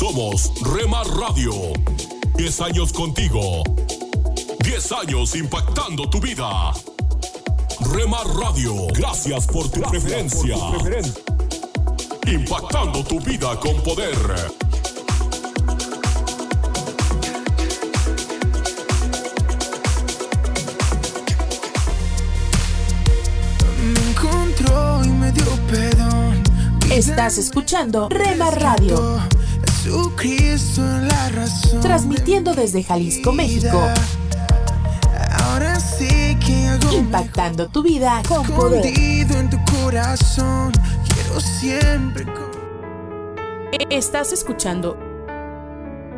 Somos 0.00 0.50
Remar 0.62 1.06
Radio. 1.08 1.52
10 2.34 2.60
años 2.62 2.90
contigo. 2.90 3.62
10 4.60 4.92
años 4.92 5.36
impactando 5.36 6.08
tu 6.08 6.18
vida. 6.18 6.72
Remar 7.92 8.26
Radio, 8.28 8.86
gracias 8.94 9.46
por 9.46 9.68
tu 9.68 9.82
preferencia. 9.82 10.56
Impactando 12.26 13.04
tu 13.04 13.20
vida 13.20 13.60
con 13.60 13.78
poder. 13.82 14.16
Me 23.82 24.10
encontró 24.10 25.04
y 25.04 25.08
me 25.08 25.30
dio 25.30 25.44
perdón. 25.70 26.42
Estás 26.90 27.36
escuchando 27.36 28.08
Rema 28.08 28.50
Radio. 28.50 29.20
Jesucristo 29.82 30.82
en 30.82 31.08
la 31.08 31.28
razón. 31.30 31.80
Transmitiendo 31.80 32.54
desde 32.54 32.82
Jalisco, 32.82 33.32
México. 33.32 33.80
Ahora 35.44 35.80
sí 35.80 36.36
que 36.44 36.66
hago 36.68 36.92
Impactando 36.92 37.68
tu 37.68 37.82
vida 37.82 38.22
con 38.28 38.46
poder. 38.46 38.84
en 38.86 39.48
tu 39.48 39.58
corazón. 39.80 40.72
Quiero 41.08 41.40
siempre. 41.40 42.26
Estás 43.88 44.32
escuchando 44.32 44.98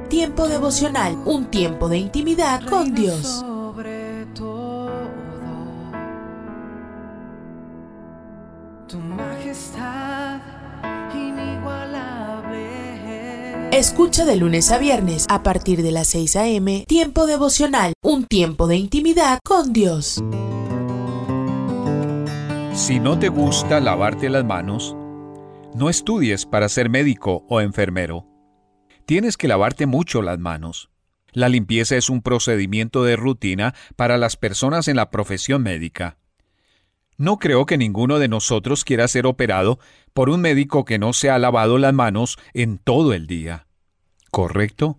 Tiempo 0.08 0.46
devocional, 0.46 1.16
un 1.24 1.46
tiempo 1.46 1.88
de 1.88 1.96
intimidad 1.96 2.62
con 2.68 2.94
Dios. 2.94 3.42
Escucha 13.72 14.26
de 14.26 14.36
lunes 14.36 14.70
a 14.70 14.76
viernes 14.76 15.24
a 15.30 15.42
partir 15.42 15.82
de 15.82 15.92
las 15.92 16.08
6 16.08 16.36
a.m. 16.36 16.84
Tiempo 16.86 17.24
devocional, 17.24 17.94
un 18.02 18.26
tiempo 18.26 18.66
de 18.66 18.76
intimidad 18.76 19.38
con 19.42 19.72
Dios. 19.72 20.22
Si 22.74 23.00
no 23.00 23.18
te 23.18 23.30
gusta 23.30 23.80
lavarte 23.80 24.28
las 24.28 24.44
manos, 24.44 24.94
no 25.74 25.88
estudies 25.88 26.44
para 26.44 26.68
ser 26.68 26.90
médico 26.90 27.46
o 27.48 27.62
enfermero. 27.62 28.26
Tienes 29.06 29.38
que 29.38 29.48
lavarte 29.48 29.86
mucho 29.86 30.20
las 30.20 30.38
manos. 30.38 30.90
La 31.32 31.48
limpieza 31.48 31.96
es 31.96 32.10
un 32.10 32.20
procedimiento 32.20 33.04
de 33.04 33.16
rutina 33.16 33.74
para 33.96 34.18
las 34.18 34.36
personas 34.36 34.86
en 34.86 34.96
la 34.96 35.08
profesión 35.08 35.62
médica. 35.62 36.18
No 37.18 37.38
creo 37.38 37.66
que 37.66 37.78
ninguno 37.78 38.18
de 38.18 38.28
nosotros 38.28 38.84
quiera 38.84 39.06
ser 39.08 39.26
operado 39.26 39.78
por 40.12 40.30
un 40.30 40.40
médico 40.40 40.84
que 40.84 40.98
no 40.98 41.12
se 41.12 41.30
ha 41.30 41.38
lavado 41.38 41.78
las 41.78 41.94
manos 41.94 42.38
en 42.54 42.78
todo 42.78 43.12
el 43.12 43.26
día. 43.26 43.66
¿Correcto? 44.30 44.98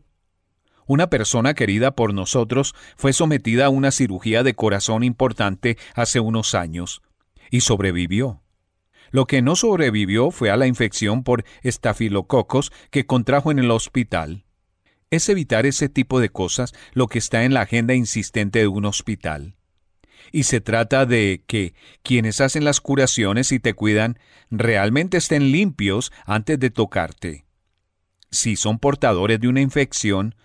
Una 0.86 1.09
persona 1.09 1.53
querida 1.53 1.95
por 1.95 2.14
nosotros 2.14 2.75
fue 2.97 3.14
sometida 3.14 3.66
a 3.66 3.69
una 3.69 3.91
cirugía 3.91 4.44
de 4.44 4.53
corazón 4.53 5.03
importante 5.03 5.78
hace 5.95 6.19
unos 6.19 6.56
años 6.56 7.02
y 7.50 7.61
sobrevivió. 7.61 8.41
Lo 9.11 9.25
que 9.25 9.41
no 9.41 9.56
sobrevivió 9.56 10.31
fue 10.31 10.50
a 10.50 10.58
la 10.58 10.67
infección 10.67 11.23
por 11.23 11.45
estafilococos 11.61 12.72
que 12.89 13.06
contrajo 13.06 13.52
en 13.52 13.59
el 13.59 13.72
hospital. 13.72 14.44
Es 15.09 15.30
evitar 15.30 15.66
ese 15.66 15.88
tipo 15.88 16.19
de 16.19 16.30
cosas 16.30 16.73
lo 16.94 17.08
que 17.08 17.19
está 17.19 17.44
en 17.44 17.53
la 17.53 17.61
agenda 17.61 17.94
insistente 17.94 18.59
de 18.59 18.67
un 18.67 18.86
hospital. 18.86 19.56
Y 20.31 20.43
se 20.43 20.61
trata 20.61 21.05
de 21.05 21.43
que 21.47 21.73
quienes 22.02 22.41
hacen 22.41 22.63
las 22.63 22.81
curaciones 22.81 23.52
y 23.52 23.59
te 23.59 23.73
cuidan 23.73 24.17
realmente 24.49 25.17
estén 25.17 25.52
limpios 25.52 26.11
antes 26.25 26.59
de 26.59 26.69
tocarte. 26.69 27.45
Si 28.31 28.55
son 28.55 28.79
portadores 28.79 29.39
de 29.39 29.47
una 29.47 29.61
infección, 29.61 30.35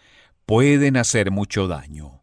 pueden 0.47 0.97
hacer 0.97 1.31
mucho 1.31 1.69
daño. 1.69 2.23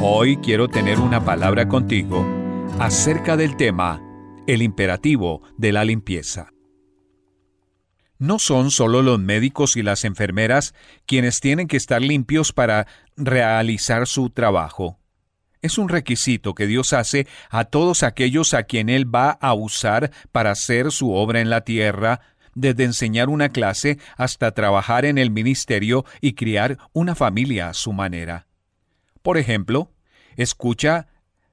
Hoy 0.00 0.36
quiero 0.38 0.68
tener 0.68 0.98
una 0.98 1.24
palabra 1.24 1.68
contigo 1.68 2.26
acerca 2.78 3.36
del 3.36 3.56
tema 3.56 4.02
el 4.46 4.62
imperativo 4.62 5.42
de 5.56 5.72
la 5.72 5.84
limpieza. 5.84 6.50
No 8.18 8.38
son 8.38 8.70
solo 8.70 9.02
los 9.02 9.18
médicos 9.18 9.76
y 9.76 9.82
las 9.82 10.04
enfermeras 10.04 10.74
quienes 11.06 11.40
tienen 11.40 11.66
que 11.66 11.76
estar 11.76 12.00
limpios 12.00 12.52
para 12.52 12.86
realizar 13.16 14.06
su 14.06 14.30
trabajo. 14.30 14.98
Es 15.64 15.78
un 15.78 15.88
requisito 15.88 16.54
que 16.54 16.66
Dios 16.66 16.92
hace 16.92 17.26
a 17.48 17.64
todos 17.64 18.02
aquellos 18.02 18.52
a 18.52 18.64
quien 18.64 18.90
Él 18.90 19.12
va 19.12 19.30
a 19.30 19.54
usar 19.54 20.10
para 20.30 20.50
hacer 20.50 20.92
su 20.92 21.14
obra 21.14 21.40
en 21.40 21.48
la 21.48 21.62
tierra, 21.62 22.20
desde 22.54 22.84
enseñar 22.84 23.30
una 23.30 23.48
clase 23.48 23.96
hasta 24.18 24.52
trabajar 24.52 25.06
en 25.06 25.16
el 25.16 25.30
ministerio 25.30 26.04
y 26.20 26.34
criar 26.34 26.76
una 26.92 27.14
familia 27.14 27.70
a 27.70 27.72
su 27.72 27.94
manera. 27.94 28.46
Por 29.22 29.38
ejemplo, 29.38 29.90
escucha 30.36 31.06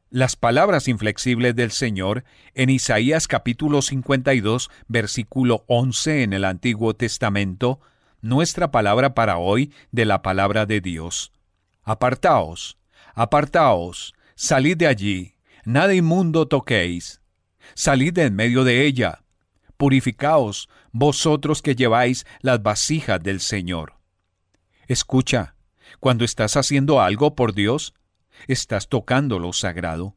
las 0.10 0.36
palabras 0.36 0.90
inflexibles 0.90 1.56
del 1.56 1.72
Señor 1.72 2.26
en 2.54 2.70
Isaías 2.70 3.30
capítulo 3.30 3.82
52, 3.82 4.70
versículo 4.90 5.64
11 5.68 6.24
en 6.24 6.34
el 6.34 6.44
Antiguo 6.44 6.96
Testamento, 6.96 7.80
nuestra 8.20 8.72
palabra 8.72 9.14
para 9.14 9.38
hoy 9.38 9.72
de 9.94 10.04
la 10.04 10.22
palabra 10.22 10.66
de 10.66 10.82
Dios. 10.82 11.32
Apartaos, 11.84 12.81
apartaos, 13.14 14.14
salid 14.36 14.78
de 14.78 14.88
allí, 14.88 15.36
nada 15.66 15.94
inmundo 15.94 16.48
toquéis, 16.48 17.22
salid 17.76 18.14
de 18.14 18.26
en 18.26 18.36
medio 18.36 18.64
de 18.64 18.86
ella, 18.86 19.24
purificaos 19.78 20.70
vosotros 20.92 21.62
que 21.62 21.76
lleváis 21.76 22.26
las 22.42 22.62
vasijas 22.62 23.22
del 23.22 23.40
Señor. 23.40 23.96
Escucha, 24.88 25.56
cuando 26.00 26.26
estás 26.26 26.58
haciendo 26.58 27.02
algo 27.02 27.36
por 27.36 27.54
Dios, 27.54 27.94
estás 28.48 28.90
tocando 28.90 29.40
lo 29.40 29.54
sagrado, 29.54 30.16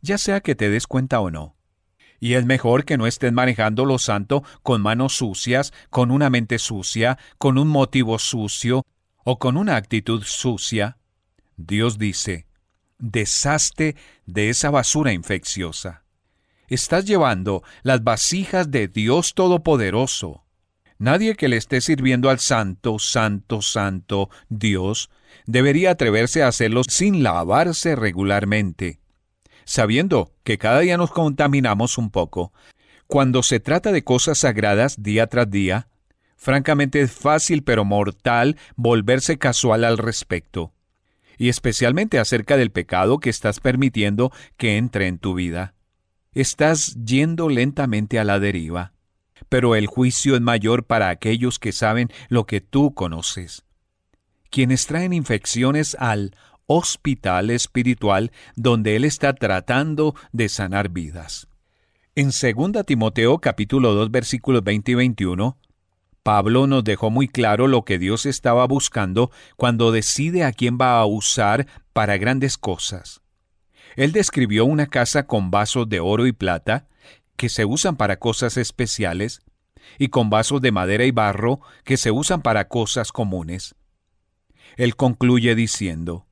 ya 0.00 0.18
sea 0.18 0.40
que 0.40 0.54
te 0.54 0.70
des 0.70 0.86
cuenta 0.86 1.20
o 1.20 1.30
no. 1.30 1.56
Y 2.18 2.34
es 2.34 2.46
mejor 2.46 2.84
que 2.84 2.96
no 2.96 3.06
estés 3.06 3.32
manejando 3.32 3.84
lo 3.84 3.98
santo 3.98 4.42
con 4.62 4.80
manos 4.80 5.16
sucias, 5.16 5.72
con 5.90 6.10
una 6.10 6.30
mente 6.30 6.58
sucia, 6.58 7.18
con 7.38 7.58
un 7.58 7.68
motivo 7.68 8.18
sucio 8.18 8.86
o 9.24 9.38
con 9.38 9.56
una 9.56 9.76
actitud 9.76 10.22
sucia. 10.24 10.98
Dios 11.56 11.98
dice, 11.98 12.46
deshazte 12.98 13.96
de 14.26 14.50
esa 14.50 14.70
basura 14.70 15.12
infecciosa. 15.12 16.04
Estás 16.68 17.04
llevando 17.04 17.62
las 17.82 18.02
vasijas 18.02 18.70
de 18.70 18.88
Dios 18.88 19.34
Todopoderoso. 19.34 20.44
Nadie 20.98 21.36
que 21.36 21.48
le 21.48 21.56
esté 21.56 21.80
sirviendo 21.80 22.30
al 22.30 22.40
Santo, 22.40 22.98
Santo, 22.98 23.62
Santo 23.62 24.30
Dios 24.48 25.10
debería 25.46 25.90
atreverse 25.90 26.42
a 26.42 26.48
hacerlo 26.48 26.82
sin 26.88 27.22
lavarse 27.22 27.94
regularmente, 27.94 28.98
sabiendo 29.64 30.32
que 30.42 30.58
cada 30.58 30.80
día 30.80 30.96
nos 30.96 31.10
contaminamos 31.10 31.98
un 31.98 32.10
poco. 32.10 32.52
Cuando 33.06 33.42
se 33.42 33.60
trata 33.60 33.92
de 33.92 34.02
cosas 34.02 34.38
sagradas 34.38 35.02
día 35.02 35.26
tras 35.28 35.50
día, 35.50 35.88
francamente 36.36 37.00
es 37.00 37.12
fácil 37.12 37.62
pero 37.62 37.84
mortal 37.84 38.56
volverse 38.74 39.38
casual 39.38 39.84
al 39.84 39.98
respecto, 39.98 40.72
y 41.38 41.48
especialmente 41.48 42.18
acerca 42.18 42.56
del 42.56 42.70
pecado 42.70 43.18
que 43.18 43.30
estás 43.30 43.60
permitiendo 43.60 44.32
que 44.56 44.76
entre 44.76 45.06
en 45.06 45.18
tu 45.18 45.34
vida. 45.34 45.74
Estás 46.32 46.96
yendo 47.04 47.48
lentamente 47.48 48.18
a 48.18 48.24
la 48.24 48.38
deriva 48.38 48.92
pero 49.48 49.74
el 49.74 49.86
juicio 49.86 50.34
es 50.34 50.40
mayor 50.40 50.84
para 50.84 51.08
aquellos 51.08 51.58
que 51.58 51.72
saben 51.72 52.10
lo 52.28 52.46
que 52.46 52.60
tú 52.60 52.94
conoces, 52.94 53.64
quienes 54.50 54.86
traen 54.86 55.12
infecciones 55.12 55.96
al 55.98 56.34
hospital 56.66 57.50
espiritual 57.50 58.32
donde 58.56 58.96
Él 58.96 59.04
está 59.04 59.34
tratando 59.34 60.14
de 60.32 60.48
sanar 60.48 60.88
vidas. 60.88 61.48
En 62.14 62.30
2 62.30 62.84
Timoteo 62.86 63.38
capítulo 63.38 63.92
2 63.94 64.10
versículos 64.10 64.64
20 64.64 64.92
y 64.92 64.94
21, 64.94 65.58
Pablo 66.26 66.66
nos 66.66 66.82
dejó 66.82 67.08
muy 67.08 67.28
claro 67.28 67.68
lo 67.68 67.84
que 67.84 68.00
Dios 68.00 68.26
estaba 68.26 68.66
buscando 68.66 69.30
cuando 69.54 69.92
decide 69.92 70.42
a 70.42 70.50
quién 70.50 70.76
va 70.76 70.98
a 70.98 71.06
usar 71.06 71.68
para 71.92 72.18
grandes 72.18 72.58
cosas. 72.58 73.20
Él 73.94 74.10
describió 74.10 74.64
una 74.64 74.88
casa 74.88 75.28
con 75.28 75.52
vasos 75.52 75.88
de 75.88 76.00
oro 76.00 76.26
y 76.26 76.32
plata, 76.32 76.88
que 77.36 77.48
se 77.48 77.64
usan 77.64 77.94
para 77.94 78.18
cosas 78.18 78.56
especiales, 78.56 79.42
y 80.00 80.08
con 80.08 80.28
vasos 80.28 80.60
de 80.60 80.72
madera 80.72 81.04
y 81.04 81.12
barro 81.12 81.60
que 81.84 81.96
se 81.96 82.10
usan 82.10 82.42
para 82.42 82.66
cosas 82.66 83.12
comunes. 83.12 83.76
Él 84.76 84.96
concluye 84.96 85.54
diciendo, 85.54 86.26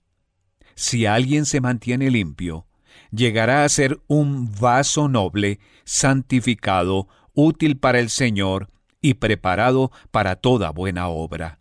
Si 0.75 1.07
alguien 1.07 1.47
se 1.47 1.61
mantiene 1.61 2.11
limpio, 2.11 2.67
llegará 3.13 3.63
a 3.63 3.69
ser 3.69 4.01
un 4.09 4.53
vaso 4.61 5.07
noble, 5.07 5.61
santificado, 5.85 7.07
útil 7.33 7.79
para 7.79 8.01
el 8.01 8.11
Señor 8.11 8.74
y 9.05 9.13
preparado 9.13 9.93
para 10.11 10.37
toda 10.37 10.71
buena 10.71 11.09
obra. 11.09 11.59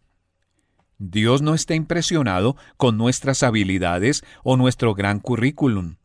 Dios 0.98 1.42
no 1.42 1.56
está 1.56 1.76
impresionado 1.76 2.56
con 2.78 2.98
nuestras 2.98 3.44
habilidades 3.44 4.24
o 4.46 4.56
nuestro 4.56 4.94
gran 4.94 5.20
currículum, 5.20 5.98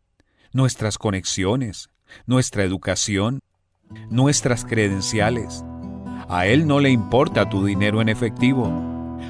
nuestras 0.52 0.99
conexiones, 0.99 1.90
nuestra 2.26 2.64
educación, 2.64 3.38
nuestras 4.11 4.64
credenciales. 4.64 5.64
A 6.29 6.46
Él 6.46 6.67
no 6.67 6.81
le 6.81 6.90
importa 6.90 7.49
tu 7.49 7.64
dinero 7.64 8.02
en 8.02 8.08
efectivo. 8.08 8.73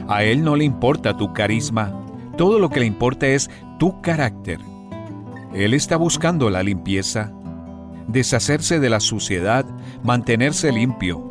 A 0.09 0.25
Él 0.25 0.43
no 0.43 0.57
le 0.57 0.65
importa 0.65 1.15
tu 1.15 1.35
carisma. 1.35 1.93
Todo 2.39 2.59
lo 2.59 2.71
que 2.71 2.81
le 2.81 2.87
importa 2.87 3.27
es 3.27 3.51
tu 3.79 4.01
carácter. 4.01 4.61
Él 5.53 5.75
está 5.75 5.99
buscando 5.99 6.49
la 6.49 6.63
limpieza, 6.63 7.35
deshacerse 8.07 8.81
de 8.81 8.89
la 8.89 9.01
suciedad, 9.01 9.67
mantenerse 10.03 10.73
limpio. 10.73 11.28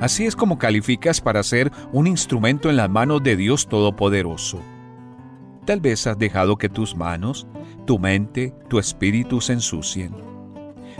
Así 0.00 0.24
es 0.24 0.34
como 0.34 0.58
calificas 0.58 1.20
para 1.20 1.42
ser 1.42 1.70
un 1.92 2.06
instrumento 2.06 2.70
en 2.70 2.76
las 2.76 2.88
manos 2.88 3.22
de 3.22 3.36
Dios 3.36 3.68
Todopoderoso. 3.68 4.60
Tal 5.66 5.80
vez 5.80 6.06
has 6.06 6.18
dejado 6.18 6.56
que 6.56 6.70
tus 6.70 6.96
manos, 6.96 7.46
tu 7.86 7.98
mente, 7.98 8.54
tu 8.68 8.78
espíritu 8.78 9.42
se 9.42 9.52
ensucien. 9.52 10.14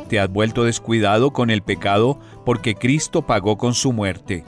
Te 0.08 0.20
has 0.20 0.31
vuelto 0.31 0.64
descuidado 0.64 1.32
con 1.32 1.49
el 1.49 1.62
pecado 1.62 2.20
porque 2.44 2.75
Cristo 2.75 3.23
pagó 3.23 3.56
con 3.56 3.73
su 3.73 3.93
muerte. 3.93 4.44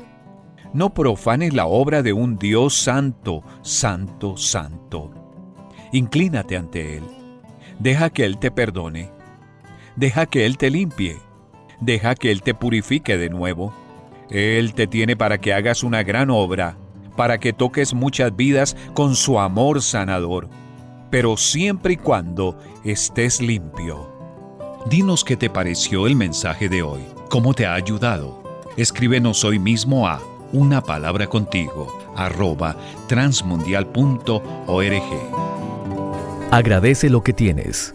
No 0.75 0.93
profanes 0.93 1.55
la 1.55 1.67
obra 1.67 2.03
de 2.03 2.13
un 2.13 2.37
Dios 2.37 2.75
santo, 2.75 3.43
santo, 3.63 4.37
santo. 4.37 5.11
Inclínate 5.93 6.57
ante 6.57 6.99
Él. 6.99 7.05
Deja 7.79 8.11
que 8.11 8.25
Él 8.25 8.39
te 8.39 8.51
perdone. 8.51 9.11
Deja 9.97 10.27
que 10.27 10.45
Él 10.45 10.59
te 10.59 10.71
limpie. 10.71 11.17
Deja 11.81 12.15
que 12.15 12.31
Él 12.31 12.43
te 12.43 12.55
purifique 12.55 13.17
de 13.17 13.31
nuevo. 13.31 13.73
Él 14.33 14.73
te 14.73 14.87
tiene 14.87 15.15
para 15.15 15.39
que 15.39 15.53
hagas 15.53 15.83
una 15.83 16.03
gran 16.03 16.31
obra, 16.31 16.79
para 17.17 17.39
que 17.39 17.53
toques 17.53 17.93
muchas 17.93 18.35
vidas 18.35 18.75
con 18.95 19.15
su 19.15 19.39
amor 19.39 19.83
sanador, 19.83 20.49
pero 21.11 21.37
siempre 21.37 21.93
y 21.93 21.97
cuando 21.99 22.59
estés 22.83 23.43
limpio. 23.43 24.11
Dinos 24.87 25.23
qué 25.23 25.37
te 25.37 25.51
pareció 25.51 26.07
el 26.07 26.17
mensaje 26.17 26.71
de 26.71 26.83
hoy, 26.83 27.03
cómo 27.29 27.53
te 27.53 27.67
ha 27.67 27.75
ayudado. 27.75 28.43
Escríbenos 28.79 29.45
hoy 29.45 29.59
mismo 29.59 30.09
a 30.09 30.23
una 30.55 30.81
palabra 30.81 31.27
contigo 31.27 32.01
arroba 32.17 32.75
transmundial.org. 33.09 35.03
Agradece 36.51 37.11
lo 37.11 37.23
que 37.23 37.35
tienes. 37.35 37.95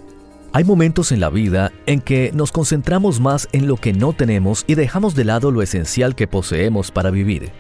Hay 0.54 0.64
momentos 0.64 1.12
en 1.12 1.20
la 1.20 1.30
vida 1.30 1.72
en 1.86 2.00
que 2.00 2.32
nos 2.34 2.52
concentramos 2.52 3.20
más 3.20 3.50
en 3.52 3.68
lo 3.68 3.76
que 3.76 3.94
no 3.94 4.14
tenemos 4.14 4.64
y 4.66 4.76
dejamos 4.76 5.14
de 5.14 5.26
lado 5.26 5.52
lo 5.52 5.62
esencial 5.62 6.16
que 6.16 6.28
poseemos 6.28 6.90
para 6.90 7.12
vivir. 7.12 7.52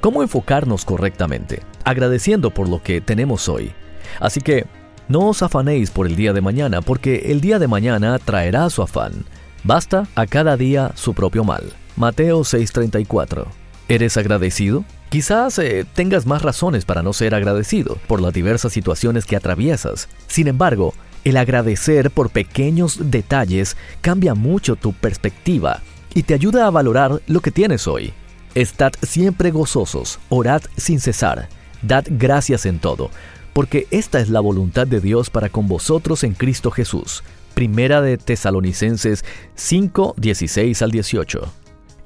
¿Cómo 0.00 0.22
enfocarnos 0.22 0.84
correctamente? 0.84 1.62
Agradeciendo 1.84 2.50
por 2.50 2.68
lo 2.68 2.82
que 2.82 3.00
tenemos 3.00 3.48
hoy. 3.48 3.72
Así 4.20 4.40
que, 4.40 4.66
no 5.08 5.28
os 5.28 5.42
afanéis 5.42 5.90
por 5.90 6.06
el 6.06 6.16
día 6.16 6.32
de 6.32 6.42
mañana, 6.42 6.82
porque 6.82 7.30
el 7.32 7.40
día 7.40 7.58
de 7.58 7.68
mañana 7.68 8.18
traerá 8.18 8.68
su 8.70 8.82
afán. 8.82 9.24
Basta 9.64 10.06
a 10.14 10.26
cada 10.26 10.56
día 10.56 10.92
su 10.94 11.14
propio 11.14 11.44
mal. 11.44 11.72
Mateo 11.96 12.44
6:34. 12.44 13.46
¿Eres 13.88 14.16
agradecido? 14.16 14.84
Quizás 15.08 15.58
eh, 15.58 15.86
tengas 15.94 16.26
más 16.26 16.42
razones 16.42 16.84
para 16.84 17.02
no 17.02 17.12
ser 17.12 17.34
agradecido 17.34 17.98
por 18.06 18.20
las 18.20 18.32
diversas 18.32 18.72
situaciones 18.72 19.26
que 19.26 19.36
atraviesas. 19.36 20.08
Sin 20.26 20.48
embargo, 20.48 20.92
el 21.24 21.36
agradecer 21.36 22.10
por 22.10 22.30
pequeños 22.30 23.10
detalles 23.10 23.76
cambia 24.00 24.34
mucho 24.34 24.76
tu 24.76 24.92
perspectiva 24.92 25.82
y 26.14 26.22
te 26.22 26.34
ayuda 26.34 26.66
a 26.66 26.70
valorar 26.70 27.20
lo 27.26 27.40
que 27.40 27.50
tienes 27.50 27.88
hoy. 27.88 28.12
Estad 28.54 28.92
siempre 29.02 29.50
gozosos, 29.50 30.20
orad 30.28 30.62
sin 30.76 31.00
cesar, 31.00 31.48
dad 31.82 32.04
gracias 32.08 32.66
en 32.66 32.78
todo, 32.78 33.10
porque 33.52 33.88
esta 33.90 34.20
es 34.20 34.28
la 34.28 34.40
voluntad 34.40 34.86
de 34.86 35.00
Dios 35.00 35.30
para 35.30 35.48
con 35.48 35.66
vosotros 35.66 36.22
en 36.22 36.34
Cristo 36.34 36.70
Jesús. 36.70 37.24
Primera 37.54 38.00
de 38.00 38.16
Tesalonicenses 38.16 39.24
5, 39.54 40.14
16 40.18 40.82
al 40.82 40.90
18. 40.90 41.52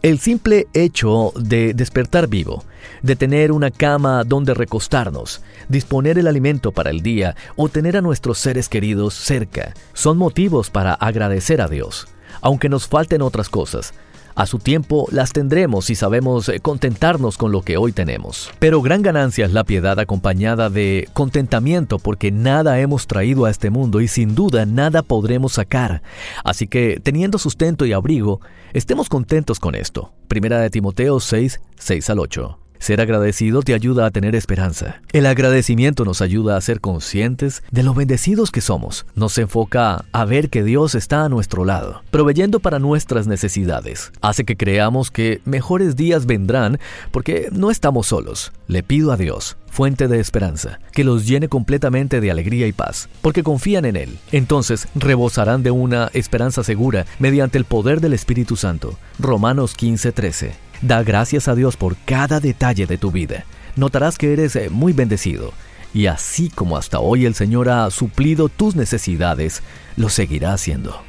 El 0.02 0.20
simple 0.20 0.68
hecho 0.74 1.32
de 1.34 1.74
despertar 1.74 2.28
vivo, 2.28 2.64
de 3.02 3.16
tener 3.16 3.52
una 3.52 3.70
cama 3.70 4.24
donde 4.24 4.54
recostarnos, 4.54 5.42
disponer 5.68 6.18
el 6.18 6.26
alimento 6.26 6.72
para 6.72 6.90
el 6.90 7.02
día 7.02 7.36
o 7.56 7.68
tener 7.68 7.96
a 7.96 8.02
nuestros 8.02 8.38
seres 8.38 8.68
queridos 8.68 9.14
cerca, 9.14 9.74
son 9.92 10.18
motivos 10.18 10.70
para 10.70 10.94
agradecer 10.94 11.60
a 11.60 11.68
Dios. 11.68 12.08
Aunque 12.40 12.68
nos 12.68 12.86
falten 12.86 13.22
otras 13.22 13.48
cosas, 13.48 13.92
a 14.38 14.46
su 14.46 14.60
tiempo 14.60 15.08
las 15.10 15.32
tendremos 15.32 15.86
si 15.86 15.96
sabemos 15.96 16.48
eh, 16.48 16.60
contentarnos 16.60 17.36
con 17.36 17.50
lo 17.50 17.62
que 17.62 17.76
hoy 17.76 17.90
tenemos. 17.90 18.52
Pero 18.60 18.80
gran 18.80 19.02
ganancia 19.02 19.44
es 19.44 19.52
la 19.52 19.64
piedad 19.64 19.98
acompañada 19.98 20.70
de 20.70 21.08
contentamiento 21.12 21.98
porque 21.98 22.30
nada 22.30 22.78
hemos 22.78 23.08
traído 23.08 23.46
a 23.46 23.50
este 23.50 23.70
mundo 23.70 24.00
y 24.00 24.06
sin 24.06 24.36
duda 24.36 24.64
nada 24.64 25.02
podremos 25.02 25.54
sacar. 25.54 26.02
Así 26.44 26.68
que 26.68 27.00
teniendo 27.02 27.38
sustento 27.38 27.84
y 27.84 27.92
abrigo, 27.92 28.40
estemos 28.74 29.08
contentos 29.08 29.58
con 29.58 29.74
esto. 29.74 30.12
Primera 30.28 30.60
de 30.60 30.70
Timoteo 30.70 31.18
6, 31.18 31.60
6 31.76 32.10
al 32.10 32.20
8. 32.20 32.67
Ser 32.78 33.00
agradecido 33.00 33.62
te 33.62 33.74
ayuda 33.74 34.06
a 34.06 34.10
tener 34.10 34.34
esperanza. 34.34 35.00
El 35.12 35.26
agradecimiento 35.26 36.04
nos 36.04 36.22
ayuda 36.22 36.56
a 36.56 36.60
ser 36.60 36.80
conscientes 36.80 37.62
de 37.70 37.82
lo 37.82 37.94
bendecidos 37.94 38.50
que 38.50 38.60
somos. 38.60 39.04
Nos 39.14 39.36
enfoca 39.38 40.04
a 40.12 40.24
ver 40.24 40.48
que 40.48 40.62
Dios 40.62 40.94
está 40.94 41.24
a 41.24 41.28
nuestro 41.28 41.64
lado, 41.64 42.02
proveyendo 42.10 42.60
para 42.60 42.78
nuestras 42.78 43.26
necesidades. 43.26 44.12
Hace 44.20 44.44
que 44.44 44.56
creamos 44.56 45.10
que 45.10 45.40
mejores 45.44 45.96
días 45.96 46.26
vendrán 46.26 46.78
porque 47.10 47.48
no 47.52 47.70
estamos 47.70 48.06
solos. 48.06 48.52
Le 48.68 48.82
pido 48.82 49.12
a 49.12 49.16
Dios, 49.16 49.56
fuente 49.70 50.08
de 50.08 50.20
esperanza, 50.20 50.78
que 50.92 51.04
los 51.04 51.26
llene 51.26 51.48
completamente 51.48 52.20
de 52.20 52.30
alegría 52.30 52.66
y 52.66 52.72
paz, 52.72 53.08
porque 53.22 53.42
confían 53.42 53.84
en 53.84 53.96
Él. 53.96 54.18
Entonces 54.32 54.88
rebosarán 54.94 55.62
de 55.62 55.70
una 55.70 56.10
esperanza 56.12 56.62
segura 56.62 57.06
mediante 57.18 57.58
el 57.58 57.64
poder 57.64 58.00
del 58.00 58.12
Espíritu 58.12 58.56
Santo. 58.56 58.96
Romanos 59.18 59.74
15:13. 59.76 60.67
Da 60.82 61.02
gracias 61.02 61.48
a 61.48 61.54
Dios 61.54 61.76
por 61.76 61.96
cada 62.04 62.40
detalle 62.40 62.86
de 62.86 62.98
tu 62.98 63.10
vida. 63.10 63.44
Notarás 63.76 64.18
que 64.18 64.32
eres 64.32 64.54
eh, 64.56 64.70
muy 64.70 64.92
bendecido. 64.92 65.52
Y 65.94 66.06
así 66.06 66.50
como 66.50 66.76
hasta 66.76 67.00
hoy 67.00 67.26
el 67.26 67.34
Señor 67.34 67.68
ha 67.68 67.90
suplido 67.90 68.48
tus 68.48 68.76
necesidades, 68.76 69.62
lo 69.96 70.08
seguirá 70.08 70.52
haciendo. 70.52 71.07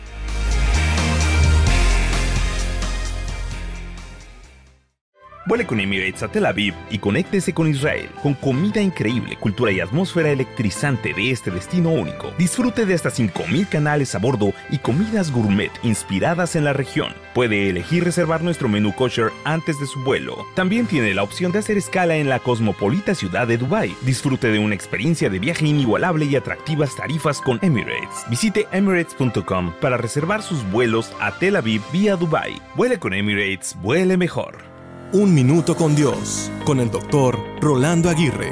Vuele 5.45 5.65
con 5.65 5.79
Emirates 5.79 6.21
a 6.21 6.27
Tel 6.27 6.45
Aviv 6.45 6.75
y 6.89 6.99
conéctese 6.99 7.53
con 7.53 7.67
Israel, 7.67 8.09
con 8.21 8.33
comida 8.33 8.81
increíble, 8.81 9.37
cultura 9.37 9.71
y 9.71 9.79
atmósfera 9.79 10.29
electrizante 10.29 11.13
de 11.13 11.31
este 11.31 11.49
destino 11.49 11.89
único. 11.89 12.31
Disfrute 12.37 12.85
de 12.85 12.93
hasta 12.93 13.09
5.000 13.09 13.67
canales 13.69 14.13
a 14.15 14.19
bordo 14.19 14.53
y 14.69 14.79
comidas 14.79 15.31
gourmet 15.31 15.71
inspiradas 15.81 16.55
en 16.55 16.65
la 16.65 16.73
región. 16.73 17.13
Puede 17.33 17.69
elegir 17.69 18.03
reservar 18.03 18.43
nuestro 18.43 18.67
menú 18.67 18.93
kosher 18.93 19.31
antes 19.45 19.79
de 19.79 19.87
su 19.87 20.03
vuelo. 20.03 20.45
También 20.55 20.85
tiene 20.87 21.13
la 21.13 21.23
opción 21.23 21.51
de 21.51 21.59
hacer 21.59 21.77
escala 21.77 22.17
en 22.17 22.29
la 22.29 22.39
cosmopolita 22.39 23.15
ciudad 23.15 23.47
de 23.47 23.57
Dubai. 23.57 23.95
Disfrute 24.01 24.51
de 24.51 24.59
una 24.59 24.75
experiencia 24.75 25.29
de 25.29 25.39
viaje 25.39 25.65
inigualable 25.65 26.25
y 26.25 26.35
atractivas 26.35 26.95
tarifas 26.95 27.39
con 27.39 27.59
Emirates. 27.61 28.25
Visite 28.29 28.67
emirates.com 28.71 29.73
para 29.79 29.97
reservar 29.97 30.43
sus 30.43 30.69
vuelos 30.69 31.11
a 31.19 31.31
Tel 31.31 31.55
Aviv 31.55 31.81
vía 31.91 32.17
Dubai. 32.17 32.61
Vuele 32.75 32.99
con 32.99 33.13
Emirates, 33.13 33.75
vuele 33.81 34.17
mejor. 34.17 34.68
Un 35.11 35.33
Minuto 35.33 35.75
con 35.75 35.95
Dios, 35.95 36.51
con 36.65 36.79
el 36.79 36.91
doctor 36.91 37.39
Rolando 37.59 38.11
Aguirre. 38.11 38.51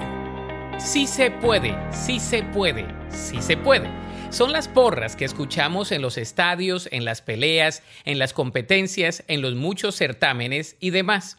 Sí 0.80 1.06
se 1.06 1.30
puede, 1.30 1.78
sí 1.92 2.20
se 2.20 2.42
puede, 2.42 2.88
sí 3.12 3.44
se 3.44 3.58
puede. 3.58 3.88
Son 4.32 4.52
las 4.52 4.68
porras 4.68 5.16
que 5.16 5.26
escuchamos 5.26 5.92
en 5.92 6.02
los 6.02 6.18
estadios, 6.18 6.90
en 6.92 7.06
las 7.06 7.22
peleas, 7.22 7.84
en 8.06 8.18
las 8.18 8.34
competencias, 8.34 9.24
en 9.28 9.44
los 9.44 9.54
muchos 9.54 9.96
certámenes 9.98 10.78
y 10.80 10.90
demás. 10.90 11.38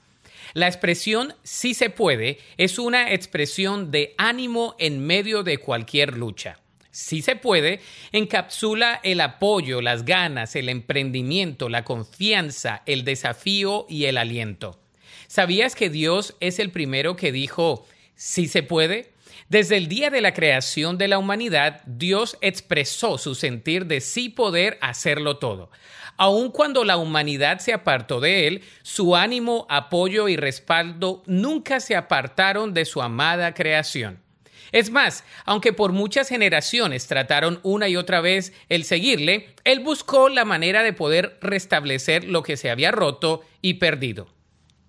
La 0.54 0.68
expresión 0.68 1.34
sí 1.42 1.75
se 1.75 1.90
puede 1.90 2.38
es 2.56 2.78
una 2.78 3.12
expresión 3.12 3.90
de 3.90 4.14
ánimo 4.18 4.76
en 4.78 5.04
medio 5.04 5.42
de 5.42 5.58
cualquier 5.58 6.16
lucha. 6.16 6.60
Sí 6.92 7.22
se 7.22 7.34
puede 7.34 7.80
encapsula 8.12 9.00
el 9.02 9.20
apoyo, 9.20 9.80
las 9.80 10.04
ganas, 10.04 10.54
el 10.54 10.68
emprendimiento, 10.68 11.68
la 11.68 11.82
confianza, 11.82 12.84
el 12.87 13.02
desafío 13.02 13.84
y 13.88 14.04
el 14.04 14.16
aliento. 14.16 14.78
¿Sabías 15.28 15.75
que 15.75 15.90
Dios 15.90 16.35
es 16.40 16.58
el 16.58 16.70
primero 16.70 17.14
que 17.14 17.32
dijo, 17.32 17.87
sí 18.14 18.49
se 18.49 18.62
puede? 18.62 19.12
Desde 19.50 19.76
el 19.76 19.87
día 19.87 20.08
de 20.08 20.23
la 20.23 20.32
creación 20.32 20.97
de 20.97 21.06
la 21.06 21.18
humanidad, 21.18 21.82
Dios 21.85 22.38
expresó 22.40 23.18
su 23.18 23.35
sentir 23.35 23.85
de 23.85 24.00
sí 24.00 24.30
poder 24.30 24.78
hacerlo 24.80 25.37
todo. 25.37 25.70
Aun 26.16 26.50
cuando 26.50 26.82
la 26.82 26.97
humanidad 26.97 27.58
se 27.58 27.75
apartó 27.75 28.20
de 28.20 28.47
él, 28.47 28.62
su 28.82 29.16
ánimo, 29.16 29.66
apoyo 29.68 30.30
y 30.30 30.37
respaldo 30.38 31.23
nunca 31.26 31.80
se 31.80 31.94
apartaron 31.94 32.73
de 32.73 32.87
su 32.87 33.02
amada 33.02 33.52
creación. 33.52 34.23
Es 34.73 34.90
más, 34.90 35.25
aunque 35.44 35.75
por 35.75 35.92
muchas 35.92 36.30
generaciones 36.30 37.06
trataron 37.06 37.61
una 37.62 37.87
y 37.90 37.97
otra 37.97 38.23
vez 38.23 38.54
el 38.70 38.85
seguirle, 38.85 39.50
él 39.64 39.80
buscó 39.80 40.30
la 40.30 40.47
manera 40.47 40.82
de 40.82 40.94
poder 40.94 41.38
restablecer 41.42 42.25
lo 42.25 42.42
que 42.42 42.56
se 42.56 42.70
había 42.70 42.92
roto 42.92 43.42
y 43.61 43.75
perdido. 43.75 44.38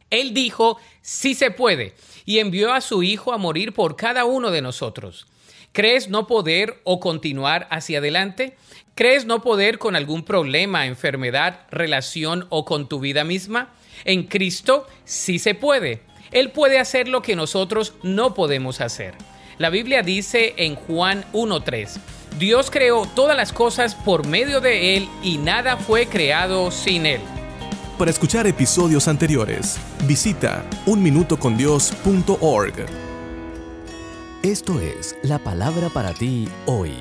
Él 0.09 0.33
dijo, 0.33 0.77
sí 1.01 1.35
se 1.35 1.51
puede, 1.51 1.95
y 2.25 2.39
envió 2.39 2.73
a 2.73 2.81
su 2.81 3.03
Hijo 3.03 3.33
a 3.33 3.37
morir 3.37 3.73
por 3.73 3.95
cada 3.95 4.25
uno 4.25 4.51
de 4.51 4.61
nosotros. 4.61 5.27
¿Crees 5.71 6.09
no 6.09 6.27
poder 6.27 6.81
o 6.83 6.99
continuar 6.99 7.67
hacia 7.69 7.99
adelante? 7.99 8.57
¿Crees 8.95 9.25
no 9.25 9.41
poder 9.41 9.77
con 9.77 9.95
algún 9.95 10.23
problema, 10.23 10.87
enfermedad, 10.87 11.61
relación 11.71 12.47
o 12.49 12.65
con 12.65 12.89
tu 12.89 12.99
vida 12.99 13.23
misma? 13.23 13.73
En 14.03 14.23
Cristo 14.23 14.87
sí 15.05 15.39
se 15.39 15.55
puede. 15.55 16.01
Él 16.31 16.51
puede 16.51 16.79
hacer 16.79 17.07
lo 17.07 17.21
que 17.21 17.35
nosotros 17.35 17.93
no 18.03 18.33
podemos 18.33 18.81
hacer. 18.81 19.13
La 19.57 19.69
Biblia 19.69 20.03
dice 20.03 20.53
en 20.57 20.75
Juan 20.75 21.25
1.3, 21.33 21.99
Dios 22.37 22.71
creó 22.71 23.05
todas 23.15 23.35
las 23.35 23.51
cosas 23.51 23.95
por 23.95 24.25
medio 24.25 24.61
de 24.61 24.97
Él 24.97 25.09
y 25.23 25.37
nada 25.37 25.77
fue 25.77 26.07
creado 26.07 26.71
sin 26.71 27.05
Él. 27.05 27.21
Para 27.99 28.09
escuchar 28.11 28.47
episodios 28.47 29.07
anteriores, 29.09 29.77
visita 30.05 30.63
unminutocondios.org. 30.85 32.85
Esto 34.41 34.79
es 34.79 35.17
la 35.21 35.39
palabra 35.39 35.89
para 35.89 36.13
ti 36.13 36.47
hoy. 36.65 36.93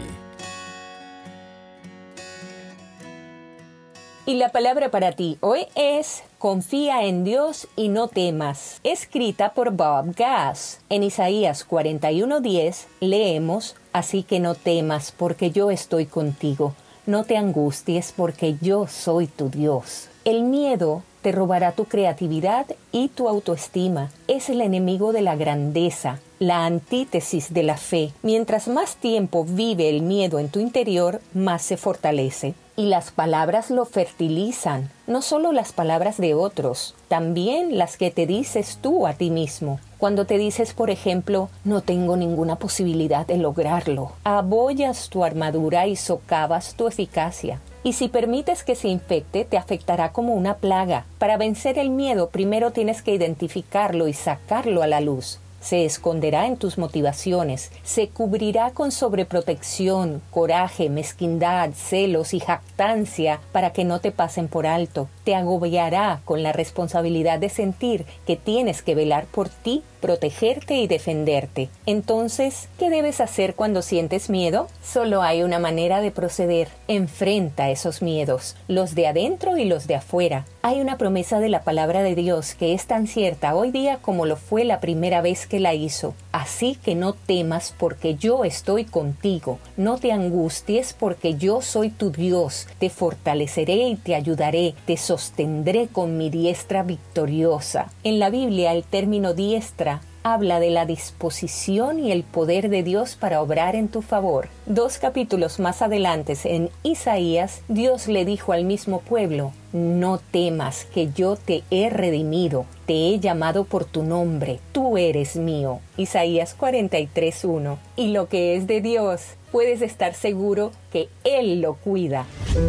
Y 4.26 4.34
la 4.34 4.48
palabra 4.48 4.90
para 4.90 5.12
ti 5.12 5.38
hoy 5.40 5.66
es 5.76 6.24
Confía 6.38 7.04
en 7.04 7.22
Dios 7.22 7.68
y 7.76 7.90
no 7.90 8.08
temas, 8.08 8.80
escrita 8.82 9.54
por 9.54 9.70
Bob 9.70 10.16
Gass. 10.16 10.80
En 10.88 11.04
Isaías 11.04 11.64
41:10 11.64 12.88
leemos, 12.98 13.76
Así 13.92 14.24
que 14.24 14.40
no 14.40 14.56
temas 14.56 15.12
porque 15.12 15.52
yo 15.52 15.70
estoy 15.70 16.06
contigo, 16.06 16.74
no 17.06 17.22
te 17.22 17.36
angusties 17.36 18.12
porque 18.16 18.56
yo 18.60 18.88
soy 18.88 19.28
tu 19.28 19.48
Dios. 19.48 20.07
El 20.28 20.42
miedo 20.42 21.04
te 21.22 21.32
robará 21.32 21.72
tu 21.72 21.86
creatividad 21.86 22.66
y 22.92 23.08
tu 23.08 23.30
autoestima. 23.30 24.10
Es 24.26 24.50
el 24.50 24.60
enemigo 24.60 25.14
de 25.14 25.22
la 25.22 25.36
grandeza, 25.36 26.18
la 26.38 26.66
antítesis 26.66 27.54
de 27.54 27.62
la 27.62 27.78
fe. 27.78 28.12
Mientras 28.22 28.68
más 28.68 28.96
tiempo 28.96 29.46
vive 29.48 29.88
el 29.88 30.02
miedo 30.02 30.38
en 30.38 30.50
tu 30.50 30.60
interior, 30.60 31.22
más 31.32 31.62
se 31.62 31.78
fortalece. 31.78 32.52
Y 32.76 32.88
las 32.88 33.10
palabras 33.10 33.70
lo 33.70 33.86
fertilizan, 33.86 34.90
no 35.06 35.22
solo 35.22 35.50
las 35.52 35.72
palabras 35.72 36.18
de 36.18 36.34
otros, 36.34 36.94
también 37.08 37.78
las 37.78 37.96
que 37.96 38.10
te 38.10 38.26
dices 38.26 38.80
tú 38.82 39.06
a 39.06 39.14
ti 39.14 39.30
mismo. 39.30 39.80
Cuando 39.96 40.26
te 40.26 40.36
dices, 40.36 40.74
por 40.74 40.90
ejemplo, 40.90 41.48
no 41.64 41.80
tengo 41.80 42.18
ninguna 42.18 42.56
posibilidad 42.56 43.26
de 43.26 43.38
lograrlo, 43.38 44.12
abollas 44.24 45.08
tu 45.08 45.24
armadura 45.24 45.86
y 45.86 45.96
socavas 45.96 46.74
tu 46.74 46.86
eficacia. 46.86 47.62
Y 47.88 47.94
si 47.94 48.08
permites 48.08 48.64
que 48.64 48.74
se 48.74 48.88
infecte, 48.88 49.46
te 49.46 49.56
afectará 49.56 50.12
como 50.12 50.34
una 50.34 50.56
plaga. 50.56 51.06
Para 51.16 51.38
vencer 51.38 51.78
el 51.78 51.88
miedo, 51.88 52.28
primero 52.28 52.70
tienes 52.70 53.00
que 53.00 53.14
identificarlo 53.14 54.08
y 54.08 54.12
sacarlo 54.12 54.82
a 54.82 54.86
la 54.86 55.00
luz. 55.00 55.38
Se 55.62 55.86
esconderá 55.86 56.46
en 56.46 56.58
tus 56.58 56.76
motivaciones, 56.76 57.72
se 57.84 58.08
cubrirá 58.08 58.72
con 58.72 58.92
sobreprotección, 58.92 60.20
coraje, 60.30 60.90
mezquindad, 60.90 61.70
celos 61.72 62.34
y 62.34 62.40
jactancia 62.40 63.40
para 63.52 63.72
que 63.72 63.84
no 63.84 64.00
te 64.00 64.12
pasen 64.12 64.48
por 64.48 64.66
alto, 64.66 65.08
te 65.24 65.34
agobiará 65.34 66.20
con 66.26 66.42
la 66.42 66.52
responsabilidad 66.52 67.38
de 67.38 67.48
sentir 67.48 68.04
que 68.26 68.36
tienes 68.36 68.82
que 68.82 68.94
velar 68.94 69.24
por 69.24 69.48
ti, 69.48 69.82
protegerte 70.00 70.76
y 70.76 70.86
defenderte. 70.86 71.68
Entonces, 71.86 72.68
¿qué 72.78 72.90
debes 72.90 73.20
hacer 73.20 73.54
cuando 73.54 73.82
sientes 73.82 74.30
miedo? 74.30 74.68
Solo 74.82 75.22
hay 75.22 75.42
una 75.42 75.58
manera 75.58 76.00
de 76.00 76.10
proceder. 76.10 76.68
Enfrenta 76.88 77.70
esos 77.70 78.02
miedos, 78.02 78.56
los 78.68 78.94
de 78.94 79.06
adentro 79.06 79.58
y 79.58 79.64
los 79.64 79.86
de 79.86 79.96
afuera. 79.96 80.46
Hay 80.62 80.80
una 80.80 80.98
promesa 80.98 81.40
de 81.40 81.48
la 81.48 81.62
palabra 81.62 82.02
de 82.02 82.14
Dios 82.14 82.54
que 82.54 82.74
es 82.74 82.86
tan 82.86 83.06
cierta 83.06 83.54
hoy 83.54 83.70
día 83.70 83.98
como 84.00 84.26
lo 84.26 84.36
fue 84.36 84.64
la 84.64 84.80
primera 84.80 85.20
vez 85.20 85.46
que 85.46 85.60
la 85.60 85.74
hizo. 85.74 86.14
Así 86.32 86.76
que 86.76 86.94
no 86.94 87.14
temas 87.14 87.74
porque 87.78 88.14
yo 88.14 88.44
estoy 88.44 88.84
contigo. 88.84 89.58
No 89.76 89.98
te 89.98 90.12
angusties 90.12 90.92
porque 90.92 91.34
yo 91.36 91.62
soy 91.62 91.90
tu 91.90 92.10
Dios. 92.10 92.66
Te 92.78 92.90
fortaleceré 92.90 93.88
y 93.88 93.96
te 93.96 94.14
ayudaré. 94.14 94.74
Te 94.86 94.96
sostendré 94.96 95.88
con 95.88 96.16
mi 96.16 96.30
diestra 96.30 96.82
victoriosa. 96.82 97.90
En 98.04 98.18
la 98.18 98.30
Biblia 98.30 98.72
el 98.72 98.84
término 98.84 99.34
diestra 99.34 99.87
habla 100.22 100.60
de 100.60 100.70
la 100.70 100.86
disposición 100.86 101.98
y 101.98 102.12
el 102.12 102.22
poder 102.22 102.68
de 102.68 102.82
Dios 102.82 103.16
para 103.16 103.40
obrar 103.40 103.76
en 103.76 103.88
tu 103.88 104.02
favor. 104.02 104.48
Dos 104.66 104.98
capítulos 104.98 105.58
más 105.60 105.82
adelante, 105.82 106.36
en 106.44 106.70
Isaías, 106.82 107.62
Dios 107.68 108.08
le 108.08 108.24
dijo 108.24 108.52
al 108.52 108.64
mismo 108.64 109.00
pueblo, 109.00 109.52
no 109.72 110.18
temas 110.18 110.86
que 110.86 111.10
yo 111.12 111.36
te 111.36 111.62
he 111.70 111.90
redimido, 111.90 112.66
te 112.86 112.94
he 113.08 113.20
llamado 113.20 113.64
por 113.64 113.84
tu 113.84 114.02
nombre, 114.02 114.60
tú 114.72 114.96
eres 114.96 115.36
mío. 115.36 115.80
Isaías 115.96 116.56
43.1. 116.58 117.76
Y 117.96 118.08
lo 118.08 118.28
que 118.28 118.56
es 118.56 118.66
de 118.66 118.80
Dios, 118.80 119.22
puedes 119.52 119.82
estar 119.82 120.14
seguro 120.14 120.72
que 120.92 121.08
Él 121.24 121.60
lo 121.60 121.74
cuida. 121.74 122.26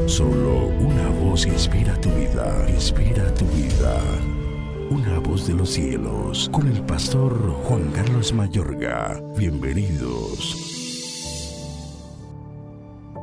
Solo 0.08 0.68
una 0.80 1.10
voz 1.24 1.46
inspira 1.46 2.00
tu 2.02 2.10
vida, 2.10 2.66
inspira 2.70 3.34
tu 3.34 3.46
vida 3.46 4.02
una 4.90 5.20
voz 5.20 5.46
de 5.46 5.54
los 5.54 5.70
cielos, 5.70 6.50
con 6.52 6.68
el 6.68 6.82
pastor 6.82 7.38
Juan 7.64 7.92
Carlos 7.94 8.34
Mayorga. 8.34 9.22
Bienvenidos. 9.38 10.58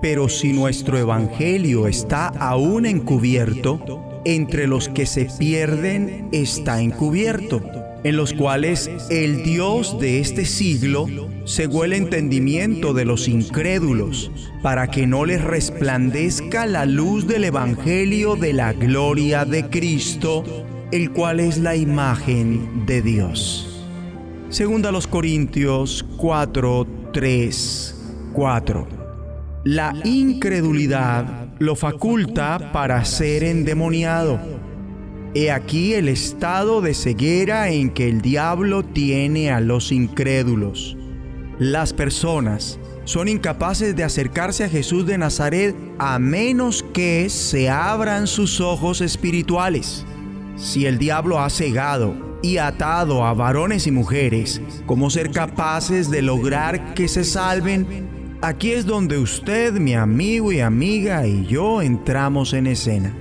Pero 0.01 0.29
si 0.29 0.53
nuestro 0.53 0.97
Evangelio 0.97 1.89
está 1.89 2.29
aún 2.29 2.87
encubierto, 2.87 4.23
entre 4.25 4.69
los 4.69 4.89
que 4.89 5.07
se 5.07 5.29
pierden 5.39 6.29
está 6.31 6.81
encubierto, 6.81 7.61
en 8.05 8.17
los 8.17 8.33
cuales 8.33 8.89
el 9.11 9.43
Dios 9.43 9.99
de 9.99 10.21
este 10.21 10.45
siglo 10.45 11.09
cegó 11.47 11.85
el 11.85 11.95
entendimiento 11.95 12.95
de 12.95 13.05
los 13.05 13.27
incrédulos, 13.27 14.31
para 14.63 14.89
que 14.89 15.09
no 15.09 15.25
les 15.25 15.43
resplandezca 15.43 16.65
la 16.67 16.87
luz 16.87 17.27
del 17.27 17.43
Evangelio 17.43 18.37
de 18.37 18.53
la 18.53 18.73
gloria 18.73 19.45
de 19.45 19.69
Cristo 19.69 20.45
el 20.93 21.11
cual 21.11 21.41
es 21.41 21.59
la 21.59 21.75
imagen 21.77 22.87
de 22.87 23.03
Dios. 23.03 23.85
Segunda 24.49 24.93
los 24.93 25.07
Corintios 25.07 26.05
4, 26.17 26.87
3, 27.13 28.15
4. 28.33 28.89
La 29.65 29.95
incredulidad 30.05 31.49
lo 31.59 31.75
faculta 31.75 32.71
para 32.73 33.05
ser 33.05 33.43
endemoniado. 33.43 34.39
He 35.35 35.51
aquí 35.51 35.95
el 35.95 36.09
estado 36.09 36.81
de 36.81 36.95
ceguera 36.95 37.71
en 37.71 37.91
que 37.91 38.09
el 38.09 38.23
diablo 38.23 38.85
tiene 38.85 39.51
a 39.51 39.61
los 39.61 39.91
incrédulos. 39.91 40.97
Las 41.59 41.93
personas 41.93 42.79
son 43.05 43.29
incapaces 43.29 43.97
de 43.97 44.05
acercarse 44.05 44.65
a 44.65 44.69
Jesús 44.69 45.07
de 45.07 45.19
Nazaret 45.19 45.75
a 45.99 46.19
menos 46.19 46.85
que 46.93 47.29
se 47.29 47.69
abran 47.69 48.27
sus 48.27 48.61
ojos 48.61 49.01
espirituales. 49.01 50.07
Si 50.57 50.87
el 50.87 50.97
diablo 50.97 51.39
ha 51.39 51.51
cegado 51.51 52.39
y 52.43 52.57
atado 52.57 53.27
a 53.27 53.35
varones 53.35 53.87
y 53.87 53.91
mujeres, 53.91 54.63
¿cómo 54.87 55.11
ser 55.11 55.31
capaces 55.31 56.11
de 56.11 56.23
lograr 56.23 56.95
que 56.95 57.09
se 57.09 57.25
salven? 57.25 58.39
Aquí 58.41 58.73
es 58.73 58.87
donde 58.87 59.19
usted, 59.19 59.75
mi 59.75 59.95
amigo 59.95 60.53
y 60.53 60.61
amiga, 60.61 61.27
y 61.27 61.45
yo 61.45 61.83
entramos 61.83 62.55
en 62.55 62.69
escena. 62.69 63.15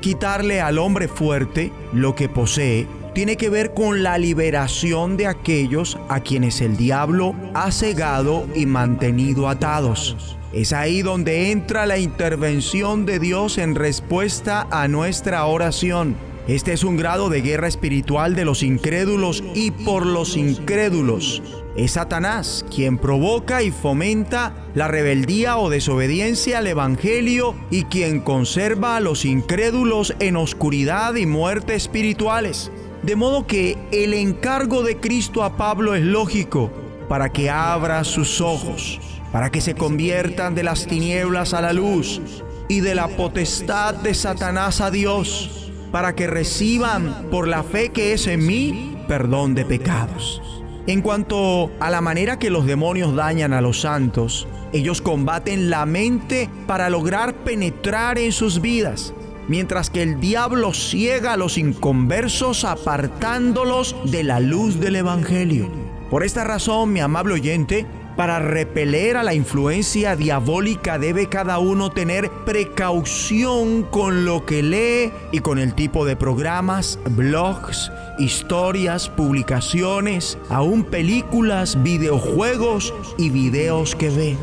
Quitarle 0.00 0.60
al 0.60 0.78
hombre 0.78 1.08
fuerte 1.08 1.72
lo 1.92 2.14
que 2.14 2.28
posee 2.28 2.86
tiene 3.14 3.36
que 3.36 3.50
ver 3.50 3.74
con 3.74 4.04
la 4.04 4.16
liberación 4.16 5.16
de 5.16 5.26
aquellos 5.26 5.98
a 6.08 6.20
quienes 6.20 6.60
el 6.60 6.76
diablo 6.76 7.34
ha 7.54 7.72
cegado 7.72 8.46
y 8.54 8.66
mantenido 8.66 9.48
atados. 9.48 10.36
Es 10.52 10.72
ahí 10.72 11.02
donde 11.02 11.50
entra 11.50 11.84
la 11.84 11.98
intervención 11.98 13.06
de 13.06 13.18
Dios 13.18 13.58
en 13.58 13.74
respuesta 13.74 14.68
a 14.70 14.86
nuestra 14.86 15.44
oración 15.46 16.14
este 16.48 16.72
es 16.72 16.84
un 16.84 16.96
grado 16.96 17.28
de 17.28 17.40
guerra 17.40 17.66
espiritual 17.66 18.36
de 18.36 18.44
los 18.44 18.62
incrédulos 18.62 19.42
y 19.54 19.72
por 19.72 20.06
los 20.06 20.36
incrédulos. 20.36 21.42
Es 21.76 21.92
Satanás 21.92 22.64
quien 22.72 22.98
provoca 22.98 23.64
y 23.64 23.72
fomenta 23.72 24.54
la 24.72 24.86
rebeldía 24.86 25.58
o 25.58 25.70
desobediencia 25.70 26.58
al 26.58 26.68
Evangelio 26.68 27.56
y 27.70 27.84
quien 27.84 28.20
conserva 28.20 28.96
a 28.96 29.00
los 29.00 29.24
incrédulos 29.24 30.14
en 30.20 30.36
oscuridad 30.36 31.16
y 31.16 31.26
muerte 31.26 31.74
espirituales. 31.74 32.70
De 33.02 33.16
modo 33.16 33.48
que 33.48 33.76
el 33.90 34.14
encargo 34.14 34.84
de 34.84 34.98
Cristo 34.98 35.42
a 35.42 35.56
Pablo 35.56 35.96
es 35.96 36.04
lógico 36.04 36.70
para 37.08 37.28
que 37.28 37.50
abra 37.50 38.04
sus 38.04 38.40
ojos, 38.40 39.00
para 39.32 39.50
que 39.50 39.60
se 39.60 39.74
conviertan 39.74 40.54
de 40.54 40.62
las 40.62 40.86
tinieblas 40.86 41.54
a 41.54 41.60
la 41.60 41.72
luz 41.72 42.22
y 42.68 42.80
de 42.80 42.94
la 42.94 43.08
potestad 43.08 43.96
de 43.96 44.14
Satanás 44.14 44.80
a 44.80 44.92
Dios 44.92 45.65
para 45.90 46.14
que 46.14 46.26
reciban 46.26 47.28
por 47.30 47.48
la 47.48 47.62
fe 47.62 47.90
que 47.90 48.12
es 48.12 48.26
en 48.26 48.46
mí 48.46 48.96
perdón 49.08 49.54
de 49.54 49.64
pecados. 49.64 50.42
En 50.86 51.02
cuanto 51.02 51.70
a 51.80 51.90
la 51.90 52.00
manera 52.00 52.38
que 52.38 52.50
los 52.50 52.66
demonios 52.66 53.14
dañan 53.14 53.52
a 53.52 53.60
los 53.60 53.80
santos, 53.80 54.46
ellos 54.72 55.02
combaten 55.02 55.70
la 55.70 55.86
mente 55.86 56.48
para 56.66 56.90
lograr 56.90 57.34
penetrar 57.34 58.18
en 58.18 58.30
sus 58.30 58.60
vidas, 58.60 59.12
mientras 59.48 59.90
que 59.90 60.02
el 60.02 60.20
diablo 60.20 60.72
ciega 60.74 61.32
a 61.32 61.36
los 61.36 61.58
inconversos 61.58 62.64
apartándolos 62.64 63.96
de 64.04 64.22
la 64.22 64.38
luz 64.38 64.78
del 64.78 64.96
Evangelio. 64.96 65.68
Por 66.10 66.22
esta 66.22 66.44
razón, 66.44 66.92
mi 66.92 67.00
amable 67.00 67.34
oyente, 67.34 67.84
Para 68.16 68.38
repeler 68.38 69.18
a 69.18 69.22
la 69.22 69.34
influencia 69.34 70.16
diabólica 70.16 70.98
debe 70.98 71.28
cada 71.28 71.58
uno 71.58 71.90
tener 71.90 72.30
precaución 72.46 73.82
con 73.82 74.24
lo 74.24 74.46
que 74.46 74.62
lee 74.62 75.12
y 75.32 75.40
con 75.40 75.58
el 75.58 75.74
tipo 75.74 76.06
de 76.06 76.16
programas, 76.16 76.98
blogs, 77.10 77.92
historias, 78.18 79.10
publicaciones, 79.10 80.38
aún 80.48 80.84
películas, 80.84 81.82
videojuegos 81.82 82.94
y 83.18 83.28
videos 83.28 83.94
que 83.94 84.08
ve. 84.08 84.36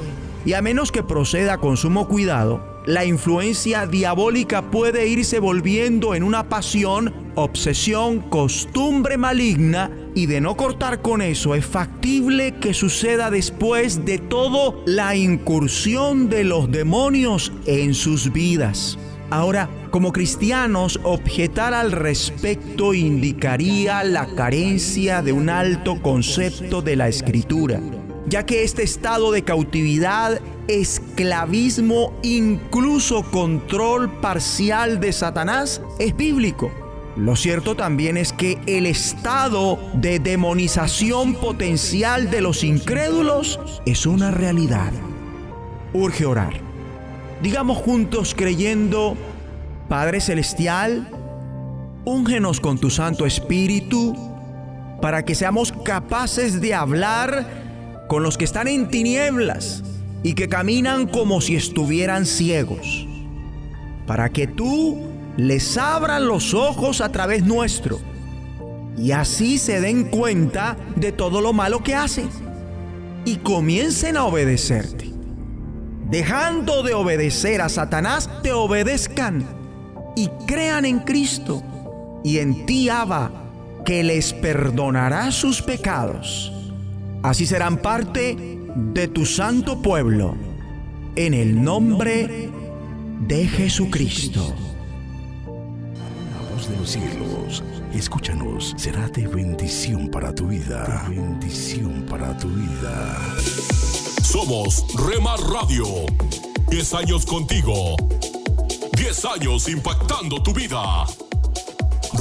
Y 0.45 0.53
a 0.53 0.61
menos 0.61 0.91
que 0.91 1.01
proceda 1.01 1.57
con 1.57 1.75
sumo 1.75 2.07
cuidado, 2.07 2.72
la 2.85 3.05
influencia 3.05 3.87
diabólica 3.87 4.69
puede 4.69 5.07
irse 5.07 5.39
volviendo 5.39 6.15
en 6.15 6.23
una 6.23 6.49
pasión, 6.49 7.13
obsesión, 7.35 8.19
costumbre 8.19 9.17
maligna 9.17 9.89
y 10.15 10.25
de 10.25 10.41
no 10.41 10.57
cortar 10.57 11.01
con 11.01 11.21
eso 11.21 11.55
es 11.55 11.65
factible 11.65 12.55
que 12.55 12.73
suceda 12.73 13.31
después 13.31 14.03
de 14.03 14.17
todo 14.17 14.83
la 14.85 15.15
incursión 15.15 16.29
de 16.29 16.43
los 16.43 16.69
demonios 16.71 17.53
en 17.65 17.93
sus 17.93 18.33
vidas. 18.33 18.99
Ahora, 19.29 19.69
como 19.89 20.11
cristianos, 20.11 20.99
objetar 21.03 21.73
al 21.73 21.91
respecto 21.91 22.93
indicaría 22.93 24.03
la 24.03 24.27
carencia 24.35 25.21
de 25.21 25.31
un 25.31 25.49
alto 25.49 26.01
concepto 26.01 26.81
de 26.81 26.97
la 26.97 27.07
escritura 27.07 27.79
ya 28.25 28.45
que 28.45 28.63
este 28.63 28.83
estado 28.83 29.31
de 29.31 29.43
cautividad, 29.43 30.39
esclavismo, 30.67 32.13
incluso 32.22 33.24
control 33.24 34.10
parcial 34.20 35.00
de 35.00 35.12
Satanás 35.12 35.82
es 36.00 36.15
bíblico. 36.15 36.72
Lo 37.15 37.36
cierto 37.36 37.75
también 37.75 38.17
es 38.17 38.34
que 38.34 38.58
el 38.65 38.88
estado 38.88 39.77
de 39.93 40.20
demonización 40.20 41.36
potencial 41.36 42.32
de 42.32 42.41
los 42.41 42.63
incrédulos 42.63 43.60
es 43.86 44.08
una 44.08 44.32
realidad. 44.32 44.91
Urge 45.93 46.25
orar. 46.25 46.53
Digamos 47.43 47.77
juntos 47.77 48.34
creyendo, 48.36 49.15
Padre 49.89 50.22
Celestial, 50.22 51.08
úngenos 52.03 52.60
con 52.60 52.79
tu 52.79 52.89
Santo 52.89 53.27
Espíritu 53.27 54.15
para 55.00 55.24
que 55.24 55.36
seamos 55.36 55.72
capaces 55.84 56.62
de 56.62 56.74
hablar 56.74 58.05
con 58.08 58.24
los 58.24 58.38
que 58.38 58.46
están 58.46 58.67
en 58.67 58.89
tinieblas 58.89 59.84
y 60.23 60.33
que 60.33 60.47
caminan 60.47 61.07
como 61.07 61.41
si 61.41 61.55
estuvieran 61.55 62.25
ciegos, 62.25 63.07
para 64.07 64.29
que 64.29 64.47
tú 64.47 65.01
les 65.37 65.77
abras 65.77 66.21
los 66.21 66.53
ojos 66.53 67.01
a 67.01 67.11
través 67.11 67.43
nuestro 67.43 67.99
y 68.97 69.11
así 69.11 69.57
se 69.57 69.81
den 69.81 70.05
cuenta 70.05 70.77
de 70.95 71.11
todo 71.11 71.41
lo 71.41 71.51
malo 71.51 71.83
que 71.83 71.95
hacen 71.95 72.29
y 73.25 73.37
comiencen 73.37 74.17
a 74.17 74.25
obedecerte. 74.25 75.11
Dejando 76.09 76.83
de 76.83 76.93
obedecer 76.93 77.61
a 77.61 77.69
Satanás, 77.69 78.29
te 78.43 78.51
obedezcan 78.51 79.43
y 80.15 80.29
crean 80.45 80.85
en 80.85 80.99
Cristo 80.99 81.63
y 82.23 82.37
en 82.37 82.65
ti, 82.65 82.89
Abba, 82.89 83.31
que 83.83 84.03
les 84.03 84.31
perdonará 84.31 85.31
sus 85.31 85.61
pecados 85.61 86.53
Así 87.23 87.45
serán 87.45 87.77
parte 87.77 88.52
de 88.75 89.07
tu 89.07 89.25
santo 89.25 89.81
pueblo, 89.81 90.35
en 91.15 91.33
el 91.33 91.63
nombre 91.63 92.49
de 93.27 93.47
Jesucristo. 93.47 94.53
La 95.45 96.55
voz 96.55 96.69
de 96.69 96.77
los 96.77 96.89
cielos, 96.89 97.63
escúchanos, 97.93 98.73
será 98.77 99.07
de 99.09 99.27
bendición 99.27 100.09
para 100.09 100.33
tu 100.33 100.47
vida. 100.47 101.05
De 101.07 101.15
bendición 101.15 102.05
para 102.09 102.35
tu 102.37 102.49
vida. 102.49 103.19
Somos 104.23 104.85
Remar 105.07 105.39
Radio. 105.39 105.85
10 106.69 106.93
años 106.95 107.25
contigo. 107.25 107.95
10 108.97 109.25
años 109.25 109.69
impactando 109.69 110.41
tu 110.41 110.53
vida. 110.53 111.05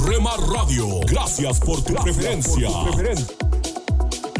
Remar 0.05 0.39
Radio, 0.39 0.99
gracias 1.07 1.59
por 1.59 1.81
tu 1.83 1.93
preferencia 1.95 2.67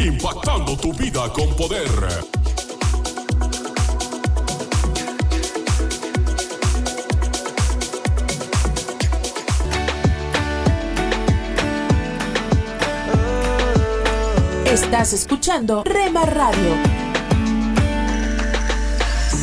impactando 0.06 0.76
tu 0.76 0.92
vida 0.94 1.32
con 1.32 1.56
poder. 1.56 1.88
Estás 14.66 15.14
escuchando 15.14 15.84
Rema 15.86 16.26
Radio. 16.26 16.76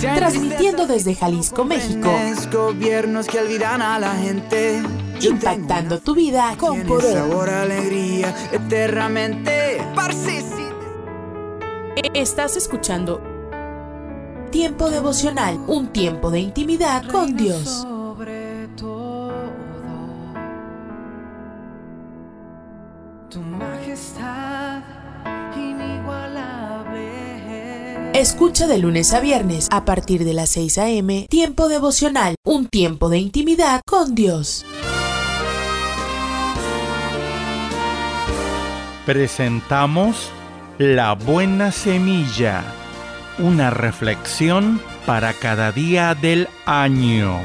Transmitiendo 0.00 0.86
desde 0.86 1.14
Jalisco, 1.14 1.64
México. 1.64 2.10
Gobiernos 2.52 3.26
que 3.26 3.38
olvidan 3.38 3.80
a 3.80 3.98
la 3.98 4.14
gente. 4.14 4.82
Impactando 5.20 6.00
tu 6.00 6.14
vida 6.14 6.54
con 6.58 6.82
poder. 6.82 7.14
Sabor, 7.14 7.50
alegría, 7.50 8.34
eternamente. 8.52 9.82
Estás 12.14 12.56
escuchando 12.56 13.20
Tiempo 14.50 14.90
devocional, 14.90 15.60
un 15.68 15.88
tiempo 15.88 16.30
de 16.30 16.40
intimidad 16.40 17.04
con 17.06 17.36
Dios. 17.36 17.86
Tu 23.28 23.40
majestad 23.40 24.82
inigualable. 25.56 27.08
Escucha 28.12 28.66
de 28.66 28.78
lunes 28.78 29.12
a 29.14 29.20
viernes 29.20 29.68
a 29.70 29.84
partir 29.84 30.24
de 30.24 30.34
las 30.34 30.50
6 30.50 30.78
a.m. 30.78 31.26
Tiempo 31.30 31.68
devocional, 31.68 32.34
un 32.44 32.66
tiempo 32.66 33.08
de 33.08 33.18
intimidad 33.18 33.82
con 33.86 34.16
Dios. 34.16 34.66
Presentamos 39.06 40.32
La 40.82 41.12
Buena 41.12 41.72
Semilla, 41.72 42.64
una 43.38 43.68
reflexión 43.68 44.80
para 45.04 45.34
cada 45.34 45.72
día 45.72 46.14
del 46.14 46.48
año. 46.64 47.38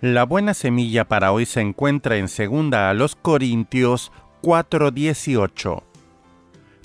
La 0.00 0.24
buena 0.24 0.54
semilla 0.54 1.06
para 1.06 1.32
hoy 1.32 1.44
se 1.44 1.60
encuentra 1.60 2.16
en 2.16 2.28
segunda 2.28 2.88
a 2.88 2.94
los 2.94 3.14
Corintios 3.14 4.10
4:18. 4.40 5.82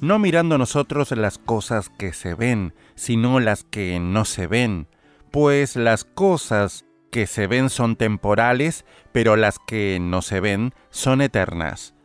No 0.02 0.20
mirando 0.20 0.58
nosotros 0.58 1.12
las 1.12 1.38
cosas 1.38 1.88
que 1.88 2.12
se 2.12 2.36
ven, 2.36 2.74
sino 2.96 3.40
las 3.40 3.64
que 3.64 3.98
no 4.02 4.26
se 4.26 4.46
ven, 4.48 4.90
pues 5.32 5.78
las 5.78 6.04
cosas 6.04 6.84
que 7.18 7.26
se 7.26 7.48
ven 7.48 7.72
son 7.72 7.96
temporales, 7.96 8.86
pero 9.12 9.38
las 9.38 9.58
que 9.58 9.98
no 10.00 10.22
se 10.22 10.40
ven 10.40 10.76
son 10.92 11.24
eternas. 11.24 11.96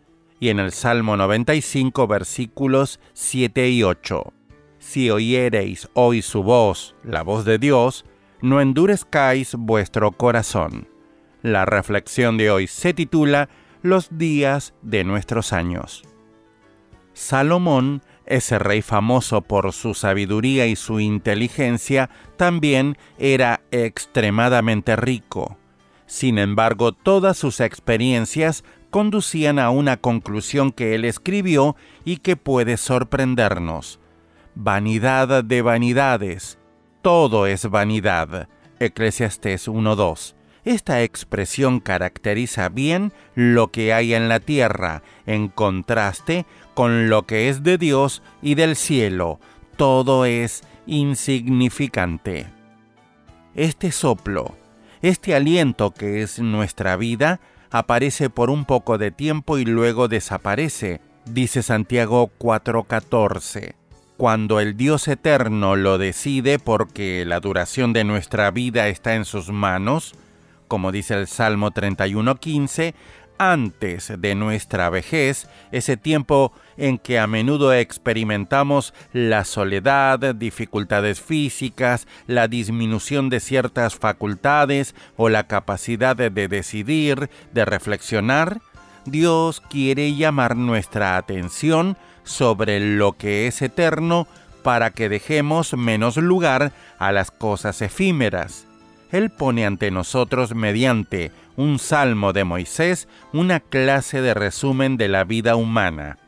Y 0.41 0.49
en 0.49 0.59
el 0.59 0.73
Salmo 0.73 1.19
95 1.19 2.07
versículos 2.07 2.99
7 3.13 3.69
y 3.69 3.83
8. 3.83 4.33
Si 4.79 5.11
oyereis 5.11 5.91
hoy 5.93 6.23
su 6.23 6.43
voz, 6.43 6.97
la 7.05 7.21
voz 7.21 7.45
de 7.45 7.59
Dios, 7.59 8.07
no 8.41 8.63
endurezcáis 8.63 9.55
vuestro 9.55 10.13
corazón. 10.13 10.89
La 11.43 11.67
reflexión 11.67 12.39
de 12.39 12.51
hoy 12.51 12.67
se 12.67 12.95
titula 12.95 13.51
Los 13.83 14.17
días 14.17 14.73
de 14.81 15.05
nuestros 15.05 15.53
años. 15.53 16.05
Salomón, 17.13 18.01
ese 18.33 18.59
rey 18.59 18.83
famoso 18.83 19.43
por 19.43 19.73
su 19.73 19.95
sabiduría 19.95 20.67
y 20.67 20.77
su 20.77 21.01
inteligencia, 21.01 22.11
también 22.37 22.97
era 23.19 23.61
extremadamente 23.71 24.97
rico. 24.97 25.59
Sin 26.07 26.39
embargo, 26.39 26.93
todas 26.93 27.37
sus 27.37 27.61
experiencias 27.61 28.65
conducían 28.91 29.59
a 29.59 29.71
una 29.71 29.97
conclusión 29.97 30.71
que 30.73 30.95
él 30.95 31.05
escribió 31.05 31.77
y 32.05 32.19
que 32.19 32.37
puede 32.37 32.77
sorprendernos. 32.77 34.01
Vanidad 34.55 35.43
de 35.45 35.63
vanidades. 35.63 36.59
Todo 37.01 37.47
es 37.47 37.71
vanidad. 37.71 38.49
Eclesiastés 38.79 39.69
1.2. 39.69 40.35
Esta 40.65 41.03
expresión 41.03 41.81
caracteriza 41.81 42.69
bien 42.69 43.13
lo 43.35 43.73
que 43.73 43.93
hay 43.93 44.15
en 44.15 44.29
la 44.29 44.39
tierra, 44.39 45.03
en 45.27 45.49
contraste 45.49 46.47
con 46.75 47.09
lo 47.09 47.27
que 47.27 47.49
es 47.49 47.65
de 47.65 47.79
Dios 47.79 48.23
y 48.43 48.55
del 48.55 48.77
cielo. 48.77 49.41
Todo 49.77 50.25
es 50.25 50.63
insignificante. 50.87 52.47
Este 53.55 53.91
soplo, 53.91 54.55
este 55.03 55.35
aliento 55.35 55.91
que 55.91 56.23
es 56.23 56.39
nuestra 56.39 56.97
vida, 56.97 57.41
aparece 57.71 58.31
por 58.31 58.49
un 58.49 58.65
poco 58.65 58.99
de 58.99 59.11
tiempo 59.11 59.59
y 59.59 59.65
luego 59.65 60.07
desaparece, 60.07 61.01
dice 61.25 61.63
Santiago 61.63 62.31
4:14 62.39 63.75
cuando 64.23 64.61
el 64.61 64.77
Dios 64.77 65.09
eterno 65.09 65.75
lo 65.75 65.99
decide 65.99 66.61
porque 66.61 67.25
la 67.27 67.41
duración 67.41 67.93
de 67.93 68.05
nuestra 68.05 68.53
vida 68.53 68.87
está 68.87 69.17
en 69.17 69.25
sus 69.25 69.51
manos, 69.51 70.15
como 70.73 70.91
dice 70.91 71.13
el 71.13 71.27
Salmo 71.27 71.71
31.15, 71.71 72.95
antes 73.37 74.11
de 74.19 74.35
nuestra 74.35 74.89
vejez, 74.89 75.47
ese 75.71 75.99
tiempo 75.99 76.51
en 76.79 76.97
que 76.97 77.19
a 77.19 77.27
menudo 77.27 77.75
experimentamos 77.75 78.95
la 79.13 79.45
soledad, 79.45 80.35
dificultades 80.35 81.21
físicas, 81.21 82.09
la 82.27 82.49
disminución 82.49 83.29
de 83.29 83.41
ciertas 83.41 83.97
facultades 83.97 84.95
o 85.19 85.29
la 85.29 85.47
capacidad 85.47 86.17
de 86.17 86.31
decidir, 86.49 87.29
de 87.53 87.67
reflexionar, 87.67 88.63
Dios 89.05 89.61
quiere 89.61 90.15
llamar 90.15 90.57
nuestra 90.57 91.19
atención 91.19 91.99
sobre 92.25 92.81
lo 92.81 93.13
que 93.19 93.47
es 93.47 93.61
eterno 93.61 94.27
para 94.63 94.89
que 94.89 95.11
dejemos 95.11 95.77
menos 95.77 96.17
lugar 96.17 96.73
a 96.99 97.13
las 97.13 97.31
cosas 97.31 97.83
efímeras. 97.83 98.72
Él 99.13 99.31
pone 99.31 99.67
ante 99.67 99.91
nosotros 99.91 100.55
mediante 100.55 101.31
un 101.57 101.79
salmo 101.79 102.33
de 102.33 102.45
Moisés 102.45 103.09
una 103.33 103.61
clase 103.61 104.23
de 104.23 104.33
resumen 104.33 104.97
de 104.97 105.09
la 105.09 105.25
vida 105.25 105.55
humana. 105.55 106.19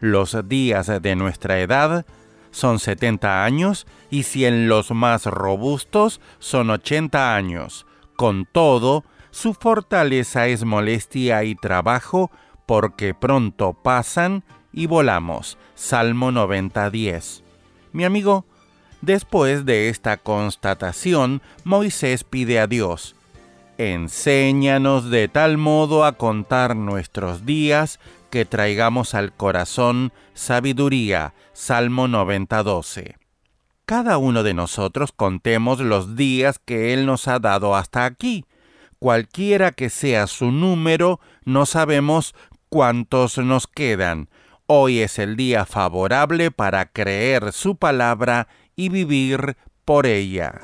Los 0.00 0.36
días 0.48 0.90
de 1.02 1.16
nuestra 1.16 1.60
edad 1.60 2.06
son 2.50 2.78
70 2.78 3.44
años 3.44 3.86
y 4.10 4.22
si 4.22 4.46
en 4.46 4.68
los 4.68 4.90
más 4.90 5.26
robustos 5.26 6.20
son 6.38 6.70
80 6.70 7.36
años. 7.36 7.86
Con 8.16 8.46
todo, 8.46 9.04
su 9.30 9.52
fortaleza 9.52 10.46
es 10.46 10.64
molestia 10.64 11.44
y 11.44 11.54
trabajo 11.54 12.30
porque 12.66 13.12
pronto 13.12 13.74
pasan 13.74 14.44
y 14.72 14.86
volamos. 14.86 15.58
Salmo 15.74 16.30
90.10. 16.30 17.42
Mi 17.92 18.04
amigo, 18.04 18.46
después 19.00 19.64
de 19.64 19.88
esta 19.88 20.16
constatación, 20.16 21.42
Moisés 21.64 22.24
pide 22.24 22.60
a 22.60 22.66
Dios, 22.66 23.14
Enséñanos 23.78 25.08
de 25.08 25.28
tal 25.28 25.56
modo 25.56 26.04
a 26.04 26.12
contar 26.12 26.74
nuestros 26.74 27.46
días 27.46 28.00
que 28.28 28.44
traigamos 28.44 29.14
al 29.14 29.32
corazón 29.32 30.12
sabiduría. 30.34 31.32
Salmo 31.52 32.08
90:12. 32.08 33.14
Cada 33.84 34.18
uno 34.18 34.42
de 34.42 34.52
nosotros 34.52 35.12
contemos 35.12 35.78
los 35.78 36.16
días 36.16 36.58
que 36.58 36.92
Él 36.92 37.06
nos 37.06 37.28
ha 37.28 37.38
dado 37.38 37.76
hasta 37.76 38.04
aquí. 38.04 38.44
Cualquiera 38.98 39.70
que 39.70 39.90
sea 39.90 40.26
su 40.26 40.50
número, 40.50 41.20
no 41.44 41.64
sabemos 41.64 42.34
cuántos 42.68 43.38
nos 43.38 43.68
quedan. 43.68 44.28
Hoy 44.66 44.98
es 44.98 45.20
el 45.20 45.36
día 45.36 45.64
favorable 45.64 46.50
para 46.50 46.86
creer 46.86 47.52
su 47.52 47.76
palabra 47.76 48.48
y 48.78 48.88
vivir 48.88 49.58
por 49.84 50.06
ella. 50.06 50.54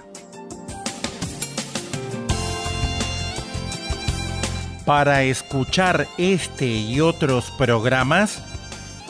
Para 4.86 5.24
escuchar 5.24 6.06
este 6.16 6.66
y 6.66 7.00
otros 7.00 7.50
programas, 7.58 8.42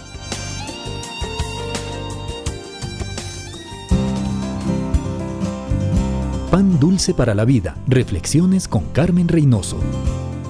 Pan 6.52 6.82
dulce 6.82 7.14
para 7.14 7.34
la 7.34 7.46
vida. 7.46 7.78
Reflexiones 7.88 8.68
con 8.68 8.84
Carmen 8.92 9.30
Reynoso. 9.30 9.80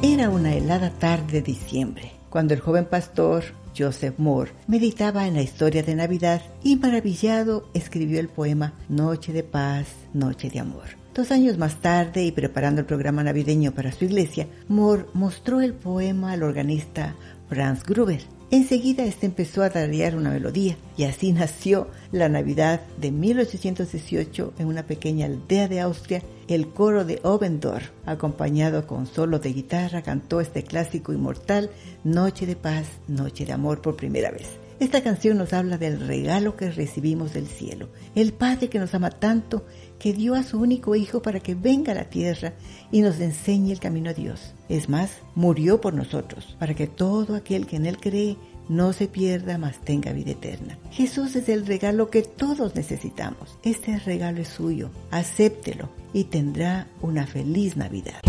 Era 0.01 0.31
una 0.31 0.55
helada 0.55 0.89
tarde 0.89 1.33
de 1.33 1.41
diciembre, 1.43 2.13
cuando 2.31 2.55
el 2.55 2.59
joven 2.59 2.85
pastor 2.85 3.43
Joseph 3.77 4.15
Moore 4.17 4.51
meditaba 4.65 5.27
en 5.27 5.35
la 5.35 5.43
historia 5.43 5.83
de 5.83 5.93
Navidad 5.93 6.41
y 6.63 6.77
maravillado 6.77 7.69
escribió 7.75 8.19
el 8.19 8.29
poema 8.29 8.73
Noche 8.89 9.31
de 9.31 9.43
paz, 9.43 9.89
Noche 10.11 10.49
de 10.49 10.61
amor. 10.61 10.85
Dos 11.13 11.29
años 11.29 11.59
más 11.59 11.75
tarde 11.75 12.23
y 12.23 12.31
preparando 12.31 12.81
el 12.81 12.87
programa 12.87 13.23
navideño 13.23 13.71
para 13.71 13.91
su 13.91 14.05
iglesia, 14.05 14.47
Moore 14.69 15.05
mostró 15.13 15.61
el 15.61 15.75
poema 15.75 16.31
al 16.31 16.41
organista 16.41 17.13
Franz 17.47 17.83
Gruber. 17.83 18.21
Enseguida 18.53 19.05
este 19.05 19.27
empezó 19.27 19.63
a 19.63 19.69
tararear 19.69 20.17
una 20.17 20.29
melodía 20.29 20.75
y 20.97 21.05
así 21.05 21.31
nació 21.31 21.87
la 22.11 22.27
Navidad 22.27 22.81
de 22.97 23.09
1818 23.09 24.55
en 24.59 24.67
una 24.67 24.83
pequeña 24.83 25.27
aldea 25.27 25.69
de 25.69 25.79
Austria. 25.79 26.21
El 26.49 26.67
coro 26.67 27.05
de 27.05 27.21
Obendorf, 27.23 27.91
acompañado 28.05 28.85
con 28.87 29.07
solo 29.07 29.39
de 29.39 29.53
guitarra, 29.53 30.01
cantó 30.01 30.41
este 30.41 30.63
clásico 30.63 31.13
inmortal 31.13 31.69
Noche 32.03 32.45
de 32.45 32.57
paz, 32.57 32.87
Noche 33.07 33.45
de 33.45 33.53
amor 33.53 33.81
por 33.81 33.95
primera 33.95 34.31
vez. 34.31 34.49
Esta 34.81 35.01
canción 35.01 35.37
nos 35.37 35.53
habla 35.53 35.77
del 35.77 36.05
regalo 36.05 36.57
que 36.57 36.71
recibimos 36.71 37.33
del 37.33 37.47
cielo, 37.47 37.87
el 38.15 38.33
Padre 38.33 38.67
que 38.67 38.79
nos 38.79 38.93
ama 38.95 39.11
tanto, 39.11 39.63
que 40.01 40.13
dio 40.13 40.33
a 40.33 40.41
su 40.41 40.59
único 40.59 40.95
Hijo 40.95 41.21
para 41.21 41.39
que 41.39 41.53
venga 41.53 41.91
a 41.91 41.95
la 41.95 42.05
tierra 42.05 42.53
y 42.91 43.01
nos 43.01 43.19
enseñe 43.19 43.71
el 43.71 43.79
camino 43.79 44.09
a 44.09 44.13
Dios. 44.13 44.55
Es 44.67 44.89
más, 44.89 45.11
murió 45.35 45.79
por 45.79 45.93
nosotros, 45.93 46.55
para 46.57 46.73
que 46.73 46.87
todo 46.87 47.35
aquel 47.35 47.67
que 47.67 47.75
en 47.75 47.85
Él 47.85 47.97
cree 47.99 48.35
no 48.67 48.93
se 48.93 49.07
pierda, 49.07 49.59
mas 49.59 49.79
tenga 49.81 50.11
vida 50.11 50.31
eterna. 50.31 50.79
Jesús 50.89 51.35
es 51.35 51.49
el 51.49 51.67
regalo 51.67 52.09
que 52.09 52.23
todos 52.23 52.73
necesitamos. 52.73 53.59
Este 53.61 53.99
regalo 53.99 54.41
es 54.41 54.47
suyo, 54.47 54.89
acéptelo 55.11 55.87
y 56.13 56.23
tendrá 56.23 56.87
una 57.03 57.27
feliz 57.27 57.77
Navidad. 57.77 58.21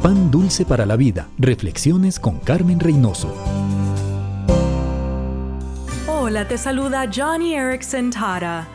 Pan 0.00 0.30
dulce 0.30 0.64
para 0.64 0.86
la 0.86 0.94
vida. 0.94 1.28
Reflexiones 1.38 2.20
con 2.20 2.38
Carmen 2.38 2.78
Reynoso. 2.78 3.34
Hola, 6.06 6.46
te 6.46 6.56
saluda 6.56 7.10
Johnny 7.12 7.54
Erickson 7.54 8.10
Tara. 8.10 8.68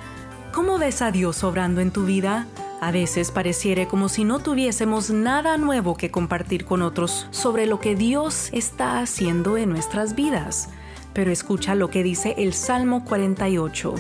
¿Cómo 0.52 0.80
ves 0.80 1.02
a 1.04 1.12
Dios 1.12 1.44
obrando 1.44 1.80
en 1.80 1.92
tu 1.92 2.06
vida? 2.06 2.48
A 2.82 2.92
veces 2.92 3.30
pareciere 3.32 3.88
como 3.88 4.10
si 4.10 4.24
no 4.24 4.40
tuviésemos 4.40 5.12
nada 5.12 5.58
nuevo 5.58 5.96
que 5.96 6.10
compartir 6.10 6.66
con 6.66 6.82
otros 6.82 7.28
sobre 7.30 7.68
lo 7.68 7.80
que 7.80 7.96
Dios 7.96 8.50
está 8.52 9.00
haciendo 9.00 9.58
en 9.58 9.70
nuestras 9.70 10.16
vidas. 10.16 10.70
Pero 11.14 11.32
escucha 11.32 11.76
lo 11.76 11.90
que 11.90 12.02
dice 12.02 12.34
el 12.40 12.54
Salmo 12.54 13.06
48. 13.06 13.94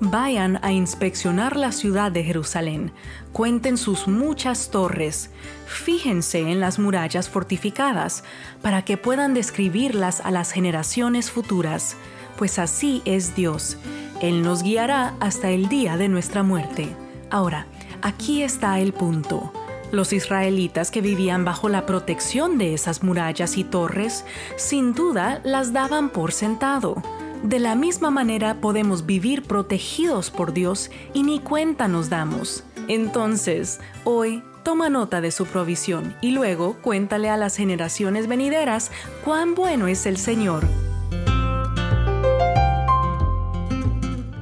Vayan 0.00 0.58
a 0.62 0.70
inspeccionar 0.72 1.56
la 1.56 1.72
ciudad 1.72 2.12
de 2.12 2.22
Jerusalén, 2.22 2.92
cuenten 3.32 3.78
sus 3.78 4.06
muchas 4.06 4.70
torres, 4.70 5.30
fíjense 5.66 6.40
en 6.40 6.60
las 6.60 6.78
murallas 6.78 7.30
fortificadas, 7.30 8.22
para 8.60 8.84
que 8.84 8.98
puedan 8.98 9.32
describirlas 9.32 10.20
a 10.20 10.30
las 10.30 10.52
generaciones 10.52 11.30
futuras 11.30 11.96
pues 12.36 12.58
así 12.58 13.02
es 13.04 13.34
Dios. 13.34 13.76
Él 14.20 14.42
nos 14.42 14.62
guiará 14.62 15.14
hasta 15.20 15.50
el 15.50 15.68
día 15.68 15.96
de 15.96 16.08
nuestra 16.08 16.42
muerte. 16.42 16.88
Ahora, 17.30 17.66
aquí 18.02 18.42
está 18.42 18.78
el 18.80 18.92
punto. 18.92 19.52
Los 19.92 20.12
israelitas 20.12 20.90
que 20.90 21.00
vivían 21.00 21.44
bajo 21.44 21.68
la 21.68 21.86
protección 21.86 22.58
de 22.58 22.74
esas 22.74 23.02
murallas 23.02 23.56
y 23.56 23.64
torres, 23.64 24.24
sin 24.56 24.94
duda 24.94 25.40
las 25.44 25.72
daban 25.72 26.10
por 26.10 26.32
sentado. 26.32 27.02
De 27.42 27.58
la 27.60 27.74
misma 27.74 28.10
manera 28.10 28.60
podemos 28.60 29.06
vivir 29.06 29.42
protegidos 29.42 30.30
por 30.30 30.52
Dios 30.52 30.90
y 31.12 31.22
ni 31.22 31.38
cuenta 31.38 31.86
nos 31.86 32.08
damos. 32.08 32.64
Entonces, 32.88 33.80
hoy 34.04 34.42
toma 34.64 34.88
nota 34.88 35.20
de 35.20 35.30
su 35.30 35.46
provisión 35.46 36.16
y 36.20 36.32
luego 36.32 36.76
cuéntale 36.82 37.30
a 37.30 37.36
las 37.36 37.56
generaciones 37.56 38.26
venideras 38.26 38.90
cuán 39.24 39.54
bueno 39.54 39.86
es 39.86 40.06
el 40.06 40.16
Señor. 40.16 40.66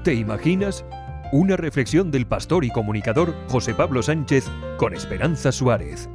¿Te 0.05 0.12
imaginas? 0.12 0.85
Una 1.33 1.57
reflexión 1.57 2.11
del 2.11 2.27
pastor 2.27 2.67
y 2.67 2.71
comunicador 2.71 3.35
José 3.49 3.73
Pablo 3.73 4.03
Sánchez 4.03 4.45
con 4.77 4.93
Esperanza 4.93 5.51
Suárez. 5.51 6.11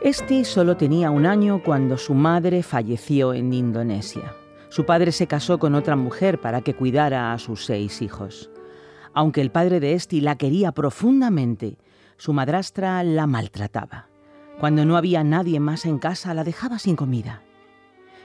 Este 0.00 0.46
solo 0.46 0.78
tenía 0.78 1.10
un 1.10 1.26
año 1.26 1.62
cuando 1.62 1.98
su 1.98 2.14
madre 2.14 2.62
falleció 2.62 3.34
en 3.34 3.52
Indonesia. 3.52 4.32
Su 4.70 4.86
padre 4.86 5.12
se 5.12 5.26
casó 5.26 5.58
con 5.58 5.74
otra 5.74 5.96
mujer 5.96 6.40
para 6.40 6.62
que 6.62 6.72
cuidara 6.72 7.34
a 7.34 7.38
sus 7.38 7.66
seis 7.66 8.00
hijos. 8.00 8.48
Aunque 9.12 9.42
el 9.42 9.50
padre 9.50 9.80
de 9.80 9.92
Esti 9.92 10.22
la 10.22 10.36
quería 10.36 10.72
profundamente, 10.72 11.76
su 12.16 12.32
madrastra 12.32 13.04
la 13.04 13.26
maltrataba. 13.26 14.13
Cuando 14.58 14.84
no 14.84 14.96
había 14.96 15.24
nadie 15.24 15.60
más 15.60 15.84
en 15.84 15.98
casa, 15.98 16.34
la 16.34 16.44
dejaba 16.44 16.78
sin 16.78 16.96
comida. 16.96 17.42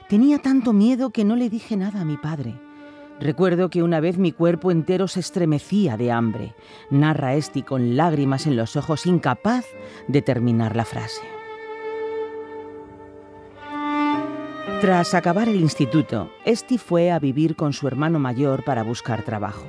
Tenía 0.08 0.38
tanto 0.38 0.72
miedo 0.72 1.10
que 1.10 1.24
no 1.24 1.36
le 1.36 1.50
dije 1.50 1.76
nada 1.76 2.00
a 2.00 2.04
mi 2.04 2.16
padre. 2.16 2.60
Recuerdo 3.20 3.68
que 3.68 3.82
una 3.82 4.00
vez 4.00 4.16
mi 4.16 4.32
cuerpo 4.32 4.70
entero 4.70 5.06
se 5.06 5.20
estremecía 5.20 5.96
de 5.96 6.10
hambre, 6.10 6.54
narra 6.90 7.34
Esti 7.34 7.62
con 7.62 7.96
lágrimas 7.96 8.46
en 8.46 8.56
los 8.56 8.76
ojos, 8.76 9.04
incapaz 9.04 9.66
de 10.08 10.22
terminar 10.22 10.74
la 10.74 10.86
frase. 10.86 11.20
Tras 14.80 15.12
acabar 15.12 15.48
el 15.48 15.56
instituto, 15.56 16.30
Esti 16.46 16.78
fue 16.78 17.10
a 17.10 17.18
vivir 17.18 17.54
con 17.54 17.74
su 17.74 17.86
hermano 17.86 18.18
mayor 18.18 18.64
para 18.64 18.82
buscar 18.82 19.22
trabajo. 19.22 19.66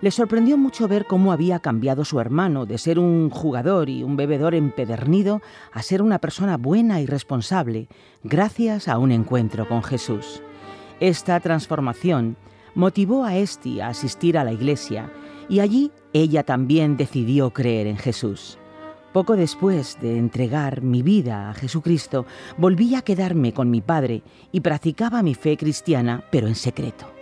Le 0.00 0.10
sorprendió 0.10 0.58
mucho 0.58 0.88
ver 0.88 1.06
cómo 1.06 1.32
había 1.32 1.58
cambiado 1.60 2.04
su 2.04 2.20
hermano 2.20 2.66
de 2.66 2.76
ser 2.76 2.98
un 2.98 3.30
jugador 3.30 3.88
y 3.88 4.02
un 4.02 4.16
bebedor 4.16 4.54
empedernido 4.54 5.40
a 5.72 5.82
ser 5.82 6.02
una 6.02 6.18
persona 6.18 6.58
buena 6.58 7.00
y 7.00 7.06
responsable, 7.06 7.88
gracias 8.22 8.88
a 8.88 8.98
un 8.98 9.10
encuentro 9.10 9.66
con 9.66 9.82
Jesús. 9.82 10.42
Esta 11.00 11.40
transformación 11.40 12.36
motivó 12.74 13.24
a 13.24 13.36
Esti 13.36 13.80
a 13.80 13.88
asistir 13.88 14.36
a 14.36 14.44
la 14.44 14.52
iglesia 14.52 15.10
y 15.48 15.60
allí 15.60 15.90
ella 16.12 16.42
también 16.42 16.96
decidió 16.96 17.50
creer 17.50 17.86
en 17.86 17.96
Jesús. 17.96 18.58
Poco 19.14 19.34
después 19.34 19.98
de 20.02 20.18
entregar 20.18 20.82
mi 20.82 21.00
vida 21.00 21.48
a 21.48 21.54
Jesucristo, 21.54 22.26
volví 22.58 22.94
a 22.94 23.02
quedarme 23.02 23.54
con 23.54 23.70
mi 23.70 23.80
padre 23.80 24.22
y 24.52 24.60
practicaba 24.60 25.22
mi 25.22 25.34
fe 25.34 25.56
cristiana, 25.56 26.24
pero 26.30 26.48
en 26.48 26.54
secreto. 26.54 27.15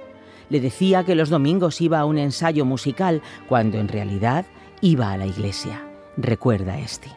Le 0.50 0.60
decía 0.60 1.04
que 1.04 1.14
los 1.14 1.30
domingos 1.30 1.80
iba 1.80 1.98
a 1.98 2.04
un 2.04 2.18
ensayo 2.18 2.64
musical 2.64 3.22
cuando 3.48 3.78
en 3.78 3.88
realidad 3.88 4.46
iba 4.80 5.12
a 5.12 5.16
la 5.16 5.26
iglesia, 5.26 5.86
recuerda 6.16 6.78
Esti. 6.78 7.10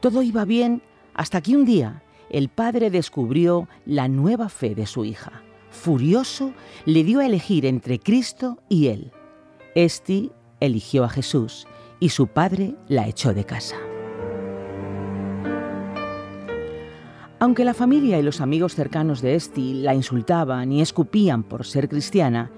Todo 0.00 0.22
iba 0.22 0.44
bien 0.44 0.82
hasta 1.14 1.40
que 1.40 1.56
un 1.56 1.64
día 1.64 2.02
el 2.30 2.48
padre 2.48 2.90
descubrió 2.90 3.68
la 3.86 4.08
nueva 4.08 4.48
fe 4.48 4.74
de 4.74 4.86
su 4.86 5.04
hija. 5.04 5.42
Furioso, 5.70 6.52
le 6.84 7.04
dio 7.04 7.20
a 7.20 7.26
elegir 7.26 7.66
entre 7.66 7.98
Cristo 7.98 8.58
y 8.68 8.88
él. 8.88 9.12
Esti 9.74 10.32
eligió 10.60 11.04
a 11.04 11.08
Jesús 11.08 11.66
y 12.00 12.10
su 12.10 12.26
padre 12.26 12.74
la 12.88 13.06
echó 13.06 13.34
de 13.34 13.44
casa. 13.44 13.76
Aunque 17.40 17.64
la 17.64 17.74
familia 17.74 18.18
y 18.18 18.22
los 18.22 18.40
amigos 18.40 18.74
cercanos 18.74 19.22
de 19.22 19.36
Esti 19.36 19.74
la 19.74 19.94
insultaban 19.94 20.72
y 20.72 20.80
escupían 20.80 21.44
por 21.44 21.64
ser 21.64 21.88
cristiana, 21.88 22.50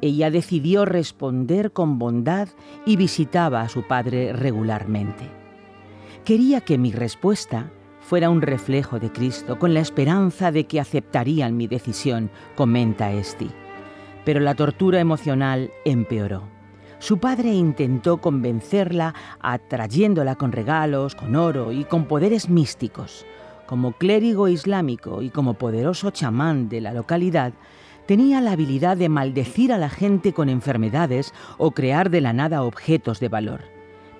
ella 0.00 0.30
decidió 0.30 0.86
responder 0.86 1.72
con 1.72 1.98
bondad 1.98 2.48
y 2.86 2.96
visitaba 2.96 3.60
a 3.60 3.68
su 3.68 3.82
padre 3.82 4.32
regularmente. 4.32 5.30
Quería 6.24 6.62
que 6.62 6.78
mi 6.78 6.92
respuesta 6.92 7.70
fuera 8.00 8.30
un 8.30 8.40
reflejo 8.40 8.98
de 8.98 9.12
Cristo, 9.12 9.58
con 9.58 9.74
la 9.74 9.80
esperanza 9.80 10.50
de 10.50 10.64
que 10.64 10.80
aceptarían 10.80 11.56
mi 11.56 11.66
decisión, 11.66 12.30
comenta 12.56 13.12
Esti. 13.12 13.50
Pero 14.24 14.40
la 14.40 14.54
tortura 14.54 14.98
emocional 14.98 15.70
empeoró. 15.84 16.44
Su 17.00 17.18
padre 17.18 17.52
intentó 17.52 18.18
convencerla 18.18 19.14
atrayéndola 19.40 20.36
con 20.36 20.52
regalos, 20.52 21.14
con 21.14 21.36
oro 21.36 21.70
y 21.70 21.84
con 21.84 22.06
poderes 22.06 22.48
místicos 22.48 23.26
como 23.72 23.92
clérigo 23.92 24.48
islámico 24.48 25.22
y 25.22 25.30
como 25.30 25.54
poderoso 25.54 26.10
chamán 26.10 26.68
de 26.68 26.82
la 26.82 26.92
localidad, 26.92 27.54
tenía 28.04 28.42
la 28.42 28.52
habilidad 28.52 28.98
de 28.98 29.08
maldecir 29.08 29.72
a 29.72 29.78
la 29.78 29.88
gente 29.88 30.34
con 30.34 30.50
enfermedades 30.50 31.32
o 31.56 31.70
crear 31.70 32.10
de 32.10 32.20
la 32.20 32.34
nada 32.34 32.64
objetos 32.64 33.18
de 33.18 33.30
valor. 33.30 33.62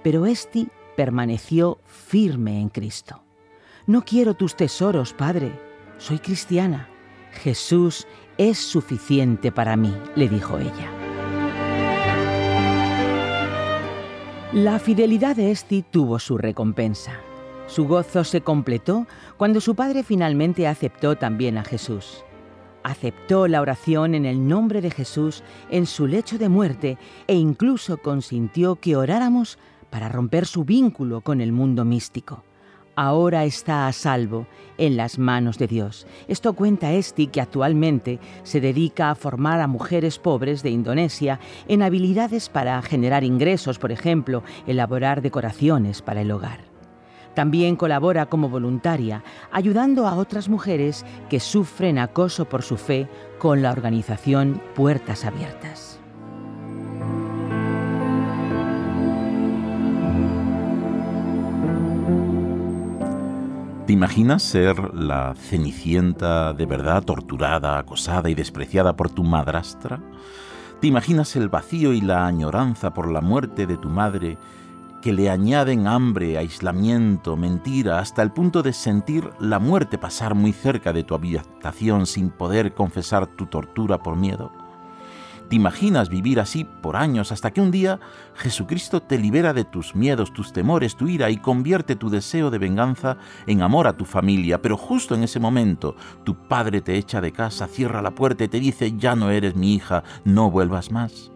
Pero 0.02 0.24
Esti 0.24 0.68
permaneció 0.96 1.80
firme 1.84 2.62
en 2.62 2.70
Cristo. 2.70 3.24
No 3.86 4.06
quiero 4.06 4.32
tus 4.32 4.56
tesoros, 4.56 5.12
Padre. 5.12 5.52
Soy 5.98 6.18
cristiana. 6.18 6.88
Jesús 7.32 8.06
es 8.38 8.56
suficiente 8.56 9.52
para 9.52 9.76
mí, 9.76 9.94
le 10.16 10.30
dijo 10.30 10.56
ella. 10.56 10.90
La 14.54 14.78
fidelidad 14.78 15.36
de 15.36 15.50
Esti 15.50 15.82
tuvo 15.82 16.18
su 16.18 16.38
recompensa. 16.38 17.20
Su 17.66 17.86
gozo 17.86 18.24
se 18.24 18.42
completó 18.42 19.06
cuando 19.36 19.60
su 19.60 19.74
padre 19.74 20.02
finalmente 20.02 20.66
aceptó 20.66 21.16
también 21.16 21.56
a 21.58 21.64
Jesús. 21.64 22.24
Aceptó 22.82 23.46
la 23.48 23.60
oración 23.60 24.14
en 24.14 24.26
el 24.26 24.46
nombre 24.46 24.80
de 24.80 24.90
Jesús 24.90 25.42
en 25.70 25.86
su 25.86 26.06
lecho 26.06 26.36
de 26.36 26.48
muerte 26.48 26.98
e 27.26 27.34
incluso 27.34 27.98
consintió 27.98 28.76
que 28.76 28.96
oráramos 28.96 29.58
para 29.88 30.08
romper 30.08 30.46
su 30.46 30.64
vínculo 30.64 31.20
con 31.20 31.40
el 31.40 31.52
mundo 31.52 31.84
místico. 31.84 32.42
Ahora 32.94 33.44
está 33.44 33.86
a 33.86 33.92
salvo 33.92 34.46
en 34.76 34.98
las 34.98 35.18
manos 35.18 35.56
de 35.56 35.66
Dios. 35.66 36.06
Esto 36.28 36.52
cuenta 36.52 36.92
Esti 36.92 37.28
que 37.28 37.40
actualmente 37.40 38.18
se 38.42 38.60
dedica 38.60 39.10
a 39.10 39.14
formar 39.14 39.60
a 39.60 39.66
mujeres 39.66 40.18
pobres 40.18 40.62
de 40.62 40.70
Indonesia 40.70 41.40
en 41.68 41.82
habilidades 41.82 42.50
para 42.50 42.82
generar 42.82 43.24
ingresos, 43.24 43.78
por 43.78 43.92
ejemplo, 43.92 44.42
elaborar 44.66 45.22
decoraciones 45.22 46.02
para 46.02 46.20
el 46.20 46.30
hogar. 46.32 46.71
También 47.34 47.76
colabora 47.76 48.26
como 48.26 48.48
voluntaria, 48.48 49.22
ayudando 49.50 50.06
a 50.06 50.14
otras 50.14 50.48
mujeres 50.48 51.04
que 51.30 51.40
sufren 51.40 51.98
acoso 51.98 52.44
por 52.44 52.62
su 52.62 52.76
fe 52.76 53.08
con 53.38 53.62
la 53.62 53.72
organización 53.72 54.60
Puertas 54.74 55.24
Abiertas. 55.24 55.98
¿Te 63.86 63.92
imaginas 63.92 64.42
ser 64.42 64.94
la 64.94 65.34
cenicienta 65.34 66.52
de 66.52 66.66
verdad 66.66 67.02
torturada, 67.02 67.78
acosada 67.78 68.30
y 68.30 68.34
despreciada 68.34 68.96
por 68.96 69.10
tu 69.10 69.24
madrastra? 69.24 70.00
¿Te 70.80 70.86
imaginas 70.86 71.36
el 71.36 71.48
vacío 71.48 71.92
y 71.92 72.00
la 72.00 72.26
añoranza 72.26 72.94
por 72.94 73.10
la 73.10 73.20
muerte 73.20 73.66
de 73.66 73.76
tu 73.76 73.88
madre 73.88 74.38
que 75.02 75.12
le 75.12 75.28
añaden 75.28 75.86
hambre, 75.86 76.38
aislamiento, 76.38 77.36
mentira, 77.36 77.98
hasta 77.98 78.22
el 78.22 78.30
punto 78.30 78.62
de 78.62 78.72
sentir 78.72 79.28
la 79.40 79.58
muerte 79.58 79.98
pasar 79.98 80.34
muy 80.34 80.52
cerca 80.52 80.92
de 80.92 81.02
tu 81.02 81.14
habitación 81.14 82.06
sin 82.06 82.30
poder 82.30 82.72
confesar 82.72 83.26
tu 83.26 83.46
tortura 83.46 83.98
por 83.98 84.16
miedo? 84.16 84.52
¿Te 85.50 85.56
imaginas 85.56 86.08
vivir 86.08 86.40
así 86.40 86.64
por 86.64 86.96
años 86.96 87.32
hasta 87.32 87.50
que 87.50 87.60
un 87.60 87.70
día 87.70 88.00
Jesucristo 88.36 89.02
te 89.02 89.18
libera 89.18 89.52
de 89.52 89.64
tus 89.64 89.94
miedos, 89.94 90.32
tus 90.32 90.52
temores, 90.52 90.96
tu 90.96 91.08
ira 91.08 91.28
y 91.28 91.36
convierte 91.36 91.96
tu 91.96 92.08
deseo 92.08 92.50
de 92.50 92.58
venganza 92.58 93.18
en 93.46 93.60
amor 93.60 93.88
a 93.88 93.96
tu 93.96 94.04
familia? 94.04 94.62
Pero 94.62 94.78
justo 94.78 95.14
en 95.14 95.24
ese 95.24 95.40
momento 95.40 95.96
tu 96.24 96.36
padre 96.48 96.80
te 96.80 96.96
echa 96.96 97.20
de 97.20 97.32
casa, 97.32 97.66
cierra 97.66 98.00
la 98.00 98.12
puerta 98.12 98.44
y 98.44 98.48
te 98.48 98.60
dice, 98.60 98.96
ya 98.96 99.14
no 99.14 99.30
eres 99.30 99.56
mi 99.56 99.74
hija, 99.74 100.04
no 100.24 100.50
vuelvas 100.50 100.90
más. 100.90 101.30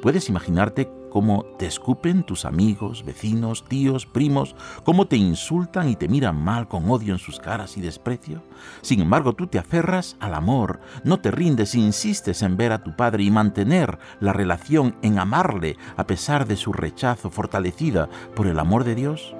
¿Puedes 0.00 0.28
imaginarte 0.28 0.88
cómo 1.14 1.44
te 1.60 1.66
escupen 1.66 2.24
tus 2.24 2.44
amigos, 2.44 3.04
vecinos, 3.04 3.64
tíos, 3.68 4.04
primos, 4.04 4.56
cómo 4.82 5.06
te 5.06 5.16
insultan 5.16 5.88
y 5.88 5.94
te 5.94 6.08
miran 6.08 6.42
mal 6.42 6.66
con 6.66 6.90
odio 6.90 7.12
en 7.12 7.20
sus 7.20 7.38
caras 7.38 7.76
y 7.76 7.80
desprecio. 7.80 8.42
Sin 8.82 9.00
embargo, 9.00 9.32
tú 9.32 9.46
te 9.46 9.60
aferras 9.60 10.16
al 10.18 10.34
amor, 10.34 10.80
no 11.04 11.20
te 11.20 11.30
rindes, 11.30 11.76
insistes 11.76 12.42
en 12.42 12.56
ver 12.56 12.72
a 12.72 12.82
tu 12.82 12.96
padre 12.96 13.22
y 13.22 13.30
mantener 13.30 13.96
la 14.18 14.32
relación, 14.32 14.96
en 15.02 15.20
amarle 15.20 15.76
a 15.96 16.04
pesar 16.04 16.48
de 16.48 16.56
su 16.56 16.72
rechazo, 16.72 17.30
fortalecida 17.30 18.08
por 18.34 18.48
el 18.48 18.58
amor 18.58 18.82
de 18.82 18.96
Dios. 18.96 19.36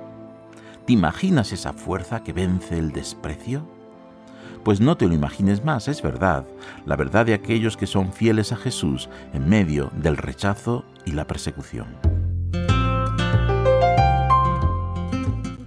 ¿Te 0.87 0.93
imaginas 0.93 1.51
esa 1.51 1.73
fuerza 1.73 2.23
que 2.23 2.33
vence 2.33 2.79
el 2.79 2.93
desprecio? 2.93 3.74
Pues 4.65 4.81
no 4.81 4.97
te 4.97 5.07
lo 5.07 5.13
imagines 5.13 5.63
más, 5.63 5.89
es 5.89 6.01
verdad, 6.01 6.47
la 6.87 6.97
verdad 6.97 7.27
de 7.27 7.35
aquellos 7.35 7.77
que 7.77 7.87
son 7.87 8.15
fieles 8.15 8.51
a 8.51 8.57
Jesús 8.57 9.11
en 9.35 9.47
medio 9.47 9.91
del 9.95 10.17
rechazo 10.17 10.87
y 11.05 11.13
la 11.13 11.27
persecución. 11.27 11.89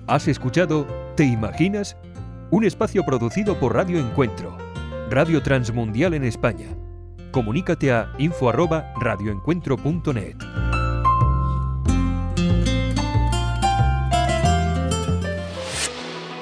¿Has 0.07 0.27
escuchado 0.27 0.87
¿Te 1.15 1.25
imaginas? 1.25 1.95
Un 2.49 2.63
espacio 2.63 3.03
producido 3.03 3.59
por 3.59 3.75
Radio 3.75 3.99
Encuentro, 3.99 4.57
Radio 5.09 5.43
Transmundial 5.43 6.15
en 6.15 6.23
España. 6.23 6.69
Comunícate 7.31 7.91
a 7.91 8.11
info@radioencuentro.net. 8.17 10.37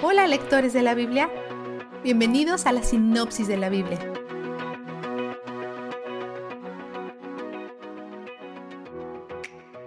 Hola 0.02 0.28
lectores 0.28 0.72
de 0.74 0.84
la 0.84 0.94
Biblia. 0.94 1.30
Bienvenidos 2.06 2.68
a 2.68 2.72
la 2.72 2.84
sinopsis 2.84 3.48
de 3.48 3.58
la 3.58 3.70
Biblia. 3.70 3.98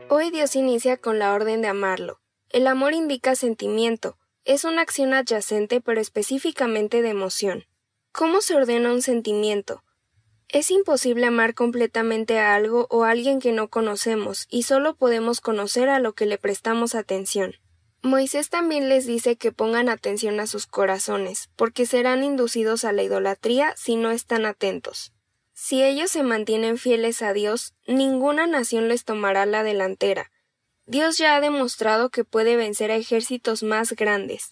Hoy 0.09 0.33
Dios 0.33 0.57
inicia 0.57 0.97
con 0.97 1.21
la 1.21 1.33
orden 1.33 1.63
de 1.63 1.69
amarlo. 1.69 2.19
El 2.49 2.67
amor 2.67 2.93
indica 2.93 3.37
sentimiento, 3.37 4.19
es 4.45 4.65
una 4.65 4.83
acción 4.83 5.15
adyacente 5.15 5.81
pero 5.81 6.01
específicamente 6.01 7.03
de 7.03 7.11
emoción. 7.11 7.67
¿Cómo 8.11 8.41
se 8.41 8.57
ordena 8.57 8.91
un 8.91 9.01
sentimiento? 9.01 9.85
Es 10.49 10.73
imposible 10.73 11.25
amar 11.25 11.55
completamente 11.55 12.41
a 12.41 12.57
algo 12.57 12.89
o 12.91 13.05
a 13.05 13.11
alguien 13.11 13.39
que 13.39 13.53
no 13.53 13.69
conocemos 13.69 14.49
y 14.51 14.65
solo 14.65 14.97
podemos 14.97 15.41
conocer 15.41 15.89
a 15.89 16.01
lo 16.01 16.15
que 16.15 16.27
le 16.27 16.37
prestamos 16.37 16.97
atención. 16.97 17.55
Moisés 18.03 18.49
también 18.49 18.89
les 18.89 19.07
dice 19.07 19.37
que 19.37 19.51
pongan 19.51 19.89
atención 19.89 20.39
a 20.39 20.47
sus 20.47 20.67
corazones, 20.67 21.51
porque 21.57 21.85
serán 21.85 22.23
inducidos 22.23 22.85
a 22.85 22.93
la 22.93 23.03
idolatría 23.03 23.75
si 23.77 23.97
no 23.97 24.13
están 24.13 24.47
atentos. 24.47 25.13
Si 25.53 25.83
ellos 25.83 26.13
se 26.13 26.23
mantienen 26.23 26.79
fieles 26.79 27.23
a 27.23 27.33
Dios, 27.33 27.75
ninguna 27.89 28.47
nación 28.47 28.89
les 28.89 29.05
tomará 29.05 29.45
la 29.47 29.65
delantera. 29.65 30.31
Dios 30.87 31.19
ya 31.19 31.35
ha 31.35 31.41
demostrado 31.41 32.11
que 32.11 32.25
puede 32.25 32.57
vencer 32.57 32.93
a 32.93 32.97
ejércitos 32.97 33.65
más 33.65 33.93
grandes. 33.93 34.51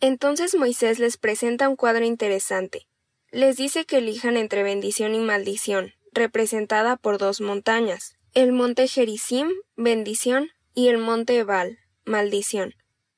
Entonces 0.00 0.54
Moisés 0.54 0.98
les 0.98 1.16
presenta 1.16 1.68
un 1.68 1.76
cuadro 1.76 2.04
interesante. 2.04 2.86
Les 3.30 3.56
dice 3.56 3.86
que 3.86 3.98
elijan 3.98 4.36
entre 4.36 4.62
bendición 4.62 5.14
y 5.14 5.18
maldición, 5.18 5.94
representada 6.12 6.96
por 6.96 7.16
dos 7.16 7.40
montañas. 7.40 8.16
el 8.34 8.52
monte 8.52 8.88
Gerizim, 8.88 9.48
bendición, 9.76 10.50
y 10.74 10.88
el 10.88 10.98
monte 10.98 11.38
Ebal, 11.38 11.78
maldición. 12.04 12.74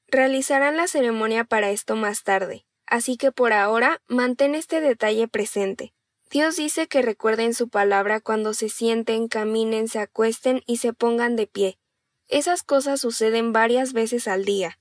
Realizarán 0.09 0.77
la 0.77 0.89
ceremonia 0.89 1.45
para 1.45 1.71
esto 1.71 1.97
más 1.97 2.23
tarde, 2.23 2.67
así 2.87 3.17
que 3.17 3.33
por 3.33 3.53
ahora 3.53 4.01
mantén 4.07 4.55
este 4.55 4.81
detalle 4.81 5.29
presente. 5.29 5.93
Dios 6.31 6.57
dice 6.57 6.89
que 6.89 7.03
recuerden 7.03 7.55
su 7.55 7.69
palabra 7.69 8.21
cuando 8.21 8.53
se 8.53 8.69
sienten, 8.69 9.29
caminen, 9.29 9.89
se 9.89 10.01
acuesten 10.01 10.63
y 10.67 10.79
se 10.79 10.93
pongan 10.93 11.37
de 11.37 11.47
pie. 11.47 11.79
Esas 12.29 12.63
cosas 12.63 13.01
suceden 13.01 13.53
varias 13.53 13.93
veces 13.93 14.27
al 14.27 14.45
día. 14.45 14.79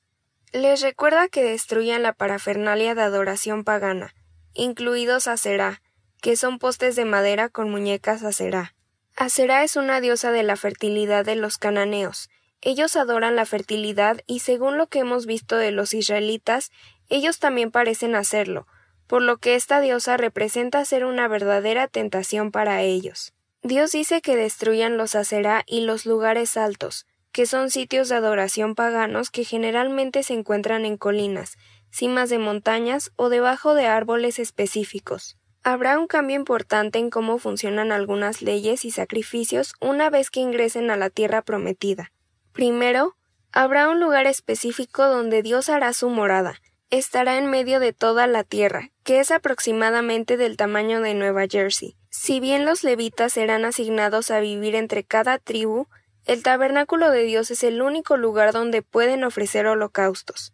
Les 0.52 0.82
recuerda 0.82 1.28
que 1.28 1.44
destruyan 1.44 2.02
la 2.02 2.14
parafernalia 2.14 2.96
de 2.96 3.04
adoración 3.04 3.64
pagana, 3.64 4.16
incluidos 4.54 5.28
Aserá, 5.28 5.82
que 6.22 6.38
son 6.38 6.58
postes 6.58 6.96
de 6.96 7.06
madera 7.06 7.50
con 7.50 7.70
muñecas 7.70 8.24
Aserá. 8.24 8.74
Aserá 9.16 9.64
es 9.64 9.76
una 9.76 10.02
diosa 10.02 10.32
de 10.32 10.44
la 10.44 10.56
fertilidad 10.56 11.24
de 11.24 11.36
los 11.36 11.58
cananeos. 11.58 12.30
Ellos 12.62 12.96
adoran 12.96 13.36
la 13.36 13.46
fertilidad 13.46 14.22
y 14.26 14.40
según 14.40 14.78
lo 14.78 14.88
que 14.88 15.00
hemos 15.00 15.26
visto 15.26 15.58
de 15.58 15.72
los 15.72 15.94
israelitas, 15.94 16.72
ellos 17.10 17.40
también 17.40 17.72
parecen 17.72 18.16
hacerlo, 18.16 18.68
por 19.08 19.22
lo 19.22 19.38
que 19.38 19.56
esta 19.56 19.82
diosa 19.82 20.18
representa 20.18 20.84
ser 20.86 21.06
una 21.06 21.28
verdadera 21.28 21.88
tentación 21.88 22.52
para 22.52 22.82
ellos. 22.82 23.34
Dios 23.62 23.92
dice 23.92 24.22
que 24.22 24.36
destruyan 24.36 24.98
los 24.98 25.16
Aserá 25.16 25.64
y 25.66 25.82
los 25.82 26.06
lugares 26.06 26.58
altos, 26.58 27.06
que 27.32 27.46
son 27.46 27.70
sitios 27.70 28.10
de 28.10 28.16
adoración 28.16 28.76
paganos 28.76 29.30
que 29.30 29.44
generalmente 29.44 30.24
se 30.24 30.34
encuentran 30.34 30.86
en 30.86 30.98
colinas, 30.98 31.58
cimas 31.92 32.30
de 32.30 32.38
montañas 32.38 33.12
o 33.16 33.30
debajo 33.30 33.74
de 33.74 33.88
árboles 33.88 34.40
específicos. 34.40 35.38
Habrá 35.64 35.98
un 35.98 36.08
cambio 36.08 36.36
importante 36.36 37.00
en 37.00 37.10
cómo 37.10 37.40
funcionan 37.40 37.92
algunas 37.92 38.42
leyes 38.42 38.86
y 38.86 38.92
sacrificios 38.92 39.74
una 39.82 40.10
vez 40.12 40.30
que 40.30 40.40
ingresen 40.40 40.92
a 40.92 40.96
la 40.96 41.10
tierra 41.10 41.42
prometida. 41.42 42.12
Primero, 42.56 43.18
habrá 43.52 43.90
un 43.90 44.00
lugar 44.00 44.28
específico 44.28 45.06
donde 45.06 45.44
Dios 45.44 45.68
hará 45.68 45.92
su 45.92 46.10
morada, 46.10 46.62
estará 46.90 47.38
en 47.38 47.48
medio 47.48 47.82
de 47.82 47.92
toda 47.92 48.28
la 48.28 48.46
tierra, 48.46 48.92
que 49.04 49.20
es 49.20 49.30
aproximadamente 49.30 50.38
del 50.38 50.56
tamaño 50.56 51.02
de 51.02 51.16
Nueva 51.16 51.48
Jersey. 51.50 51.98
Si 52.10 52.40
bien 52.40 52.64
los 52.64 52.86
levitas 52.86 53.34
serán 53.34 53.66
asignados 53.66 54.32
a 54.32 54.40
vivir 54.40 54.76
entre 54.76 55.04
cada 55.04 55.38
tribu, 55.38 55.88
el 56.24 56.44
tabernáculo 56.44 57.12
de 57.12 57.24
Dios 57.24 57.52
es 57.52 57.62
el 57.62 57.82
único 57.82 58.16
lugar 58.16 58.54
donde 58.54 58.82
pueden 58.82 59.26
ofrecer 59.26 59.68
holocaustos. 59.68 60.54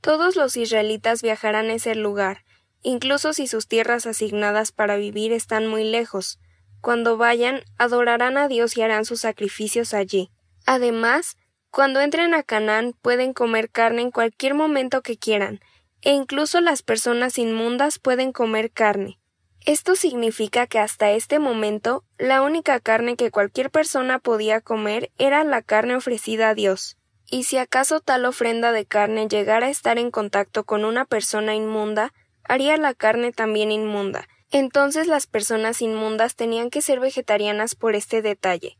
Todos 0.00 0.36
los 0.36 0.56
israelitas 0.56 1.22
viajarán 1.22 1.70
a 1.70 1.74
ese 1.74 1.96
lugar, 1.96 2.44
incluso 2.82 3.32
si 3.32 3.48
sus 3.48 3.66
tierras 3.66 4.06
asignadas 4.06 4.70
para 4.70 4.94
vivir 4.94 5.32
están 5.32 5.66
muy 5.66 5.82
lejos. 5.82 6.38
Cuando 6.80 7.16
vayan, 7.16 7.64
adorarán 7.78 8.38
a 8.38 8.46
Dios 8.46 8.76
y 8.76 8.82
harán 8.82 9.04
sus 9.04 9.22
sacrificios 9.22 9.92
allí. 9.92 10.30
Además, 10.66 11.36
cuando 11.70 12.00
entren 12.00 12.34
a 12.34 12.42
Canaán 12.42 12.94
pueden 13.00 13.32
comer 13.32 13.70
carne 13.70 14.02
en 14.02 14.10
cualquier 14.10 14.54
momento 14.54 15.02
que 15.02 15.16
quieran, 15.16 15.60
e 16.02 16.12
incluso 16.12 16.60
las 16.60 16.82
personas 16.82 17.38
inmundas 17.38 17.98
pueden 17.98 18.32
comer 18.32 18.70
carne. 18.70 19.18
Esto 19.64 19.94
significa 19.94 20.66
que 20.66 20.80
hasta 20.80 21.12
este 21.12 21.38
momento 21.38 22.04
la 22.18 22.42
única 22.42 22.80
carne 22.80 23.14
que 23.16 23.30
cualquier 23.30 23.70
persona 23.70 24.18
podía 24.18 24.60
comer 24.60 25.12
era 25.18 25.44
la 25.44 25.62
carne 25.62 25.94
ofrecida 25.94 26.48
a 26.48 26.54
Dios. 26.54 26.96
Y 27.30 27.44
si 27.44 27.58
acaso 27.58 28.00
tal 28.00 28.24
ofrenda 28.24 28.72
de 28.72 28.84
carne 28.84 29.28
llegara 29.28 29.68
a 29.68 29.70
estar 29.70 29.98
en 29.98 30.10
contacto 30.10 30.64
con 30.64 30.84
una 30.84 31.04
persona 31.04 31.54
inmunda, 31.54 32.12
haría 32.44 32.76
la 32.76 32.92
carne 32.92 33.32
también 33.32 33.70
inmunda. 33.70 34.28
Entonces 34.50 35.06
las 35.06 35.26
personas 35.28 35.80
inmundas 35.80 36.34
tenían 36.34 36.68
que 36.68 36.82
ser 36.82 36.98
vegetarianas 36.98 37.76
por 37.76 37.94
este 37.94 38.20
detalle. 38.20 38.76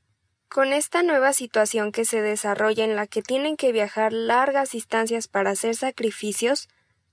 Con 0.52 0.74
esta 0.74 1.02
nueva 1.02 1.32
situación 1.32 1.92
que 1.92 2.04
se 2.04 2.20
desarrolla 2.20 2.84
en 2.84 2.94
la 2.94 3.06
que 3.06 3.22
tienen 3.22 3.56
que 3.56 3.72
viajar 3.72 4.12
largas 4.12 4.72
distancias 4.72 5.26
para 5.26 5.52
hacer 5.52 5.74
sacrificios, 5.74 6.68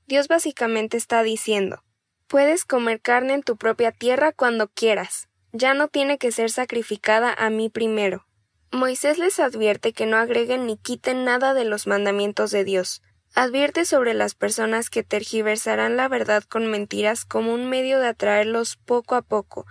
Dios 0.07 0.27
básicamente 0.27 0.97
está 0.97 1.23
diciendo 1.23 1.81
Puedes 2.27 2.65
comer 2.65 2.99
carne 2.99 3.35
en 3.35 3.43
tu 3.43 3.55
propia 3.55 3.93
tierra 3.93 4.33
cuando 4.33 4.67
quieras, 4.67 5.29
ya 5.53 5.73
no 5.73 5.87
tiene 5.87 6.17
que 6.17 6.33
ser 6.33 6.51
sacrificada 6.51 7.33
a 7.33 7.49
mí 7.49 7.69
primero. 7.69 8.25
Moisés 8.73 9.17
les 9.17 9.39
advierte 9.39 9.93
que 9.93 10.05
no 10.05 10.17
agreguen 10.17 10.65
ni 10.65 10.75
quiten 10.75 11.23
nada 11.23 11.53
de 11.53 11.63
los 11.63 11.87
mandamientos 11.87 12.51
de 12.51 12.65
Dios. 12.65 13.01
Advierte 13.35 13.85
sobre 13.85 14.13
las 14.13 14.35
personas 14.35 14.89
que 14.89 15.03
tergiversarán 15.03 15.95
la 15.95 16.09
verdad 16.09 16.43
con 16.43 16.67
mentiras 16.67 17.23
como 17.23 17.53
un 17.53 17.69
medio 17.69 17.99
de 17.99 18.07
atraerlos 18.07 18.75
poco 18.75 19.15
a 19.15 19.21
poco 19.21 19.65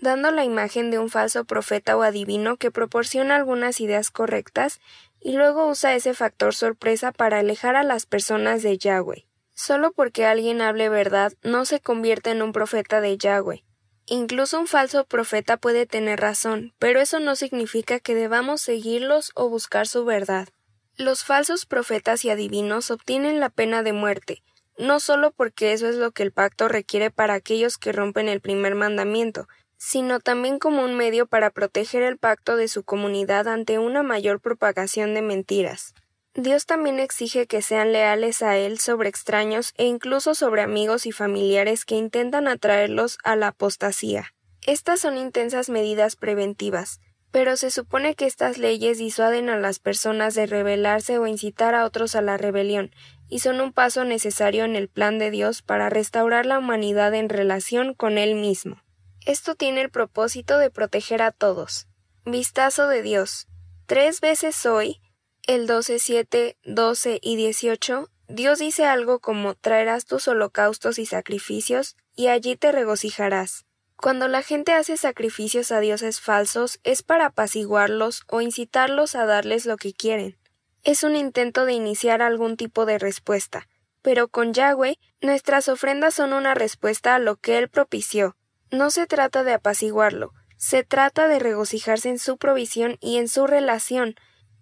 dando 0.00 0.30
la 0.30 0.44
imagen 0.44 0.90
de 0.90 0.98
un 0.98 1.10
falso 1.10 1.44
profeta 1.44 1.96
o 1.96 2.02
adivino 2.02 2.56
que 2.56 2.70
proporciona 2.70 3.36
algunas 3.36 3.80
ideas 3.80 4.10
correctas 4.10 4.80
y 5.20 5.32
luego 5.32 5.68
usa 5.68 5.94
ese 5.94 6.14
factor 6.14 6.54
sorpresa 6.54 7.12
para 7.12 7.38
alejar 7.38 7.76
a 7.76 7.82
las 7.82 8.06
personas 8.06 8.62
de 8.62 8.78
Yahweh. 8.78 9.26
Solo 9.54 9.92
porque 9.92 10.24
alguien 10.24 10.60
hable 10.60 10.88
verdad 10.88 11.32
no 11.42 11.64
se 11.64 11.80
convierte 11.80 12.30
en 12.30 12.42
un 12.42 12.52
profeta 12.52 13.00
de 13.00 13.18
Yahweh. 13.18 13.64
Incluso 14.06 14.58
un 14.58 14.66
falso 14.66 15.04
profeta 15.04 15.56
puede 15.56 15.84
tener 15.84 16.20
razón, 16.20 16.72
pero 16.78 17.00
eso 17.00 17.18
no 17.20 17.36
significa 17.36 18.00
que 18.00 18.14
debamos 18.14 18.62
seguirlos 18.62 19.32
o 19.34 19.48
buscar 19.48 19.86
su 19.86 20.04
verdad. 20.04 20.48
Los 20.96 21.24
falsos 21.24 21.66
profetas 21.66 22.24
y 22.24 22.30
adivinos 22.30 22.90
obtienen 22.90 23.38
la 23.38 23.50
pena 23.50 23.82
de 23.82 23.92
muerte, 23.92 24.42
no 24.78 25.00
solo 25.00 25.32
porque 25.32 25.72
eso 25.72 25.88
es 25.88 25.96
lo 25.96 26.12
que 26.12 26.22
el 26.22 26.32
pacto 26.32 26.68
requiere 26.68 27.10
para 27.10 27.34
aquellos 27.34 27.76
que 27.76 27.92
rompen 27.92 28.28
el 28.28 28.40
primer 28.40 28.76
mandamiento, 28.76 29.46
sino 29.78 30.20
también 30.20 30.58
como 30.58 30.84
un 30.84 30.94
medio 30.96 31.26
para 31.26 31.50
proteger 31.50 32.02
el 32.02 32.18
pacto 32.18 32.56
de 32.56 32.68
su 32.68 32.82
comunidad 32.82 33.48
ante 33.48 33.78
una 33.78 34.02
mayor 34.02 34.40
propagación 34.40 35.14
de 35.14 35.22
mentiras. 35.22 35.94
Dios 36.34 36.66
también 36.66 37.00
exige 37.00 37.46
que 37.46 37.62
sean 37.62 37.92
leales 37.92 38.42
a 38.42 38.56
Él 38.56 38.78
sobre 38.78 39.08
extraños 39.08 39.72
e 39.76 39.86
incluso 39.86 40.34
sobre 40.34 40.62
amigos 40.62 41.06
y 41.06 41.12
familiares 41.12 41.84
que 41.84 41.96
intentan 41.96 42.46
atraerlos 42.46 43.18
a 43.24 43.34
la 43.34 43.48
apostasía. 43.48 44.34
Estas 44.66 45.00
son 45.00 45.16
intensas 45.16 45.70
medidas 45.70 46.16
preventivas, 46.16 47.00
pero 47.30 47.56
se 47.56 47.70
supone 47.70 48.14
que 48.14 48.26
estas 48.26 48.58
leyes 48.58 48.98
disuaden 48.98 49.48
a 49.48 49.58
las 49.58 49.78
personas 49.78 50.34
de 50.34 50.46
rebelarse 50.46 51.18
o 51.18 51.26
incitar 51.26 51.74
a 51.74 51.84
otros 51.84 52.14
a 52.14 52.22
la 52.22 52.36
rebelión, 52.36 52.90
y 53.28 53.40
son 53.40 53.60
un 53.60 53.72
paso 53.72 54.04
necesario 54.04 54.64
en 54.64 54.76
el 54.76 54.88
plan 54.88 55.18
de 55.18 55.30
Dios 55.30 55.62
para 55.62 55.90
restaurar 55.90 56.46
la 56.46 56.58
humanidad 56.58 57.14
en 57.14 57.28
relación 57.28 57.94
con 57.94 58.18
Él 58.18 58.34
mismo. 58.34 58.82
Esto 59.28 59.56
tiene 59.56 59.82
el 59.82 59.90
propósito 59.90 60.56
de 60.56 60.70
proteger 60.70 61.20
a 61.20 61.32
todos. 61.32 61.86
Vistazo 62.24 62.88
de 62.88 63.02
Dios. 63.02 63.46
Tres 63.84 64.22
veces 64.22 64.64
hoy, 64.64 65.02
el 65.46 65.66
12, 65.66 65.98
7, 65.98 66.56
12 66.64 67.18
y 67.20 67.36
18, 67.36 68.08
Dios 68.28 68.58
dice 68.58 68.86
algo 68.86 69.18
como 69.18 69.54
traerás 69.54 70.06
tus 70.06 70.28
holocaustos 70.28 70.98
y 70.98 71.04
sacrificios, 71.04 71.94
y 72.16 72.28
allí 72.28 72.56
te 72.56 72.72
regocijarás. 72.72 73.66
Cuando 73.96 74.28
la 74.28 74.40
gente 74.40 74.72
hace 74.72 74.96
sacrificios 74.96 75.72
a 75.72 75.80
dioses 75.80 76.22
falsos 76.22 76.80
es 76.82 77.02
para 77.02 77.26
apaciguarlos 77.26 78.22
o 78.28 78.40
incitarlos 78.40 79.14
a 79.14 79.26
darles 79.26 79.66
lo 79.66 79.76
que 79.76 79.92
quieren. 79.92 80.38
Es 80.84 81.02
un 81.02 81.16
intento 81.16 81.66
de 81.66 81.74
iniciar 81.74 82.22
algún 82.22 82.56
tipo 82.56 82.86
de 82.86 82.98
respuesta. 82.98 83.68
Pero 84.00 84.28
con 84.28 84.54
Yahweh, 84.54 84.98
nuestras 85.20 85.68
ofrendas 85.68 86.14
son 86.14 86.32
una 86.32 86.54
respuesta 86.54 87.14
a 87.14 87.18
lo 87.18 87.36
que 87.36 87.58
Él 87.58 87.68
propició, 87.68 88.37
no 88.70 88.90
se 88.90 89.06
trata 89.06 89.44
de 89.44 89.52
apaciguarlo, 89.52 90.32
se 90.56 90.84
trata 90.84 91.28
de 91.28 91.38
regocijarse 91.38 92.08
en 92.08 92.18
su 92.18 92.36
provisión 92.36 92.96
y 93.00 93.18
en 93.18 93.28
su 93.28 93.46
relación. 93.46 94.14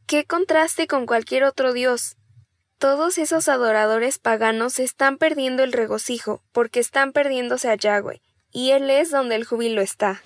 ¡Qué 0.07 0.25
contraste 0.25 0.87
con 0.87 1.07
cualquier 1.07 1.45
otro 1.45 1.73
Dios! 1.73 2.17
Todos 2.79 3.17
esos 3.17 3.49
adoradores 3.49 4.19
paganos 4.19 4.79
están 4.79 5.17
perdiendo 5.17 5.65
el 5.65 5.73
regocijo, 5.73 6.43
porque 6.53 6.79
están 6.79 7.13
perdiéndose 7.13 7.71
a 7.71 7.75
Yahweh, 7.75 8.21
y 8.53 8.73
Él 8.73 8.91
es 8.91 9.11
donde 9.11 9.35
el 9.35 9.45
júbilo 9.45 9.81
está. 9.81 10.23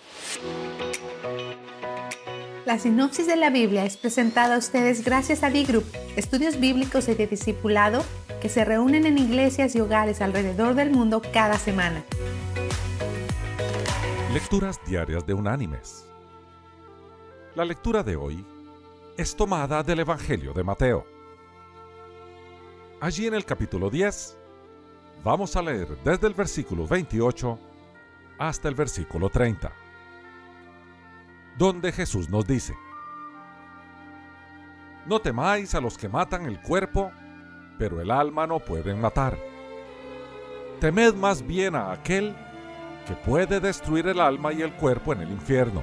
La 2.66 2.78
sinopsis 2.78 3.26
de 3.26 3.36
la 3.36 3.50
Biblia 3.50 3.84
es 3.84 3.96
presentada 3.96 4.56
a 4.56 4.58
ustedes 4.58 5.04
gracias 5.04 5.42
a 5.42 5.50
D-Group, 5.50 5.84
estudios 6.16 6.58
bíblicos 6.60 7.08
y 7.08 7.14
de 7.14 7.26
discipulado 7.26 8.04
que 8.40 8.48
se 8.48 8.64
reúnen 8.64 9.06
en 9.06 9.18
iglesias 9.18 9.74
y 9.76 9.80
hogares 9.80 10.20
alrededor 10.20 10.74
del 10.74 10.90
mundo 10.90 11.22
cada 11.32 11.58
semana. 11.58 12.04
Lecturas 14.32 14.80
diarias 14.86 15.26
de 15.26 15.34
Unánimes. 15.34 16.06
La 17.56 17.64
lectura 17.64 18.04
de 18.04 18.14
hoy 18.14 18.46
es 19.16 19.34
tomada 19.34 19.82
del 19.82 19.98
Evangelio 19.98 20.52
de 20.52 20.62
Mateo. 20.62 21.04
Allí 23.00 23.26
en 23.26 23.34
el 23.34 23.44
capítulo 23.44 23.90
10 23.90 24.38
vamos 25.24 25.56
a 25.56 25.62
leer 25.62 25.98
desde 26.04 26.28
el 26.28 26.34
versículo 26.34 26.86
28 26.86 27.58
hasta 28.38 28.68
el 28.68 28.76
versículo 28.76 29.30
30, 29.30 29.72
donde 31.58 31.90
Jesús 31.90 32.30
nos 32.30 32.46
dice, 32.46 32.76
No 35.06 35.18
temáis 35.18 35.74
a 35.74 35.80
los 35.80 35.98
que 35.98 36.08
matan 36.08 36.46
el 36.46 36.60
cuerpo, 36.60 37.10
pero 37.80 38.00
el 38.00 38.12
alma 38.12 38.46
no 38.46 38.60
pueden 38.60 39.00
matar. 39.00 39.36
Temed 40.78 41.14
más 41.14 41.44
bien 41.44 41.74
a 41.74 41.90
aquel 41.90 42.36
que 43.10 43.16
puede 43.16 43.58
destruir 43.58 44.06
el 44.06 44.20
alma 44.20 44.52
y 44.52 44.62
el 44.62 44.72
cuerpo 44.74 45.12
en 45.12 45.22
el 45.22 45.32
infierno. 45.32 45.82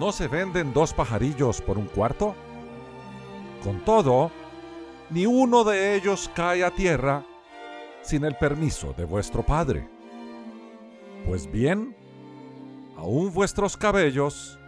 ¿no 0.00 0.12
se 0.12 0.28
venden 0.28 0.72
dos 0.72 0.94
pajarillos 0.94 1.60
por 1.60 1.76
un 1.76 1.84
cuarto? 1.84 2.34
Con 3.62 3.80
todo, 3.84 4.30
ni 5.10 5.26
uno 5.26 5.62
de 5.62 5.94
ellos 5.94 6.30
cae 6.34 6.64
a 6.64 6.70
tierra 6.70 7.22
sin 8.00 8.24
el 8.24 8.34
permiso 8.34 8.94
de 8.96 9.04
vuestro 9.04 9.42
Padre. 9.42 9.86
Pues 11.26 11.52
bien, 11.52 11.94
aún 12.96 13.30
vuestros 13.30 13.76
cabellos 13.76 14.58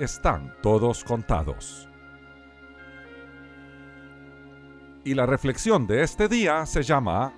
están 0.00 0.52
todos 0.62 1.04
contados. 1.04 1.88
Y 5.04 5.14
la 5.14 5.26
reflexión 5.26 5.86
de 5.86 6.02
este 6.02 6.26
día 6.26 6.66
se 6.66 6.82
llama 6.82 7.32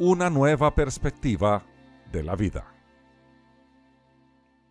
Una 0.00 0.30
nueva 0.30 0.76
perspectiva 0.76 1.64
de 2.12 2.22
la 2.22 2.36
vida. 2.36 2.72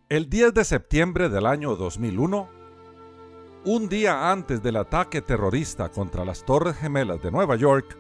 El 0.08 0.30
10 0.30 0.54
de 0.54 0.64
septiembre 0.64 1.28
del 1.28 1.46
año 1.46 1.76
2001, 1.76 2.48
un 3.66 3.90
día 3.90 4.32
antes 4.32 4.64
del 4.64 4.78
ataque 4.78 5.22
terrorista 5.22 5.90
contra 5.90 6.24
las 6.24 6.46
Torres 6.46 6.78
Gemelas 6.78 7.22
de 7.22 7.30
Nueva 7.30 7.58
York, 7.58 7.98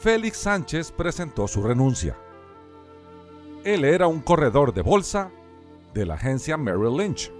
Félix 0.00 0.38
Sánchez 0.38 0.92
presentó 0.92 1.46
su 1.46 1.62
renuncia. 1.62 2.16
Él 3.62 3.84
era 3.84 4.06
un 4.06 4.20
corredor 4.20 4.72
de 4.72 4.80
bolsa 4.80 5.30
de 5.92 6.06
la 6.06 6.14
agencia 6.14 6.56
Merrill 6.56 6.96
Lynch, 6.96 7.30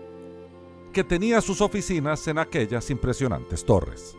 que 0.93 1.05
tenía 1.05 1.41
sus 1.41 1.63
oficinas 1.63 2.29
en 2.29 2.37
aquellas 2.37 2.91
impresionantes 2.91 3.65
torres. 3.65 4.15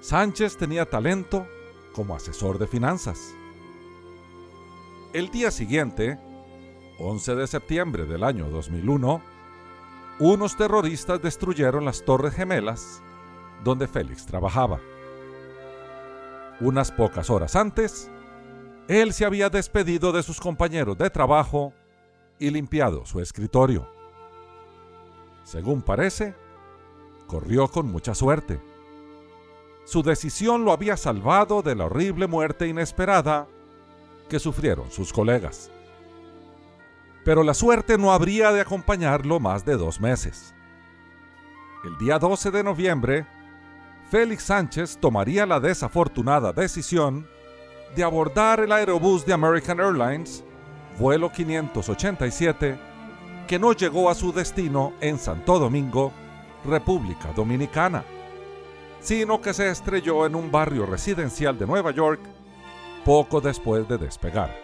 Sánchez 0.00 0.56
tenía 0.56 0.88
talento 0.88 1.46
como 1.94 2.14
asesor 2.14 2.58
de 2.58 2.66
finanzas. 2.66 3.34
El 5.12 5.30
día 5.30 5.50
siguiente, 5.50 6.18
11 6.98 7.34
de 7.34 7.46
septiembre 7.46 8.04
del 8.06 8.24
año 8.24 8.48
2001, 8.48 9.22
unos 10.20 10.56
terroristas 10.56 11.20
destruyeron 11.20 11.84
las 11.84 12.04
Torres 12.04 12.34
Gemelas 12.34 13.02
donde 13.62 13.86
Félix 13.86 14.26
trabajaba. 14.26 14.80
Unas 16.60 16.92
pocas 16.92 17.30
horas 17.30 17.56
antes, 17.56 18.10
él 18.88 19.12
se 19.12 19.24
había 19.24 19.48
despedido 19.48 20.12
de 20.12 20.22
sus 20.22 20.40
compañeros 20.40 20.98
de 20.98 21.10
trabajo 21.10 21.72
y 22.38 22.50
limpiado 22.50 23.06
su 23.06 23.20
escritorio. 23.20 23.88
Según 25.44 25.82
parece, 25.82 26.34
corrió 27.26 27.68
con 27.68 27.90
mucha 27.90 28.14
suerte. 28.14 28.60
Su 29.84 30.02
decisión 30.02 30.64
lo 30.64 30.72
había 30.72 30.96
salvado 30.96 31.62
de 31.62 31.74
la 31.74 31.86
horrible 31.86 32.26
muerte 32.26 32.68
inesperada 32.68 33.46
que 34.28 34.38
sufrieron 34.38 34.90
sus 34.90 35.12
colegas. 35.12 35.70
Pero 37.24 37.42
la 37.42 37.54
suerte 37.54 37.98
no 37.98 38.12
habría 38.12 38.52
de 38.52 38.60
acompañarlo 38.60 39.40
más 39.40 39.64
de 39.64 39.76
dos 39.76 40.00
meses. 40.00 40.54
El 41.84 41.98
día 41.98 42.18
12 42.18 42.50
de 42.50 42.62
noviembre, 42.62 43.26
Félix 44.10 44.44
Sánchez 44.44 44.98
tomaría 44.98 45.46
la 45.46 45.58
desafortunada 45.58 46.52
decisión 46.52 47.26
de 47.96 48.04
abordar 48.04 48.60
el 48.60 48.72
aerobús 48.72 49.26
de 49.26 49.32
American 49.32 49.80
Airlines, 49.80 50.44
vuelo 50.98 51.30
587, 51.30 52.78
que 53.46 53.58
no 53.58 53.72
llegó 53.72 54.08
a 54.08 54.14
su 54.14 54.32
destino 54.32 54.92
en 55.00 55.18
Santo 55.18 55.58
Domingo, 55.58 56.12
República 56.64 57.32
Dominicana, 57.34 58.04
sino 59.02 59.40
que 59.40 59.52
se 59.52 59.68
estrelló 59.68 60.26
en 60.26 60.34
un 60.34 60.50
barrio 60.50 60.86
residencial 60.86 61.58
de 61.58 61.66
Nueva 61.66 61.90
York 61.90 62.20
poco 63.04 63.40
después 63.40 63.86
de 63.88 63.98
despegar. 63.98 64.56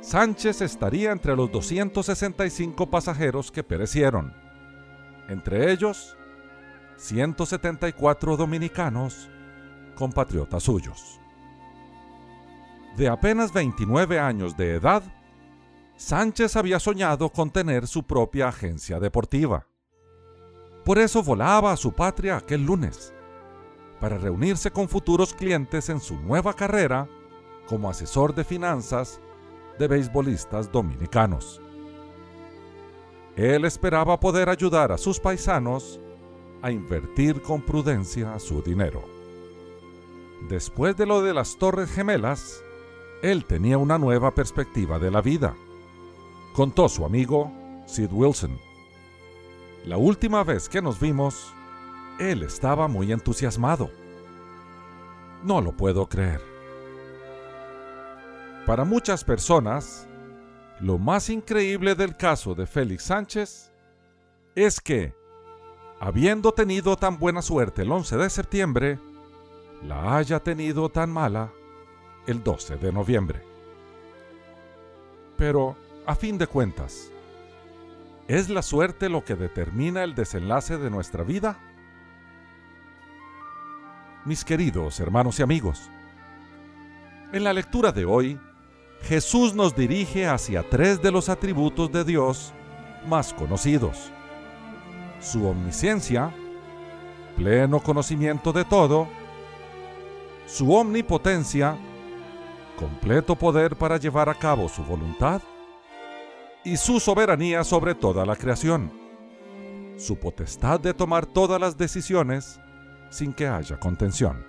Sánchez 0.00 0.60
estaría 0.60 1.12
entre 1.12 1.34
los 1.34 1.50
265 1.50 2.88
pasajeros 2.90 3.50
que 3.50 3.64
perecieron, 3.64 4.34
entre 5.28 5.72
ellos 5.72 6.16
174 6.96 8.36
dominicanos, 8.36 9.28
compatriotas 9.94 10.62
suyos. 10.62 11.20
De 12.96 13.08
apenas 13.08 13.52
29 13.52 14.20
años 14.20 14.56
de 14.56 14.74
edad, 14.74 15.02
Sánchez 15.96 16.56
había 16.56 16.78
soñado 16.78 17.30
con 17.30 17.50
tener 17.50 17.86
su 17.86 18.04
propia 18.04 18.48
agencia 18.48 19.00
deportiva. 19.00 19.66
Por 20.84 20.98
eso 20.98 21.22
volaba 21.22 21.72
a 21.72 21.76
su 21.76 21.92
patria 21.92 22.36
aquel 22.36 22.64
lunes, 22.64 23.14
para 24.00 24.18
reunirse 24.18 24.70
con 24.70 24.88
futuros 24.88 25.32
clientes 25.32 25.88
en 25.88 26.00
su 26.00 26.16
nueva 26.20 26.54
carrera 26.54 27.08
como 27.66 27.88
asesor 27.88 28.34
de 28.34 28.44
finanzas 28.44 29.20
de 29.78 29.88
beisbolistas 29.88 30.70
dominicanos. 30.70 31.60
Él 33.36 33.64
esperaba 33.64 34.20
poder 34.20 34.48
ayudar 34.48 34.92
a 34.92 34.98
sus 34.98 35.18
paisanos 35.18 35.98
a 36.62 36.70
invertir 36.70 37.42
con 37.42 37.62
prudencia 37.62 38.38
su 38.38 38.62
dinero. 38.62 39.02
Después 40.48 40.96
de 40.96 41.06
lo 41.06 41.22
de 41.22 41.34
las 41.34 41.56
Torres 41.56 41.90
Gemelas, 41.90 42.62
él 43.22 43.44
tenía 43.46 43.78
una 43.78 43.98
nueva 43.98 44.34
perspectiva 44.34 44.98
de 44.98 45.10
la 45.10 45.22
vida, 45.22 45.56
contó 46.54 46.88
su 46.88 47.04
amigo 47.04 47.50
Sid 47.86 48.12
Wilson. 48.12 48.58
La 49.84 49.98
última 49.98 50.42
vez 50.44 50.70
que 50.70 50.80
nos 50.80 50.98
vimos, 50.98 51.52
él 52.18 52.42
estaba 52.42 52.88
muy 52.88 53.12
entusiasmado. 53.12 53.90
No 55.42 55.60
lo 55.60 55.72
puedo 55.72 56.08
creer. 56.08 56.40
Para 58.64 58.84
muchas 58.84 59.24
personas, 59.24 60.08
lo 60.80 60.96
más 60.96 61.28
increíble 61.28 61.94
del 61.94 62.16
caso 62.16 62.54
de 62.54 62.66
Félix 62.66 63.02
Sánchez 63.04 63.72
es 64.54 64.80
que, 64.80 65.14
habiendo 66.00 66.52
tenido 66.52 66.96
tan 66.96 67.18
buena 67.18 67.42
suerte 67.42 67.82
el 67.82 67.92
11 67.92 68.16
de 68.16 68.30
septiembre, 68.30 68.98
la 69.86 70.16
haya 70.16 70.40
tenido 70.40 70.88
tan 70.88 71.10
mala 71.10 71.52
el 72.26 72.42
12 72.42 72.76
de 72.76 72.90
noviembre. 72.90 73.42
Pero, 75.36 75.76
a 76.06 76.14
fin 76.14 76.38
de 76.38 76.46
cuentas, 76.46 77.10
¿es 78.28 78.48
la 78.48 78.62
suerte 78.62 79.08
lo 79.08 79.24
que 79.24 79.34
determina 79.34 80.02
el 80.02 80.14
desenlace 80.14 80.78
de 80.78 80.90
nuestra 80.90 81.24
vida? 81.24 81.58
Mis 84.24 84.44
queridos 84.44 84.98
hermanos 85.00 85.38
y 85.38 85.42
amigos, 85.42 85.90
en 87.32 87.44
la 87.44 87.52
lectura 87.52 87.92
de 87.92 88.04
hoy, 88.04 88.40
Jesús 89.02 89.54
nos 89.54 89.76
dirige 89.76 90.26
hacia 90.26 90.68
tres 90.68 91.02
de 91.02 91.10
los 91.10 91.28
atributos 91.28 91.92
de 91.92 92.04
Dios 92.04 92.54
más 93.06 93.34
conocidos. 93.34 94.10
Su 95.20 95.46
omnisciencia, 95.46 96.32
pleno 97.36 97.80
conocimiento 97.80 98.52
de 98.52 98.64
todo, 98.64 99.08
su 100.46 100.72
omnipotencia, 100.72 101.76
completo 102.76 103.36
poder 103.36 103.76
para 103.76 103.98
llevar 103.98 104.28
a 104.28 104.34
cabo 104.34 104.68
su 104.68 104.82
voluntad, 104.84 105.42
y 106.64 106.78
su 106.78 106.98
soberanía 106.98 107.62
sobre 107.62 107.94
toda 107.94 108.24
la 108.24 108.36
creación, 108.36 108.90
su 109.98 110.16
potestad 110.16 110.80
de 110.80 110.94
tomar 110.94 111.26
todas 111.26 111.60
las 111.60 111.76
decisiones 111.76 112.58
sin 113.10 113.34
que 113.34 113.46
haya 113.46 113.78
contención. 113.78 114.44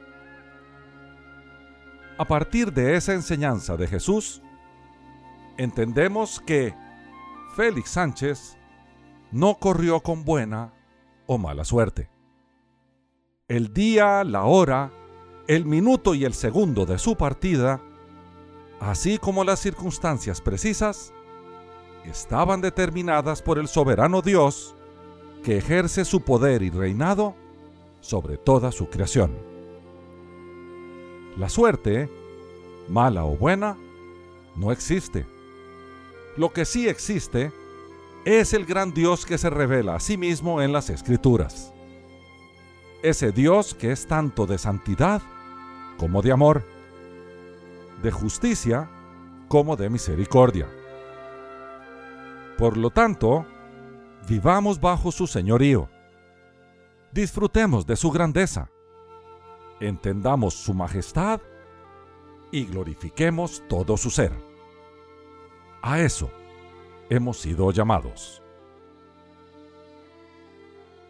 A 2.17 2.25
partir 2.25 2.71
de 2.71 2.95
esa 2.95 3.13
enseñanza 3.13 3.75
de 3.75 3.87
Jesús, 3.87 4.41
entendemos 5.57 6.39
que 6.39 6.73
Félix 7.55 7.89
Sánchez 7.91 8.57
no 9.31 9.55
corrió 9.55 9.99
con 9.99 10.23
buena 10.23 10.73
o 11.27 11.37
mala 11.37 11.65
suerte. 11.65 12.09
El 13.49 13.73
día, 13.73 14.23
la 14.23 14.45
hora, 14.45 14.91
el 15.47 15.65
minuto 15.65 16.15
y 16.15 16.23
el 16.23 16.33
segundo 16.33 16.85
de 16.85 16.97
su 16.97 17.17
partida, 17.17 17.81
así 18.79 19.17
como 19.17 19.43
las 19.43 19.59
circunstancias 19.59 20.39
precisas, 20.39 21.13
estaban 22.09 22.61
determinadas 22.61 23.41
por 23.41 23.59
el 23.59 23.67
soberano 23.67 24.21
Dios 24.21 24.75
que 25.43 25.57
ejerce 25.57 26.05
su 26.05 26.21
poder 26.21 26.63
y 26.63 26.69
reinado 26.69 27.35
sobre 28.01 28.37
toda 28.37 28.71
su 28.71 28.89
creación. 28.89 29.31
La 31.37 31.49
suerte, 31.49 32.09
mala 32.87 33.25
o 33.25 33.35
buena, 33.35 33.77
no 34.55 34.71
existe 34.71 35.25
lo 36.37 36.51
que 36.51 36.65
sí 36.65 36.87
existe 36.87 37.51
es 38.25 38.53
el 38.53 38.65
gran 38.65 38.93
Dios 38.93 39.25
que 39.25 39.37
se 39.37 39.49
revela 39.49 39.95
a 39.95 39.99
sí 39.99 40.17
mismo 40.17 40.61
en 40.61 40.73
las 40.73 40.89
Escrituras. 40.89 41.71
Ese 43.03 43.31
Dios 43.31 43.73
que 43.73 43.91
es 43.91 44.07
tanto 44.07 44.45
de 44.45 44.57
santidad 44.57 45.21
como 45.97 46.21
de 46.21 46.31
amor, 46.31 46.63
de 48.01 48.11
justicia 48.11 48.89
como 49.47 49.75
de 49.75 49.89
misericordia. 49.89 50.67
Por 52.57 52.77
lo 52.77 52.89
tanto, 52.89 53.45
vivamos 54.29 54.79
bajo 54.79 55.11
su 55.11 55.27
señorío. 55.27 55.89
Disfrutemos 57.11 57.85
de 57.85 57.95
su 57.95 58.11
grandeza. 58.11 58.69
Entendamos 59.79 60.53
su 60.53 60.73
majestad 60.73 61.41
y 62.51 62.65
glorifiquemos 62.65 63.63
todo 63.67 63.97
su 63.97 64.09
ser. 64.09 64.31
A 65.81 65.99
eso, 65.99 66.31
hemos 67.09 67.37
sido 67.39 67.71
llamados. 67.71 68.41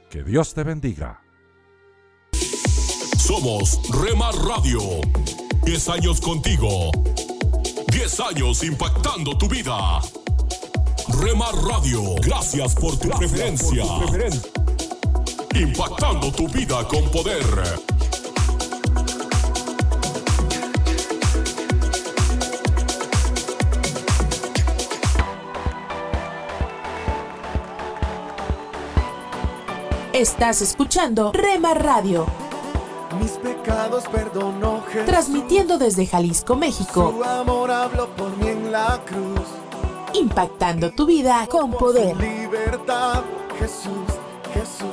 Que 0.10 0.24
Dios 0.24 0.54
te 0.54 0.64
bendiga. 0.64 1.22
Somos 3.18 3.80
Remar 4.04 4.34
Radio. 4.36 4.80
10 5.64 5.90
años 5.90 6.22
contigo. 6.22 6.92
10 7.92 8.20
años 8.20 8.64
impactando 8.64 9.38
tu 9.38 9.48
vida. 9.48 10.00
Remar 11.08 11.54
Radio, 11.56 12.16
gracias 12.22 12.74
por 12.74 12.98
tu 12.98 13.10
preferencia. 13.10 13.84
Impactando 15.54 16.32
tu 16.32 16.48
vida 16.48 16.88
con 16.88 17.04
poder. 17.12 17.44
Estás 30.12 30.62
escuchando 30.62 31.32
Rema 31.34 31.74
Radio. 31.74 32.26
Mis 33.20 33.32
pecados 33.32 34.06
perdonó 34.12 34.84
Jesús. 34.88 35.06
Transmitiendo 35.06 35.78
desde 35.78 36.08
Jalisco, 36.08 36.56
México. 36.56 37.14
Su 37.16 37.24
amor 37.24 37.70
habló 37.70 38.08
por 38.16 38.36
mí 38.38 38.48
en 38.48 38.72
la 38.72 39.02
cruz. 39.06 39.65
Impactando 40.20 40.92
tu 40.92 41.06
vida 41.06 41.48
con 41.50 41.72
poder. 41.72 42.16
Libertad, 42.18 43.24
Jesús, 43.60 43.92
Jesús, 44.54 44.88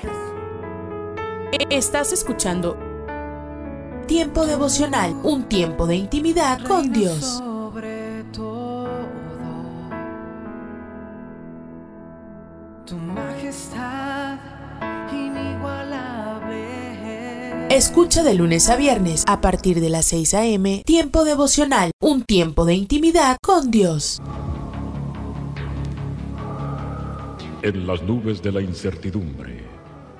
Jesús. 0.00 1.66
Estás 1.70 2.12
escuchando 2.12 2.76
Tiempo 4.08 4.46
devocional, 4.46 5.14
un 5.22 5.44
tiempo 5.50 5.86
de 5.86 5.96
intimidad 5.96 6.66
con 6.66 6.90
Dios. 6.94 7.24
Sobre 7.24 8.24
todo, 8.32 8.88
tu 12.86 12.96
majestad 12.96 14.38
inigualable. 15.12 16.08
Escucha 17.68 18.22
de 18.22 18.32
lunes 18.32 18.70
a 18.70 18.76
viernes 18.76 19.24
a 19.26 19.42
partir 19.42 19.78
de 19.82 19.90
las 19.90 20.06
6 20.06 20.32
a.m. 20.32 20.82
Tiempo 20.86 21.24
devocional, 21.24 21.90
un 22.00 22.22
tiempo 22.22 22.64
de 22.64 22.76
intimidad 22.76 23.36
con 23.42 23.70
Dios. 23.70 24.22
En 27.60 27.88
las 27.88 28.02
nubes 28.04 28.40
de 28.40 28.52
la 28.52 28.60
incertidumbre, 28.60 29.64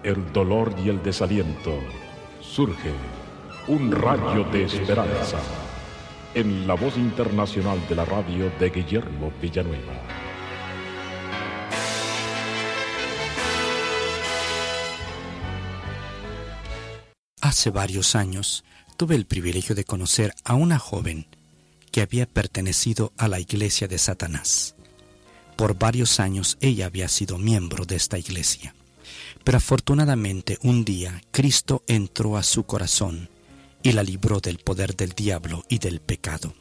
el 0.02 0.32
dolor 0.32 0.74
y 0.84 0.88
el 0.88 1.00
desaliento, 1.04 1.78
surge 2.40 2.90
un 3.68 3.92
rayo 3.92 4.42
de 4.50 4.64
esperanza 4.64 5.38
en 6.34 6.66
la 6.66 6.74
voz 6.74 6.96
internacional 6.96 7.78
de 7.88 7.94
la 7.94 8.04
radio 8.04 8.50
de 8.58 8.70
Guillermo 8.70 9.32
Villanueva. 9.40 9.92
Hace 17.40 17.70
varios 17.70 18.16
años 18.16 18.64
tuve 18.96 19.14
el 19.14 19.26
privilegio 19.26 19.76
de 19.76 19.84
conocer 19.84 20.34
a 20.42 20.54
una 20.54 20.80
joven 20.80 21.28
que 21.92 22.00
había 22.00 22.26
pertenecido 22.26 23.12
a 23.16 23.28
la 23.28 23.38
iglesia 23.38 23.86
de 23.86 23.98
Satanás. 23.98 24.74
Por 25.58 25.76
varios 25.76 26.20
años 26.20 26.56
ella 26.60 26.86
había 26.86 27.08
sido 27.08 27.36
miembro 27.36 27.84
de 27.84 27.96
esta 27.96 28.16
iglesia. 28.16 28.76
Pero 29.42 29.58
afortunadamente 29.58 30.56
un 30.62 30.84
día 30.84 31.20
Cristo 31.32 31.82
entró 31.88 32.36
a 32.36 32.44
su 32.44 32.62
corazón 32.62 33.28
y 33.82 33.90
la 33.90 34.04
libró 34.04 34.38
del 34.38 34.58
poder 34.58 34.94
del 34.94 35.14
diablo 35.14 35.64
y 35.68 35.80
del 35.80 36.00
pecado. 36.00 36.54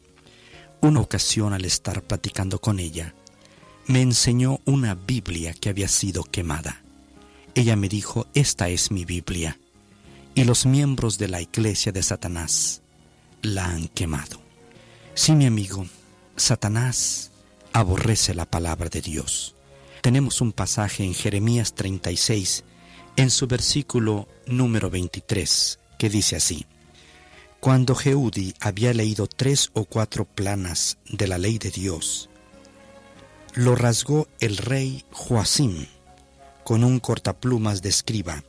Una 0.81 0.99
ocasión 0.99 1.53
al 1.53 1.63
estar 1.63 2.01
platicando 2.01 2.59
con 2.59 2.79
ella, 2.79 3.13
me 3.85 4.01
enseñó 4.01 4.61
una 4.65 4.95
Biblia 4.95 5.53
que 5.53 5.69
había 5.69 5.89
sido 5.89 6.23
quemada. 6.23 6.81
Ella 7.53 7.75
me 7.75 7.89
dijo, 7.89 8.25
esta 8.33 8.67
es 8.69 8.89
mi 8.89 9.05
Biblia, 9.05 9.59
y 10.33 10.43
los 10.43 10.65
miembros 10.65 11.19
de 11.19 11.27
la 11.27 11.39
iglesia 11.39 11.91
de 11.91 12.01
Satanás 12.01 12.81
la 13.43 13.65
han 13.65 13.89
quemado. 13.89 14.41
Sí, 15.13 15.33
mi 15.33 15.45
amigo, 15.45 15.85
Satanás 16.35 17.31
aborrece 17.77 18.33
la 18.33 18.47
palabra 18.47 18.89
de 18.89 19.01
Dios. 19.01 19.53
Tenemos 20.01 20.41
un 20.41 20.51
pasaje 20.51 21.03
en 21.03 21.13
Jeremías 21.13 21.75
36, 21.75 22.63
en 23.17 23.29
su 23.29 23.45
versículo 23.45 24.27
número 24.47 24.89
23, 24.89 25.77
que 25.99 26.09
dice 26.09 26.37
así, 26.37 26.65
Cuando 27.59 27.93
Jeudi 27.93 28.55
había 28.61 28.95
leído 28.95 29.27
tres 29.27 29.69
o 29.73 29.85
cuatro 29.85 30.25
planas 30.25 30.97
de 31.07 31.27
la 31.27 31.37
ley 31.37 31.59
de 31.59 31.69
Dios, 31.69 32.31
lo 33.53 33.75
rasgó 33.75 34.27
el 34.39 34.57
rey 34.57 35.05
Joacim 35.11 35.85
con 36.63 36.83
un 36.83 36.99
cortaplumas 36.99 37.83
de 37.83 37.89
escriba 37.89 38.43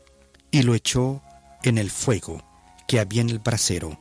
y 0.50 0.62
lo 0.62 0.74
echó 0.74 1.20
en 1.64 1.76
el 1.76 1.90
fuego 1.90 2.42
que 2.86 2.98
había 2.98 3.20
en 3.20 3.28
el 3.28 3.40
brasero 3.40 3.98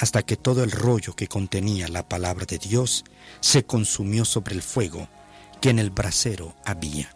hasta 0.00 0.22
que 0.22 0.36
todo 0.36 0.64
el 0.64 0.70
rollo 0.70 1.14
que 1.14 1.28
contenía 1.28 1.86
la 1.86 2.08
palabra 2.08 2.46
de 2.46 2.56
Dios 2.56 3.04
se 3.40 3.64
consumió 3.64 4.24
sobre 4.24 4.54
el 4.54 4.62
fuego 4.62 5.08
que 5.60 5.68
en 5.68 5.78
el 5.78 5.90
brasero 5.90 6.56
había. 6.64 7.14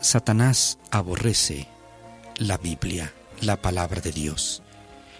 Satanás 0.00 0.78
aborrece 0.92 1.66
la 2.36 2.58
Biblia, 2.58 3.12
la 3.40 3.60
palabra 3.60 4.00
de 4.00 4.12
Dios. 4.12 4.62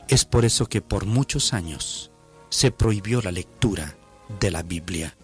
Es 0.07 0.25
por 0.25 0.45
eso 0.45 0.67
que 0.67 0.81
por 0.81 1.07
muchos 1.07 1.53
años 1.53 2.13
se 2.51 2.71
prohibió 2.71 3.21
la 3.21 3.33
lectura 3.33 3.97
de 4.39 4.53
la 4.53 4.63
Biblia. 4.63 5.17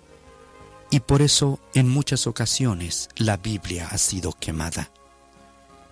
Y 0.91 0.99
por 0.99 1.23
eso 1.23 1.61
en 1.75 1.89
muchas 1.89 2.27
ocasiones 2.27 3.09
la 3.17 3.37
Biblia 3.37 3.87
ha 3.89 3.99
sido 3.99 4.33
quemada. 4.33 4.91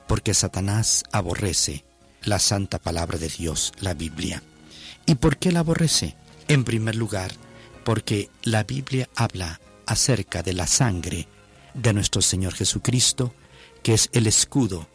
Porque 0.08 0.34
Satanás 0.34 1.04
aborrece 1.12 1.84
la 2.24 2.40
santa 2.40 2.80
palabra 2.80 3.18
de 3.18 3.28
Dios, 3.28 3.72
la 3.78 3.94
Biblia. 3.94 4.42
¿Y 5.10 5.16
por 5.16 5.38
qué 5.38 5.50
la 5.50 5.58
aborrece? 5.58 6.14
En 6.46 6.62
primer 6.62 6.94
lugar, 6.94 7.32
porque 7.84 8.30
la 8.44 8.62
Biblia 8.62 9.08
habla 9.16 9.60
acerca 9.84 10.44
de 10.44 10.52
la 10.52 10.68
sangre 10.68 11.26
de 11.74 11.92
nuestro 11.92 12.22
Señor 12.22 12.54
Jesucristo, 12.54 13.34
que 13.82 13.94
es 13.94 14.08
el 14.12 14.28
escudo 14.28 14.86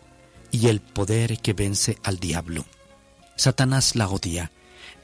y 0.52 0.68
el 0.68 0.80
poder 0.80 1.40
que 1.40 1.52
vence 1.52 1.98
al 2.02 2.18
diablo. 2.18 2.64
Satanás 3.36 3.98
la 3.98 4.08
odia, 4.08 4.54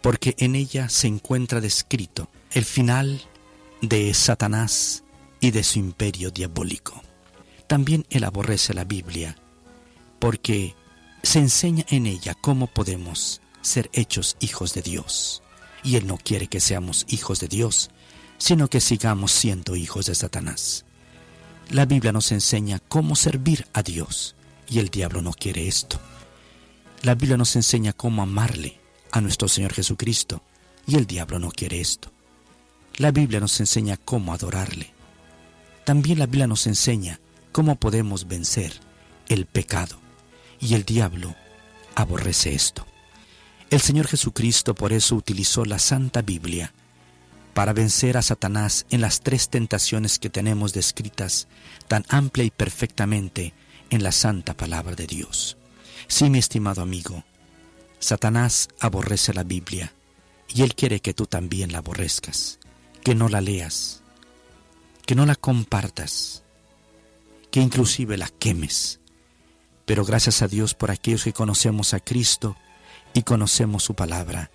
porque 0.01 0.33
en 0.37 0.55
ella 0.55 0.87
se 0.87 1.07
encuentra 1.07 1.59
descrito 1.59 2.29
el 2.53 2.63
final 2.63 3.21
de 3.81 4.13
Satanás 4.13 5.03
y 5.41 5.51
de 5.51 5.65
su 5.65 5.79
imperio 5.79 6.31
diabólico. 6.31 7.03
También 7.67 8.05
él 8.11 8.23
aborrece 8.23 8.73
la 8.73 8.85
Biblia, 8.85 9.35
porque 10.19 10.73
se 11.21 11.39
enseña 11.39 11.83
en 11.89 12.05
ella 12.05 12.33
cómo 12.33 12.67
podemos 12.67 13.40
ser 13.61 13.89
hechos 13.93 14.37
hijos 14.39 14.73
de 14.73 14.81
Dios. 14.81 15.41
Y 15.83 15.95
Él 15.95 16.07
no 16.07 16.17
quiere 16.17 16.47
que 16.47 16.59
seamos 16.59 17.05
hijos 17.09 17.39
de 17.39 17.47
Dios, 17.47 17.89
sino 18.37 18.67
que 18.67 18.81
sigamos 18.81 19.31
siendo 19.31 19.75
hijos 19.75 20.07
de 20.07 20.15
Satanás. 20.15 20.85
La 21.69 21.85
Biblia 21.85 22.11
nos 22.11 22.31
enseña 22.31 22.79
cómo 22.79 23.15
servir 23.15 23.67
a 23.73 23.81
Dios, 23.81 24.35
y 24.67 24.79
el 24.79 24.89
diablo 24.89 25.21
no 25.21 25.31
quiere 25.31 25.67
esto. 25.67 25.99
La 27.03 27.15
Biblia 27.15 27.37
nos 27.37 27.55
enseña 27.55 27.93
cómo 27.93 28.21
amarle 28.21 28.79
a 29.11 29.21
nuestro 29.21 29.47
Señor 29.47 29.73
Jesucristo, 29.73 30.43
y 30.85 30.95
el 30.95 31.07
diablo 31.07 31.39
no 31.39 31.51
quiere 31.51 31.79
esto. 31.79 32.11
La 32.97 33.11
Biblia 33.11 33.39
nos 33.39 33.59
enseña 33.59 33.97
cómo 33.97 34.33
adorarle. 34.33 34.91
También 35.85 36.19
la 36.19 36.25
Biblia 36.25 36.47
nos 36.47 36.67
enseña 36.67 37.19
cómo 37.51 37.75
podemos 37.77 38.27
vencer 38.27 38.73
el 39.29 39.45
pecado, 39.45 39.99
y 40.59 40.73
el 40.73 40.83
diablo 40.83 41.35
aborrece 41.95 42.53
esto. 42.53 42.85
El 43.71 43.79
Señor 43.79 44.07
Jesucristo 44.07 44.75
por 44.75 44.91
eso 44.91 45.15
utilizó 45.15 45.63
la 45.63 45.79
Santa 45.79 46.21
Biblia 46.21 46.73
para 47.53 47.71
vencer 47.71 48.17
a 48.17 48.21
Satanás 48.21 48.85
en 48.89 48.99
las 48.99 49.21
tres 49.21 49.47
tentaciones 49.47 50.19
que 50.19 50.29
tenemos 50.29 50.73
descritas 50.73 51.47
tan 51.87 52.03
amplia 52.09 52.43
y 52.43 52.51
perfectamente 52.51 53.53
en 53.89 54.03
la 54.03 54.11
santa 54.11 54.57
palabra 54.57 54.95
de 54.95 55.07
Dios. 55.07 55.55
Sí, 56.09 56.29
mi 56.29 56.37
estimado 56.37 56.81
amigo, 56.81 57.23
Satanás 57.99 58.67
aborrece 58.81 59.33
la 59.33 59.45
Biblia 59.45 59.93
y 60.53 60.63
él 60.63 60.75
quiere 60.75 60.99
que 60.99 61.13
tú 61.13 61.25
también 61.25 61.71
la 61.71 61.77
aborrezcas, 61.77 62.59
que 63.05 63.15
no 63.15 63.29
la 63.29 63.39
leas, 63.39 64.03
que 65.05 65.15
no 65.15 65.25
la 65.25 65.35
compartas, 65.37 66.43
que 67.51 67.61
inclusive 67.61 68.17
la 68.17 68.27
quemes. 68.27 68.99
Pero 69.85 70.03
gracias 70.03 70.41
a 70.41 70.49
Dios 70.49 70.73
por 70.73 70.91
aquellos 70.91 71.23
que 71.23 71.31
conocemos 71.31 71.93
a 71.93 72.01
Cristo, 72.01 72.57
y 73.13 73.23
conocemos 73.23 73.83
su 73.83 73.93
palabra. 73.93 74.51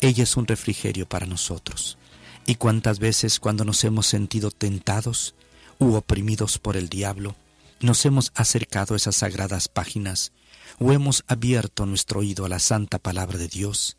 Ella 0.00 0.22
es 0.22 0.36
un 0.36 0.46
refrigerio 0.46 1.08
para 1.08 1.26
nosotros. 1.26 1.98
Y 2.46 2.56
cuántas 2.56 2.98
veces 2.98 3.40
cuando 3.40 3.64
nos 3.64 3.82
hemos 3.84 4.06
sentido 4.06 4.50
tentados 4.50 5.34
u 5.78 5.94
oprimidos 5.94 6.58
por 6.58 6.76
el 6.76 6.88
diablo, 6.88 7.34
nos 7.80 8.04
hemos 8.06 8.32
acercado 8.34 8.94
a 8.94 8.96
esas 8.96 9.16
sagradas 9.16 9.68
páginas 9.68 10.32
o 10.78 10.92
hemos 10.92 11.24
abierto 11.26 11.86
nuestro 11.86 12.20
oído 12.20 12.44
a 12.44 12.48
la 12.48 12.58
santa 12.58 12.98
palabra 12.98 13.38
de 13.38 13.48
Dios 13.48 13.96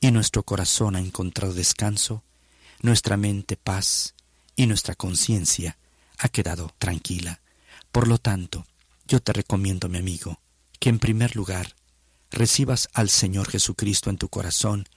y 0.00 0.10
nuestro 0.10 0.42
corazón 0.42 0.96
ha 0.96 1.00
encontrado 1.00 1.54
descanso, 1.54 2.22
nuestra 2.82 3.16
mente 3.16 3.56
paz 3.56 4.14
y 4.56 4.66
nuestra 4.66 4.94
conciencia 4.94 5.78
ha 6.18 6.28
quedado 6.28 6.70
tranquila. 6.78 7.40
Por 7.92 8.08
lo 8.08 8.18
tanto, 8.18 8.66
yo 9.06 9.20
te 9.20 9.32
recomiendo, 9.32 9.88
mi 9.88 9.98
amigo, 9.98 10.40
que 10.78 10.90
en 10.90 10.98
primer 10.98 11.36
lugar 11.36 11.74
recibas 12.34 12.88
al 12.92 13.08
Señor 13.08 13.50
Jesucristo 13.50 14.10
en 14.10 14.18
tu 14.18 14.28
corazón 14.28 14.88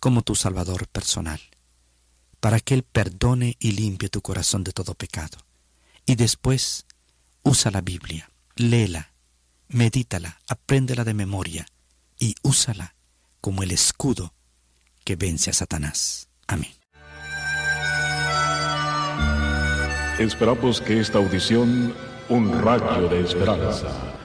como 0.00 0.22
tu 0.22 0.34
Salvador 0.34 0.88
personal, 0.88 1.40
para 2.40 2.60
que 2.60 2.74
Él 2.74 2.82
perdone 2.82 3.56
y 3.58 3.72
limpie 3.72 4.08
tu 4.08 4.22
corazón 4.22 4.64
de 4.64 4.72
todo 4.72 4.94
pecado. 4.94 5.38
Y 6.06 6.14
después, 6.14 6.86
usa 7.42 7.70
la 7.70 7.80
Biblia, 7.80 8.30
léela, 8.54 9.12
medítala, 9.68 10.40
apréndela 10.46 11.04
de 11.04 11.14
memoria 11.14 11.66
y 12.18 12.34
úsala 12.42 12.94
como 13.40 13.62
el 13.62 13.72
escudo 13.72 14.32
que 15.04 15.16
vence 15.16 15.50
a 15.50 15.52
Satanás. 15.52 16.28
Amén. 16.46 16.72
Esperamos 20.18 20.80
que 20.80 21.00
esta 21.00 21.18
audición, 21.18 21.94
un 22.28 22.62
rayo 22.62 23.08
de 23.08 23.20
esperanza, 23.20 24.15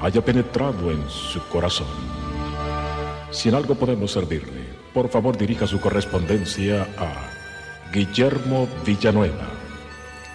haya 0.00 0.24
penetrado 0.24 0.90
en 0.90 1.08
su 1.08 1.40
corazón. 1.48 1.86
Si 3.30 3.48
en 3.48 3.54
algo 3.54 3.74
podemos 3.74 4.12
servirle, 4.12 4.64
por 4.92 5.08
favor 5.08 5.36
dirija 5.36 5.66
su 5.66 5.80
correspondencia 5.80 6.86
a 6.96 7.28
Guillermo 7.92 8.68
Villanueva, 8.84 9.48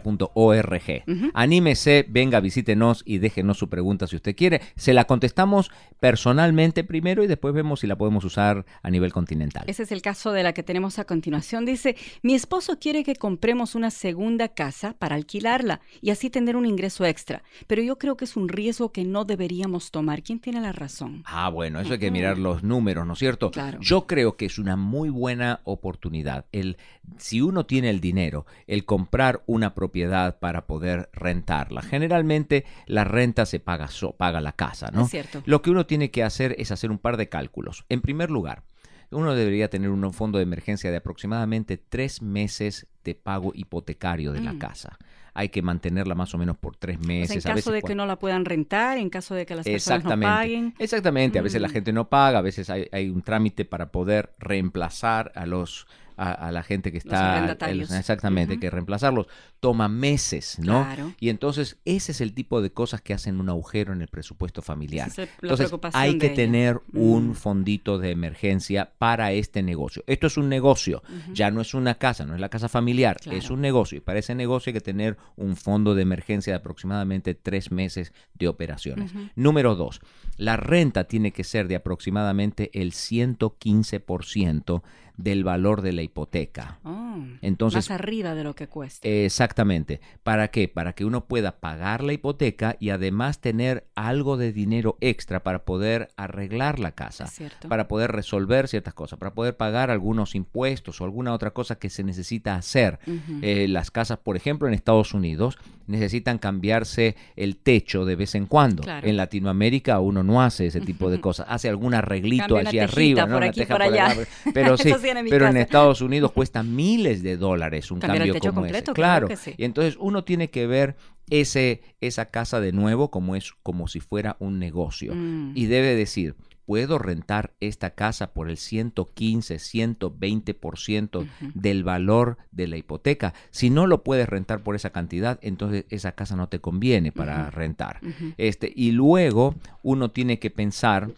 culturafinanciera.org. 0.01 1.31
Anímese, 1.33 2.05
venga, 2.09 2.39
visítenos 2.39 3.03
y 3.05 3.17
déjenos 3.19 3.57
su 3.57 3.69
pregunta 3.69 4.07
si 4.07 4.15
usted 4.15 4.35
quiere. 4.35 4.61
Se 4.75 4.93
la 4.93 5.05
contestamos 5.05 5.71
personalmente 5.99 6.83
primero 6.83 7.23
y 7.23 7.27
después 7.27 7.53
vemos 7.53 7.81
si 7.81 7.87
la 7.87 7.97
podemos 7.97 8.23
usar 8.23 8.65
a 8.81 8.89
nivel 8.89 9.11
continental. 9.11 9.63
Ese 9.67 9.83
es 9.83 9.91
el 9.91 10.01
caso 10.01 10.31
de 10.31 10.43
la 10.43 10.53
que 10.53 10.63
tenemos 10.63 10.99
a 10.99 11.05
continuación. 11.05 11.65
Dice, 11.65 11.95
mi 12.21 12.33
esposo 12.35 12.79
quiere 12.79 13.03
que 13.03 13.15
compremos 13.15 13.75
una 13.75 13.91
segunda 13.91 14.49
casa 14.49 14.95
para 14.97 15.15
alquilarla 15.15 15.81
y 16.01 16.11
así 16.11 16.29
tener 16.29 16.55
un 16.55 16.65
ingreso 16.65 17.05
extra, 17.05 17.43
pero 17.67 17.81
yo 17.81 17.97
creo 17.97 18.17
que 18.17 18.25
es 18.25 18.35
un 18.35 18.49
riesgo 18.49 18.91
que 18.91 19.03
no 19.03 19.25
deberíamos 19.25 19.91
tomar. 19.91 20.23
¿Quién 20.23 20.39
tiene 20.39 20.61
la 20.61 20.71
razón? 20.71 21.23
Ah, 21.25 21.49
bueno, 21.49 21.79
eso 21.79 21.93
hay 21.93 21.99
que 21.99 22.11
mirar 22.11 22.37
los 22.37 22.63
números, 22.63 23.05
¿no 23.05 23.13
es 23.13 23.19
cierto? 23.19 23.51
Claro. 23.51 23.79
Yo 23.81 24.07
creo 24.07 24.37
que 24.37 24.45
es 24.45 24.59
una 24.59 24.75
muy 24.75 25.09
buena 25.09 25.61
oportunidad. 25.63 26.45
El, 26.51 26.77
si 27.17 27.41
uno 27.41 27.65
tiene 27.65 27.89
el 27.89 27.99
dinero, 28.01 28.45
el 28.67 28.85
comprar 28.85 29.41
una 29.47 29.73
propiedad 29.73 30.39
para 30.39 30.67
poder 30.67 31.09
rentarla. 31.13 31.81
Generalmente 31.81 32.65
la 32.85 33.03
renta 33.05 33.45
se 33.45 33.59
paga, 33.59 33.87
so, 33.87 34.11
paga 34.13 34.41
la 34.41 34.51
casa, 34.51 34.91
¿no? 34.91 35.03
Es 35.03 35.09
cierto. 35.11 35.41
Lo 35.45 35.61
que 35.61 35.69
uno 35.71 35.85
tiene 35.85 36.11
que 36.11 36.23
hacer 36.23 36.55
es 36.59 36.71
hacer 36.71 36.91
un 36.91 36.99
par 36.99 37.17
de 37.17 37.29
cálculos. 37.29 37.85
En 37.89 38.01
primer 38.01 38.29
lugar, 38.29 38.63
uno 39.09 39.33
debería 39.35 39.69
tener 39.69 39.89
un 39.89 40.13
fondo 40.13 40.37
de 40.37 40.43
emergencia 40.43 40.91
de 40.91 40.97
aproximadamente 40.97 41.77
tres 41.77 42.21
meses 42.21 42.87
de 43.05 43.15
pago 43.15 43.53
hipotecario 43.55 44.33
de 44.33 44.41
la 44.41 44.51
Mm. 44.53 44.57
casa. 44.59 44.97
Hay 45.33 45.49
que 45.49 45.61
mantenerla 45.61 46.13
más 46.15 46.33
o 46.33 46.37
menos 46.37 46.57
por 46.57 46.75
tres 46.75 46.99
meses. 46.99 47.31
en 47.45 47.51
a 47.51 47.55
caso 47.55 47.55
veces 47.71 47.73
de 47.73 47.81
que 47.83 47.95
no 47.95 48.05
la 48.05 48.17
puedan 48.19 48.43
rentar, 48.43 48.97
en 48.97 49.09
caso 49.09 49.33
de 49.35 49.45
que 49.45 49.55
las 49.55 49.65
personas 49.65 50.03
no 50.03 50.19
paguen. 50.19 50.73
Exactamente, 50.79 51.39
a 51.39 51.41
veces 51.43 51.61
la 51.61 51.67
Mm. 51.69 51.71
gente 51.71 51.93
no 51.93 52.09
paga, 52.09 52.39
a 52.39 52.41
veces 52.41 52.69
hay, 52.69 52.87
hay 52.91 53.09
un 53.09 53.21
trámite 53.21 53.63
para 53.63 53.91
poder 53.91 54.33
reemplazar 54.39 55.31
a 55.35 55.45
los 55.45 55.87
a, 56.17 56.31
a 56.31 56.51
la 56.51 56.63
gente 56.63 56.91
que 56.91 56.97
está 56.97 57.55
exactamente, 57.97 58.59
que 58.59 58.69
reemplazarlos. 58.69 59.27
Toma 59.59 59.87
meses, 59.87 60.59
¿no? 60.59 60.83
Claro. 60.83 61.13
Y 61.19 61.29
entonces 61.29 61.77
ese 61.85 62.11
es 62.11 62.21
el 62.21 62.33
tipo 62.33 62.61
de 62.61 62.71
cosas 62.71 63.01
que 63.01 63.13
hacen 63.13 63.39
un 63.39 63.49
agujero 63.49 63.93
en 63.93 64.01
el 64.01 64.07
presupuesto 64.07 64.61
familiar. 64.61 65.07
Es 65.07 65.29
entonces 65.41 65.71
hay 65.93 66.17
que 66.17 66.27
ella. 66.27 66.35
tener 66.35 66.81
un 66.93 67.35
fondito 67.35 67.97
de 67.97 68.11
emergencia 68.11 68.91
para 68.97 69.31
este 69.31 69.63
negocio. 69.63 70.03
Esto 70.07 70.27
es 70.27 70.37
un 70.37 70.49
negocio, 70.49 71.03
ya 71.33 71.51
no 71.51 71.61
es 71.61 71.73
una 71.73 71.95
casa, 71.95 72.25
no 72.25 72.33
es 72.35 72.41
la 72.41 72.49
casa 72.49 72.67
familiar, 72.67 73.17
es 73.31 73.49
un 73.49 73.61
negocio 73.61 73.97
y 73.97 74.01
para 74.01 74.19
ese 74.19 74.35
negocio 74.35 74.71
hay 74.71 74.73
que 74.73 74.81
tener 74.81 75.17
un 75.35 75.55
fondo 75.55 75.95
de 75.95 76.01
emergencia 76.01 76.53
de 76.53 76.57
aproximadamente 76.57 77.35
tres 77.35 77.71
meses 77.71 78.13
de 78.33 78.47
operaciones. 78.47 79.11
Número 79.35 79.75
dos, 79.75 80.01
la 80.37 80.57
renta 80.57 81.05
tiene 81.05 81.31
que 81.31 81.43
ser 81.43 81.67
de 81.67 81.75
aproximadamente 81.75 82.69
el 82.73 82.91
115% 82.91 84.81
del 85.17 85.43
valor 85.43 85.81
de 85.81 85.93
la 85.93 86.03
hipoteca. 86.03 86.79
Oh, 86.83 87.17
Entonces, 87.41 87.89
más 87.89 87.99
arriba 87.99 88.35
de 88.35 88.43
lo 88.43 88.55
que 88.55 88.67
cuesta. 88.67 89.07
Exactamente. 89.07 89.99
¿Para 90.23 90.49
qué? 90.49 90.67
Para 90.67 90.93
que 90.93 91.05
uno 91.05 91.25
pueda 91.25 91.59
pagar 91.59 92.03
la 92.03 92.13
hipoteca 92.13 92.77
y 92.79 92.91
además 92.91 93.41
tener 93.41 93.87
algo 93.95 94.37
de 94.37 94.53
dinero 94.53 94.97
extra 95.01 95.43
para 95.43 95.65
poder 95.65 96.09
arreglar 96.17 96.79
la 96.79 96.91
casa, 96.91 97.29
para 97.67 97.87
poder 97.87 98.11
resolver 98.11 98.67
ciertas 98.67 98.93
cosas, 98.93 99.17
para 99.17 99.33
poder 99.33 99.57
pagar 99.57 99.89
algunos 99.89 100.35
impuestos 100.35 101.01
o 101.01 101.03
alguna 101.03 101.33
otra 101.33 101.51
cosa 101.51 101.79
que 101.79 101.89
se 101.89 102.03
necesita 102.03 102.55
hacer. 102.55 102.99
Eh, 103.41 103.67
las 103.67 103.91
casas, 103.91 104.19
por 104.19 104.37
ejemplo, 104.37 104.67
en 104.67 104.75
Estados 104.75 105.13
Unidos 105.13 105.57
necesitan 105.87 106.37
cambiarse 106.37 107.15
el 107.35 107.57
techo 107.57 108.05
de 108.05 108.15
vez 108.15 108.35
en 108.35 108.45
cuando. 108.45 108.83
Claro. 108.83 109.07
En 109.07 109.17
Latinoamérica 109.17 109.99
uno 109.99 110.21
no 110.21 110.41
hace 110.41 110.67
ese 110.67 110.81
tipo 110.81 111.09
de 111.09 111.19
cosas, 111.21 111.47
hace 111.49 111.69
algún 111.69 111.93
arreglito 111.93 112.57
allí 112.57 112.79
arriba, 112.79 113.23
por 113.23 113.29
¿no? 113.29 113.37
Una 113.37 113.45
aquí, 113.47 113.61
por 113.61 113.77
por 113.77 113.81
allá. 113.81 114.15
Pero 114.53 114.77
sí, 114.77 114.91
mi 115.15 115.29
pero 115.29 115.47
en. 115.47 115.57
Estados 115.57 116.01
Unidos 116.01 116.31
cuesta 116.31 116.63
miles 116.63 117.23
de 117.23 117.37
dólares 117.37 117.91
un 117.91 117.99
Cambiar 117.99 118.21
el 118.23 118.27
cambio 118.29 118.33
techo 118.33 118.49
como 118.49 118.61
completo, 118.61 118.91
ese. 118.91 118.95
claro 118.95 119.27
Claro. 119.27 119.27
que 119.27 119.35
sí. 119.37 119.55
Y 119.57 119.63
entonces 119.63 119.97
uno 119.99 120.23
tiene 120.23 120.49
que 120.49 120.67
ver 120.67 120.95
ese, 121.29 121.81
esa 122.01 122.29
casa 122.29 122.59
de 122.59 122.71
nuevo 122.71 123.11
como 123.11 123.35
es 123.35 123.53
como 123.63 123.87
si 123.87 123.99
fuera 123.99 124.37
un 124.39 124.59
negocio. 124.59 125.13
Mm. 125.15 125.51
Y 125.55 125.65
debe 125.65 125.95
decir, 125.95 126.35
puedo 126.65 126.99
rentar 126.99 127.53
esta 127.61 127.91
casa 127.91 128.33
por 128.33 128.49
el 128.49 128.57
115, 128.57 129.55
120% 129.55 131.27
del 131.53 131.83
valor 131.85 132.37
de 132.51 132.67
la 132.67 132.75
hipoteca. 132.75 133.33
Si 133.51 133.69
no 133.69 133.87
lo 133.87 134.03
puedes 134.03 134.27
rentar 134.27 134.63
por 134.63 134.75
esa 134.75 134.89
cantidad, 134.89 135.39
entonces 135.41 135.85
esa 135.89 136.11
casa 136.13 136.35
no 136.35 136.49
te 136.49 136.59
conviene 136.59 137.13
para 137.13 137.49
rentar. 137.51 138.01
Este, 138.37 138.71
y 138.75 138.91
luego 138.91 139.55
uno 139.81 140.11
tiene 140.11 140.39
que 140.39 140.49
pensar, 140.49 141.11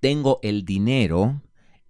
tengo 0.00 0.38
el 0.42 0.64
dinero 0.64 1.42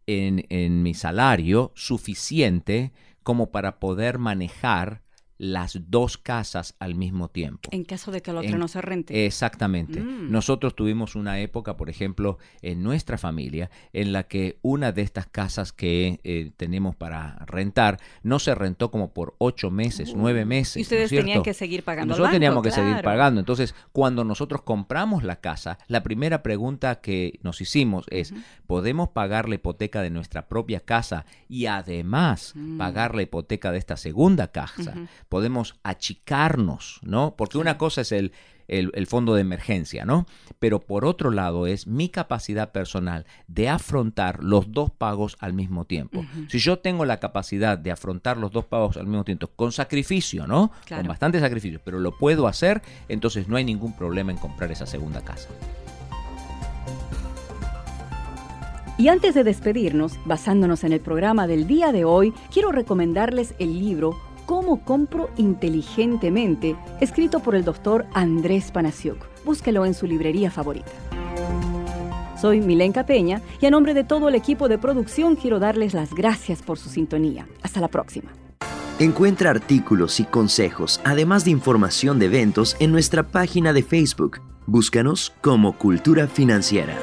en, 0.09 0.47
en 0.49 0.83
mi 0.83 0.95
salario 0.95 1.71
suficiente 1.77 2.93
como 3.23 3.53
para 3.53 3.79
poder 3.79 4.19
manejar 4.19 5.03
las 5.39 5.79
dos 5.89 6.19
casas 6.19 6.75
al 6.81 6.95
mismo 6.97 7.29
tiempo. 7.29 7.71
En 7.73 7.85
caso 7.85 8.11
de 8.11 8.21
que 8.23 8.33
la 8.33 8.41
otra 8.41 8.51
En- 8.53 8.59
no 8.59 8.69
se 8.69 8.81
rente. 8.81 9.25
Exactamente. 9.25 10.01
Mm. 10.01 10.31
Nosotros 10.31 10.75
tuvimos 10.75 11.15
una 11.15 11.39
época, 11.41 11.77
por 11.77 11.89
ejemplo, 11.89 12.39
en 12.61 12.83
nuestra 12.83 13.19
familia, 13.19 13.71
en 13.93 14.13
la 14.13 14.25
que 14.25 14.59
una 14.63 14.91
de 14.93 15.03
estas 15.03 15.27
casas 15.27 15.73
que 15.73 16.21
eh, 16.25 16.51
tenemos 16.57 16.97
para 16.97 17.37
rentar 17.47 18.01
no 18.23 18.39
se 18.41 18.55
rentó 18.55 18.91
como 18.91 19.13
por 19.15 19.35
ocho 19.39 19.71
meses, 19.71 20.13
nueve 20.17 20.45
meses. 20.45 20.77
Y 20.77 20.81
¿no 20.81 20.83
es 20.83 20.87
ustedes 20.87 21.11
tenían 21.11 21.43
que 21.43 21.55
seguir 21.55 21.85
pagando 21.85 22.15
al 22.15 22.19
Nosotros 22.19 22.33
teníamos 22.33 22.63
que 22.63 22.71
seguir 22.73 23.01
pagando. 23.03 23.41
Entonces, 23.41 23.75
cuando 23.93 24.25
nosotros 24.25 24.63
compramos 24.63 25.23
la 25.23 25.37
casa, 25.37 25.79
la 25.87 26.03
primera 26.03 26.43
pregunta 26.43 27.01
que 27.01 27.39
nos 27.43 27.61
hicimos 27.61 28.07
es, 28.11 28.35
¿podemos 28.67 29.11
pagar 29.11 29.49
la 29.49 29.55
hipoteca 29.55 30.03
de 30.03 30.11
nuestra 30.11 30.49
propia 30.49 30.81
casa 30.81 31.27
y 31.49 31.67
además 31.67 32.53
Mm. 32.57 32.79
pagar 32.79 33.15
la 33.15 33.23
hipoteca 33.23 33.71
de 33.73 33.79
esta 33.79 33.97
segunda 33.97 34.49
casa? 34.49 34.95
Podemos 35.29 35.79
achicarnos, 35.83 37.01
¿no? 37.03 37.35
Porque 37.37 37.59
una 37.59 37.79
cosa 37.79 38.01
es 38.01 38.13
el 38.13 38.33
el, 38.69 38.91
el 38.95 39.07
fondo 39.07 39.35
de 39.35 39.41
emergencia, 39.41 40.05
¿no? 40.05 40.27
Pero 40.59 40.81
por 40.81 41.05
otro 41.05 41.31
lado 41.31 41.67
es 41.67 41.87
mi 41.87 42.11
capacidad 42.11 42.71
personal 42.71 43.27
de 43.49 43.69
afrontar 43.69 44.45
los 44.45 44.73
dos 44.73 44.91
pagos 44.91 45.37
al 45.41 45.55
mismo 45.55 45.87
tiempo. 45.87 46.25
Si 46.49 46.59
yo 46.59 46.79
tengo 46.79 47.05
la 47.05 47.19
capacidad 47.19 47.79
de 47.79 47.91
afrontar 47.91 48.37
los 48.37 48.53
dos 48.53 48.67
pagos 48.67 48.97
al 48.97 49.07
mismo 49.07 49.25
tiempo 49.25 49.49
con 49.49 49.73
sacrificio, 49.73 50.47
¿no? 50.47 50.71
Claro. 50.85 51.03
Con 51.03 51.09
bastante 51.09 51.41
sacrificio, 51.41 51.81
pero 51.83 51.99
lo 51.99 52.17
puedo 52.17 52.47
hacer, 52.47 52.83
entonces 53.09 53.49
no 53.49 53.57
hay 53.57 53.65
ningún 53.65 53.95
problema 53.95 54.31
en 54.31 54.39
comprar 54.39 54.71
esa 54.71 54.87
segunda 54.87 55.23
casa. 55.23 55.49
Y 58.99 59.09
antes 59.09 59.33
de 59.33 59.45
despedirnos, 59.45 60.19
basándonos 60.25 60.83
en 60.83 60.93
el 60.93 61.01
programa 61.01 61.47
del 61.47 61.69
día 61.69 61.93
de 61.93 62.05
hoy, 62.05 62.35
quiero 62.53 62.73
recomendarles 62.73 63.55
el 63.61 63.79
libro 63.79 64.19
Cómo 64.49 64.83
compro 64.83 65.29
inteligentemente, 65.37 66.75
escrito 67.03 67.41
por 67.41 67.55
el 67.55 67.65
doctor 67.65 68.07
Andrés 68.15 68.71
Panasiuk. 68.71 69.19
Búsquelo 69.45 69.85
en 69.85 69.93
su 69.93 70.07
librería 70.07 70.51
favorita. 70.51 70.91
Soy 72.41 72.63
Milenka 72.63 73.05
Peña 73.05 73.43
y 73.61 73.67
a 73.67 73.71
nombre 73.71 73.93
de 73.93 74.05
todo 74.05 74.31
el 74.31 74.35
equipo 74.35 74.71
de 74.71 74.79
producción 74.79 75.37
quiero 75.37 75.59
darles 75.59 75.93
las 75.93 76.15
gracias 76.15 76.63
por 76.63 76.79
su 76.79 76.89
sintonía. 76.89 77.47
Hasta 77.61 77.83
la 77.83 77.89
próxima. 77.89 78.31
Encuentra 78.99 79.51
artículos 79.51 80.19
y 80.19 80.25
consejos, 80.25 81.03
además 81.05 81.45
de 81.45 81.51
información 81.51 82.19
de 82.19 82.25
eventos 82.25 82.75
en 82.81 82.91
nuestra 82.91 83.25
página 83.25 83.75
de 83.75 83.83
Facebook. 83.83 84.41
Búscanos 84.65 85.35
como 85.43 85.77
Cultura 85.77 86.27
Financiera. 86.27 86.97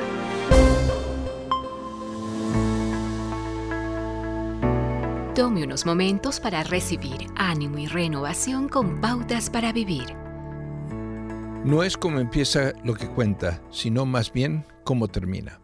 Momentos 5.84 6.39
para 6.39 6.63
recibir 6.63 7.26
ánimo 7.36 7.80
y 7.80 7.88
renovación 7.88 8.69
con 8.69 9.01
pautas 9.01 9.49
para 9.49 9.73
vivir. 9.73 10.13
No 11.65 11.84
es 11.84 11.97
como 11.97 12.19
empieza 12.19 12.73
lo 12.84 12.93
que 12.93 13.07
cuenta, 13.07 13.63
sino 13.71 14.05
más 14.05 14.32
bien 14.32 14.63
cómo 14.84 15.07
termina. 15.07 15.59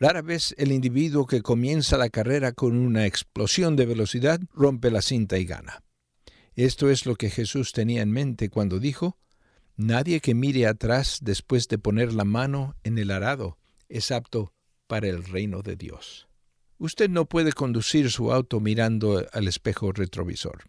Rara 0.00 0.22
vez 0.22 0.54
el 0.56 0.72
individuo 0.72 1.26
que 1.26 1.42
comienza 1.42 1.98
la 1.98 2.08
carrera 2.08 2.52
con 2.52 2.76
una 2.76 3.04
explosión 3.04 3.76
de 3.76 3.84
velocidad 3.84 4.40
rompe 4.54 4.90
la 4.90 5.02
cinta 5.02 5.36
y 5.36 5.44
gana. 5.44 5.84
Esto 6.56 6.90
es 6.90 7.06
lo 7.06 7.16
que 7.16 7.30
Jesús 7.30 7.72
tenía 7.72 8.00
en 8.00 8.10
mente 8.10 8.48
cuando 8.48 8.80
dijo, 8.80 9.18
Nadie 9.76 10.20
que 10.20 10.34
mire 10.34 10.66
atrás 10.66 11.18
después 11.20 11.68
de 11.68 11.78
poner 11.78 12.12
la 12.14 12.24
mano 12.24 12.74
en 12.82 12.98
el 12.98 13.10
arado 13.10 13.58
es 13.88 14.10
apto 14.10 14.54
para 14.86 15.08
el 15.08 15.24
reino 15.24 15.62
de 15.62 15.76
Dios. 15.76 16.28
Usted 16.82 17.08
no 17.08 17.26
puede 17.26 17.52
conducir 17.52 18.10
su 18.10 18.32
auto 18.32 18.58
mirando 18.58 19.24
al 19.32 19.46
espejo 19.46 19.92
retrovisor. 19.92 20.64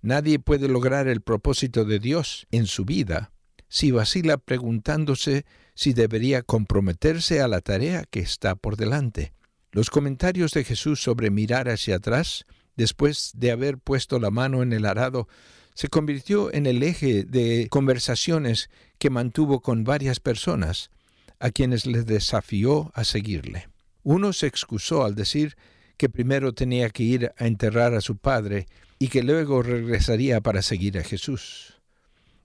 Nadie 0.00 0.38
puede 0.38 0.68
lograr 0.68 1.06
el 1.06 1.20
propósito 1.20 1.84
de 1.84 1.98
Dios 1.98 2.46
en 2.50 2.64
su 2.64 2.86
vida 2.86 3.30
si 3.68 3.90
vacila 3.90 4.38
preguntándose 4.38 5.44
si 5.74 5.92
debería 5.92 6.40
comprometerse 6.40 7.42
a 7.42 7.48
la 7.48 7.60
tarea 7.60 8.04
que 8.10 8.20
está 8.20 8.54
por 8.54 8.78
delante. 8.78 9.34
Los 9.70 9.90
comentarios 9.90 10.52
de 10.52 10.64
Jesús 10.64 11.02
sobre 11.02 11.30
mirar 11.30 11.68
hacia 11.68 11.96
atrás, 11.96 12.46
después 12.74 13.32
de 13.34 13.50
haber 13.50 13.76
puesto 13.76 14.18
la 14.18 14.30
mano 14.30 14.62
en 14.62 14.72
el 14.72 14.86
arado, 14.86 15.28
se 15.74 15.88
convirtió 15.88 16.54
en 16.54 16.64
el 16.64 16.82
eje 16.82 17.24
de 17.24 17.68
conversaciones 17.68 18.70
que 18.96 19.10
mantuvo 19.10 19.60
con 19.60 19.84
varias 19.84 20.20
personas, 20.20 20.90
a 21.38 21.50
quienes 21.50 21.84
les 21.84 22.06
desafió 22.06 22.90
a 22.94 23.04
seguirle. 23.04 23.73
Uno 24.04 24.32
se 24.32 24.46
excusó 24.46 25.04
al 25.04 25.16
decir 25.16 25.56
que 25.96 26.08
primero 26.08 26.52
tenía 26.52 26.90
que 26.90 27.02
ir 27.02 27.32
a 27.36 27.46
enterrar 27.46 27.94
a 27.94 28.00
su 28.00 28.16
padre 28.16 28.66
y 28.98 29.08
que 29.08 29.22
luego 29.22 29.62
regresaría 29.62 30.40
para 30.40 30.62
seguir 30.62 30.98
a 30.98 31.02
Jesús. 31.02 31.80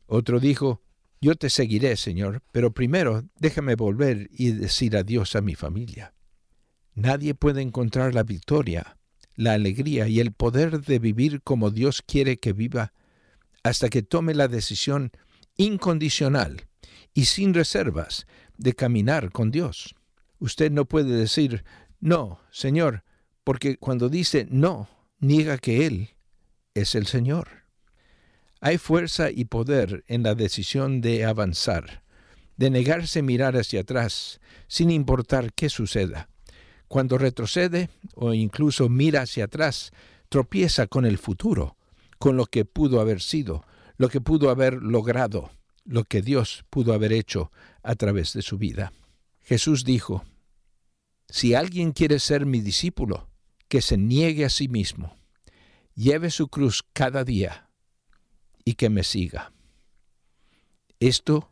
Otro 0.07 0.39
dijo, 0.39 0.81
yo 1.21 1.35
te 1.35 1.49
seguiré, 1.49 1.97
Señor, 1.97 2.41
pero 2.51 2.71
primero 2.73 3.25
déjame 3.37 3.75
volver 3.75 4.29
y 4.31 4.51
decir 4.51 4.95
adiós 4.95 5.35
a 5.35 5.41
mi 5.41 5.53
familia. 5.53 6.13
Nadie 6.95 7.35
puede 7.35 7.61
encontrar 7.61 8.15
la 8.15 8.23
victoria, 8.23 8.97
la 9.35 9.53
alegría 9.53 10.07
y 10.07 10.19
el 10.19 10.31
poder 10.31 10.81
de 10.81 10.99
vivir 10.99 11.41
como 11.41 11.71
Dios 11.71 12.01
quiere 12.01 12.37
que 12.37 12.53
viva 12.53 12.93
hasta 13.63 13.89
que 13.89 14.01
tome 14.01 14.33
la 14.33 14.47
decisión 14.47 15.11
incondicional 15.57 16.67
y 17.13 17.25
sin 17.25 17.53
reservas 17.53 18.25
de 18.57 18.73
caminar 18.73 19.31
con 19.31 19.51
Dios. 19.51 19.95
Usted 20.39 20.71
no 20.71 20.85
puede 20.85 21.15
decir, 21.15 21.63
no, 21.99 22.39
Señor, 22.51 23.03
porque 23.43 23.77
cuando 23.77 24.09
dice 24.09 24.47
no, 24.49 24.89
niega 25.19 25.57
que 25.57 25.85
Él 25.85 26.09
es 26.73 26.95
el 26.95 27.07
Señor. 27.07 27.47
Hay 28.61 28.77
fuerza 28.77 29.31
y 29.31 29.45
poder 29.45 30.03
en 30.07 30.23
la 30.23 30.35
decisión 30.35 31.01
de 31.01 31.25
avanzar, 31.25 32.03
de 32.57 32.69
negarse 32.69 33.21
mirar 33.21 33.55
hacia 33.55 33.81
atrás, 33.81 34.41
sin 34.67 34.91
importar 34.91 35.53
qué 35.53 35.69
suceda. 35.69 36.29
Cuando 36.87 37.17
retrocede 37.17 37.89
o 38.15 38.33
incluso 38.33 38.89
mira 38.89 39.21
hacia 39.21 39.45
atrás, 39.45 39.91
tropieza 40.27 40.87
con 40.87 41.05
el 41.05 41.17
futuro, 41.17 41.77
con 42.17 42.35
lo 42.35 42.45
que 42.45 42.65
pudo 42.65 42.99
haber 42.99 43.21
sido, 43.21 43.65
lo 43.97 44.09
que 44.09 44.21
pudo 44.21 44.49
haber 44.49 44.75
logrado, 44.75 45.51
lo 45.85 46.03
que 46.03 46.21
Dios 46.21 46.65
pudo 46.69 46.93
haber 46.93 47.13
hecho 47.13 47.51
a 47.83 47.95
través 47.95 48.33
de 48.33 48.41
su 48.41 48.57
vida. 48.57 48.91
Jesús 49.49 49.83
dijo, 49.83 50.23
Si 51.27 51.55
alguien 51.55 51.91
quiere 51.91 52.19
ser 52.19 52.45
mi 52.45 52.61
discípulo, 52.61 53.31
que 53.67 53.81
se 53.81 53.97
niegue 53.97 54.45
a 54.45 54.49
sí 54.49 54.67
mismo, 54.67 55.15
lleve 55.95 56.29
su 56.29 56.49
cruz 56.49 56.83
cada 56.93 57.23
día 57.23 57.67
y 58.63 58.75
que 58.75 58.91
me 58.91 59.03
siga. 59.03 59.51
Esto 60.99 61.49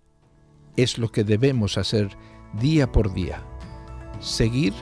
es 0.76 1.00
lo 1.00 1.12
que 1.12 1.24
debemos 1.24 1.80
hacer 1.80 2.16
día 2.62 2.92
por 2.92 3.16
día, 3.16 3.44
seguir 4.20 4.76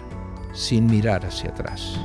sin 0.54 0.86
mirar 0.88 1.26
hacia 1.26 1.52
atrás. 1.52 1.98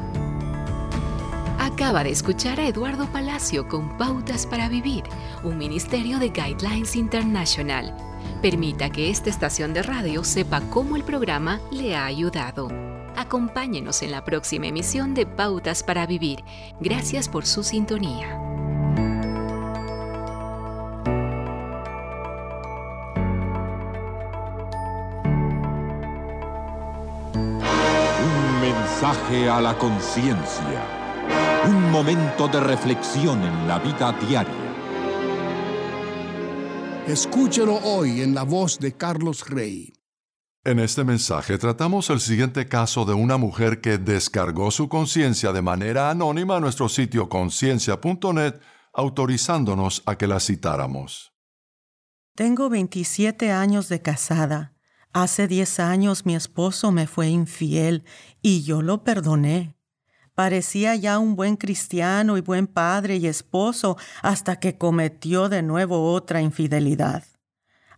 Acaba 1.58 2.04
de 2.04 2.10
escuchar 2.10 2.60
a 2.60 2.68
Eduardo 2.68 3.10
Palacio 3.10 3.66
con 3.66 3.98
Pautas 3.98 4.46
para 4.46 4.68
Vivir, 4.68 5.02
un 5.42 5.58
ministerio 5.58 6.20
de 6.20 6.28
Guidelines 6.28 6.94
International. 6.94 8.09
Permita 8.42 8.88
que 8.88 9.10
esta 9.10 9.28
estación 9.28 9.74
de 9.74 9.82
radio 9.82 10.24
sepa 10.24 10.62
cómo 10.70 10.96
el 10.96 11.04
programa 11.04 11.60
le 11.70 11.94
ha 11.94 12.06
ayudado. 12.06 12.68
Acompáñenos 13.14 14.00
en 14.00 14.12
la 14.12 14.24
próxima 14.24 14.68
emisión 14.68 15.12
de 15.12 15.26
Pautas 15.26 15.82
para 15.82 16.06
Vivir. 16.06 16.42
Gracias 16.80 17.28
por 17.28 17.44
su 17.44 17.62
sintonía. 17.62 18.38
Un 28.24 28.60
mensaje 28.62 29.50
a 29.50 29.60
la 29.60 29.76
conciencia. 29.76 30.82
Un 31.66 31.90
momento 31.90 32.48
de 32.48 32.60
reflexión 32.60 33.42
en 33.42 33.68
la 33.68 33.78
vida 33.80 34.12
diaria. 34.26 34.69
Escúchelo 37.06 37.76
hoy 37.76 38.20
en 38.20 38.34
la 38.34 38.42
voz 38.42 38.78
de 38.78 38.92
Carlos 38.92 39.48
Rey. 39.48 39.94
En 40.64 40.78
este 40.78 41.02
mensaje 41.02 41.56
tratamos 41.56 42.10
el 42.10 42.20
siguiente 42.20 42.68
caso 42.68 43.06
de 43.06 43.14
una 43.14 43.38
mujer 43.38 43.80
que 43.80 43.96
descargó 43.96 44.70
su 44.70 44.88
conciencia 44.90 45.52
de 45.52 45.62
manera 45.62 46.10
anónima 46.10 46.58
a 46.58 46.60
nuestro 46.60 46.90
sitio 46.90 47.30
conciencia.net, 47.30 48.60
autorizándonos 48.92 50.02
a 50.04 50.16
que 50.16 50.26
la 50.26 50.40
citáramos. 50.40 51.32
Tengo 52.36 52.68
27 52.68 53.50
años 53.50 53.88
de 53.88 54.02
casada. 54.02 54.74
Hace 55.12 55.48
10 55.48 55.80
años 55.80 56.26
mi 56.26 56.34
esposo 56.36 56.92
me 56.92 57.06
fue 57.06 57.28
infiel 57.28 58.04
y 58.42 58.62
yo 58.62 58.82
lo 58.82 59.02
perdoné. 59.04 59.79
Parecía 60.40 60.96
ya 60.96 61.18
un 61.18 61.36
buen 61.36 61.58
cristiano 61.58 62.38
y 62.38 62.40
buen 62.40 62.66
padre 62.66 63.16
y 63.16 63.26
esposo 63.26 63.98
hasta 64.22 64.56
que 64.56 64.78
cometió 64.78 65.50
de 65.50 65.60
nuevo 65.60 66.14
otra 66.14 66.40
infidelidad. 66.40 67.24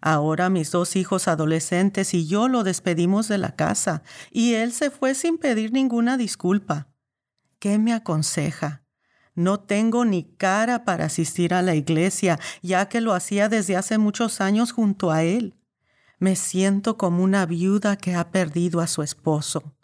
Ahora 0.01 0.51
mis 0.51 0.73
dos 0.73 0.97
hijos 0.97 1.29
adolescentes 1.29 2.15
y 2.15 2.27
yo 2.27 2.49
lo 2.49 2.65
despedimos 2.65 3.29
de 3.29 3.39
la 3.39 3.55
casa 3.55 4.03
y 4.33 4.55
él 4.55 4.73
se 4.73 4.91
fue 4.91 5.15
sin 5.15 5.39
pedir 5.39 5.73
ninguna 5.73 6.17
disculpa. 6.17 6.89
¿Qué 7.61 7.79
me 7.79 7.93
aconseja? 7.93 8.83
No 9.37 9.61
tengo 9.61 10.05
ni 10.05 10.25
cara 10.25 10.85
para 10.85 11.05
asistir 11.05 11.55
a 11.55 11.63
la 11.63 11.77
iglesia, 11.77 12.41
ya 12.61 12.89
que 12.89 13.01
lo 13.01 13.15
hacía 13.15 13.49
desde 13.49 13.77
hace 13.77 13.99
muchos 13.99 14.41
años 14.41 14.73
junto 14.73 15.13
a 15.13 15.23
él. 15.23 15.55
Me 16.19 16.35
siento 16.35 16.99
como 16.99 17.23
una 17.23 17.47
viuda 17.47 17.97
que 17.97 18.17
ha 18.17 18.33
perdido 18.33 18.81
a 18.81 18.89
su 18.89 19.05
esposo. 19.05 19.77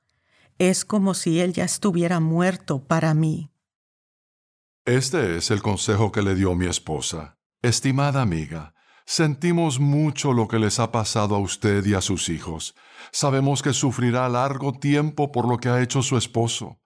Es 0.59 0.84
como 0.84 1.14
si 1.14 1.38
él 1.38 1.52
ya 1.52 1.64
estuviera 1.64 2.18
muerto 2.18 2.82
para 2.82 3.14
mí. 3.14 3.52
Este 4.84 5.36
es 5.36 5.52
el 5.52 5.62
consejo 5.62 6.11
que 6.11 6.20
le 6.20 6.34
dio 6.34 6.56
mi 6.56 6.66
esposa. 6.66 7.38
Estimada 7.62 8.22
amiga, 8.22 8.74
sentimos 9.06 9.78
mucho 9.78 10.32
lo 10.32 10.48
que 10.48 10.59
les 10.59 10.80
ha 10.80 10.90
pasado 10.90 11.36
a 11.36 11.38
usted 11.38 11.86
y 11.86 11.94
a 11.94 12.00
sus 12.00 12.28
hijos. 12.28 12.74
Sabemos 13.12 13.62
que 13.62 13.72
sufrirá 13.72 14.28
largo 14.28 14.72
tiempo 14.72 15.30
por 15.30 15.48
lo 15.48 15.59
que 15.59 15.68
ha 15.68 15.80
hecho 15.80 16.02
su 16.02 16.16
esposo. 16.16 16.80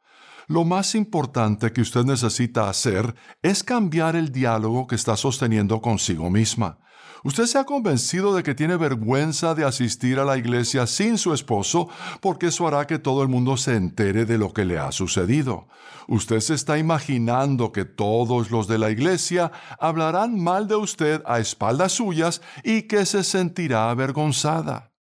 Lo 0.49 0.65
más 0.65 0.95
importante 0.95 1.73
que 1.73 1.81
usted 1.81 2.05
necesita 2.05 2.69
hacer 2.69 3.15
es 3.41 3.65
cambiar 3.65 4.17
el 4.17 4.33
diálogo 4.33 4.87
que 4.87 4.97
está 4.97 5.17
sosteniendo 5.17 5.81
consigo 5.81 6.29
misma. 6.29 6.79
Usted 7.25 7.47
se 7.47 7.59
ha 7.59 7.65
convencido 7.65 8.35
de 8.35 8.43
que 8.43 8.55
tiene 8.55 8.77
vergüenza 8.77 9.55
de 9.55 9.65
asistir 9.65 10.19
a 10.19 10.25
la 10.25 10.37
iglesia 10.37 10.87
sin 10.87 11.19
su 11.19 11.33
esposo 11.33 11.89
porque 12.21 12.49
eso 12.49 12.67
hará 12.67 12.87
que 12.87 12.99
todo 12.99 13.23
el 13.23 13.29
mundo 13.29 13.57
se 13.57 13.77
entere 13.77 14.25
de 14.25 14.39
lo 14.39 14.53
que 14.53 14.65
le 14.65 14.79
ha 14.79 14.91
sucedido. 14.93 15.69
Usted 16.09 16.41
se 16.41 16.55
está 16.55 16.79
imaginando 16.79 17.73
que 17.73 17.85
todos 17.85 18.51
los 18.51 18.67
de 18.67 18.79
la 18.79 18.91
iglesia 18.91 19.53
hablarán 19.79 20.39
mal 20.39 20.67
de 20.67 20.77
usted 20.77 21.23
a 21.25 21.39
espaldas 21.39 21.93
suyas 21.93 22.43
y 22.65 22.83
que 22.83 23.07
se 23.07 23.23
sentirá 23.23 23.91
avergonzada. 23.91 24.92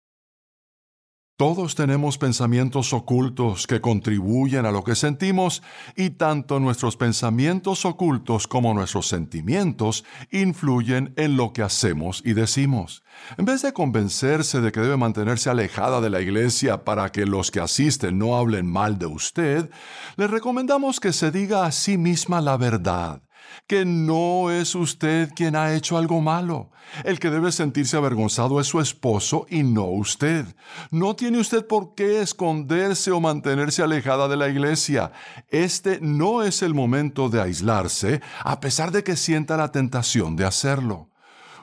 Todos 1.42 1.74
tenemos 1.74 2.18
pensamientos 2.18 2.92
ocultos 2.92 3.66
que 3.66 3.80
contribuyen 3.80 4.64
a 4.64 4.70
lo 4.70 4.84
que 4.84 4.94
sentimos 4.94 5.60
y 5.96 6.10
tanto 6.10 6.60
nuestros 6.60 6.96
pensamientos 6.96 7.84
ocultos 7.84 8.46
como 8.46 8.72
nuestros 8.74 9.08
sentimientos 9.08 10.04
influyen 10.30 11.12
en 11.16 11.36
lo 11.36 11.52
que 11.52 11.62
hacemos 11.62 12.22
y 12.24 12.34
decimos. 12.34 13.02
En 13.38 13.44
vez 13.44 13.60
de 13.62 13.72
convencerse 13.72 14.60
de 14.60 14.70
que 14.70 14.78
debe 14.78 14.96
mantenerse 14.96 15.50
alejada 15.50 16.00
de 16.00 16.10
la 16.10 16.20
iglesia 16.20 16.84
para 16.84 17.10
que 17.10 17.26
los 17.26 17.50
que 17.50 17.58
asisten 17.58 18.18
no 18.18 18.36
hablen 18.36 18.70
mal 18.70 19.00
de 19.00 19.06
usted, 19.06 19.68
le 20.16 20.28
recomendamos 20.28 21.00
que 21.00 21.12
se 21.12 21.32
diga 21.32 21.66
a 21.66 21.72
sí 21.72 21.98
misma 21.98 22.40
la 22.40 22.56
verdad 22.56 23.20
que 23.66 23.84
no 23.84 24.50
es 24.50 24.74
usted 24.74 25.30
quien 25.34 25.56
ha 25.56 25.74
hecho 25.74 25.96
algo 25.96 26.20
malo. 26.20 26.70
El 27.04 27.18
que 27.18 27.30
debe 27.30 27.52
sentirse 27.52 27.96
avergonzado 27.96 28.60
es 28.60 28.66
su 28.66 28.80
esposo 28.80 29.46
y 29.48 29.62
no 29.62 29.84
usted. 29.84 30.46
No 30.90 31.16
tiene 31.16 31.38
usted 31.38 31.66
por 31.66 31.94
qué 31.94 32.20
esconderse 32.20 33.10
o 33.10 33.20
mantenerse 33.20 33.82
alejada 33.82 34.28
de 34.28 34.36
la 34.36 34.48
iglesia. 34.48 35.12
Este 35.48 35.98
no 36.00 36.42
es 36.42 36.62
el 36.62 36.74
momento 36.74 37.28
de 37.28 37.40
aislarse, 37.40 38.20
a 38.44 38.60
pesar 38.60 38.92
de 38.92 39.04
que 39.04 39.16
sienta 39.16 39.56
la 39.56 39.72
tentación 39.72 40.36
de 40.36 40.44
hacerlo. 40.44 41.10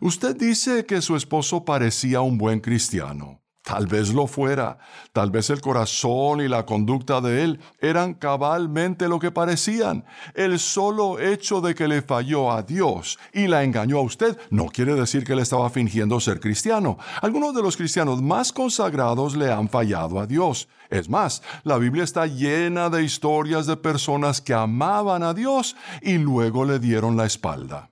Usted 0.02 0.36
dice 0.36 0.86
que 0.86 1.02
su 1.02 1.16
esposo 1.16 1.66
parecía 1.66 2.22
un 2.22 2.38
buen 2.38 2.62
cristiano. 2.62 3.42
Tal 3.70 3.86
vez 3.86 4.12
lo 4.16 4.26
fuera, 4.26 4.80
tal 5.14 5.30
vez 5.30 5.52
el 5.52 5.62
corazón 5.62 6.42
y 6.42 6.48
la 6.48 6.66
conducta 6.66 7.22
de 7.22 7.44
él 7.44 7.60
eran 7.80 8.16
cabalmente 8.16 9.08
lo 9.08 9.20
que 9.20 9.30
parecían. 9.30 10.06
El 10.34 10.58
solo 10.58 11.20
hecho 11.20 11.62
de 11.62 11.76
que 11.76 11.88
le 11.88 12.02
falló 12.02 12.52
a 12.52 12.64
Dios 12.64 13.20
y 13.32 13.46
la 13.46 13.64
engañó 13.64 14.00
a 14.00 14.02
usted 14.02 14.40
no 14.50 14.70
quiere 14.70 14.96
decir 14.96 15.24
que 15.24 15.34
él 15.34 15.40
estaba 15.40 15.70
fingiendo 15.70 16.20
ser 16.20 16.40
cristiano. 16.40 16.98
Algunos 17.22 17.54
de 17.54 17.62
los 17.62 17.78
cristianos 17.78 18.24
más 18.24 18.52
consagrados 18.52 19.36
le 19.36 19.52
han 19.52 19.70
fallado 19.70 20.20
a 20.20 20.26
Dios. 20.26 20.68
Es 20.90 21.08
más, 21.08 21.44
la 21.64 21.78
Biblia 21.78 22.04
está 22.04 22.26
llena 22.26 22.90
de 22.90 23.04
historias 23.04 23.68
de 23.68 23.78
personas 23.78 24.42
que 24.42 24.56
amaban 24.56 25.22
a 25.22 25.36
Dios 25.36 25.76
y 26.02 26.18
luego 26.18 26.66
le 26.66 26.80
dieron 26.80 27.16
la 27.16 27.28
espalda. 27.28 27.89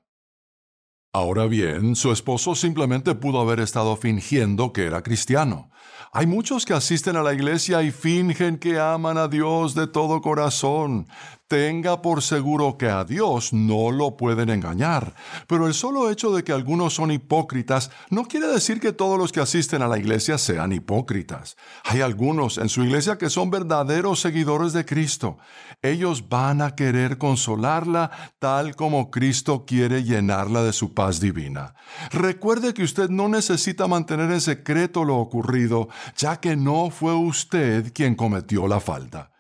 Ahora 1.18 1.48
bien, 1.48 1.96
su 1.96 2.12
esposo 2.12 2.54
simplemente 2.54 3.16
pudo 3.16 3.42
haber 3.42 3.60
estado 3.60 3.98
fingiendo 3.98 4.72
que 4.72 4.86
era 4.86 5.02
cristiano. 5.02 5.72
Hay 6.14 6.28
muchos 6.28 6.64
que 6.64 6.76
asisten 6.76 7.16
a 7.16 7.24
la 7.24 7.34
iglesia 7.34 7.82
y 7.82 7.90
fingen 7.90 8.60
que 8.60 8.80
aman 8.80 9.18
a 9.18 9.28
Dios 9.28 9.74
de 9.74 9.88
todo 9.88 10.22
corazón. 10.22 11.08
Tenga 11.48 12.02
por 12.02 12.22
seguro 12.22 12.78
que 12.78 12.88
a 12.88 13.04
Dios 13.04 13.52
no 13.52 13.90
lo 13.90 14.16
pueden 14.16 14.50
engañar. 14.50 15.16
Pero 15.48 15.66
el 15.66 15.74
solo 15.74 16.12
hecho 16.12 16.32
de 16.36 16.44
que 16.44 16.52
algunos 16.52 16.94
son 16.94 17.10
hipócritas 17.10 17.90
no 18.10 18.26
quiere 18.26 18.48
decir 18.48 18.80
que 18.80 18.92
todos 18.92 19.18
los 19.18 19.32
que 19.32 19.40
asisten 19.40 19.82
a 19.82 19.88
la 19.88 19.98
iglesia 19.98 20.38
sean 20.38 20.72
hipócritas. 20.72 21.58
Hay 21.86 22.02
algunos 22.02 22.58
en 22.58 22.70
su 22.70 22.84
iglesia 22.84 23.18
que 23.18 23.30
son 23.30 23.50
verdaderos 23.50 24.20
seguidores 24.20 24.74
de 24.74 24.86
Cristo. 24.86 25.38
Ellos 25.84 26.28
van 26.28 26.62
a 26.62 26.76
querer 26.76 27.20
consolarla 27.20 28.10
tal 28.40 28.76
como 28.76 29.12
Cristo 29.12 29.66
quiere 29.66 30.04
llenarla 30.04 30.64
de 30.64 30.74
su 30.74 30.96
paz 30.96 31.20
divina. 31.20 31.76
Recuerde 32.12 32.74
que 32.74 32.84
usted 32.84 33.10
no 33.10 33.30
necesita 33.30 33.88
mantener 33.88 34.32
en 34.32 34.42
secreto 34.42 35.06
lo 35.06 35.18
ocurrido, 35.18 35.88
ya 36.18 36.40
que 36.40 36.56
no 36.56 36.90
fue 36.90 37.14
usted 37.14 37.94
quien 37.94 38.16
cometió 38.16 38.68
la 38.68 38.80
falta. 38.80 39.32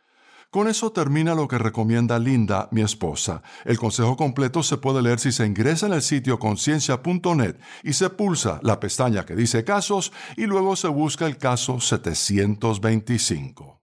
Con 0.51 0.67
eso 0.69 0.91
termina 0.91 1.35
lo 1.35 1.47
que 1.47 1.57
recomienda 1.57 2.19
Linda, 2.19 2.69
mi 2.71 2.81
esposa. 2.81 3.41
El 3.65 3.77
consejo 3.77 4.15
completo 4.15 4.63
se 4.63 4.77
puede 4.77 5.01
leer 5.01 5.19
si 5.19 5.31
se 5.31 5.45
ingresa 5.45 5.87
en 5.87 5.93
el 5.93 6.01
sitio 6.01 6.39
conciencia.net 6.39 7.57
y 7.83 7.93
se 7.93 8.09
pulsa 8.09 8.59
la 8.63 8.79
pestaña 8.79 9.25
que 9.25 9.35
dice 9.35 9.63
casos 9.65 10.13
y 10.37 10.45
luego 10.45 10.75
se 10.75 10.87
busca 10.87 11.25
el 11.25 11.37
caso 11.37 11.81
725. 11.81 13.76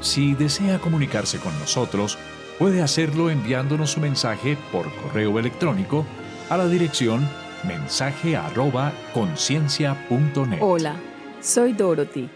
Si 0.00 0.34
desea 0.34 0.78
comunicarse 0.78 1.38
con 1.38 1.58
nosotros, 1.58 2.18
puede 2.58 2.82
hacerlo 2.82 3.30
enviándonos 3.30 3.92
su 3.92 4.00
mensaje 4.00 4.58
por 4.72 4.92
correo 4.96 5.38
electrónico 5.38 6.04
a 6.48 6.56
la 6.56 6.66
dirección 6.66 7.28
mensaje@conciencia.net. 7.64 10.58
Hola, 10.60 10.96
soy 11.40 11.72
Dorothy 11.72 12.28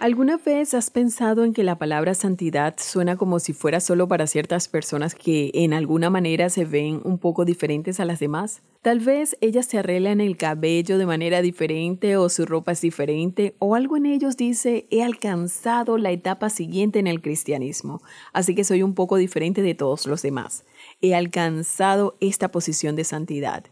¿Alguna 0.00 0.38
vez 0.38 0.72
has 0.72 0.88
pensado 0.88 1.44
en 1.44 1.52
que 1.52 1.62
la 1.62 1.76
palabra 1.76 2.14
santidad 2.14 2.74
suena 2.78 3.18
como 3.18 3.38
si 3.38 3.52
fuera 3.52 3.80
solo 3.80 4.08
para 4.08 4.26
ciertas 4.26 4.66
personas 4.66 5.14
que 5.14 5.50
en 5.52 5.74
alguna 5.74 6.08
manera 6.08 6.48
se 6.48 6.64
ven 6.64 7.02
un 7.04 7.18
poco 7.18 7.44
diferentes 7.44 8.00
a 8.00 8.06
las 8.06 8.18
demás? 8.18 8.62
Tal 8.80 9.00
vez 9.00 9.36
ellas 9.42 9.66
se 9.66 9.76
arreglan 9.76 10.22
el 10.22 10.38
cabello 10.38 10.96
de 10.96 11.04
manera 11.04 11.42
diferente 11.42 12.16
o 12.16 12.30
su 12.30 12.46
ropa 12.46 12.72
es 12.72 12.80
diferente 12.80 13.54
o 13.58 13.74
algo 13.74 13.98
en 13.98 14.06
ellos 14.06 14.38
dice 14.38 14.86
he 14.90 15.02
alcanzado 15.02 15.98
la 15.98 16.12
etapa 16.12 16.48
siguiente 16.48 16.98
en 16.98 17.06
el 17.06 17.20
cristianismo, 17.20 18.00
así 18.32 18.54
que 18.54 18.64
soy 18.64 18.82
un 18.82 18.94
poco 18.94 19.16
diferente 19.16 19.60
de 19.60 19.74
todos 19.74 20.06
los 20.06 20.22
demás. 20.22 20.64
He 21.02 21.14
alcanzado 21.14 22.16
esta 22.20 22.50
posición 22.50 22.96
de 22.96 23.04
santidad. 23.04 23.64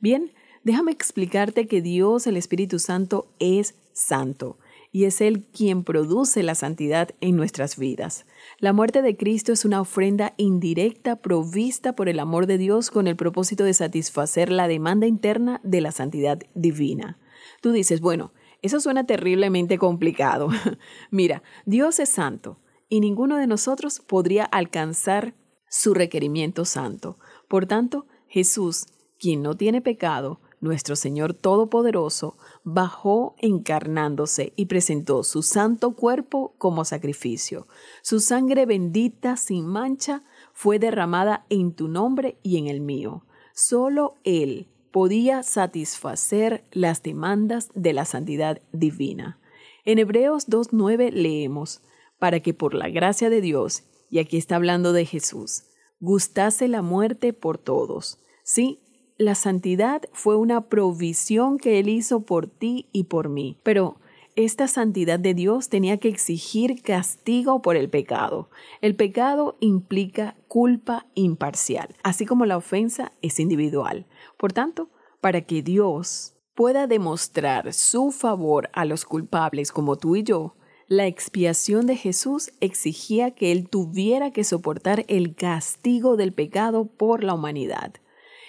Bien, 0.00 0.32
déjame 0.62 0.92
explicarte 0.92 1.66
que 1.66 1.82
Dios 1.82 2.26
el 2.26 2.38
Espíritu 2.38 2.78
Santo 2.78 3.26
es 3.38 3.74
santo 3.92 4.56
y 4.94 5.06
es 5.06 5.20
Él 5.20 5.44
quien 5.52 5.82
produce 5.82 6.44
la 6.44 6.54
santidad 6.54 7.16
en 7.20 7.34
nuestras 7.34 7.76
vidas. 7.76 8.26
La 8.60 8.72
muerte 8.72 9.02
de 9.02 9.16
Cristo 9.16 9.52
es 9.52 9.64
una 9.64 9.80
ofrenda 9.80 10.34
indirecta 10.36 11.16
provista 11.16 11.96
por 11.96 12.08
el 12.08 12.20
amor 12.20 12.46
de 12.46 12.58
Dios 12.58 12.92
con 12.92 13.08
el 13.08 13.16
propósito 13.16 13.64
de 13.64 13.74
satisfacer 13.74 14.52
la 14.52 14.68
demanda 14.68 15.08
interna 15.08 15.60
de 15.64 15.80
la 15.80 15.90
santidad 15.90 16.38
divina. 16.54 17.18
Tú 17.60 17.72
dices, 17.72 18.00
bueno, 18.00 18.34
eso 18.62 18.78
suena 18.78 19.04
terriblemente 19.04 19.78
complicado. 19.78 20.50
Mira, 21.10 21.42
Dios 21.66 21.98
es 21.98 22.10
santo 22.10 22.60
y 22.88 23.00
ninguno 23.00 23.36
de 23.36 23.48
nosotros 23.48 23.98
podría 23.98 24.44
alcanzar 24.44 25.34
su 25.68 25.92
requerimiento 25.92 26.64
santo. 26.64 27.18
Por 27.48 27.66
tanto, 27.66 28.06
Jesús, 28.28 28.86
quien 29.18 29.42
no 29.42 29.56
tiene 29.56 29.80
pecado, 29.80 30.40
nuestro 30.60 30.96
Señor 30.96 31.34
Todopoderoso, 31.34 32.36
bajó 32.62 33.34
encarnándose 33.38 34.52
y 34.56 34.66
presentó 34.66 35.22
su 35.22 35.42
santo 35.42 35.92
cuerpo 35.92 36.54
como 36.58 36.84
sacrificio. 36.84 37.66
Su 38.02 38.20
sangre 38.20 38.66
bendita 38.66 39.36
sin 39.36 39.66
mancha 39.66 40.22
fue 40.52 40.78
derramada 40.78 41.46
en 41.50 41.72
tu 41.72 41.88
nombre 41.88 42.38
y 42.42 42.58
en 42.58 42.66
el 42.66 42.80
mío. 42.80 43.24
Solo 43.54 44.16
Él 44.24 44.68
podía 44.90 45.42
satisfacer 45.42 46.64
las 46.70 47.02
demandas 47.02 47.70
de 47.74 47.92
la 47.92 48.04
santidad 48.04 48.62
divina. 48.72 49.40
En 49.84 49.98
Hebreos 49.98 50.48
2.9 50.48 51.10
leemos, 51.10 51.82
para 52.18 52.40
que 52.40 52.54
por 52.54 52.74
la 52.74 52.88
gracia 52.88 53.28
de 53.28 53.40
Dios, 53.40 53.82
y 54.08 54.20
aquí 54.20 54.36
está 54.36 54.54
hablando 54.56 54.92
de 54.92 55.04
Jesús, 55.04 55.64
gustase 55.98 56.68
la 56.68 56.80
muerte 56.80 57.32
por 57.32 57.58
todos. 57.58 58.20
Sí, 58.44 58.83
la 59.16 59.34
santidad 59.34 60.02
fue 60.12 60.36
una 60.36 60.68
provisión 60.68 61.58
que 61.58 61.78
Él 61.78 61.88
hizo 61.88 62.20
por 62.20 62.48
ti 62.48 62.88
y 62.92 63.04
por 63.04 63.28
mí. 63.28 63.58
Pero 63.62 64.00
esta 64.36 64.66
santidad 64.66 65.20
de 65.20 65.34
Dios 65.34 65.68
tenía 65.68 65.98
que 65.98 66.08
exigir 66.08 66.82
castigo 66.82 67.62
por 67.62 67.76
el 67.76 67.88
pecado. 67.88 68.50
El 68.80 68.96
pecado 68.96 69.56
implica 69.60 70.34
culpa 70.48 71.06
imparcial, 71.14 71.94
así 72.02 72.26
como 72.26 72.44
la 72.44 72.56
ofensa 72.56 73.12
es 73.22 73.38
individual. 73.38 74.06
Por 74.36 74.52
tanto, 74.52 74.90
para 75.20 75.42
que 75.42 75.62
Dios 75.62 76.34
pueda 76.54 76.88
demostrar 76.88 77.72
su 77.72 78.10
favor 78.10 78.70
a 78.72 78.84
los 78.84 79.04
culpables 79.04 79.70
como 79.70 79.96
tú 79.96 80.16
y 80.16 80.24
yo, 80.24 80.56
la 80.88 81.06
expiación 81.06 81.86
de 81.86 81.96
Jesús 81.96 82.52
exigía 82.60 83.30
que 83.30 83.52
Él 83.52 83.68
tuviera 83.68 84.32
que 84.32 84.44
soportar 84.44 85.04
el 85.06 85.34
castigo 85.36 86.16
del 86.16 86.32
pecado 86.32 86.86
por 86.86 87.22
la 87.22 87.34
humanidad. 87.34 87.94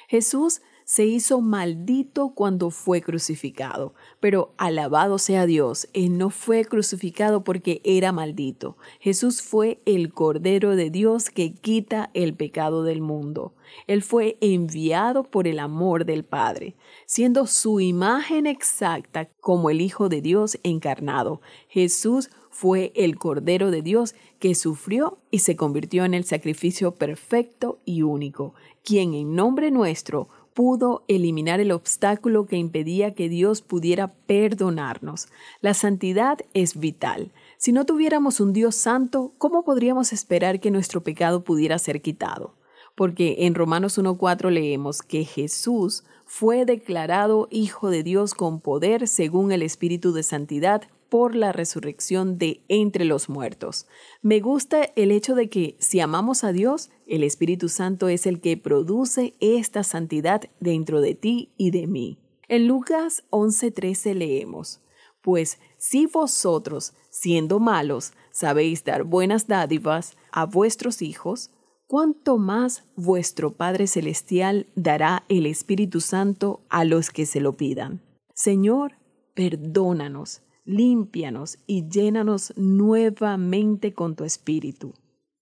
Jesús 0.08 0.62
se 0.86 1.04
hizo 1.06 1.42
maldito 1.42 2.34
cuando 2.36 2.70
fue 2.70 3.02
crucificado, 3.02 3.96
pero 4.20 4.54
alabado 4.58 5.18
sea 5.18 5.48
Dios, 5.48 5.90
Él 5.94 6.18
no 6.18 6.30
fue 6.30 6.64
crucificado 6.64 7.44
porque 7.44 7.82
era 7.84 8.12
maldito. 8.12 8.78
Jesús 9.00 9.42
fue 9.42 9.82
el 9.86 10.14
Cordero 10.14 10.76
de 10.76 10.92
Dios 10.92 11.32
que 11.32 11.54
quita 11.54 12.12
el 12.14 12.36
pecado 12.36 12.84
del 12.84 13.02
mundo. 13.02 13.56
Él 13.88 14.04
fue 14.04 14.38
enviado 14.42 15.24
por 15.24 15.48
el 15.48 15.58
amor 15.58 16.06
del 16.06 16.24
Padre, 16.24 16.76
siendo 17.08 17.48
su 17.48 17.80
imagen 17.80 18.46
exacta 18.46 19.26
como 19.42 19.72
el 19.72 19.82
Hijo 19.82 20.08
de 20.08 20.22
Dios 20.22 20.60
encarnado. 20.62 21.42
Jesús 21.68 22.30
fue 22.52 22.94
el 22.96 23.18
Cordero 23.18 23.72
de 23.72 23.82
Dios 23.82 24.16
que 24.40 24.54
sufrió 24.56 25.18
y 25.32 25.40
se 25.40 25.56
convirtió 25.56 26.06
en 26.06 26.14
el 26.14 26.24
sacrificio 26.24 26.94
perfecto 26.94 27.80
y 27.84 28.04
único, 28.04 28.54
quien 28.86 29.14
en 29.14 29.36
nombre 29.36 29.72
nuestro 29.72 30.30
pudo 30.54 31.04
eliminar 31.10 31.60
el 31.60 31.74
obstáculo 31.74 32.46
que 32.46 32.56
impedía 32.56 33.14
que 33.14 33.28
Dios 33.28 33.62
pudiera 33.62 34.14
perdonarnos. 34.26 35.28
La 35.60 35.74
santidad 35.74 36.40
es 36.54 36.80
vital. 36.80 37.34
Si 37.58 37.74
no 37.74 37.86
tuviéramos 37.86 38.40
un 38.40 38.54
Dios 38.54 38.76
santo, 38.76 39.34
¿cómo 39.38 39.66
podríamos 39.66 40.14
esperar 40.14 40.62
que 40.62 40.72
nuestro 40.72 41.04
pecado 41.04 41.44
pudiera 41.44 41.78
ser 41.78 42.02
quitado? 42.02 42.54
Porque 42.96 43.36
en 43.40 43.54
Romanos 43.54 44.00
1.4 44.00 44.50
leemos 44.50 45.02
que 45.02 45.26
Jesús 45.26 46.06
fue 46.26 46.64
declarado 46.64 47.50
Hijo 47.52 47.90
de 47.90 48.04
Dios 48.04 48.34
con 48.34 48.62
poder 48.62 49.10
según 49.10 49.52
el 49.52 49.62
Espíritu 49.62 50.14
de 50.14 50.24
Santidad 50.24 50.84
por 51.10 51.36
la 51.36 51.52
resurrección 51.52 52.38
de 52.38 52.64
entre 52.68 53.06
los 53.06 53.30
muertos. 53.30 53.88
Me 54.22 54.40
gusta 54.40 54.84
el 54.96 55.12
hecho 55.12 55.36
de 55.36 55.50
que 55.50 55.76
si 55.80 56.00
amamos 56.00 56.44
a 56.44 56.52
Dios, 56.52 56.90
el 57.08 57.24
Espíritu 57.24 57.70
Santo 57.70 58.08
es 58.08 58.26
el 58.26 58.42
que 58.42 58.58
produce 58.58 59.36
esta 59.40 59.84
santidad 59.84 60.50
dentro 60.60 61.02
de 61.02 61.16
ti 61.16 61.54
y 61.58 61.72
de 61.72 61.88
mí. 61.88 62.20
En 62.48 62.68
Lucas 62.68 63.24
11:13 63.30 64.14
leemos, 64.14 64.82
Pues 65.22 65.60
si 65.78 66.06
vosotros, 66.06 66.94
siendo 67.10 67.60
malos, 67.60 68.14
sabéis 68.32 68.84
dar 68.84 69.04
buenas 69.04 69.48
dádivas 69.48 70.18
a 70.32 70.46
vuestros 70.46 71.02
hijos, 71.02 71.52
cuánto 71.88 72.38
más 72.38 72.84
vuestro 72.96 73.52
Padre 73.52 73.88
Celestial 73.88 74.68
dará 74.76 75.24
el 75.30 75.46
Espíritu 75.46 76.02
Santo 76.02 76.62
a 76.70 76.84
los 76.84 77.10
que 77.10 77.26
se 77.26 77.40
lo 77.40 77.58
pidan. 77.58 78.02
Señor, 78.34 78.94
perdónanos 79.34 80.42
límpianos 80.66 81.60
y 81.68 81.88
llénanos 81.88 82.54
nuevamente 82.58 83.94
con 83.94 84.16
tu 84.16 84.24
espíritu. 84.24 84.94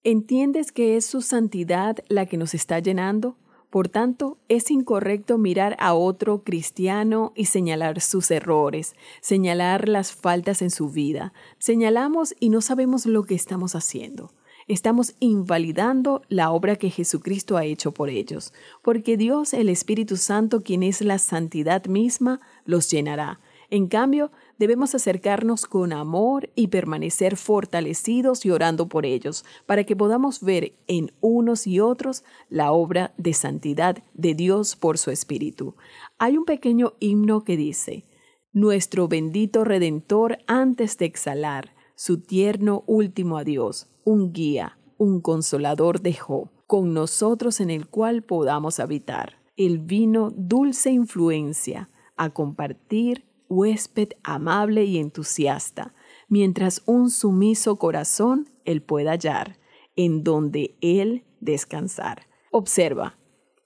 ¿Entiendes 0.03 0.71
que 0.71 0.97
es 0.97 1.05
su 1.05 1.21
santidad 1.21 1.97
la 2.09 2.25
que 2.25 2.37
nos 2.37 2.53
está 2.53 2.79
llenando? 2.79 3.37
Por 3.69 3.87
tanto, 3.87 4.37
es 4.49 4.69
incorrecto 4.69 5.39
mirar 5.39 5.75
a 5.79 5.95
otro 5.95 6.43
cristiano 6.43 7.31
y 7.35 7.45
señalar 7.45 8.01
sus 8.01 8.29
errores, 8.29 8.95
señalar 9.21 9.89
las 9.89 10.11
faltas 10.11 10.61
en 10.61 10.69
su 10.69 10.89
vida. 10.89 11.33
Señalamos 11.57 12.35
y 12.39 12.49
no 12.49 12.61
sabemos 12.61 13.07
lo 13.07 13.23
que 13.23 13.33
estamos 13.33 13.73
haciendo. 13.73 14.31
Estamos 14.67 15.15
invalidando 15.19 16.21
la 16.29 16.51
obra 16.51 16.75
que 16.75 16.89
Jesucristo 16.89 17.57
ha 17.57 17.65
hecho 17.65 17.93
por 17.93 18.09
ellos, 18.09 18.53
porque 18.81 19.17
Dios, 19.17 19.53
el 19.53 19.69
Espíritu 19.69 20.17
Santo, 20.17 20.61
quien 20.61 20.83
es 20.83 21.01
la 21.01 21.17
santidad 21.17 21.85
misma, 21.85 22.41
los 22.65 22.91
llenará. 22.91 23.39
En 23.69 23.87
cambio, 23.87 24.31
debemos 24.63 24.95
acercarnos 24.95 25.65
con 25.65 25.91
amor 25.91 26.49
y 26.55 26.67
permanecer 26.67 27.35
fortalecidos 27.35 28.45
y 28.45 28.49
orando 28.49 28.87
por 28.87 29.05
ellos, 29.05 29.43
para 29.65 29.83
que 29.83 29.93
podamos 29.93 30.39
ver 30.39 30.71
en 30.87 31.11
unos 31.19 31.67
y 31.67 31.81
otros 31.81 32.23
la 32.47 32.71
obra 32.71 33.13
de 33.17 33.33
santidad 33.33 34.01
de 34.13 34.35
Dios 34.35 34.77
por 34.77 34.97
su 34.97 35.11
Espíritu. 35.11 35.75
Hay 36.17 36.37
un 36.37 36.45
pequeño 36.45 36.93
himno 37.01 37.43
que 37.43 37.57
dice, 37.57 38.05
Nuestro 38.53 39.09
bendito 39.09 39.65
Redentor 39.65 40.37
antes 40.47 40.97
de 40.97 41.07
exhalar 41.07 41.75
su 41.95 42.21
tierno 42.21 42.85
último 42.87 43.37
adiós, 43.37 43.89
un 44.05 44.31
guía, 44.31 44.77
un 44.97 45.19
consolador 45.19 45.99
dejó, 45.99 46.51
con 46.67 46.93
nosotros 46.93 47.59
en 47.59 47.69
el 47.69 47.89
cual 47.89 48.23
podamos 48.23 48.79
habitar. 48.79 49.41
El 49.57 49.79
vino 49.79 50.31
dulce 50.33 50.89
influencia 50.89 51.89
a 52.15 52.29
compartir 52.29 53.25
huésped 53.53 54.09
amable 54.23 54.83
y 54.85 54.97
entusiasta, 54.97 55.93
mientras 56.27 56.81
un 56.85 57.09
sumiso 57.09 57.77
corazón 57.77 58.49
él 58.65 58.81
pueda 58.81 59.11
hallar, 59.11 59.59
en 59.95 60.23
donde 60.23 60.75
él 60.81 61.23
descansar. 61.39 62.27
Observa, 62.51 63.17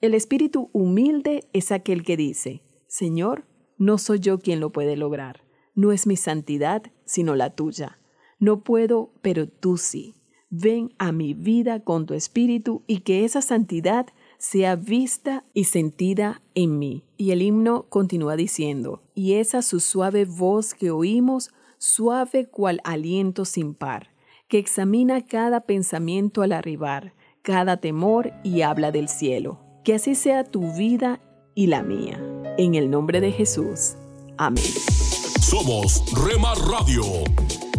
el 0.01 0.13
espíritu 0.13 0.69
humilde 0.73 1.47
es 1.53 1.71
aquel 1.71 2.03
que 2.03 2.17
dice, 2.17 2.63
Señor, 2.87 3.45
no 3.77 3.97
soy 3.97 4.19
yo 4.19 4.39
quien 4.39 4.59
lo 4.59 4.71
puede 4.71 4.95
lograr, 4.95 5.43
no 5.75 5.91
es 5.91 6.07
mi 6.07 6.15
santidad, 6.15 6.83
sino 7.05 7.35
la 7.35 7.51
tuya. 7.55 7.99
No 8.39 8.63
puedo, 8.63 9.13
pero 9.21 9.47
tú 9.47 9.77
sí. 9.77 10.15
Ven 10.49 10.93
a 10.97 11.11
mi 11.11 11.33
vida 11.33 11.83
con 11.83 12.05
tu 12.05 12.13
espíritu 12.13 12.83
y 12.87 12.99
que 12.99 13.25
esa 13.25 13.41
santidad 13.41 14.07
sea 14.37 14.75
vista 14.75 15.43
y 15.53 15.65
sentida 15.65 16.41
en 16.55 16.79
mí. 16.79 17.03
Y 17.17 17.31
el 17.31 17.41
himno 17.41 17.87
continúa 17.89 18.35
diciendo, 18.35 19.03
y 19.17 19.33
esa 19.33 19.63
su 19.63 19.79
suave 19.79 20.25
voz 20.25 20.75
que 20.75 20.91
oímos, 20.91 21.49
suave 21.79 22.45
cual 22.45 22.81
aliento 22.83 23.45
sin 23.45 23.73
par, 23.73 24.11
que 24.47 24.59
examina 24.59 25.25
cada 25.25 25.61
pensamiento 25.61 26.43
al 26.43 26.51
arribar, 26.51 27.15
cada 27.41 27.77
temor 27.77 28.31
y 28.43 28.61
habla 28.61 28.91
del 28.91 29.09
cielo. 29.09 29.59
Que 29.83 29.95
así 29.95 30.13
sea 30.13 30.43
tu 30.43 30.71
vida 30.73 31.19
y 31.55 31.65
la 31.65 31.81
mía. 31.81 32.21
En 32.59 32.75
el 32.75 32.91
nombre 32.91 33.19
de 33.19 33.31
Jesús. 33.31 33.95
Amén. 34.37 34.63
Somos 35.41 36.03
Rema 36.13 36.53
Radio. 36.69 37.01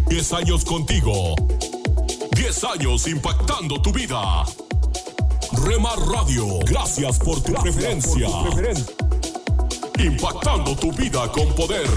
Diez 0.09 0.33
años 0.33 0.65
contigo. 0.65 1.37
Diez 2.33 2.65
años 2.65 3.07
impactando 3.07 3.81
tu 3.81 3.93
vida. 3.93 4.45
Rema 5.65 5.95
Radio, 6.13 6.59
gracias 6.67 7.17
por 7.21 7.41
tu 7.41 7.53
preferencia. 7.53 8.29
Impactando 9.99 10.77
tu 10.77 10.93
vida 10.93 11.27
con 11.33 11.53
poder. 11.55 11.89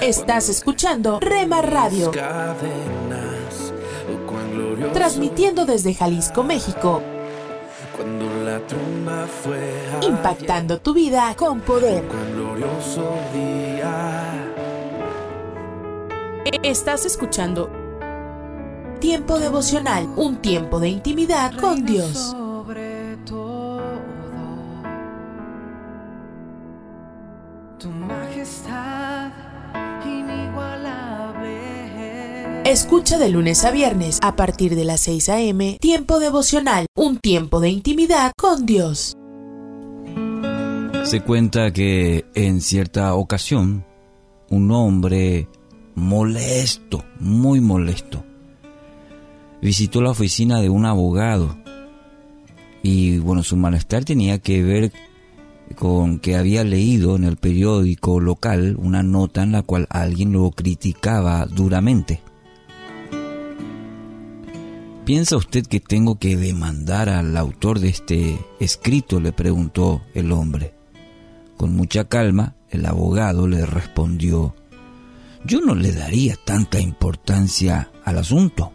Estás 0.00 0.48
escuchando 0.48 1.20
Rema 1.20 1.60
Radio. 1.60 2.10
Transmitiendo 4.94 5.66
desde 5.66 5.92
Jalisco, 5.92 6.44
México. 6.44 7.02
Impactando 10.00 10.80
tu 10.80 10.94
vida 10.94 11.34
con 11.36 11.60
poder. 11.60 12.04
Estás 16.62 17.04
escuchando 17.06 17.70
Tiempo 19.00 19.40
devocional, 19.40 20.08
un 20.16 20.36
tiempo 20.36 20.78
de 20.78 20.88
intimidad 20.88 21.56
con 21.56 21.84
Dios. 21.84 22.36
Tu 27.78 27.88
majestad 27.90 29.32
inigualable. 30.04 31.50
Escucha 32.64 33.18
de 33.18 33.28
lunes 33.28 33.64
a 33.64 33.72
viernes 33.72 34.20
a 34.22 34.36
partir 34.36 34.76
de 34.76 34.84
las 34.84 35.00
6 35.00 35.28
a.m. 35.28 35.78
Tiempo 35.80 36.20
devocional, 36.20 36.86
un 36.96 37.18
tiempo 37.18 37.58
de 37.60 37.70
intimidad 37.70 38.30
con 38.38 38.66
Dios. 38.66 39.16
Se 41.02 41.20
cuenta 41.22 41.72
que 41.72 42.24
en 42.34 42.60
cierta 42.60 43.14
ocasión 43.14 43.84
un 44.48 44.70
hombre 44.70 45.48
molesto, 45.96 47.04
muy 47.18 47.60
molesto, 47.60 48.24
visitó 49.60 50.00
la 50.00 50.10
oficina 50.10 50.60
de 50.60 50.68
un 50.68 50.86
abogado 50.86 51.56
y 52.82 53.18
bueno, 53.18 53.42
su 53.42 53.56
malestar 53.56 54.04
tenía 54.04 54.38
que 54.38 54.62
ver 54.62 54.92
con 55.74 56.20
que 56.20 56.36
había 56.36 56.62
leído 56.62 57.16
en 57.16 57.24
el 57.24 57.36
periódico 57.36 58.20
local 58.20 58.76
una 58.78 59.02
nota 59.02 59.42
en 59.42 59.52
la 59.52 59.62
cual 59.62 59.88
alguien 59.90 60.32
lo 60.32 60.50
criticaba 60.52 61.46
duramente. 61.46 62.20
¿Piensa 65.04 65.36
usted 65.36 65.66
que 65.66 65.80
tengo 65.80 66.18
que 66.18 66.36
demandar 66.36 67.08
al 67.08 67.36
autor 67.36 67.78
de 67.78 67.88
este 67.88 68.38
escrito? 68.60 69.20
le 69.20 69.32
preguntó 69.32 70.02
el 70.14 70.32
hombre. 70.32 70.74
Con 71.56 71.74
mucha 71.74 72.04
calma, 72.04 72.54
el 72.70 72.86
abogado 72.86 73.46
le 73.46 73.64
respondió, 73.64 74.54
yo 75.46 75.60
no 75.60 75.74
le 75.74 75.92
daría 75.92 76.36
tanta 76.44 76.80
importancia 76.80 77.90
al 78.04 78.18
asunto. 78.18 78.72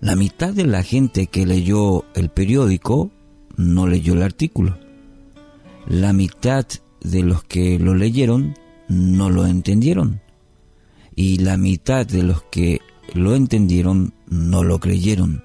La 0.00 0.16
mitad 0.16 0.52
de 0.52 0.64
la 0.64 0.82
gente 0.82 1.26
que 1.26 1.46
leyó 1.46 2.04
el 2.14 2.28
periódico 2.28 3.10
no 3.56 3.86
leyó 3.86 4.12
el 4.14 4.22
artículo. 4.22 4.78
La 5.86 6.12
mitad 6.12 6.66
de 7.00 7.22
los 7.22 7.42
que 7.44 7.78
lo 7.78 7.94
leyeron 7.94 8.54
no 8.88 9.30
lo 9.30 9.46
entendieron. 9.46 10.20
Y 11.16 11.38
la 11.38 11.56
mitad 11.56 12.06
de 12.06 12.22
los 12.22 12.42
que 12.44 12.80
lo 13.12 13.34
entendieron 13.34 14.14
no 14.28 14.62
lo 14.62 14.78
creyeron. 14.78 15.42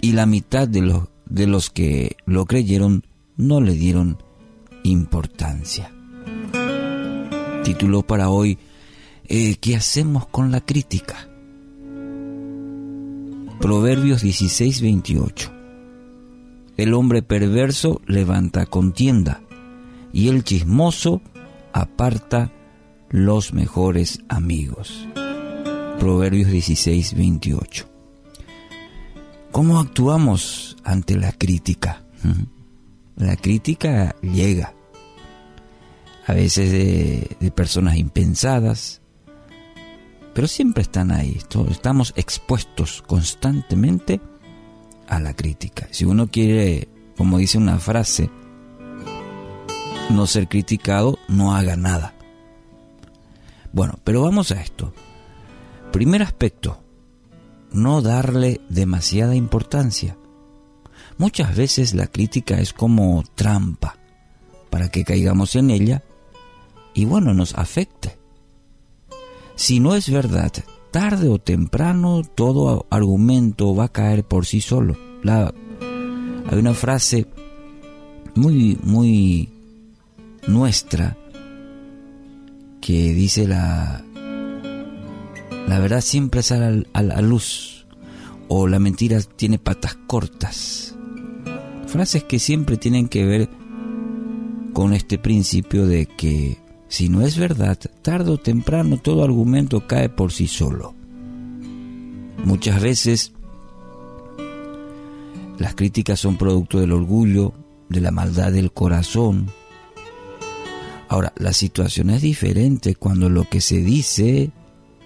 Y 0.00 0.12
la 0.12 0.26
mitad 0.26 0.66
de 0.66 0.82
los, 0.82 1.08
de 1.26 1.46
los 1.46 1.70
que 1.70 2.16
lo 2.26 2.46
creyeron 2.46 3.04
no 3.36 3.60
le 3.60 3.74
dieron 3.74 4.18
importancia. 4.82 5.91
Título 7.64 8.02
para 8.02 8.28
hoy, 8.28 8.58
eh, 9.28 9.56
¿qué 9.60 9.76
hacemos 9.76 10.26
con 10.26 10.50
la 10.50 10.60
crítica? 10.60 11.28
Proverbios 13.60 14.22
16, 14.22 14.82
28. 14.82 15.52
El 16.76 16.94
hombre 16.94 17.22
perverso 17.22 18.00
levanta 18.06 18.66
contienda 18.66 19.42
y 20.12 20.28
el 20.28 20.42
chismoso 20.42 21.22
aparta 21.72 22.50
los 23.10 23.52
mejores 23.52 24.20
amigos. 24.28 25.06
Proverbios 26.00 26.50
16, 26.50 27.14
28. 27.14 27.88
¿Cómo 29.52 29.78
actuamos 29.78 30.76
ante 30.82 31.16
la 31.16 31.30
crítica? 31.32 32.02
La 33.14 33.36
crítica 33.36 34.16
llega, 34.22 34.74
a 36.32 36.34
veces 36.34 36.72
de, 36.72 37.50
personas 37.50 37.96
impensadas, 37.96 39.02
pero 40.32 40.48
siempre 40.48 40.82
están 40.82 41.10
ahí. 41.10 41.38
Estamos 41.70 42.14
expuestos 42.16 43.02
constantemente 43.02 44.18
a 45.08 45.20
la 45.20 45.34
crítica. 45.34 45.88
Si 45.90 46.06
uno 46.06 46.28
quiere, 46.28 46.88
como 47.18 47.36
dice 47.36 47.58
una 47.58 47.78
frase, 47.78 48.30
no 50.08 50.26
ser 50.26 50.48
criticado, 50.48 51.18
no 51.28 51.54
haga 51.54 51.76
nada. 51.76 52.14
Bueno, 53.74 53.98
pero 54.02 54.22
vamos 54.22 54.52
a 54.52 54.62
esto. 54.62 54.94
Primer 55.92 56.22
aspecto, 56.22 56.82
no 57.72 58.00
darle 58.00 58.62
demasiada 58.70 59.34
importancia. 59.34 60.16
Muchas 61.18 61.54
veces 61.54 61.92
la 61.92 62.06
crítica 62.06 62.58
es 62.58 62.72
como 62.72 63.22
trampa 63.34 63.98
para 64.70 64.88
que 64.88 65.04
caigamos 65.04 65.56
en 65.56 65.70
ella 65.70 66.02
y 66.94 67.04
bueno, 67.04 67.34
nos 67.34 67.54
afecte. 67.54 68.18
Si 69.54 69.80
no 69.80 69.94
es 69.94 70.10
verdad, 70.10 70.52
tarde 70.90 71.28
o 71.28 71.38
temprano 71.38 72.22
todo 72.22 72.86
argumento 72.90 73.74
va 73.74 73.84
a 73.84 73.92
caer 73.92 74.24
por 74.24 74.46
sí 74.46 74.60
solo. 74.60 74.96
Hay 75.24 76.58
una 76.58 76.74
frase 76.74 77.26
muy, 78.34 78.78
muy 78.82 79.50
nuestra 80.46 81.16
que 82.80 83.14
dice 83.14 83.46
la, 83.46 84.04
la 85.68 85.78
verdad 85.78 86.00
siempre 86.00 86.42
sale 86.42 86.86
a 86.92 87.02
la 87.02 87.20
luz 87.20 87.86
o 88.48 88.66
la 88.66 88.78
mentira 88.78 89.20
tiene 89.20 89.58
patas 89.58 89.96
cortas. 90.06 90.94
Frases 91.86 92.24
que 92.24 92.38
siempre 92.38 92.76
tienen 92.76 93.08
que 93.08 93.24
ver 93.24 93.48
con 94.72 94.92
este 94.92 95.18
principio 95.18 95.86
de 95.86 96.06
que 96.06 96.58
si 96.92 97.08
no 97.08 97.22
es 97.22 97.38
verdad, 97.38 97.78
tarde 98.02 98.32
o 98.32 98.36
temprano 98.36 98.98
todo 98.98 99.24
argumento 99.24 99.86
cae 99.86 100.10
por 100.10 100.30
sí 100.30 100.46
solo. 100.46 100.94
Muchas 102.44 102.82
veces 102.82 103.32
las 105.56 105.74
críticas 105.74 106.20
son 106.20 106.36
producto 106.36 106.80
del 106.80 106.92
orgullo, 106.92 107.54
de 107.88 108.02
la 108.02 108.10
maldad 108.10 108.52
del 108.52 108.72
corazón. 108.72 109.50
Ahora, 111.08 111.32
la 111.38 111.54
situación 111.54 112.10
es 112.10 112.20
diferente 112.20 112.94
cuando 112.94 113.30
lo 113.30 113.48
que 113.48 113.62
se 113.62 113.78
dice 113.78 114.52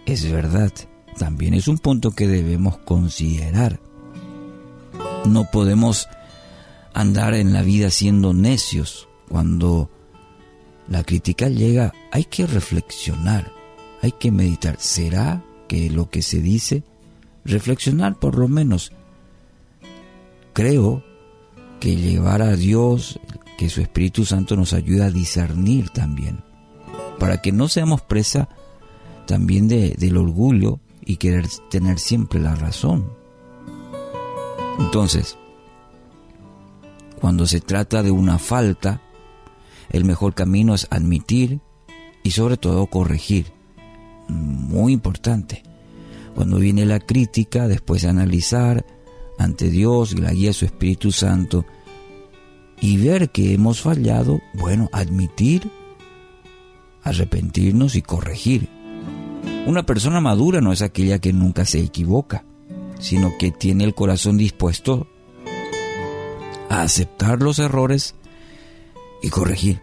es 0.07 0.29
verdad. 0.29 0.73
También 1.17 1.55
es 1.55 1.69
un 1.69 1.79
punto 1.79 2.11
que 2.11 2.27
debemos 2.27 2.79
considerar. 2.79 3.79
No 5.25 5.53
podemos 5.53 6.09
andar 6.95 7.35
en 7.35 7.53
la 7.53 7.63
vida 7.63 7.91
siendo 7.91 8.35
necios. 8.35 9.09
Cuando 9.29 9.89
la 10.89 11.03
crítica 11.03 11.49
llega, 11.49 11.93
hay 12.13 12.25
que 12.25 12.47
reflexionar, 12.47 13.53
hay 14.03 14.13
que 14.13 14.31
meditar. 14.31 14.77
¿Será 14.79 15.43
que 15.69 15.91
lo 15.91 16.11
que 16.11 16.23
se 16.23 16.41
dice? 16.41 16.85
Reflexionar 17.45 18.19
por 18.19 18.39
lo 18.39 18.49
menos. 18.49 18.93
Creo 20.53 21.03
que 21.81 21.97
llevar 21.97 22.43
a 22.43 22.57
Dios, 22.57 23.21
que 23.59 23.69
su 23.69 23.81
Espíritu 23.81 24.25
Santo 24.25 24.57
nos 24.57 24.73
ayuda 24.73 25.07
a 25.07 25.11
discernir 25.11 25.91
también, 25.91 26.41
para 27.19 27.43
que 27.43 27.53
no 27.53 27.69
seamos 27.69 28.03
presa 28.03 28.49
también 29.27 29.69
de, 29.69 29.95
del 29.99 30.17
orgullo 30.17 30.81
y 31.05 31.17
querer 31.17 31.47
tener 31.71 31.99
siempre 31.99 32.41
la 32.41 32.55
razón. 32.55 33.11
Entonces, 34.79 35.37
cuando 37.21 37.47
se 37.47 37.61
trata 37.61 38.03
de 38.03 38.11
una 38.11 38.39
falta, 38.39 39.01
el 39.91 40.05
mejor 40.05 40.35
camino 40.35 40.75
es 40.75 40.87
admitir 40.91 41.61
y 42.23 42.31
sobre 42.33 42.57
todo 42.57 42.87
corregir. 42.87 43.53
Muy 44.29 44.93
importante. 44.93 45.63
Cuando 46.35 46.59
viene 46.59 46.85
la 46.85 47.01
crítica, 47.01 47.69
después 47.69 48.03
de 48.03 48.09
analizar 48.09 48.85
ante 49.39 49.71
Dios 49.71 50.13
y 50.13 50.17
la 50.17 50.33
guía 50.33 50.49
de 50.49 50.55
su 50.55 50.65
Espíritu 50.65 51.13
Santo 51.13 51.65
y 52.81 52.99
ver 52.99 53.31
que 53.31 53.55
hemos 53.55 53.81
fallado, 53.81 54.41
bueno, 54.55 54.89
admitir, 54.93 55.71
arrepentirnos 57.03 57.95
y 57.95 58.03
corregir. 58.03 58.69
Una 59.67 59.85
persona 59.85 60.21
madura 60.21 60.61
no 60.61 60.73
es 60.73 60.83
aquella 60.83 61.19
que 61.19 61.33
nunca 61.33 61.65
se 61.65 61.81
equivoca, 61.81 62.45
sino 62.99 63.37
que 63.39 63.51
tiene 63.51 63.85
el 63.85 63.95
corazón 63.95 64.37
dispuesto 64.37 65.07
a 66.69 66.83
aceptar 66.83 67.43
los 67.43 67.59
errores 67.59 68.15
y 69.27 69.31
corregir. 69.31 69.83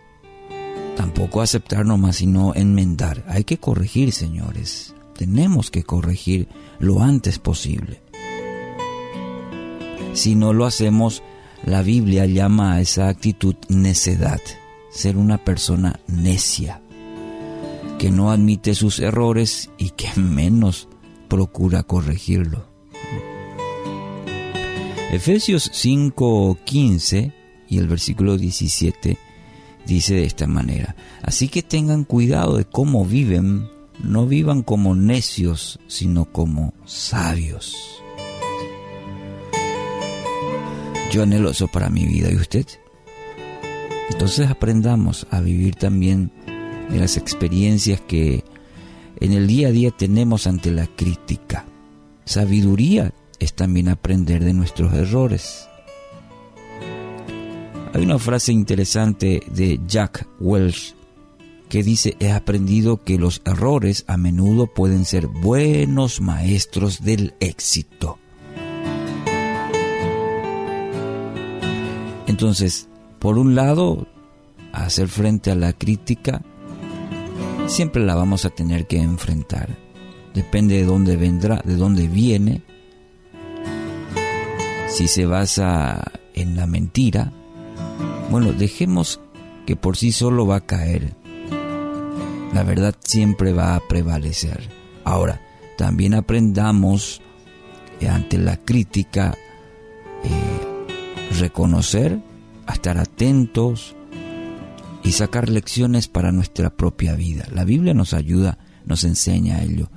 Tampoco 0.95 1.41
aceptar 1.41 1.85
nomás, 1.85 2.17
sino 2.17 2.55
enmendar. 2.55 3.25
Hay 3.27 3.43
que 3.43 3.57
corregir, 3.57 4.13
señores. 4.13 4.95
Tenemos 5.17 5.69
que 5.69 5.83
corregir 5.83 6.47
lo 6.79 7.01
antes 7.03 7.39
posible. 7.39 8.01
Si 10.13 10.35
no 10.35 10.53
lo 10.53 10.65
hacemos, 10.65 11.23
la 11.65 11.81
Biblia 11.81 12.25
llama 12.25 12.75
a 12.75 12.81
esa 12.81 13.09
actitud 13.09 13.55
necedad, 13.67 14.39
ser 14.91 15.17
una 15.17 15.43
persona 15.43 15.99
necia 16.07 16.81
que 17.99 18.09
no 18.11 18.31
admite 18.31 18.75
sus 18.75 18.99
errores 18.99 19.71
y 19.77 19.89
que 19.89 20.07
menos 20.19 20.87
procura 21.27 21.83
corregirlo. 21.83 22.65
Efesios 25.11 25.69
5:15 25.73 27.33
y 27.67 27.77
el 27.77 27.87
versículo 27.87 28.37
17 28.37 29.17
dice 29.86 30.15
de 30.15 30.25
esta 30.25 30.47
manera, 30.47 30.95
así 31.21 31.47
que 31.47 31.61
tengan 31.61 32.03
cuidado 32.03 32.57
de 32.57 32.65
cómo 32.65 33.05
viven, 33.05 33.69
no 34.03 34.25
vivan 34.25 34.63
como 34.63 34.95
necios, 34.95 35.79
sino 35.88 36.25
como 36.25 36.73
sabios. 36.86 37.75
Yo 41.11 41.23
anhelo 41.23 41.51
eso 41.51 41.67
para 41.67 41.89
mi 41.89 42.05
vida 42.05 42.31
y 42.31 42.36
usted. 42.36 42.65
Entonces 44.09 44.49
aprendamos 44.49 45.27
a 45.29 45.41
vivir 45.41 45.75
también 45.75 46.31
de 46.89 46.99
las 46.99 47.17
experiencias 47.17 48.01
que 48.01 48.43
en 49.19 49.31
el 49.31 49.47
día 49.47 49.67
a 49.67 49.71
día 49.71 49.91
tenemos 49.91 50.47
ante 50.47 50.71
la 50.71 50.88
crítica. 50.88 51.65
Sabiduría 52.25 53.13
es 53.39 53.53
también 53.53 53.89
aprender 53.89 54.43
de 54.43 54.53
nuestros 54.53 54.93
errores. 54.93 55.67
Hay 57.93 58.03
una 58.03 58.17
frase 58.17 58.51
interesante 58.51 59.43
de 59.51 59.79
Jack 59.87 60.27
Welch 60.39 60.95
que 61.69 61.83
dice, 61.83 62.17
he 62.19 62.31
aprendido 62.31 63.03
que 63.03 63.19
los 63.19 63.43
errores 63.45 64.03
a 64.07 64.17
menudo 64.17 64.65
pueden 64.65 65.05
ser 65.05 65.27
buenos 65.27 66.19
maestros 66.19 67.03
del 67.03 67.35
éxito. 67.39 68.17
Entonces, 72.25 72.89
por 73.20 73.37
un 73.37 73.53
lado, 73.53 74.07
hacer 74.71 75.07
frente 75.07 75.51
a 75.51 75.55
la 75.55 75.74
crítica 75.74 76.41
siempre 77.67 78.03
la 78.03 78.15
vamos 78.15 78.43
a 78.45 78.49
tener 78.49 78.87
que 78.87 78.97
enfrentar. 78.97 79.70
Depende 80.33 80.78
de 80.78 80.86
dónde 80.86 81.15
vendrá, 81.15 81.61
de 81.63 81.75
dónde 81.75 82.07
viene. 82.07 82.63
Si 84.87 85.07
se 85.07 85.28
basa 85.28 86.03
en 86.33 86.55
la 86.55 86.65
mentira, 86.65 87.32
bueno, 88.29 88.54
dejemos 88.54 89.20
que 89.66 89.75
por 89.75 89.97
sí 89.97 90.12
solo 90.12 90.45
va 90.45 90.58
a 90.58 90.66
caer. 90.66 91.16
La 92.54 92.63
verdad 92.63 92.95
siempre 93.04 93.54
va 93.54 93.75
a 93.75 93.79
prevalecer. 93.87 94.70
Ahora, 95.04 95.41
también 95.78 96.13
aprendamos 96.13 97.21
eh, 98.00 98.08
ante 98.08 98.37
la 98.37 98.58
crítica 98.58 99.36
eh, 100.24 101.37
reconocer, 101.39 102.20
a 102.66 102.74
estar 102.74 102.97
atentos, 102.97 103.95
y 105.04 105.12
sacar 105.12 105.50
lecciones 105.50 106.08
para 106.08 106.32
nuestra 106.32 106.70
propia 106.70 107.16
vida. 107.16 107.45
La 107.51 107.66
Biblia 107.66 107.93
nos 107.93 108.13
ayuda, 108.13 108.58
nos 108.86 109.04
enseña 109.04 109.58
a 109.58 109.63
ello. 109.63 109.89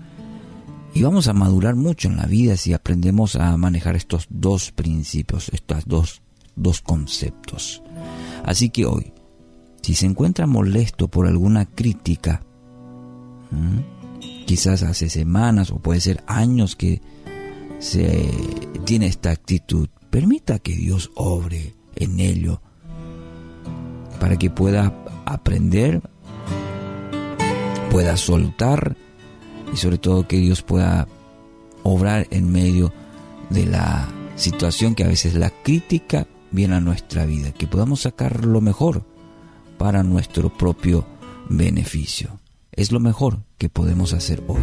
Y 0.94 1.02
vamos 1.02 1.28
a 1.28 1.32
madurar 1.32 1.76
mucho 1.76 2.08
en 2.08 2.16
la 2.16 2.26
vida 2.26 2.56
si 2.56 2.72
aprendemos 2.72 3.36
a 3.36 3.56
manejar 3.56 3.96
estos 3.96 4.26
dos 4.30 4.72
principios, 4.72 5.48
estos 5.50 5.84
dos, 5.86 6.22
dos 6.56 6.80
conceptos. 6.80 7.82
Así 8.46 8.70
que 8.70 8.86
hoy, 8.86 9.12
si 9.82 9.94
se 9.94 10.06
encuentra 10.06 10.46
molesto 10.46 11.08
por 11.08 11.26
alguna 11.26 11.66
crítica, 11.66 12.42
quizás 14.46 14.84
hace 14.84 15.10
semanas 15.10 15.72
o 15.72 15.80
puede 15.80 16.00
ser 16.00 16.22
años 16.28 16.76
que 16.76 17.02
se 17.80 18.30
tiene 18.84 19.06
esta 19.06 19.32
actitud, 19.32 19.88
permita 20.10 20.60
que 20.60 20.76
Dios 20.76 21.10
obre 21.16 21.74
en 21.96 22.20
ello 22.20 22.62
para 24.20 24.38
que 24.38 24.48
pueda 24.48 24.94
aprender 25.26 26.00
pueda 27.90 28.16
soltar 28.16 28.96
y 29.72 29.76
sobre 29.76 29.98
todo 29.98 30.28
que 30.28 30.38
Dios 30.38 30.62
pueda 30.62 31.08
obrar 31.82 32.26
en 32.30 32.52
medio 32.52 32.92
de 33.50 33.66
la 33.66 34.08
situación 34.36 34.94
que 34.94 35.04
a 35.04 35.08
veces 35.08 35.34
la 35.34 35.50
crítica 35.50 36.26
viene 36.56 36.76
a 36.76 36.80
nuestra 36.80 37.26
vida, 37.26 37.52
que 37.52 37.66
podamos 37.66 38.00
sacar 38.00 38.46
lo 38.46 38.62
mejor 38.62 39.04
para 39.76 40.02
nuestro 40.02 40.48
propio 40.48 41.06
beneficio. 41.50 42.40
Es 42.72 42.92
lo 42.92 42.98
mejor 42.98 43.40
que 43.58 43.68
podemos 43.68 44.14
hacer 44.14 44.42
hoy. 44.48 44.62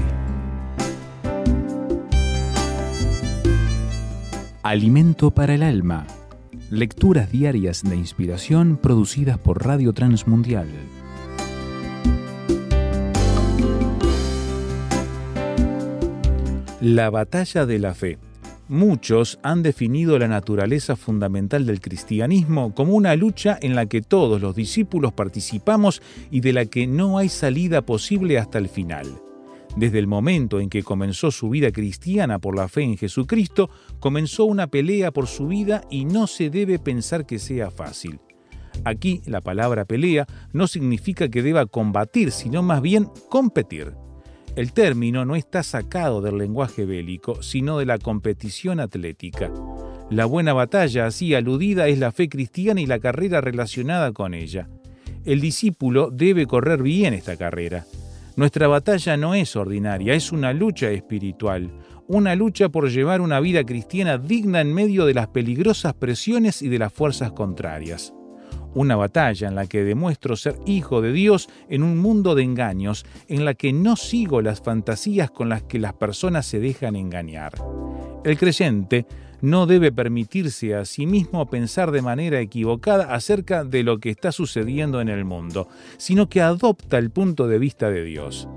Alimento 4.64 5.32
para 5.32 5.54
el 5.54 5.62
alma. 5.62 6.08
Lecturas 6.72 7.32
diarias 7.32 7.84
de 7.84 7.96
inspiración 7.96 8.78
producidas 8.82 9.38
por 9.38 9.64
Radio 9.64 9.94
Transmundial. 9.94 10.70
La 16.82 17.12
batalla 17.12 17.68
de 17.68 17.78
la 17.78 17.94
fe. 17.94 18.18
Muchos 18.70 19.40
han 19.44 19.62
definido 19.62 20.18
la 20.18 20.30
naturaleza 20.30 20.96
fundamental 20.96 21.66
del 21.66 21.82
cristianismo 21.82 22.74
como 22.74 22.94
una 22.94 23.16
lucha 23.16 23.58
en 23.62 23.76
la 23.76 23.88
que 23.88 24.02
todos 24.02 24.42
los 24.42 24.56
discípulos 24.56 25.12
participamos 25.12 26.02
y 26.32 26.40
de 26.40 26.54
la 26.54 26.66
que 26.66 26.88
no 26.88 27.18
hay 27.18 27.28
salida 27.28 27.82
posible 27.82 28.38
hasta 28.38 28.60
el 28.60 28.70
final. 28.70 29.08
Desde 29.76 30.00
el 30.00 30.08
momento 30.08 30.60
en 30.62 30.70
que 30.70 30.84
comenzó 30.84 31.30
su 31.32 31.50
vida 31.50 31.72
cristiana 31.72 32.40
por 32.40 32.56
la 32.56 32.70
fe 32.70 32.84
en 32.84 32.98
Jesucristo, 32.98 33.70
comenzó 34.00 34.46
una 34.46 34.68
pelea 34.68 35.12
por 35.12 35.28
su 35.28 35.48
vida 35.48 35.82
y 35.90 36.06
no 36.06 36.28
se 36.28 36.50
debe 36.50 36.80
pensar 36.80 37.26
que 37.26 37.40
sea 37.40 37.70
fácil. 37.70 38.20
Aquí 38.86 39.22
la 39.26 39.42
palabra 39.42 39.86
pelea 39.86 40.26
no 40.54 40.68
significa 40.68 41.28
que 41.28 41.44
deba 41.44 41.66
combatir, 41.66 42.32
sino 42.32 42.64
más 42.64 42.82
bien 42.82 43.10
competir. 43.30 43.94
El 44.56 44.72
término 44.72 45.26
no 45.26 45.36
está 45.36 45.64
sacado 45.64 46.22
del 46.22 46.38
lenguaje 46.38 46.86
bélico, 46.86 47.42
sino 47.42 47.80
de 47.80 47.88
la 47.88 47.98
competición 47.98 48.80
atlética. 48.80 49.52
La 50.12 50.26
buena 50.26 50.54
batalla 50.54 51.08
así 51.08 51.34
aludida 51.34 51.88
es 51.88 51.98
la 51.98 52.12
fe 52.12 52.30
cristiana 52.30 52.80
y 52.80 52.86
la 52.86 53.00
carrera 53.00 53.42
relacionada 53.42 54.12
con 54.12 54.36
ella. 54.36 54.70
El 55.26 55.42
discípulo 55.42 56.12
debe 56.12 56.46
correr 56.46 56.84
bien 56.84 57.16
esta 57.16 57.36
carrera. 57.36 57.86
Nuestra 58.36 58.68
batalla 58.68 59.18
no 59.18 59.34
es 59.34 59.56
ordinaria, 59.56 60.14
es 60.14 60.32
una 60.32 60.54
lucha 60.54 60.92
espiritual, 60.92 61.72
una 62.08 62.36
lucha 62.36 62.70
por 62.70 62.92
llevar 62.92 63.22
una 63.22 63.40
vida 63.40 63.64
cristiana 63.64 64.20
digna 64.20 64.62
en 64.62 64.72
medio 64.72 65.06
de 65.06 65.16
las 65.16 65.30
peligrosas 65.30 65.96
presiones 65.96 66.62
y 66.62 66.70
de 66.70 66.78
las 66.78 66.94
fuerzas 66.94 67.32
contrarias 67.32 68.14
una 68.76 68.96
batalla 68.96 69.48
en 69.48 69.56
la 69.56 69.68
que 69.68 69.84
demuestro 69.84 70.36
ser 70.36 70.58
hijo 70.66 71.02
de 71.02 71.12
Dios 71.12 71.50
en 71.70 71.84
un 71.84 71.98
mundo 71.98 72.36
de 72.36 72.44
engaños, 72.44 73.06
en 73.28 73.46
la 73.46 73.54
que 73.54 73.74
no 73.74 73.96
sigo 73.96 74.42
las 74.42 74.62
fantasías 74.62 75.32
con 75.32 75.50
las 75.50 75.64
que 75.64 75.80
las 75.80 75.94
personas 75.94 76.46
se 76.46 76.60
dejan 76.60 76.96
engañar. 76.96 77.54
El 78.24 78.38
creyente 78.38 79.06
no 79.42 79.66
debe 79.66 79.92
permitirse 79.92 80.74
a 80.74 80.86
sí 80.86 81.06
mismo 81.06 81.50
pensar 81.50 81.92
de 81.92 82.02
manera 82.02 82.40
equivocada 82.40 83.14
acerca 83.14 83.66
de 83.66 83.84
lo 83.84 84.00
que 84.00 84.10
está 84.10 84.32
sucediendo 84.32 85.02
en 85.02 85.10
el 85.10 85.26
mundo, 85.26 85.68
sino 85.98 86.30
que 86.30 86.42
adopta 86.42 86.98
el 86.98 87.12
punto 87.12 87.48
de 87.48 87.60
vista 87.60 87.90
de 87.90 88.06
Dios. 88.06 88.48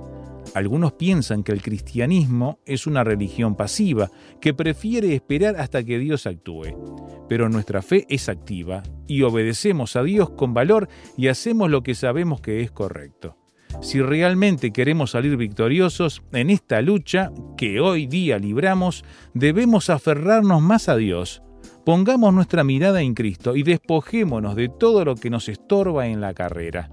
Algunos 0.57 0.95
piensan 0.95 1.43
que 1.43 1.53
el 1.53 1.61
cristianismo 1.61 2.61
es 2.65 2.87
una 2.87 3.05
religión 3.05 3.57
pasiva, 3.57 4.11
que 4.41 4.55
prefiere 4.55 5.15
esperar 5.15 5.57
hasta 5.57 5.85
que 5.85 5.99
Dios 5.99 6.27
actúe. 6.27 7.27
Pero 7.29 7.51
nuestra 7.51 7.83
fe 7.83 8.07
es 8.09 8.31
activa 8.31 8.83
y 9.07 9.21
obedecemos 9.21 9.97
a 9.97 10.03
Dios 10.03 10.31
con 10.31 10.55
valor 10.55 10.89
y 11.15 11.29
hacemos 11.29 11.69
lo 11.69 11.83
que 11.83 11.95
sabemos 11.95 12.41
que 12.41 12.63
es 12.63 12.71
correcto. 12.71 13.37
Si 13.83 14.01
realmente 14.01 14.73
queremos 14.73 15.11
salir 15.11 15.37
victoriosos 15.37 16.23
en 16.33 16.49
esta 16.49 16.81
lucha 16.81 17.33
que 17.59 17.79
hoy 17.79 18.07
día 18.07 18.39
libramos, 18.39 19.05
debemos 19.35 19.91
aferrarnos 19.91 20.63
más 20.63 20.89
a 20.89 20.97
Dios. 20.97 21.43
Pongamos 21.85 22.33
nuestra 22.33 22.65
mirada 22.65 23.03
en 23.03 23.13
Cristo 23.13 23.57
y 23.57 23.63
despojémonos 23.63 24.57
de 24.57 24.71
todo 24.71 25.05
lo 25.05 25.17
que 25.17 25.29
nos 25.29 25.51
estorba 25.51 26.07
en 26.07 26.23
la 26.23 26.33
carrera. 26.33 26.89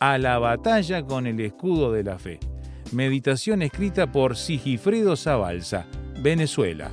A 0.00 0.16
la 0.16 0.38
batalla 0.38 1.02
con 1.02 1.26
el 1.26 1.38
escudo 1.40 1.92
de 1.92 2.02
la 2.02 2.18
fe. 2.18 2.40
Meditación 2.92 3.62
escrita 3.62 4.12
por 4.12 4.36
Sigifredo 4.36 5.16
Zabalza, 5.16 5.86
Venezuela. 6.20 6.92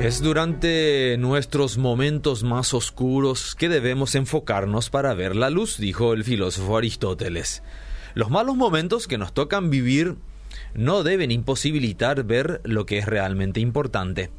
Es 0.00 0.20
durante 0.20 1.16
nuestros 1.18 1.78
momentos 1.78 2.42
más 2.42 2.74
oscuros 2.74 3.54
que 3.54 3.68
debemos 3.68 4.14
enfocarnos 4.14 4.90
para 4.90 5.14
ver 5.14 5.34
la 5.34 5.48
luz, 5.50 5.78
dijo 5.78 6.12
el 6.12 6.24
filósofo 6.24 6.76
Aristóteles. 6.76 7.62
Los 8.14 8.28
malos 8.28 8.56
momentos 8.56 9.08
que 9.08 9.18
nos 9.18 9.32
tocan 9.32 9.70
vivir 9.70 10.16
no 10.74 11.04
deben 11.04 11.30
imposibilitar 11.30 12.24
ver 12.24 12.60
lo 12.64 12.84
que 12.86 12.98
es 12.98 13.06
realmente 13.06 13.60
importante. 13.60 14.30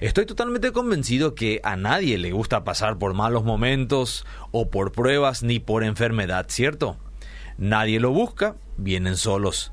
Estoy 0.00 0.26
totalmente 0.26 0.72
convencido 0.72 1.34
que 1.34 1.60
a 1.64 1.76
nadie 1.76 2.18
le 2.18 2.32
gusta 2.32 2.64
pasar 2.64 2.98
por 2.98 3.14
malos 3.14 3.44
momentos 3.44 4.26
o 4.50 4.68
por 4.68 4.92
pruebas 4.92 5.42
ni 5.42 5.58
por 5.58 5.84
enfermedad, 5.84 6.46
¿cierto? 6.48 6.98
Nadie 7.56 7.98
lo 7.98 8.10
busca, 8.10 8.56
vienen 8.76 9.16
solos. 9.16 9.72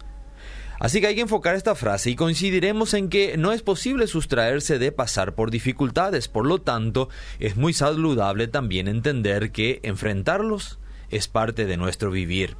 Así 0.79 1.01
que 1.01 1.07
hay 1.07 1.15
que 1.15 1.21
enfocar 1.21 1.55
esta 1.55 1.75
frase 1.75 2.09
y 2.09 2.15
coincidiremos 2.15 2.93
en 2.93 3.09
que 3.09 3.35
no 3.37 3.51
es 3.51 3.61
posible 3.61 4.07
sustraerse 4.07 4.79
de 4.79 4.93
pasar 4.93 5.35
por 5.35 5.51
dificultades, 5.51 6.29
por 6.29 6.47
lo 6.47 6.59
tanto 6.61 7.09
es 7.39 7.57
muy 7.57 7.73
saludable 7.73 8.47
también 8.47 8.87
entender 8.87 9.51
que 9.51 9.81
enfrentarlos 9.83 10.79
es 11.09 11.27
parte 11.27 11.65
de 11.65 11.75
nuestro 11.75 12.11
vivir. 12.11 12.55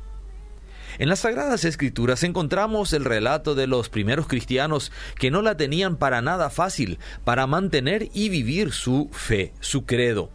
En 0.98 1.08
las 1.08 1.20
Sagradas 1.20 1.64
Escrituras 1.64 2.24
encontramos 2.24 2.92
el 2.92 3.06
relato 3.06 3.56
de 3.56 3.68
los 3.68 3.88
primeros 3.88 4.28
cristianos 4.28 4.92
que 5.16 5.32
no 5.32 5.42
la 5.42 5.56
tenían 5.56 5.96
para 5.96 6.22
nada 6.22 6.50
fácil 6.50 7.00
para 7.24 7.48
mantener 7.48 8.10
y 8.14 8.28
vivir 8.28 8.74
su 8.74 9.10
fe, 9.14 9.54
su 9.62 9.86
credo. 9.86 10.30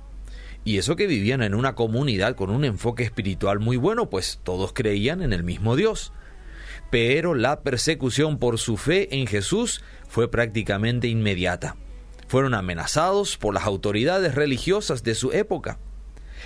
Y 0.65 0.78
eso 0.78 0.97
que 0.97 1.06
vivían 1.06 1.43
en 1.43 1.55
una 1.55 1.74
comunidad 1.74 2.35
con 2.35 2.48
un 2.48 2.65
enfoque 2.65 3.02
espiritual 3.02 3.61
muy 3.61 3.77
bueno, 3.77 4.09
pues 4.09 4.40
todos 4.43 4.73
creían 4.73 5.20
en 5.20 5.35
el 5.35 5.43
mismo 5.43 5.77
Dios 5.77 6.12
pero 6.94 7.34
la 7.34 7.62
persecución 7.64 8.38
por 8.38 8.56
su 8.56 8.76
fe 8.76 9.16
en 9.16 9.26
Jesús 9.26 9.82
fue 10.06 10.30
prácticamente 10.30 11.08
inmediata. 11.08 11.74
Fueron 12.28 12.54
amenazados 12.54 13.36
por 13.36 13.52
las 13.52 13.64
autoridades 13.64 14.36
religiosas 14.36 15.02
de 15.02 15.16
su 15.16 15.32
época. 15.32 15.80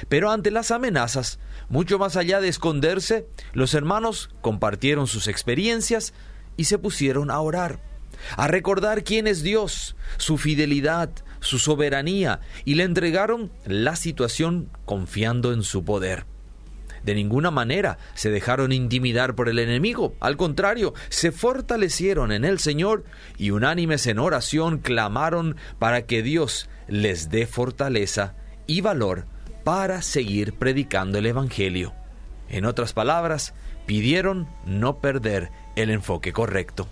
Pero 0.08 0.30
ante 0.30 0.50
las 0.50 0.70
amenazas, 0.70 1.38
mucho 1.68 1.98
más 1.98 2.16
allá 2.16 2.40
de 2.40 2.48
esconderse, 2.48 3.26
los 3.52 3.74
hermanos 3.74 4.30
compartieron 4.40 5.06
sus 5.06 5.28
experiencias 5.28 6.14
y 6.56 6.64
se 6.64 6.78
pusieron 6.78 7.30
a 7.30 7.40
orar, 7.40 7.82
a 8.38 8.48
recordar 8.48 9.04
quién 9.04 9.26
es 9.26 9.42
Dios, 9.42 9.96
su 10.16 10.38
fidelidad, 10.38 11.10
su 11.40 11.58
soberanía, 11.58 12.40
y 12.64 12.76
le 12.76 12.84
entregaron 12.84 13.52
la 13.66 13.96
situación 13.96 14.70
confiando 14.86 15.52
en 15.52 15.62
su 15.62 15.84
poder. 15.84 16.24
De 17.08 17.14
ninguna 17.14 17.50
manera 17.50 17.96
se 18.12 18.30
dejaron 18.30 18.70
intimidar 18.70 19.34
por 19.34 19.48
el 19.48 19.58
enemigo, 19.58 20.14
al 20.20 20.36
contrario, 20.36 20.92
se 21.08 21.32
fortalecieron 21.32 22.32
en 22.32 22.44
el 22.44 22.58
Señor 22.58 23.04
y 23.38 23.50
unánimes 23.50 24.06
en 24.08 24.18
oración 24.18 24.76
clamaron 24.76 25.56
para 25.78 26.04
que 26.04 26.22
Dios 26.22 26.68
les 26.86 27.30
dé 27.30 27.46
fortaleza 27.46 28.34
y 28.66 28.82
valor 28.82 29.24
para 29.64 30.02
seguir 30.02 30.52
predicando 30.52 31.16
el 31.16 31.24
Evangelio. 31.24 31.94
En 32.50 32.66
otras 32.66 32.92
palabras, 32.92 33.54
pidieron 33.86 34.46
no 34.66 34.98
perder 34.98 35.48
el 35.76 35.88
enfoque 35.88 36.34
correcto. 36.34 36.88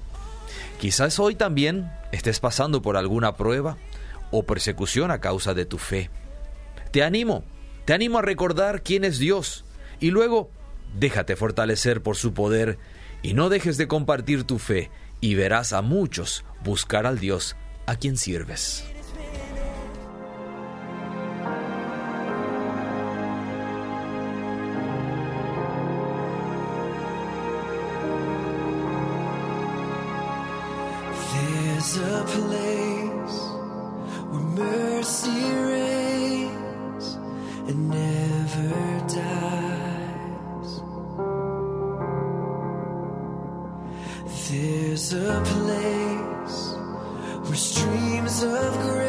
Quizás 0.81 1.19
hoy 1.19 1.35
también 1.35 1.93
estés 2.11 2.41
pasando 2.41 2.81
por 2.81 2.97
alguna 2.97 3.37
prueba 3.37 3.77
o 4.31 4.45
persecución 4.45 5.11
a 5.11 5.21
causa 5.21 5.53
de 5.53 5.67
tu 5.67 5.77
fe. 5.77 6.09
Te 6.91 7.03
animo, 7.03 7.45
te 7.85 7.93
animo 7.93 8.17
a 8.17 8.23
recordar 8.23 8.83
quién 8.83 9.05
es 9.05 9.19
Dios 9.19 9.66
y 10.01 10.11
luego 10.11 10.51
déjate 10.99 11.37
fortalecer 11.37 12.03
por 12.03 12.17
su 12.17 12.33
poder 12.35 12.79
y 13.23 13.35
no 13.35 13.49
dejes 13.49 13.77
de 13.77 13.89
compartir 13.89 14.45
tu 14.45 14.59
fe 14.59 14.91
y 15.21 15.35
verás 15.35 15.73
a 15.73 15.83
muchos 15.83 16.45
buscar 16.65 17.07
al 17.07 17.19
Dios 17.19 17.57
a 17.87 17.97
quien 17.97 18.17
sirves. 18.17 18.85
Mercy 34.57 35.47
a 45.13 45.41
place 45.45 46.75
where 47.45 47.55
streams 47.55 48.43
of 48.43 48.73
grace 48.83 49.06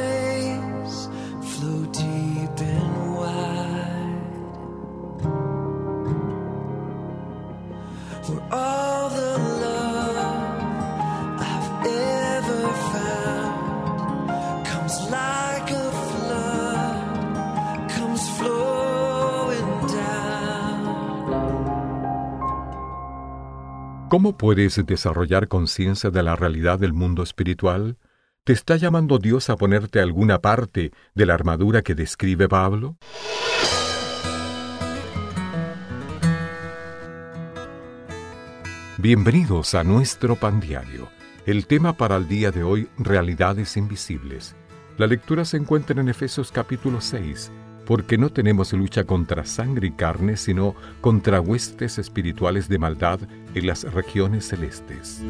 ¿Cómo 24.18 24.36
puedes 24.36 24.84
desarrollar 24.84 25.48
conciencia 25.48 26.10
de 26.10 26.24
la 26.24 26.36
realidad 26.36 26.80
del 26.80 26.92
mundo 26.92 27.22
espiritual? 27.22 28.00
¿Te 28.44 28.52
está 28.52 28.76
llamando 28.76 29.20
Dios 29.20 29.52
a 29.52 29.58
ponerte 29.58 30.00
alguna 30.00 30.40
parte 30.40 30.92
de 31.14 31.26
la 31.28 31.36
armadura 31.36 31.84
que 31.84 31.94
describe 31.94 32.50
Pablo? 32.50 32.98
Bienvenidos 38.98 39.76
a 39.76 39.84
nuestro 39.84 40.36
pan 40.36 40.62
diario. 40.62 41.10
El 41.46 41.68
tema 41.68 41.94
para 41.94 42.16
el 42.16 42.28
día 42.28 42.50
de 42.50 42.64
hoy, 42.64 42.90
realidades 42.98 43.78
invisibles. 43.78 44.56
La 44.98 45.06
lectura 45.06 45.46
se 45.46 45.58
encuentra 45.58 46.02
en 46.02 46.10
Efesios 46.10 46.52
capítulo 46.52 47.02
6, 47.02 47.52
porque 47.88 48.18
no 48.18 48.30
tenemos 48.30 48.74
lucha 48.74 49.06
contra 49.06 49.46
sangre 49.46 49.88
y 49.88 49.92
carne, 49.92 50.36
sino 50.36 50.76
contra 51.00 51.40
huestes 51.40 51.98
espirituales 51.98 52.68
de 52.68 52.78
maldad 52.78 53.22
en 53.56 53.66
las 53.66 53.84
regiones 53.94 54.50
celestes. 54.50 55.24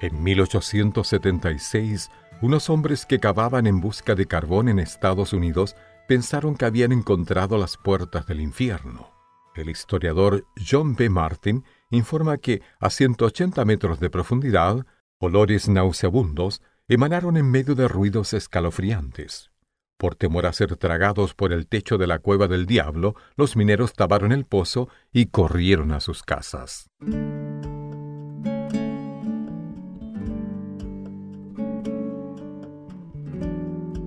En 0.00 0.22
1876, 0.22 2.10
unos 2.42 2.68
hombres 2.68 3.06
que 3.06 3.20
cavaban 3.20 3.68
en 3.68 3.80
busca 3.80 4.16
de 4.16 4.26
carbón 4.26 4.68
en 4.68 4.80
Estados 4.80 5.32
Unidos 5.32 5.76
pensaron 6.08 6.56
que 6.56 6.64
habían 6.64 6.90
encontrado 6.90 7.56
las 7.58 7.76
puertas 7.76 8.26
del 8.26 8.40
infierno. 8.40 9.08
El 9.54 9.70
historiador 9.70 10.44
John 10.68 10.96
B. 10.96 11.08
Martin 11.08 11.64
informa 11.90 12.38
que 12.38 12.60
a 12.80 12.90
180 12.90 13.64
metros 13.64 14.00
de 14.00 14.10
profundidad, 14.10 14.84
olores 15.20 15.68
nauseabundos 15.68 16.60
emanaron 16.88 17.36
en 17.36 17.50
medio 17.50 17.74
de 17.74 17.88
ruidos 17.88 18.34
escalofriantes. 18.34 19.50
Por 19.96 20.16
temor 20.16 20.44
a 20.46 20.52
ser 20.52 20.76
tragados 20.76 21.34
por 21.34 21.52
el 21.52 21.66
techo 21.66 21.96
de 21.96 22.06
la 22.06 22.18
cueva 22.18 22.46
del 22.46 22.66
diablo, 22.66 23.14
los 23.36 23.56
mineros 23.56 23.94
taparon 23.94 24.32
el 24.32 24.44
pozo 24.44 24.88
y 25.12 25.26
corrieron 25.26 25.92
a 25.92 26.00
sus 26.00 26.22
casas. 26.22 26.90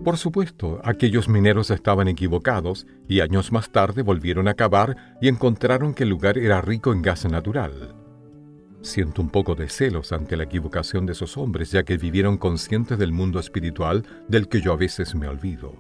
Por 0.03 0.17
supuesto, 0.17 0.79
aquellos 0.83 1.27
mineros 1.27 1.71
estaban 1.71 2.07
equivocados 2.07 2.85
y 3.09 3.21
años 3.21 3.51
más 3.51 3.71
tarde 3.71 4.03
volvieron 4.03 4.47
a 4.47 4.53
cavar 4.53 5.17
y 5.19 5.27
encontraron 5.27 5.93
que 5.93 6.03
el 6.03 6.09
lugar 6.09 6.37
era 6.37 6.61
rico 6.61 6.93
en 6.93 7.01
gas 7.01 7.25
natural. 7.25 8.06
Siento 8.87 9.21
un 9.21 9.27
poco 9.27 9.53
de 9.53 9.67
celos 9.67 10.13
ante 10.13 10.37
la 10.37 10.45
equivocación 10.45 11.05
de 11.05 11.11
esos 11.11 11.35
hombres, 11.35 11.71
ya 11.71 11.83
que 11.83 11.97
vivieron 11.97 12.37
conscientes 12.37 12.97
del 12.97 13.11
mundo 13.11 13.37
espiritual 13.37 14.05
del 14.29 14.47
que 14.47 14.61
yo 14.61 14.71
a 14.71 14.77
veces 14.77 15.13
me 15.13 15.27
olvido. 15.27 15.75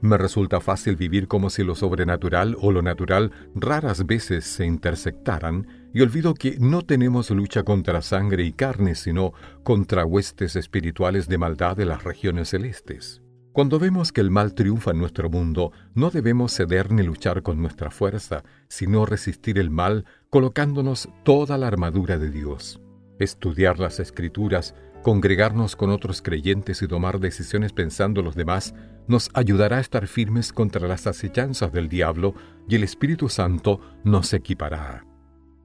Me 0.00 0.18
resulta 0.18 0.60
fácil 0.60 0.96
vivir 0.96 1.28
como 1.28 1.48
si 1.48 1.62
lo 1.62 1.76
sobrenatural 1.76 2.56
o 2.60 2.72
lo 2.72 2.82
natural 2.82 3.30
raras 3.54 4.04
veces 4.04 4.44
se 4.46 4.66
intersectaran 4.66 5.68
y 5.94 6.00
olvido 6.00 6.34
que 6.34 6.56
no 6.58 6.82
tenemos 6.82 7.30
lucha 7.30 7.62
contra 7.62 8.02
sangre 8.02 8.42
y 8.42 8.52
carne, 8.52 8.96
sino 8.96 9.32
contra 9.62 10.04
huestes 10.04 10.56
espirituales 10.56 11.28
de 11.28 11.38
maldad 11.38 11.76
de 11.76 11.86
las 11.86 12.02
regiones 12.02 12.48
celestes. 12.48 13.22
Cuando 13.54 13.78
vemos 13.78 14.10
que 14.10 14.20
el 14.20 14.32
mal 14.32 14.52
triunfa 14.52 14.90
en 14.90 14.98
nuestro 14.98 15.30
mundo, 15.30 15.70
no 15.94 16.10
debemos 16.10 16.52
ceder 16.52 16.90
ni 16.90 17.04
luchar 17.04 17.44
con 17.44 17.62
nuestra 17.62 17.92
fuerza, 17.92 18.42
sino 18.66 19.06
resistir 19.06 19.60
el 19.60 19.70
mal 19.70 20.06
colocándonos 20.34 21.08
toda 21.22 21.56
la 21.56 21.68
armadura 21.68 22.18
de 22.18 22.28
Dios. 22.28 22.80
Estudiar 23.20 23.78
las 23.78 24.00
escrituras, 24.00 24.74
congregarnos 25.04 25.76
con 25.76 25.90
otros 25.90 26.22
creyentes 26.22 26.82
y 26.82 26.88
tomar 26.88 27.20
decisiones 27.20 27.72
pensando 27.72 28.18
en 28.18 28.26
los 28.26 28.34
demás 28.34 28.74
nos 29.06 29.30
ayudará 29.32 29.76
a 29.76 29.80
estar 29.80 30.08
firmes 30.08 30.52
contra 30.52 30.88
las 30.88 31.06
acechanzas 31.06 31.70
del 31.70 31.88
diablo 31.88 32.34
y 32.68 32.74
el 32.74 32.82
Espíritu 32.82 33.28
Santo 33.28 33.80
nos 34.02 34.32
equipará. 34.32 35.06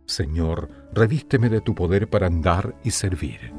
Señor, 0.06 0.70
revísteme 0.94 1.50
de 1.50 1.62
tu 1.62 1.74
poder 1.74 2.08
para 2.08 2.28
andar 2.28 2.76
y 2.84 2.92
servir. 2.92 3.52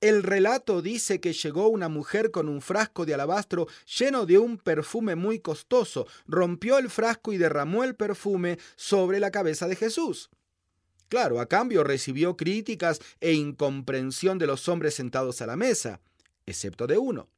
El 0.00 0.22
relato 0.22 0.82
dice 0.82 1.20
que 1.20 1.32
llegó 1.32 1.68
una 1.68 1.88
mujer 1.88 2.30
con 2.30 2.48
un 2.48 2.60
frasco 2.60 3.06
de 3.06 3.14
alabastro 3.14 3.66
lleno 3.98 4.26
de 4.26 4.38
un 4.38 4.58
perfume 4.58 5.14
muy 5.14 5.40
costoso, 5.40 6.06
rompió 6.26 6.78
el 6.78 6.90
frasco 6.90 7.32
y 7.32 7.38
derramó 7.38 7.84
el 7.84 7.94
perfume 7.94 8.58
sobre 8.76 9.20
la 9.20 9.30
cabeza 9.30 9.68
de 9.68 9.76
Jesús. 9.76 10.30
Claro, 11.08 11.40
a 11.40 11.46
cambio 11.46 11.84
recibió 11.84 12.36
críticas 12.36 13.00
e 13.20 13.32
incomprensión 13.32 14.38
de 14.38 14.46
los 14.46 14.68
hombres 14.68 14.94
sentados 14.94 15.42
a 15.42 15.46
la 15.46 15.56
mesa, 15.56 16.00
excepto 16.46 16.86
de 16.86 16.96
uno, 16.96 17.28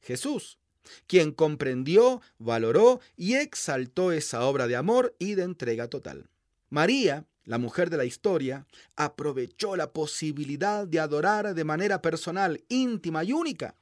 Jesús, 0.00 0.58
quien 1.06 1.32
comprendió, 1.32 2.20
valoró 2.38 3.00
y 3.16 3.34
exaltó 3.34 4.12
esa 4.12 4.44
obra 4.44 4.66
de 4.66 4.76
amor 4.76 5.14
y 5.18 5.34
de 5.34 5.42
entrega 5.42 5.88
total. 5.88 6.28
María, 6.70 7.26
la 7.44 7.58
mujer 7.58 7.90
de 7.90 7.96
la 7.96 8.04
historia, 8.04 8.66
aprovechó 8.96 9.76
la 9.76 9.92
posibilidad 9.92 10.86
de 10.86 11.00
adorar 11.00 11.54
de 11.54 11.64
manera 11.64 12.02
personal, 12.02 12.62
íntima 12.68 13.24
y 13.24 13.32
única. 13.32 13.74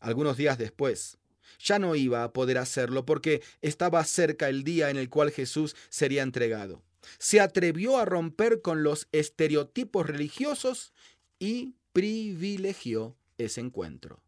Algunos 0.00 0.36
días 0.36 0.58
después, 0.58 1.18
ya 1.58 1.78
no 1.78 1.94
iba 1.94 2.24
a 2.24 2.32
poder 2.32 2.58
hacerlo 2.58 3.04
porque 3.06 3.42
estaba 3.60 4.04
cerca 4.04 4.48
el 4.48 4.64
día 4.64 4.90
en 4.90 4.96
el 4.96 5.08
cual 5.08 5.30
Jesús 5.30 5.76
sería 5.88 6.22
entregado. 6.22 6.82
Se 7.18 7.40
atrevió 7.40 7.98
a 7.98 8.04
romper 8.04 8.62
con 8.62 8.82
los 8.82 9.08
estereotipos 9.12 10.06
religiosos 10.06 10.92
y 11.38 11.74
privilegió 11.92 13.16
ese 13.38 13.60
encuentro. 13.60 14.20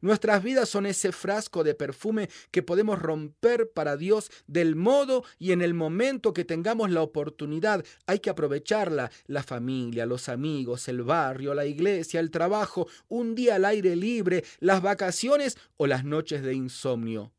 Nuestras 0.00 0.42
vidas 0.42 0.68
son 0.68 0.86
ese 0.86 1.12
frasco 1.12 1.64
de 1.64 1.74
perfume 1.74 2.28
que 2.50 2.62
podemos 2.62 2.98
romper 2.98 3.70
para 3.70 3.96
Dios 3.96 4.30
del 4.46 4.76
modo 4.76 5.24
y 5.38 5.52
en 5.52 5.62
el 5.62 5.74
momento 5.74 6.32
que 6.32 6.44
tengamos 6.44 6.90
la 6.90 7.02
oportunidad. 7.02 7.84
Hay 8.06 8.20
que 8.20 8.30
aprovecharla. 8.30 9.10
La 9.26 9.42
familia, 9.42 10.06
los 10.06 10.28
amigos, 10.28 10.88
el 10.88 11.02
barrio, 11.02 11.54
la 11.54 11.66
iglesia, 11.66 12.20
el 12.20 12.30
trabajo, 12.30 12.88
un 13.08 13.34
día 13.34 13.56
al 13.56 13.64
aire 13.64 13.96
libre, 13.96 14.44
las 14.60 14.82
vacaciones 14.82 15.56
o 15.76 15.86
las 15.86 16.04
noches 16.04 16.42
de 16.42 16.54
insomnio. 16.54 17.32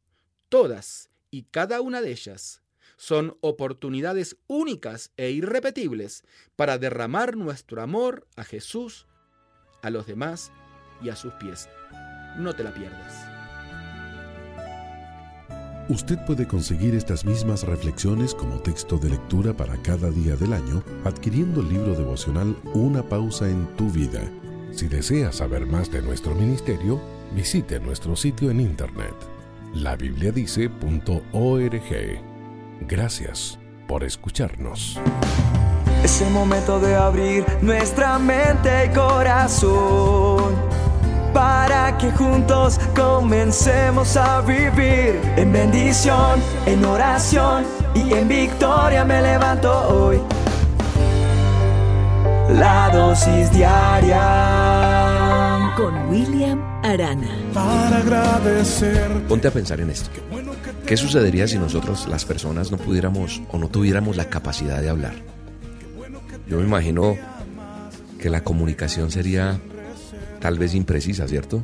Todas 0.50 1.10
y 1.32 1.44
cada 1.44 1.82
una 1.82 2.02
de 2.02 2.12
ellas 2.12 2.62
son 2.98 3.38
oportunidades 3.42 4.36
únicas 4.48 5.12
e 5.16 5.32
irrepetibles 5.32 6.24
para 6.56 6.78
derramar 6.78 7.38
nuestro 7.38 7.82
amor 7.82 8.28
a 8.36 8.44
Jesús, 8.44 9.08
a 9.82 9.90
los 9.90 10.06
demás 10.06 10.52
y 11.02 11.10
a 11.10 11.16
sus 11.16 11.34
pies. 11.34 11.70
No 12.38 12.54
te 12.54 12.64
la 12.64 12.72
pierdas. 12.72 13.26
Usted 15.90 16.20
puede 16.26 16.48
conseguir 16.48 16.94
estas 16.94 17.26
mismas 17.26 17.64
reflexiones 17.64 18.36
como 18.36 18.60
texto 18.60 18.98
de 18.98 19.10
lectura 19.10 19.54
para 19.54 19.76
cada 19.78 20.12
día 20.12 20.36
del 20.36 20.54
año 20.54 20.84
adquiriendo 21.04 21.62
el 21.62 21.70
libro 21.70 21.96
devocional 21.96 22.56
Una 22.76 23.02
pausa 23.02 23.50
en 23.50 23.66
tu 23.76 23.90
vida. 23.90 24.22
Si 24.72 24.88
desea 24.88 25.32
saber 25.32 25.66
más 25.66 25.92
de 25.92 26.04
nuestro 26.04 26.36
ministerio, 26.36 27.02
visite 27.36 27.80
nuestro 27.80 28.16
sitio 28.16 28.52
en 28.52 28.60
internet 28.60 29.16
labibliadice.org. 29.74 32.22
Gracias 32.82 33.60
por 33.88 34.04
escucharnos. 34.04 35.00
Es 36.04 36.22
el 36.22 36.32
momento 36.32 36.80
de 36.80 36.96
abrir 36.96 37.46
nuestra 37.62 38.18
mente 38.20 38.86
y 38.86 38.96
corazón 38.96 40.69
para 41.34 41.98
que 41.98 42.12
juntos 42.12 42.80
comencemos 42.96 44.16
a 44.18 44.42
vivir 44.42 45.20
en 45.36 45.52
bendición, 45.52 46.40
en 46.66 46.84
oración 46.86 47.66
y 47.94 48.14
en 48.14 48.28
victoria 48.28 49.04
me 49.06 49.22
levanto 49.22 49.72
hoy. 49.90 50.20
La 52.50 52.90
dosis 52.90 53.52
diaria 53.52 54.20
con 55.78 56.10
William 56.10 56.60
Arana. 56.84 57.30
Para 57.54 57.98
agradecer. 57.98 59.28
Ponte 59.28 59.48
a 59.48 59.52
pensar 59.52 59.80
en 59.80 59.92
esto. 59.92 60.10
¿Qué 60.86 60.98
sucedería 60.98 61.48
si 61.48 61.60
nosotros, 61.60 62.08
las 62.08 62.26
personas, 62.26 62.72
no 62.72 62.78
pudiéramos 62.78 63.42
o 63.52 63.60
no 63.60 63.68
tuviéramos 63.70 64.18
la 64.18 64.26
capacidad 64.26 64.82
de 64.82 64.90
hablar? 64.90 65.14
Yo 66.48 66.58
me 66.58 66.64
imagino 66.64 67.16
que 68.20 68.32
la 68.32 68.44
comunicación 68.44 69.12
sería 69.12 69.60
tal 70.40 70.58
vez 70.58 70.74
imprecisa, 70.74 71.28
¿cierto? 71.28 71.64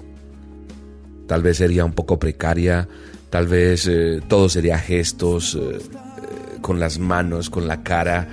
Tal 1.28 1.42
vez 1.42 1.58
sería 1.58 1.86
un 1.86 1.94
poco 1.94 2.20
precaria, 2.20 2.88
tal 3.30 3.48
vez 3.48 3.88
eh, 3.88 4.22
todo 4.28 4.48
sería 4.48 4.78
gestos, 4.78 5.56
eh, 5.56 5.78
eh, 5.78 6.60
con 6.62 6.80
las 6.80 7.00
manos, 7.00 7.50
con 7.50 7.68
la 7.68 7.84
cara, 7.84 8.28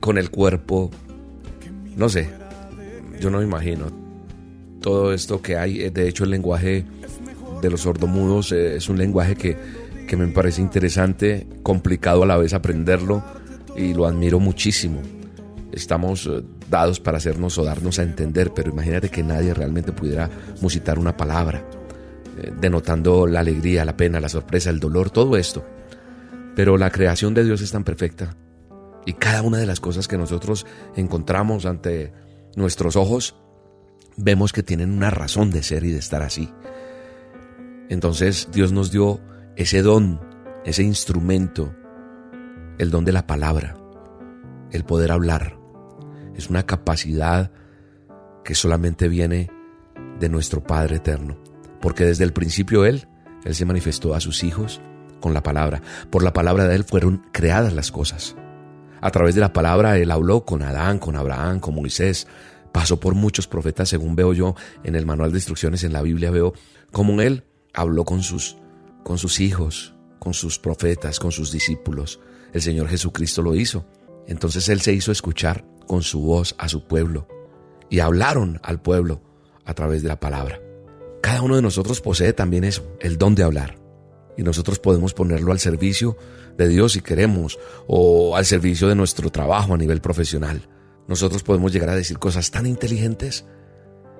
con 0.00 0.18
el 0.18 0.30
cuerpo. 0.30 0.90
No 1.96 2.10
sé, 2.10 2.28
yo 3.20 3.30
no 3.30 3.38
me 3.38 3.44
imagino 3.44 3.86
todo 4.82 5.14
esto 5.14 5.40
que 5.40 5.56
hay. 5.56 5.88
De 5.88 6.08
hecho, 6.08 6.24
el 6.24 6.30
lenguaje 6.30 6.84
de 7.62 7.70
los 7.70 7.80
sordomudos 7.80 8.52
es 8.52 8.88
un 8.90 8.98
lenguaje 8.98 9.36
que, 9.36 9.56
que 10.06 10.16
me 10.16 10.26
parece 10.28 10.60
interesante, 10.60 11.46
complicado 11.62 12.22
a 12.24 12.26
la 12.26 12.36
vez 12.36 12.52
aprenderlo 12.52 13.24
y 13.76 13.94
lo 13.94 14.06
admiro 14.06 14.40
muchísimo. 14.40 15.00
Estamos 15.72 16.28
dados 16.70 17.00
para 17.00 17.18
hacernos 17.18 17.58
o 17.58 17.64
darnos 17.64 17.98
a 17.98 18.04
entender, 18.04 18.52
pero 18.54 18.70
imagínate 18.70 19.10
que 19.10 19.22
nadie 19.22 19.52
realmente 19.52 19.92
pudiera 19.92 20.30
musitar 20.62 20.98
una 20.98 21.16
palabra, 21.16 21.64
eh, 22.38 22.52
denotando 22.58 23.26
la 23.26 23.40
alegría, 23.40 23.84
la 23.84 23.96
pena, 23.96 24.20
la 24.20 24.28
sorpresa, 24.28 24.70
el 24.70 24.78
dolor, 24.78 25.10
todo 25.10 25.36
esto. 25.36 25.66
Pero 26.54 26.78
la 26.78 26.90
creación 26.90 27.34
de 27.34 27.44
Dios 27.44 27.60
es 27.60 27.72
tan 27.72 27.84
perfecta 27.84 28.36
y 29.04 29.14
cada 29.14 29.42
una 29.42 29.58
de 29.58 29.66
las 29.66 29.80
cosas 29.80 30.06
que 30.06 30.16
nosotros 30.16 30.66
encontramos 30.94 31.66
ante 31.66 32.12
nuestros 32.54 32.96
ojos, 32.96 33.34
vemos 34.16 34.52
que 34.52 34.62
tienen 34.62 34.92
una 34.92 35.10
razón 35.10 35.50
de 35.50 35.62
ser 35.62 35.84
y 35.84 35.90
de 35.90 35.98
estar 35.98 36.22
así. 36.22 36.52
Entonces 37.88 38.48
Dios 38.52 38.72
nos 38.72 38.92
dio 38.92 39.20
ese 39.56 39.82
don, 39.82 40.20
ese 40.64 40.84
instrumento, 40.84 41.74
el 42.78 42.90
don 42.90 43.04
de 43.04 43.12
la 43.12 43.26
palabra, 43.26 43.76
el 44.70 44.84
poder 44.84 45.10
hablar 45.10 45.59
es 46.40 46.50
una 46.50 46.64
capacidad 46.64 47.52
que 48.44 48.54
solamente 48.54 49.08
viene 49.08 49.50
de 50.18 50.28
nuestro 50.28 50.62
Padre 50.62 50.96
eterno, 50.96 51.38
porque 51.80 52.04
desde 52.04 52.24
el 52.24 52.32
principio 52.32 52.84
Él, 52.84 53.06
Él 53.44 53.54
se 53.54 53.64
manifestó 53.64 54.14
a 54.14 54.20
sus 54.20 54.42
hijos 54.42 54.80
con 55.20 55.34
la 55.34 55.42
palabra. 55.42 55.82
Por 56.10 56.22
la 56.22 56.32
palabra 56.32 56.66
de 56.66 56.74
Él 56.74 56.84
fueron 56.84 57.26
creadas 57.32 57.74
las 57.74 57.90
cosas. 57.92 58.36
A 59.00 59.10
través 59.10 59.34
de 59.34 59.40
la 59.40 59.52
palabra 59.52 59.98
Él 59.98 60.10
habló 60.10 60.44
con 60.44 60.62
Adán, 60.62 60.98
con 60.98 61.16
Abraham, 61.16 61.60
con 61.60 61.74
Moisés, 61.74 62.26
pasó 62.72 62.98
por 62.98 63.14
muchos 63.14 63.46
profetas, 63.46 63.88
según 63.88 64.16
veo 64.16 64.32
yo 64.32 64.54
en 64.82 64.94
el 64.94 65.06
manual 65.06 65.32
de 65.32 65.38
instrucciones 65.38 65.84
en 65.84 65.92
la 65.92 66.02
Biblia, 66.02 66.30
veo 66.30 66.54
como 66.90 67.20
Él 67.20 67.44
habló 67.74 68.04
con 68.04 68.22
sus, 68.22 68.56
con 69.04 69.18
sus 69.18 69.40
hijos, 69.40 69.94
con 70.18 70.34
sus 70.34 70.58
profetas, 70.58 71.18
con 71.18 71.32
sus 71.32 71.52
discípulos. 71.52 72.20
El 72.52 72.62
Señor 72.62 72.88
Jesucristo 72.88 73.42
lo 73.42 73.54
hizo. 73.54 73.86
Entonces 74.26 74.68
Él 74.68 74.80
se 74.80 74.92
hizo 74.92 75.12
escuchar 75.12 75.64
con 75.90 76.04
su 76.04 76.20
voz 76.20 76.54
a 76.56 76.68
su 76.68 76.84
pueblo 76.84 77.26
y 77.88 77.98
hablaron 77.98 78.60
al 78.62 78.80
pueblo 78.80 79.20
a 79.64 79.74
través 79.74 80.02
de 80.02 80.08
la 80.08 80.20
palabra. 80.20 80.60
Cada 81.20 81.42
uno 81.42 81.56
de 81.56 81.62
nosotros 81.62 82.00
posee 82.00 82.32
también 82.32 82.62
eso, 82.62 82.96
el 83.00 83.18
don 83.18 83.34
de 83.34 83.42
hablar. 83.42 83.76
Y 84.36 84.44
nosotros 84.44 84.78
podemos 84.78 85.14
ponerlo 85.14 85.50
al 85.50 85.58
servicio 85.58 86.16
de 86.56 86.68
Dios 86.68 86.92
si 86.92 87.00
queremos, 87.00 87.58
o 87.88 88.36
al 88.36 88.46
servicio 88.46 88.86
de 88.86 88.94
nuestro 88.94 89.30
trabajo 89.30 89.74
a 89.74 89.78
nivel 89.78 90.00
profesional. 90.00 90.68
Nosotros 91.08 91.42
podemos 91.42 91.72
llegar 91.72 91.88
a 91.88 91.96
decir 91.96 92.20
cosas 92.20 92.52
tan 92.52 92.66
inteligentes, 92.66 93.44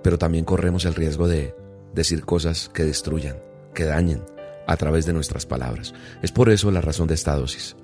pero 0.02 0.18
también 0.18 0.44
corremos 0.44 0.84
el 0.86 0.96
riesgo 0.96 1.28
de 1.28 1.54
decir 1.94 2.24
cosas 2.24 2.68
que 2.74 2.82
destruyan, 2.82 3.36
que 3.74 3.84
dañen 3.84 4.24
a 4.66 4.76
través 4.76 5.06
de 5.06 5.12
nuestras 5.12 5.46
palabras. 5.46 5.94
Es 6.20 6.32
por 6.32 6.50
eso 6.50 6.72
la 6.72 6.80
razón 6.80 7.06
de 7.06 7.14
esta 7.14 7.36
dosis. 7.36 7.76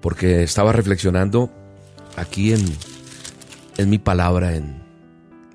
Porque 0.00 0.42
estaba 0.42 0.72
reflexionando 0.72 1.52
aquí 2.16 2.54
en 2.54 2.64
es 3.78 3.86
mi 3.86 3.98
palabra 3.98 4.54
en... 4.54 4.82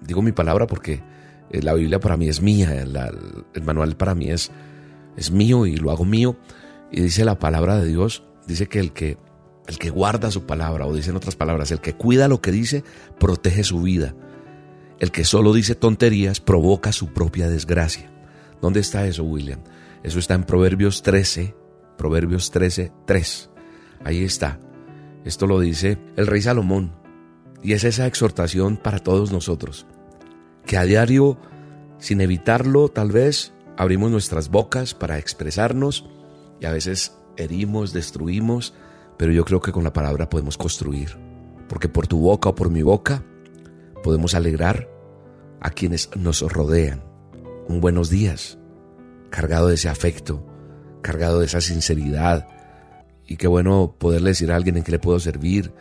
Digo 0.01 0.21
mi 0.21 0.31
palabra 0.31 0.67
porque 0.67 1.03
eh, 1.51 1.61
la 1.61 1.73
Biblia 1.73 1.99
para 1.99 2.17
mí 2.17 2.27
es 2.27 2.41
mía, 2.41 2.81
el 2.81 3.63
manual 3.63 3.95
para 3.95 4.15
mí 4.15 4.29
es, 4.29 4.51
es 5.15 5.31
mío 5.31 5.65
y 5.65 5.77
lo 5.77 5.91
hago 5.91 6.05
mío. 6.05 6.37
Y 6.91 7.01
dice 7.01 7.23
la 7.23 7.39
palabra 7.39 7.77
de 7.77 7.87
Dios, 7.87 8.23
dice 8.47 8.67
que 8.67 8.79
el 8.79 8.91
que 8.91 9.17
el 9.67 9.77
que 9.77 9.89
guarda 9.89 10.31
su 10.31 10.45
palabra, 10.45 10.85
o 10.85 10.93
dicen 10.93 11.15
otras 11.15 11.35
palabras, 11.35 11.71
el 11.71 11.79
que 11.79 11.93
cuida 11.93 12.27
lo 12.27 12.41
que 12.41 12.51
dice, 12.51 12.83
protege 13.19 13.63
su 13.63 13.81
vida. 13.81 14.13
El 14.99 15.11
que 15.11 15.23
solo 15.23 15.53
dice 15.53 15.75
tonterías 15.75 16.39
provoca 16.39 16.91
su 16.91 17.13
propia 17.13 17.47
desgracia. 17.47 18.11
¿Dónde 18.61 18.79
está 18.79 19.07
eso, 19.07 19.23
William? 19.23 19.59
Eso 20.03 20.19
está 20.19 20.33
en 20.33 20.43
Proverbios 20.43 21.03
13, 21.03 21.55
Proverbios 21.97 22.51
13, 22.51 22.91
3. 23.05 23.49
Ahí 24.03 24.23
está. 24.23 24.59
Esto 25.25 25.47
lo 25.47 25.59
dice 25.59 25.97
el 26.17 26.27
rey 26.27 26.41
Salomón. 26.41 27.00
Y 27.63 27.73
es 27.73 27.83
esa 27.83 28.07
exhortación 28.07 28.77
para 28.77 28.99
todos 28.99 29.31
nosotros, 29.31 29.85
que 30.65 30.77
a 30.77 30.83
diario, 30.83 31.37
sin 31.99 32.21
evitarlo 32.21 32.89
tal 32.89 33.11
vez, 33.11 33.53
abrimos 33.77 34.11
nuestras 34.11 34.49
bocas 34.49 34.93
para 34.93 35.17
expresarnos 35.17 36.07
y 36.59 36.65
a 36.65 36.71
veces 36.71 37.15
herimos, 37.37 37.93
destruimos, 37.93 38.73
pero 39.17 39.31
yo 39.31 39.45
creo 39.45 39.61
que 39.61 39.71
con 39.71 39.83
la 39.83 39.93
palabra 39.93 40.29
podemos 40.29 40.57
construir, 40.57 41.17
porque 41.67 41.89
por 41.89 42.07
tu 42.07 42.19
boca 42.19 42.49
o 42.49 42.55
por 42.55 42.69
mi 42.69 42.81
boca 42.81 43.23
podemos 44.03 44.33
alegrar 44.33 44.89
a 45.59 45.69
quienes 45.69 46.09
nos 46.15 46.41
rodean. 46.41 47.03
Un 47.67 47.79
buenos 47.81 48.09
días, 48.09 48.57
cargado 49.29 49.67
de 49.67 49.75
ese 49.75 49.89
afecto, 49.89 50.45
cargado 51.01 51.39
de 51.39 51.45
esa 51.45 51.61
sinceridad. 51.61 52.47
Y 53.25 53.37
qué 53.37 53.47
bueno 53.47 53.95
poderle 53.97 54.31
decir 54.31 54.51
a 54.51 54.55
alguien 54.55 54.77
en 54.77 54.83
qué 54.83 54.91
le 54.91 54.99
puedo 54.99 55.19
servir, 55.19 55.73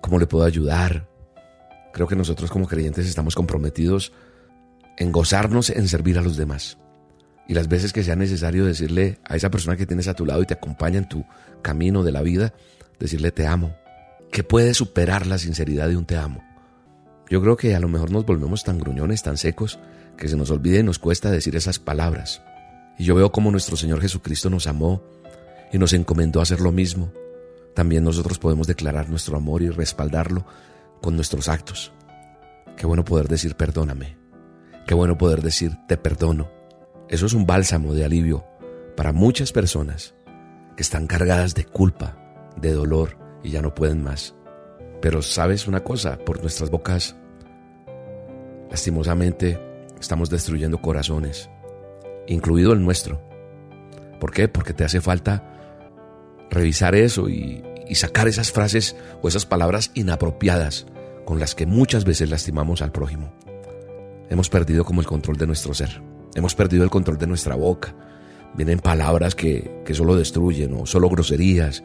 cómo 0.00 0.18
le 0.18 0.26
puedo 0.26 0.44
ayudar. 0.44 1.08
Creo 1.98 2.06
que 2.06 2.14
nosotros 2.14 2.48
como 2.48 2.68
creyentes 2.68 3.08
estamos 3.08 3.34
comprometidos 3.34 4.12
en 4.98 5.10
gozarnos 5.10 5.68
en 5.68 5.88
servir 5.88 6.16
a 6.16 6.22
los 6.22 6.36
demás. 6.36 6.78
Y 7.48 7.54
las 7.54 7.66
veces 7.66 7.92
que 7.92 8.04
sea 8.04 8.14
necesario 8.14 8.64
decirle 8.64 9.18
a 9.24 9.34
esa 9.34 9.50
persona 9.50 9.76
que 9.76 9.84
tienes 9.84 10.06
a 10.06 10.14
tu 10.14 10.24
lado 10.24 10.40
y 10.40 10.46
te 10.46 10.54
acompaña 10.54 10.98
en 10.98 11.08
tu 11.08 11.24
camino 11.60 12.04
de 12.04 12.12
la 12.12 12.22
vida, 12.22 12.54
decirle 13.00 13.32
te 13.32 13.48
amo. 13.48 13.74
¿Qué 14.30 14.44
puede 14.44 14.74
superar 14.74 15.26
la 15.26 15.38
sinceridad 15.38 15.88
de 15.88 15.96
un 15.96 16.04
te 16.04 16.16
amo? 16.16 16.40
Yo 17.28 17.42
creo 17.42 17.56
que 17.56 17.74
a 17.74 17.80
lo 17.80 17.88
mejor 17.88 18.12
nos 18.12 18.24
volvemos 18.24 18.62
tan 18.62 18.78
gruñones, 18.78 19.24
tan 19.24 19.36
secos, 19.36 19.80
que 20.16 20.28
se 20.28 20.36
nos 20.36 20.52
olvide 20.52 20.78
y 20.78 20.84
nos 20.84 21.00
cuesta 21.00 21.32
decir 21.32 21.56
esas 21.56 21.80
palabras. 21.80 22.42
Y 22.96 23.06
yo 23.06 23.16
veo 23.16 23.32
cómo 23.32 23.50
nuestro 23.50 23.76
Señor 23.76 24.00
Jesucristo 24.00 24.50
nos 24.50 24.68
amó 24.68 25.02
y 25.72 25.78
nos 25.78 25.92
encomendó 25.94 26.38
a 26.38 26.44
hacer 26.44 26.60
lo 26.60 26.70
mismo. 26.70 27.10
También 27.74 28.04
nosotros 28.04 28.38
podemos 28.38 28.68
declarar 28.68 29.10
nuestro 29.10 29.36
amor 29.36 29.62
y 29.62 29.70
respaldarlo 29.70 30.46
con 31.00 31.16
nuestros 31.16 31.48
actos. 31.48 31.92
Qué 32.76 32.86
bueno 32.86 33.04
poder 33.04 33.28
decir 33.28 33.54
perdóname. 33.54 34.16
Qué 34.86 34.94
bueno 34.94 35.18
poder 35.18 35.42
decir 35.42 35.76
te 35.86 35.96
perdono. 35.96 36.50
Eso 37.08 37.26
es 37.26 37.32
un 37.34 37.46
bálsamo 37.46 37.94
de 37.94 38.04
alivio 38.04 38.44
para 38.96 39.12
muchas 39.12 39.52
personas 39.52 40.14
que 40.76 40.82
están 40.82 41.06
cargadas 41.06 41.54
de 41.54 41.64
culpa, 41.64 42.16
de 42.56 42.72
dolor 42.72 43.18
y 43.42 43.50
ya 43.50 43.62
no 43.62 43.74
pueden 43.74 44.02
más. 44.02 44.34
Pero 45.00 45.22
sabes 45.22 45.68
una 45.68 45.84
cosa, 45.84 46.18
por 46.18 46.40
nuestras 46.40 46.70
bocas, 46.70 47.16
lastimosamente, 48.70 49.60
estamos 50.00 50.30
destruyendo 50.30 50.80
corazones 50.80 51.48
incluido 52.28 52.72
el 52.72 52.82
nuestro. 52.82 53.20
¿Por 54.20 54.32
qué? 54.32 54.48
Porque 54.48 54.72
te 54.72 54.84
hace 54.84 55.00
falta 55.00 55.54
revisar 56.50 56.94
eso 56.94 57.28
y, 57.28 57.64
sacar 57.94 58.28
esas 58.28 58.52
frases 58.52 58.96
o 59.22 59.28
esas 59.28 59.46
palabras 59.46 59.90
inapropiadas 59.94 60.86
con 61.24 61.38
las 61.38 61.54
que 61.54 61.66
muchas 61.66 62.04
veces 62.04 62.30
lastimamos 62.30 62.82
al 62.82 62.92
prójimo. 62.92 63.32
Hemos 64.30 64.48
perdido 64.48 64.84
como 64.84 65.00
el 65.00 65.06
control 65.06 65.36
de 65.36 65.46
nuestro 65.46 65.74
ser. 65.74 66.02
Hemos 66.34 66.54
perdido 66.54 66.84
el 66.84 66.90
control 66.90 67.18
de 67.18 67.26
nuestra 67.26 67.54
boca. 67.54 67.94
Vienen 68.54 68.78
palabras 68.78 69.34
que, 69.34 69.82
que 69.84 69.94
solo 69.94 70.16
destruyen 70.16 70.74
o 70.74 70.86
solo 70.86 71.08
groserías 71.08 71.82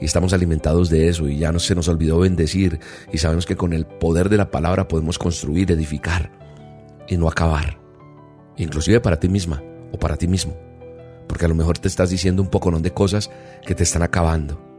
y 0.00 0.04
estamos 0.04 0.32
alimentados 0.32 0.90
de 0.90 1.08
eso 1.08 1.28
y 1.28 1.38
ya 1.38 1.52
no 1.52 1.58
se 1.58 1.74
nos 1.74 1.88
olvidó 1.88 2.20
bendecir 2.20 2.80
y 3.12 3.18
sabemos 3.18 3.46
que 3.46 3.56
con 3.56 3.72
el 3.72 3.86
poder 3.86 4.28
de 4.28 4.36
la 4.36 4.50
palabra 4.50 4.88
podemos 4.88 5.18
construir, 5.18 5.70
edificar 5.72 6.30
y 7.08 7.16
no 7.16 7.28
acabar. 7.28 7.78
Inclusive 8.56 9.00
para 9.00 9.20
ti 9.20 9.28
misma 9.28 9.62
o 9.92 9.98
para 9.98 10.16
ti 10.16 10.26
mismo. 10.26 10.56
Porque 11.28 11.44
a 11.44 11.48
lo 11.48 11.54
mejor 11.54 11.78
te 11.78 11.88
estás 11.88 12.10
diciendo 12.10 12.42
un 12.42 12.48
poco 12.48 12.70
de 12.78 12.90
cosas 12.92 13.30
que 13.66 13.74
te 13.74 13.82
están 13.82 14.02
acabando. 14.02 14.75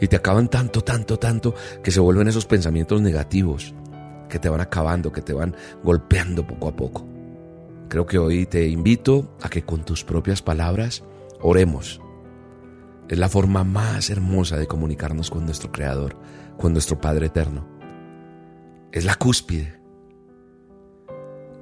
Y 0.00 0.08
te 0.08 0.16
acaban 0.16 0.48
tanto, 0.48 0.82
tanto, 0.82 1.18
tanto 1.18 1.54
que 1.82 1.90
se 1.90 2.00
vuelven 2.00 2.28
esos 2.28 2.46
pensamientos 2.46 3.00
negativos 3.02 3.74
que 4.28 4.38
te 4.38 4.48
van 4.48 4.60
acabando, 4.60 5.12
que 5.12 5.22
te 5.22 5.32
van 5.32 5.54
golpeando 5.82 6.46
poco 6.46 6.68
a 6.68 6.76
poco. 6.76 7.06
Creo 7.88 8.06
que 8.06 8.18
hoy 8.18 8.46
te 8.46 8.68
invito 8.68 9.36
a 9.42 9.48
que 9.48 9.62
con 9.62 9.84
tus 9.84 10.04
propias 10.04 10.42
palabras 10.42 11.02
oremos. 11.40 12.00
Es 13.08 13.18
la 13.18 13.28
forma 13.28 13.64
más 13.64 14.08
hermosa 14.10 14.56
de 14.56 14.68
comunicarnos 14.68 15.30
con 15.30 15.44
nuestro 15.44 15.72
Creador, 15.72 16.16
con 16.56 16.72
nuestro 16.72 17.00
Padre 17.00 17.26
Eterno. 17.26 17.66
Es 18.92 19.04
la 19.04 19.16
cúspide. 19.16 19.80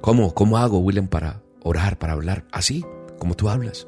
¿Cómo? 0.01 0.33
¿Cómo 0.33 0.57
hago, 0.57 0.79
William, 0.79 1.07
para 1.07 1.41
orar, 1.61 1.97
para 1.97 2.13
hablar, 2.13 2.45
así 2.51 2.85
como 3.17 3.35
tú 3.35 3.49
hablas. 3.49 3.87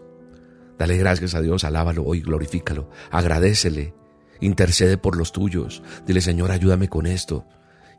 Dale 0.78 0.98
gracias 0.98 1.36
a 1.36 1.42
Dios, 1.42 1.64
alábalo 1.64 2.04
hoy, 2.04 2.22
glorifícalo, 2.22 2.90
agradecele, 3.12 3.94
intercede 4.42 4.98
por 4.98 5.16
los 5.16 5.32
tuyos. 5.32 5.82
Dile, 6.06 6.22
Señor, 6.22 6.52
ayúdame 6.52 6.90
con 6.90 7.06
esto. 7.06 7.46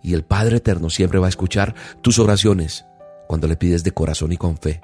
Y 0.02 0.14
el 0.14 0.24
Padre 0.24 0.58
Eterno 0.58 0.90
siempre 0.90 1.18
va 1.18 1.26
a 1.26 1.30
escuchar 1.30 1.74
tus 2.02 2.18
oraciones 2.18 2.84
cuando 3.26 3.46
le 3.46 3.56
pides 3.56 3.84
de 3.84 3.92
corazón 3.92 4.32
y 4.32 4.36
con 4.36 4.58
fe, 4.58 4.80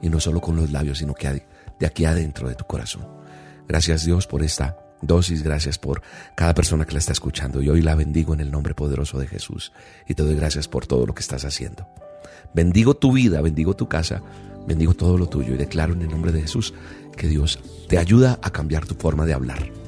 y 0.00 0.08
no 0.08 0.20
solo 0.20 0.40
con 0.40 0.56
los 0.56 0.70
labios, 0.70 0.98
sino 0.98 1.12
que 1.12 1.44
de 1.78 1.86
aquí 1.86 2.04
adentro 2.04 2.48
de 2.48 2.54
tu 2.54 2.64
corazón. 2.64 3.06
Gracias 3.68 4.04
Dios 4.04 4.26
por 4.26 4.42
esta 4.42 4.78
dosis, 5.02 5.42
gracias 5.42 5.78
por 5.78 6.02
cada 6.34 6.54
persona 6.54 6.84
que 6.84 6.92
la 6.92 6.98
está 6.98 7.12
escuchando. 7.12 7.62
Y 7.62 7.68
hoy 7.68 7.82
la 7.82 7.94
bendigo 7.94 8.34
en 8.34 8.40
el 8.40 8.50
nombre 8.50 8.74
poderoso 8.74 9.18
de 9.18 9.26
Jesús 9.26 9.72
y 10.06 10.14
te 10.14 10.22
doy 10.22 10.34
gracias 10.34 10.68
por 10.68 10.86
todo 10.86 11.06
lo 11.06 11.14
que 11.14 11.20
estás 11.20 11.44
haciendo. 11.44 11.86
Bendigo 12.54 12.94
tu 12.94 13.12
vida, 13.12 13.40
bendigo 13.40 13.74
tu 13.74 13.88
casa, 13.88 14.22
bendigo 14.66 14.94
todo 14.94 15.16
lo 15.16 15.28
tuyo 15.28 15.54
y 15.54 15.56
declaro 15.56 15.92
en 15.94 16.02
el 16.02 16.10
nombre 16.10 16.32
de 16.32 16.42
Jesús 16.42 16.74
que 17.16 17.28
Dios 17.28 17.58
te 17.88 17.98
ayuda 17.98 18.38
a 18.42 18.50
cambiar 18.50 18.86
tu 18.86 18.94
forma 18.94 19.26
de 19.26 19.34
hablar. 19.34 19.79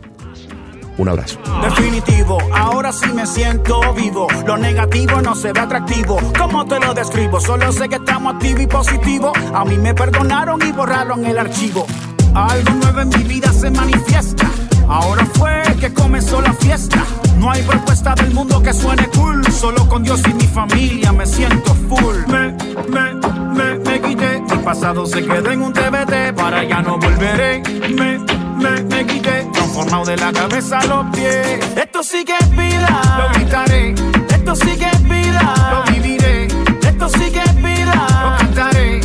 Un 0.99 1.09
abrazo. 1.09 1.39
Definitivo, 1.63 2.39
ahora 2.55 2.93
sí 2.93 3.07
me 3.15 3.27
siento 3.27 3.81
vivo. 3.95 4.29
Lo 4.47 4.57
negativo 4.57 5.21
no 5.23 5.35
se 5.35 5.53
ve 5.53 5.61
atractivo. 5.61 6.19
¿Cómo 6.39 6.67
te 6.67 6.79
lo 6.79 6.93
describo? 6.95 7.41
Solo 7.41 7.73
sé 7.73 7.89
que 7.89 7.97
estamos 7.97 8.35
activos 8.35 8.63
y 8.63 8.67
positivos. 8.67 9.33
A 9.55 9.65
mí 9.65 9.79
me 9.79 9.95
perdonaron 9.95 10.61
y 10.63 10.73
borraron 10.73 11.25
el 11.25 11.39
archivo. 11.39 11.87
Algo 12.35 12.73
nuevo 12.75 13.01
en 13.01 13.09
mi 13.09 13.25
vida 13.25 13.53
se 13.53 13.71
manifiesta. 13.71 14.51
Ahora 14.89 15.25
fue 15.35 15.63
que 15.81 15.93
comenzó 15.93 16.41
la 16.43 16.53
fiesta. 16.53 17.05
No 17.39 17.51
hay 17.51 17.63
propuesta 17.63 18.15
del 18.15 18.33
mundo 18.33 18.63
que 18.63 18.73
suene 18.73 19.09
cool. 19.17 19.45
Solo 19.51 19.89
con 19.89 20.03
Dios 20.03 20.21
y 20.29 20.35
mi 20.35 20.47
familia 20.47 21.13
me 21.13 21.27
siento 21.27 21.75
full. 21.89 22.17
Me, 22.29 22.53
me, 22.89 23.15
me, 23.55 23.79
me 23.79 24.01
quité. 24.01 24.41
Mi 24.41 24.59
pasado 24.63 25.07
se 25.07 25.25
quedó 25.25 25.51
en 25.51 25.63
un 25.63 25.73
TBT. 25.73 26.35
Para 26.37 26.65
ya 26.65 26.83
no 26.83 26.99
volveré. 26.99 27.63
Me, 27.95 28.21
me, 28.63 28.83
me 28.83 29.07
quité. 29.07 29.47
Transformado 29.53 30.05
de 30.05 30.17
la 30.17 30.33
cabeza 30.33 30.79
a 30.79 30.87
los 30.87 31.05
pies. 31.15 31.59
Esto 31.77 32.03
sí 32.03 32.25
que 32.25 32.35
es 32.41 32.51
vida. 32.51 33.01
Lo 33.19 33.29
gritaré. 33.35 33.95
Esto 34.29 34.55
sí 34.55 34.77
que 34.77 34.87
es 34.87 35.03
vida. 35.03 35.55
Lo 35.73 35.93
viviré. 35.93 36.47
Esto 36.83 37.09
sí 37.09 37.31
que 37.31 37.41
es 37.41 37.57
vida. 37.57 38.07
Lo 38.23 38.37
cantaré. 38.39 39.01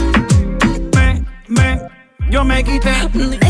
Me, 0.95 1.23
me, 1.47 1.81
yo 2.29 2.43
me 2.43 2.63
quité. 2.63 3.46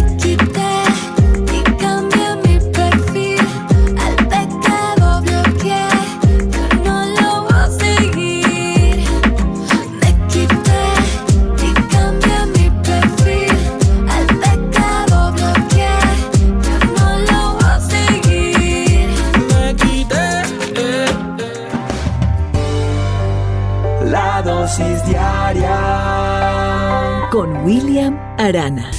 Arana. 28.48 28.90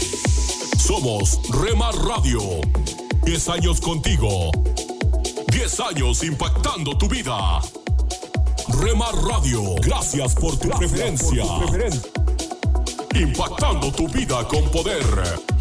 Somos 0.76 1.40
Remar 1.62 1.94
Radio. 1.96 2.60
10 3.24 3.48
años 3.48 3.80
contigo. 3.80 4.50
10 5.50 5.80
años 5.80 6.22
impactando 6.22 6.98
tu 6.98 7.08
vida. 7.08 7.58
Remar 8.78 9.14
Radio, 9.14 9.74
gracias 9.76 10.34
por 10.34 10.54
tu 10.58 10.68
preferencia. 10.68 11.44
Impactando 13.14 13.90
tu 13.90 14.06
vida 14.08 14.46
con 14.48 14.68
poder. 14.70 15.57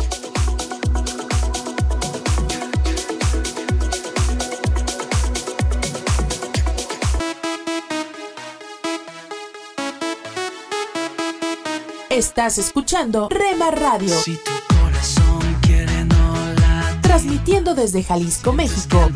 Estás 12.18 12.58
escuchando 12.58 13.30
Rema 13.30 13.70
Radio. 13.70 14.16
Transmitiendo 17.04 17.76
desde 17.76 18.02
Jalisco, 18.02 18.54
México. 18.54 19.08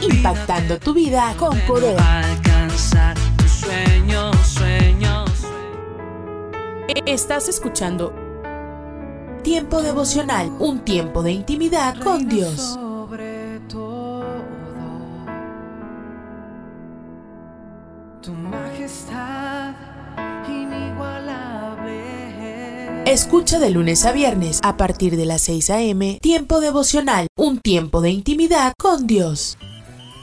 Impactando 0.00 0.78
tu 0.78 0.94
vida 0.94 1.34
con 1.38 1.60
poder. 1.66 1.98
Estás 7.04 7.50
escuchando 7.50 8.14
Tiempo 9.42 9.82
devocional, 9.82 10.50
un 10.58 10.86
tiempo 10.86 11.22
de 11.22 11.32
intimidad 11.32 12.00
con 12.02 12.30
Dios. 12.30 12.78
Escucha 23.08 23.58
de 23.58 23.70
lunes 23.70 24.04
a 24.04 24.12
viernes 24.12 24.60
a 24.62 24.76
partir 24.76 25.16
de 25.16 25.24
las 25.24 25.40
6 25.40 25.70
a.m. 25.70 26.18
Tiempo 26.20 26.60
devocional, 26.60 27.26
un 27.38 27.58
tiempo 27.58 28.02
de 28.02 28.10
intimidad 28.10 28.74
con 28.78 29.06
Dios. 29.06 29.56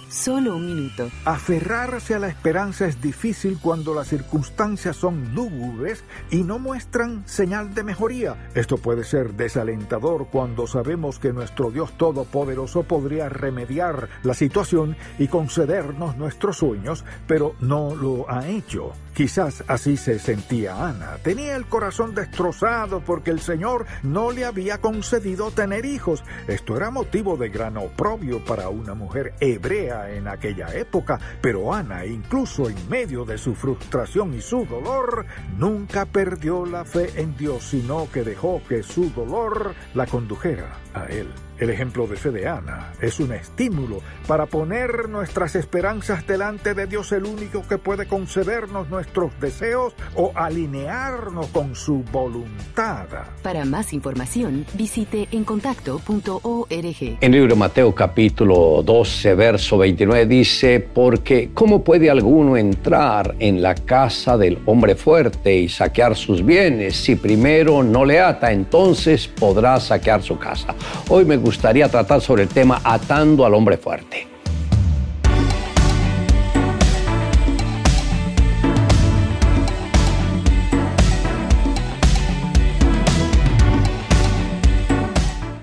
solo 0.07 0.55
un 0.55 0.67
minuto. 0.67 1.09
Aferrarse 1.25 2.13
a 2.13 2.19
la 2.19 2.27
esperanza 2.27 2.85
es 2.85 3.01
difícil 3.01 3.57
cuando 3.59 3.95
las 3.95 4.09
circunstancias 4.09 4.97
son 4.97 5.33
lúgubres 5.33 6.03
y 6.29 6.43
no 6.43 6.59
muestran 6.59 7.27
señal 7.27 7.73
de 7.73 7.83
mejoría. 7.83 8.51
Esto 8.53 8.77
puede 8.77 9.03
ser 9.03 9.33
desalentador 9.33 10.27
cuando 10.27 10.67
sabemos 10.67 11.17
que 11.17 11.33
nuestro 11.33 11.71
Dios 11.71 11.97
Todopoderoso 11.97 12.83
podría 12.83 13.29
remediar 13.29 14.09
la 14.21 14.35
situación 14.35 14.95
y 15.17 15.27
concedernos 15.27 16.17
nuestros 16.17 16.57
sueños, 16.57 17.03
pero 17.25 17.55
no 17.59 17.95
lo 17.95 18.29
ha 18.29 18.47
hecho. 18.47 18.93
Quizás 19.15 19.63
así 19.67 19.95
se 19.95 20.19
sentía 20.19 20.75
Ana. 20.89 21.17
Tenía 21.23 21.55
el 21.55 21.67
corazón 21.67 22.13
destrozado 22.13 22.99
porque 22.99 23.31
el 23.31 23.39
Señor 23.39 23.85
no 24.03 24.31
le 24.31 24.43
había 24.43 24.81
concedido 24.81 25.51
tener 25.51 25.85
hijos. 25.85 26.21
Esto 26.49 26.75
era 26.75 26.91
motivo 26.91 27.37
de 27.37 27.47
gran 27.47 27.77
oprobio 27.77 28.43
para 28.43 28.67
una 28.67 28.93
mujer 28.93 29.33
hebrea 29.39 30.11
en 30.11 30.27
aquella 30.27 30.75
época, 30.75 31.17
pero 31.39 31.73
Ana, 31.73 32.05
incluso 32.05 32.69
en 32.69 32.89
medio 32.89 33.23
de 33.23 33.37
su 33.37 33.55
frustración 33.55 34.33
y 34.33 34.41
su 34.41 34.65
dolor, 34.65 35.25
nunca 35.57 36.05
perdió 36.05 36.65
la 36.65 36.83
fe 36.83 37.09
en 37.15 37.37
Dios, 37.37 37.63
sino 37.63 38.11
que 38.11 38.23
dejó 38.23 38.61
que 38.67 38.83
su 38.83 39.11
dolor 39.11 39.75
la 39.93 40.07
condujera 40.07 40.75
a 40.93 41.05
Él. 41.05 41.29
El 41.57 41.69
ejemplo 41.69 42.05
de 42.05 42.17
fe 42.17 42.31
de 42.31 42.49
Ana 42.49 42.91
es 43.01 43.19
un 43.21 43.31
estímulo 43.31 44.01
para 44.27 44.45
poner 44.45 45.07
nuestras 45.07 45.55
esperanzas 45.55 46.27
delante 46.27 46.73
de 46.73 46.85
Dios, 46.85 47.13
el 47.13 47.23
único 47.23 47.65
que 47.65 47.77
puede 47.77 48.07
concedernos 48.07 48.89
nuestros 48.89 49.31
deseos 49.39 49.93
o 50.15 50.33
alinearnos 50.35 51.47
con 51.47 51.73
su 51.75 52.03
voluntad. 52.11 53.05
Para 53.41 53.63
más 53.63 53.93
información, 53.93 54.65
visite 54.73 55.29
encontacto.org. 55.31 56.67
En 56.69 57.17
el 57.21 57.31
libro 57.31 57.55
Mateo 57.55 57.95
capítulo 57.95 58.83
12, 58.83 59.35
verso 59.35 59.77
29 59.77 60.25
dice, 60.25 60.81
porque 60.81 61.51
¿cómo 61.53 61.85
puede 61.85 62.09
alguno 62.09 62.57
entrar 62.57 63.33
en 63.39 63.61
la 63.61 63.75
casa 63.75 64.37
del 64.37 64.59
hombre 64.65 64.95
fuerte 64.95 65.55
y 65.55 65.69
saquear 65.69 66.17
sus 66.17 66.43
bienes 66.43 66.97
si 66.97 67.15
primero 67.15 67.81
no 67.81 68.03
le 68.03 68.19
ata? 68.19 68.51
Entonces 68.51 69.27
podrá 69.27 69.79
saquear 69.79 70.21
su 70.21 70.37
casa. 70.37 70.75
Hoy 71.07 71.23
me 71.23 71.44
gustaría 71.45 71.87
tratar 71.87 72.21
sobre 72.21 72.41
el 72.41 72.49
tema 72.49 72.81
atando 72.83 73.45
al 73.45 73.53
hombre 73.53 73.77
fuerte. 73.77 74.27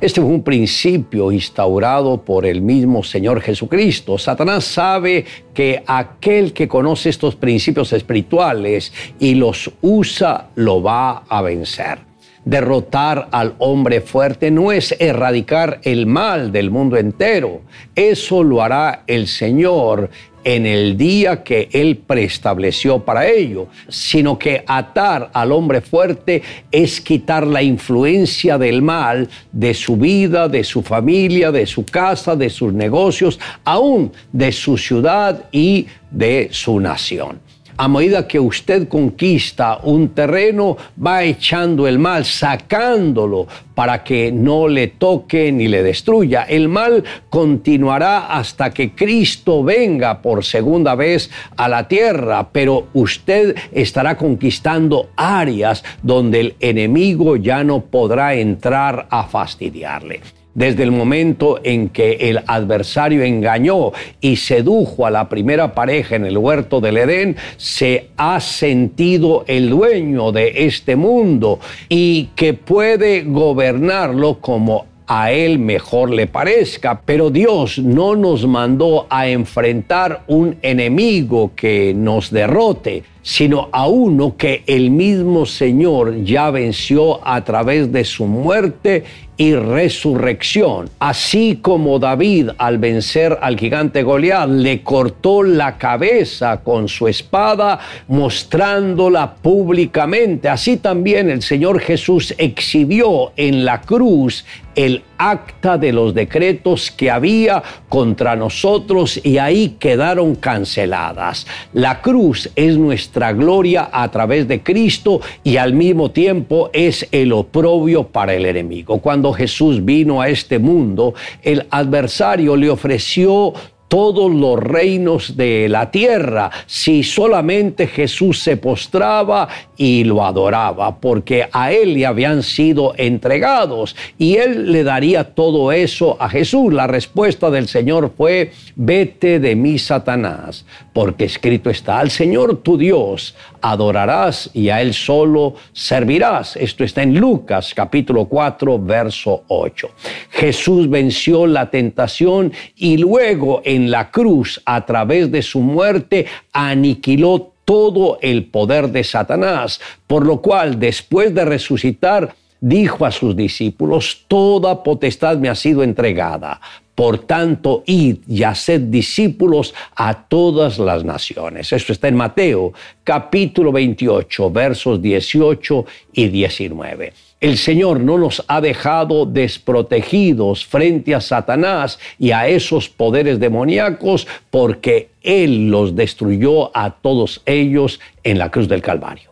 Este 0.01 0.21
fue 0.21 0.31
un 0.31 0.43
principio 0.43 1.31
instaurado 1.31 2.25
por 2.25 2.45
el 2.47 2.61
mismo 2.61 3.03
Señor 3.03 3.41
Jesucristo. 3.41 4.19
Satanás 4.19 4.65
sabe 4.65 5.25
que 5.55 5.83
aquel 5.87 6.53
que 6.53 6.67
conoce 6.67 7.09
estos 7.09 7.35
principios 7.37 7.93
espirituales 7.93 8.93
y 9.19 9.35
los 9.35 9.71
usa, 9.81 10.51
lo 10.57 10.83
va 10.83 11.25
a 11.29 11.43
vencer. 11.43 12.12
Derrotar 12.45 13.29
al 13.31 13.55
hombre 13.59 14.01
fuerte 14.01 14.51
no 14.51 14.73
es 14.73 14.97
erradicar 14.99 15.81
el 15.85 16.07
mal 16.07 16.51
del 16.51 16.71
mundo 16.71 16.97
entero. 16.97 17.63
Eso 17.95 18.43
lo 18.43 18.63
hará 18.63 19.05
el 19.07 19.29
Señor 19.29 20.11
en 20.45 20.67
el 20.67 20.97
día 20.97 21.45
que 21.45 21.69
Él 21.73 21.99
preestableció 21.99 23.01
para 23.01 23.27
ello, 23.29 23.69
sino 23.89 24.39
que 24.39 24.65
atar 24.67 25.31
al 25.33 25.53
hombre 25.53 25.81
fuerte 25.81 26.43
es 26.71 27.01
quitar 27.01 27.47
la 27.47 27.63
influencia 27.63 28.59
del 28.59 28.83
mal 28.83 29.29
de 29.53 29.73
su 29.73 29.97
vida, 29.97 30.49
de 30.49 30.65
su 30.65 30.83
familia, 30.83 31.53
de 31.53 31.67
su 31.67 31.85
casa, 31.85 32.35
de 32.35 32.51
sus 32.51 32.73
negocios, 32.73 33.39
aún 33.65 34.13
de 34.33 34.51
su 34.51 34.77
ciudad 34.77 35.45
y 35.53 35.87
de 36.11 36.49
su 36.51 36.81
nación 36.81 37.52
a 37.83 37.89
medida 37.89 38.29
que 38.29 38.39
usted 38.39 38.87
conquista 38.87 39.81
un 39.83 40.11
terreno, 40.11 40.77
va 41.05 41.25
echando 41.25 41.89
el 41.89 41.99
mal, 41.99 42.25
sacándolo 42.25 43.49
para 43.75 44.05
que 44.05 44.31
no 44.31 44.69
le 44.69 44.87
toque 44.87 45.51
ni 45.51 45.67
le 45.67 45.83
destruya. 45.83 46.45
El 46.45 46.69
mal 46.69 47.03
continuará 47.29 48.39
hasta 48.39 48.71
que 48.71 48.93
Cristo 48.93 49.65
venga 49.65 50.23
por 50.23 50.45
segunda 50.45 50.95
vez 50.95 51.29
a 51.57 51.69
la 51.69 51.89
tierra, 51.89 52.51
pero 52.53 52.87
usted 52.93 53.57
estará 53.73 54.17
conquistando 54.17 55.09
áreas 55.17 55.83
donde 56.05 56.39
el 56.39 56.55
enemigo 56.61 57.35
ya 57.35 57.65
no 57.65 57.81
podrá 57.81 58.35
entrar 58.35 59.09
a 59.11 59.25
fastidiarle. 59.25 60.21
Desde 60.55 60.83
el 60.83 60.91
momento 60.91 61.61
en 61.65 61.89
que 61.89 62.13
el 62.29 62.41
adversario 62.47 63.23
engañó 63.23 63.93
y 64.21 64.37
sedujo 64.37 65.07
a 65.07 65.11
la 65.11 65.29
primera 65.29 65.75
pareja 65.75 66.17
en 66.17 66.27
el 66.27 66.37
huerto 66.37 66.81
del 66.81 66.99
Edén, 66.99 67.37
se 67.57 68.09
ha 68.19 68.39
sentido 68.41 69.45
el 69.47 69.71
dueño 69.71 70.31
de 70.31 70.67
este 70.67 70.95
mundo 70.95 71.59
y 71.89 72.31
que 72.37 72.53
puede 72.53 73.23
gobernarlo 73.23 74.41
como 74.41 74.87
a 75.07 75.33
él 75.33 75.59
mejor 75.59 76.11
le 76.11 76.27
parezca. 76.27 77.01
Pero 77.05 77.31
Dios 77.31 77.79
no 77.79 78.17
nos 78.17 78.47
mandó 78.47 79.07
a 79.11 79.29
enfrentar 79.29 80.23
un 80.27 80.57
enemigo 80.63 81.53
que 81.55 81.93
nos 81.95 82.31
derrote, 82.31 83.05
sino 83.23 83.69
a 83.73 83.87
uno 83.87 84.37
que 84.37 84.65
el 84.67 84.91
mismo 84.91 85.47
Señor 85.47 86.25
ya 86.25 86.51
venció 86.51 87.27
a 87.27 87.43
través 87.45 87.93
de 87.93 88.05
su 88.05 88.27
muerte 88.27 89.05
y 89.37 89.55
resurrección. 89.55 90.91
Así 90.99 91.59
como 91.63 91.99
David 91.99 92.51
al 92.59 92.79
vencer 92.79 93.39
al 93.41 93.59
gigante 93.59 94.03
Goliat 94.03 94.49
le 94.49 94.83
cortó 94.83 95.43
la 95.43 95.79
cabeza 95.79 96.61
con 96.63 96.89
su 96.89 97.09
espada 97.09 97.81
mostrándola 98.09 99.35
públicamente, 99.35 100.49
así 100.49 100.77
también 100.77 101.31
el 101.31 101.43
Señor 101.43 101.81
Jesús 101.81 102.35
exhibió 102.39 103.33
en 103.37 103.65
la 103.65 103.81
cruz 103.81 104.45
el 104.75 105.03
acta 105.19 105.77
de 105.77 105.93
los 105.93 106.15
decretos 106.15 106.91
que 106.91 107.11
había 107.11 107.63
contra 107.89 108.37
nosotros 108.37 109.21
y 109.23 109.39
ahí 109.39 109.77
quedaron 109.79 110.35
canceladas. 110.35 111.47
La 111.73 112.01
cruz 112.01 112.51
es 112.57 112.79
nuestra 112.79 113.12
gloria 113.33 113.91
a 113.93 114.11
través 114.11 114.49
de 114.49 114.63
Cristo 114.63 115.21
y 115.45 115.57
al 115.57 115.75
mismo 115.75 116.11
tiempo 116.11 116.71
es 116.73 117.07
el 117.13 117.33
oprobio 117.33 118.09
para 118.09 118.35
el 118.35 118.47
enemigo. 118.47 118.99
Cuando 118.99 119.33
Jesús 119.33 119.85
vino 119.85 120.21
a 120.21 120.29
este 120.29 120.59
mundo, 120.59 121.15
el 121.43 121.67
adversario 121.71 122.57
le 122.57 122.71
ofreció 122.71 123.53
todos 123.93 124.33
los 124.33 124.59
reinos 124.59 125.37
de 125.37 125.69
la 125.69 125.91
tierra 125.91 126.51
si 126.65 127.03
solamente 127.03 127.87
Jesús 127.87 128.39
se 128.39 128.57
postraba 128.57 129.47
y 129.77 130.05
lo 130.05 130.25
adoraba, 130.25 130.99
porque 130.99 131.47
a 131.53 131.73
él 131.73 131.93
le 131.93 132.07
habían 132.07 132.43
sido 132.43 132.95
entregados 132.97 133.95
y 134.17 134.37
él 134.37 134.73
le 134.73 134.83
daría 134.83 135.35
todo 135.35 135.73
eso 135.73 136.17
a 136.19 136.31
Jesús. 136.31 136.73
La 136.73 136.87
respuesta 136.87 137.51
del 137.51 137.69
Señor 137.69 138.15
fue, 138.17 138.53
vete 138.77 139.39
de 139.39 139.55
mí, 139.57 139.79
Satanás, 139.79 140.65
porque 140.93 141.25
escrito 141.25 141.71
está, 141.71 141.99
al 141.99 142.11
Señor 142.11 142.59
tu 142.63 142.77
Dios 142.77 143.35
adorarás 143.61 144.51
y 144.53 144.69
a 144.69 144.83
Él 144.83 144.95
solo 144.95 145.55
servirás. 145.73 146.57
Esto 146.57 146.85
está 146.85 147.03
en 147.03 147.19
Lucas 147.19 147.73
capítulo 147.75 148.27
4, 148.27 148.79
verso 148.79 149.45
8. 149.49 149.91
Jesús 150.31 150.89
venció 150.91 151.47
la 151.47 151.71
tentación 151.71 152.53
y 152.77 152.99
luego 152.99 153.63
en 153.65 153.91
la 153.91 154.11
cruz, 154.11 154.61
a 154.65 154.85
través 154.85 155.31
de 155.31 155.43
su 155.43 155.61
muerte, 155.61 156.27
aniquiló 156.53 157.53
todo 157.65 158.19
el 158.21 158.47
poder 158.47 158.89
de 158.89 159.05
Satanás, 159.05 159.81
por 160.07 160.27
lo 160.27 160.43
cual 160.43 160.79
después 160.79 161.35
de 161.35 161.45
resucitar, 161.45 162.35
dijo 162.61 163.05
a 163.07 163.11
sus 163.11 163.35
discípulos, 163.35 164.25
Toda 164.29 164.83
potestad 164.83 165.37
me 165.39 165.49
ha 165.49 165.55
sido 165.55 165.83
entregada. 165.83 166.61
Por 166.95 167.21
tanto, 167.21 167.83
id 167.87 168.19
y 168.29 168.43
haced 168.43 168.81
discípulos 168.83 169.75
a 169.97 170.25
todas 170.25 170.79
las 170.79 171.05
naciones. 171.05 171.73
Esto 171.73 171.93
está 171.93 172.09
en 172.09 172.17
Mateo 172.17 172.73
capítulo 173.03 173.73
28, 173.73 174.51
versos 174.51 175.01
18 175.01 175.87
y 176.13 176.29
19. 176.29 177.13
El 177.41 177.59
Señor 177.59 177.99
no 177.99 178.19
nos 178.19 178.45
ha 178.47 178.61
dejado 178.61 179.27
desprotegidos 179.27 180.65
frente 180.65 181.13
a 181.13 181.21
Satanás 181.21 181.99
y 182.17 182.31
a 182.31 182.47
esos 182.47 182.89
poderes 182.89 183.41
demoníacos 183.41 184.29
porque 184.49 185.09
Él 185.23 185.69
los 185.69 185.97
destruyó 185.97 186.77
a 186.77 186.91
todos 186.91 187.43
ellos 187.45 187.99
en 188.23 188.39
la 188.39 188.51
cruz 188.51 188.69
del 188.69 188.81
Calvario. 188.81 189.32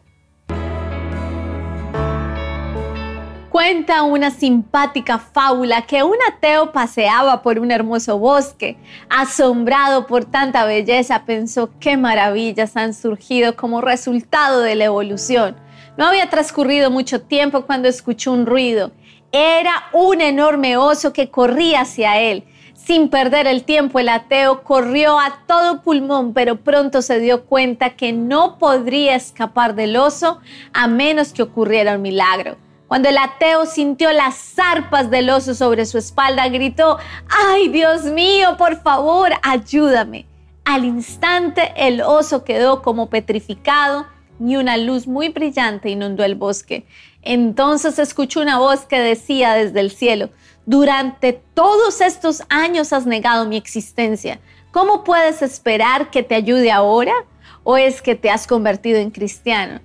Cuenta 3.50 4.04
una 4.04 4.30
simpática 4.30 5.18
fábula 5.18 5.82
que 5.82 6.04
un 6.04 6.14
ateo 6.28 6.70
paseaba 6.70 7.42
por 7.42 7.58
un 7.58 7.72
hermoso 7.72 8.16
bosque. 8.16 8.76
Asombrado 9.08 10.06
por 10.06 10.24
tanta 10.24 10.64
belleza, 10.64 11.24
pensó 11.24 11.68
qué 11.80 11.96
maravillas 11.96 12.76
han 12.76 12.94
surgido 12.94 13.56
como 13.56 13.80
resultado 13.80 14.60
de 14.60 14.76
la 14.76 14.84
evolución. 14.84 15.56
No 15.96 16.06
había 16.06 16.30
transcurrido 16.30 16.92
mucho 16.92 17.22
tiempo 17.22 17.66
cuando 17.66 17.88
escuchó 17.88 18.30
un 18.30 18.46
ruido. 18.46 18.92
Era 19.32 19.72
un 19.92 20.20
enorme 20.20 20.76
oso 20.76 21.12
que 21.12 21.28
corría 21.28 21.80
hacia 21.80 22.20
él. 22.20 22.44
Sin 22.74 23.08
perder 23.08 23.48
el 23.48 23.64
tiempo, 23.64 23.98
el 23.98 24.10
ateo 24.10 24.62
corrió 24.62 25.18
a 25.18 25.40
todo 25.48 25.82
pulmón, 25.82 26.34
pero 26.34 26.60
pronto 26.60 27.02
se 27.02 27.18
dio 27.18 27.46
cuenta 27.46 27.96
que 27.96 28.12
no 28.12 28.58
podría 28.58 29.16
escapar 29.16 29.74
del 29.74 29.96
oso 29.96 30.40
a 30.72 30.86
menos 30.86 31.32
que 31.32 31.42
ocurriera 31.42 31.96
un 31.96 32.02
milagro. 32.02 32.69
Cuando 32.90 33.08
el 33.08 33.18
ateo 33.18 33.66
sintió 33.66 34.12
las 34.12 34.34
zarpas 34.34 35.12
del 35.12 35.30
oso 35.30 35.54
sobre 35.54 35.86
su 35.86 35.96
espalda, 35.96 36.48
gritó, 36.48 36.98
¡ay 37.28 37.68
Dios 37.68 38.02
mío, 38.02 38.56
por 38.58 38.82
favor, 38.82 39.30
ayúdame! 39.44 40.26
Al 40.64 40.84
instante 40.84 41.72
el 41.76 42.00
oso 42.00 42.42
quedó 42.42 42.82
como 42.82 43.08
petrificado 43.08 44.08
y 44.40 44.56
una 44.56 44.76
luz 44.76 45.06
muy 45.06 45.28
brillante 45.28 45.88
inundó 45.88 46.24
el 46.24 46.34
bosque. 46.34 46.84
Entonces 47.22 48.00
escuchó 48.00 48.40
una 48.40 48.58
voz 48.58 48.80
que 48.80 48.98
decía 48.98 49.54
desde 49.54 49.78
el 49.78 49.92
cielo, 49.92 50.30
durante 50.66 51.32
todos 51.32 52.00
estos 52.00 52.42
años 52.48 52.92
has 52.92 53.06
negado 53.06 53.46
mi 53.46 53.56
existencia. 53.56 54.40
¿Cómo 54.72 55.04
puedes 55.04 55.42
esperar 55.42 56.10
que 56.10 56.24
te 56.24 56.34
ayude 56.34 56.72
ahora? 56.72 57.14
¿O 57.62 57.76
es 57.76 58.02
que 58.02 58.16
te 58.16 58.30
has 58.30 58.48
convertido 58.48 58.98
en 58.98 59.12
cristiano? 59.12 59.80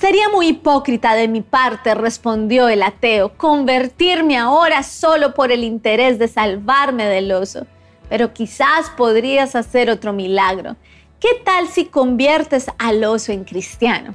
Sería 0.00 0.30
muy 0.30 0.48
hipócrita 0.48 1.14
de 1.14 1.28
mi 1.28 1.42
parte, 1.42 1.94
respondió 1.94 2.70
el 2.70 2.82
ateo, 2.82 3.36
convertirme 3.36 4.38
ahora 4.38 4.82
solo 4.82 5.34
por 5.34 5.52
el 5.52 5.62
interés 5.62 6.18
de 6.18 6.26
salvarme 6.26 7.04
del 7.04 7.30
oso. 7.32 7.66
Pero 8.08 8.32
quizás 8.32 8.88
podrías 8.96 9.54
hacer 9.54 9.90
otro 9.90 10.14
milagro. 10.14 10.76
¿Qué 11.20 11.28
tal 11.44 11.68
si 11.68 11.84
conviertes 11.84 12.68
al 12.78 13.04
oso 13.04 13.32
en 13.32 13.44
cristiano? 13.44 14.14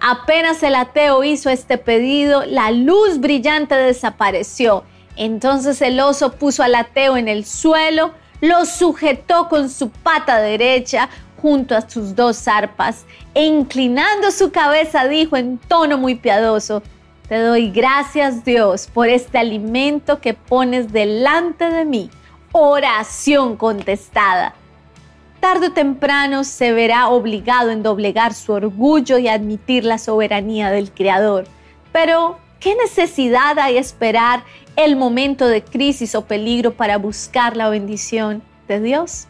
Apenas 0.00 0.64
el 0.64 0.74
ateo 0.74 1.22
hizo 1.22 1.48
este 1.48 1.78
pedido, 1.78 2.44
la 2.44 2.72
luz 2.72 3.20
brillante 3.20 3.76
desapareció. 3.76 4.82
Entonces 5.14 5.80
el 5.80 6.00
oso 6.00 6.32
puso 6.32 6.64
al 6.64 6.74
ateo 6.74 7.16
en 7.16 7.28
el 7.28 7.44
suelo, 7.44 8.14
lo 8.40 8.66
sujetó 8.66 9.48
con 9.48 9.70
su 9.70 9.90
pata 9.90 10.40
derecha, 10.40 11.08
junto 11.40 11.76
a 11.76 11.88
sus 11.88 12.14
dos 12.14 12.36
zarpas 12.36 13.04
e 13.34 13.44
inclinando 13.44 14.30
su 14.30 14.50
cabeza 14.50 15.08
dijo 15.08 15.36
en 15.36 15.58
tono 15.58 15.98
muy 15.98 16.14
piadoso, 16.14 16.82
Te 17.28 17.38
doy 17.38 17.70
gracias 17.70 18.44
Dios 18.44 18.88
por 18.92 19.08
este 19.08 19.38
alimento 19.38 20.20
que 20.20 20.34
pones 20.34 20.92
delante 20.92 21.70
de 21.70 21.84
mí. 21.84 22.10
Oración 22.52 23.56
contestada. 23.56 24.54
Tarde 25.40 25.68
o 25.68 25.72
temprano 25.72 26.44
se 26.44 26.72
verá 26.72 27.08
obligado 27.08 27.70
en 27.70 27.82
doblegar 27.82 28.34
su 28.34 28.52
orgullo 28.52 29.16
y 29.18 29.28
admitir 29.28 29.84
la 29.84 29.96
soberanía 29.96 30.70
del 30.70 30.90
Creador. 30.90 31.46
Pero, 31.92 32.38
¿qué 32.58 32.74
necesidad 32.74 33.58
hay 33.58 33.78
esperar 33.78 34.42
el 34.76 34.96
momento 34.96 35.46
de 35.48 35.62
crisis 35.62 36.14
o 36.14 36.26
peligro 36.26 36.74
para 36.74 36.98
buscar 36.98 37.56
la 37.56 37.70
bendición 37.70 38.42
de 38.68 38.80
Dios? 38.80 39.28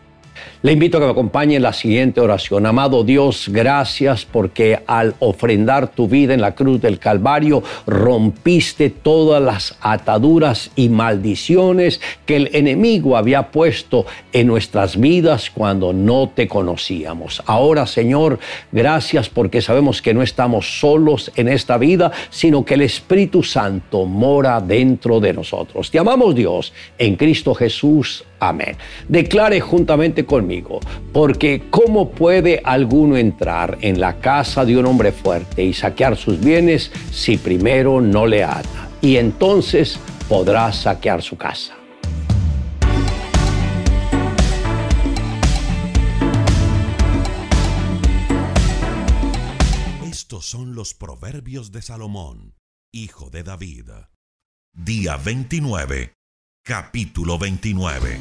Le 0.62 0.72
invito 0.72 0.98
a 0.98 1.00
que 1.00 1.06
me 1.06 1.12
acompañe 1.12 1.56
en 1.56 1.62
la 1.62 1.72
siguiente 1.72 2.20
oración. 2.20 2.66
Amado 2.66 3.02
Dios, 3.02 3.48
gracias 3.48 4.26
porque 4.26 4.78
al 4.86 5.14
ofrendar 5.18 5.88
tu 5.88 6.06
vida 6.06 6.34
en 6.34 6.40
la 6.40 6.54
cruz 6.54 6.80
del 6.82 6.98
Calvario 6.98 7.62
rompiste 7.86 8.90
todas 8.90 9.42
las 9.42 9.78
ataduras 9.80 10.70
y 10.76 10.90
maldiciones 10.90 12.00
que 12.26 12.36
el 12.36 12.50
enemigo 12.52 13.16
había 13.16 13.50
puesto 13.50 14.06
en 14.32 14.46
nuestras 14.46 14.98
vidas 14.98 15.50
cuando 15.50 15.92
no 15.92 16.28
te 16.28 16.46
conocíamos. 16.46 17.42
Ahora, 17.46 17.86
Señor, 17.86 18.38
gracias 18.70 19.28
porque 19.28 19.62
sabemos 19.62 20.02
que 20.02 20.14
no 20.14 20.22
estamos 20.22 20.80
solos 20.80 21.32
en 21.36 21.48
esta 21.48 21.78
vida, 21.78 22.12
sino 22.30 22.64
que 22.64 22.74
el 22.74 22.82
Espíritu 22.82 23.42
Santo 23.42 24.04
mora 24.04 24.60
dentro 24.60 25.20
de 25.20 25.32
nosotros. 25.32 25.90
Te 25.90 25.98
amamos 25.98 26.34
Dios 26.34 26.72
en 26.98 27.16
Cristo 27.16 27.54
Jesús. 27.54 28.24
Amén. 28.38 28.76
Declare 29.06 29.60
juntamente 29.60 30.24
conmigo, 30.30 30.78
porque 31.12 31.64
¿cómo 31.70 32.10
puede 32.10 32.62
alguno 32.64 33.16
entrar 33.16 33.78
en 33.80 33.98
la 33.98 34.20
casa 34.20 34.64
de 34.64 34.78
un 34.78 34.86
hombre 34.86 35.10
fuerte 35.10 35.64
y 35.64 35.72
saquear 35.72 36.16
sus 36.16 36.38
bienes 36.38 36.92
si 37.10 37.36
primero 37.36 38.00
no 38.00 38.28
le 38.28 38.44
ata? 38.44 38.88
Y 39.02 39.16
entonces 39.16 39.98
podrá 40.28 40.72
saquear 40.72 41.20
su 41.20 41.36
casa. 41.36 41.74
Estos 50.04 50.46
son 50.46 50.76
los 50.76 50.94
proverbios 50.94 51.72
de 51.72 51.82
Salomón, 51.82 52.54
hijo 52.92 53.30
de 53.30 53.42
David. 53.42 53.90
Día 54.72 55.16
29 55.16 56.12
Capítulo 56.62 57.36
29 57.36 58.20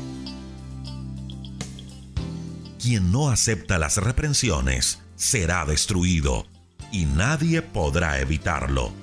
Quien 2.79 3.11
no 3.11 3.29
acepta 3.29 3.77
las 3.77 3.97
reprensiones 3.97 5.01
será 5.17 5.65
destruido, 5.65 6.47
y 6.93 7.05
nadie 7.05 7.61
podrá 7.61 8.21
evitarlo. 8.21 8.93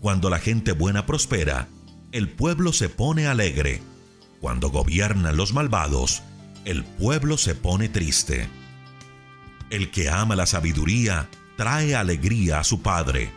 Cuando 0.00 0.28
la 0.28 0.40
gente 0.40 0.72
buena 0.72 1.06
prospera, 1.06 1.68
el 2.10 2.28
pueblo 2.28 2.72
se 2.72 2.88
pone 2.88 3.28
alegre. 3.28 3.80
Cuando 4.40 4.70
gobiernan 4.70 5.36
los 5.36 5.52
malvados, 5.52 6.24
el 6.64 6.84
pueblo 6.84 7.38
se 7.38 7.54
pone 7.54 7.88
triste. 7.88 8.48
El 9.70 9.92
que 9.92 10.10
ama 10.10 10.34
la 10.34 10.46
sabiduría 10.46 11.28
trae 11.56 11.94
alegría 11.94 12.58
a 12.58 12.64
su 12.64 12.82
padre. 12.82 13.30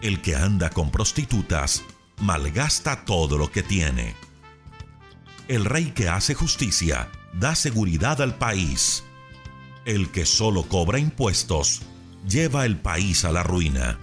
El 0.00 0.22
que 0.22 0.36
anda 0.36 0.70
con 0.70 0.92
prostitutas 0.92 1.82
malgasta 2.20 3.04
todo 3.04 3.38
lo 3.38 3.50
que 3.50 3.64
tiene. 3.64 4.14
El 5.48 5.64
rey 5.64 5.90
que 5.90 6.08
hace 6.08 6.34
justicia 6.34 7.10
da 7.32 7.54
seguridad 7.54 8.20
al 8.20 8.36
país. 8.36 9.04
El 9.84 10.10
que 10.10 10.26
solo 10.26 10.64
cobra 10.64 10.98
impuestos 10.98 11.82
lleva 12.28 12.66
el 12.66 12.78
país 12.78 13.24
a 13.24 13.32
la 13.32 13.42
ruina. 13.42 13.98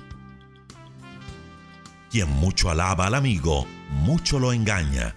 Quien 2.12 2.30
mucho 2.30 2.70
alaba 2.70 3.08
al 3.08 3.16
amigo, 3.16 3.68
mucho 3.90 4.40
lo 4.40 4.52
engaña. 4.52 5.16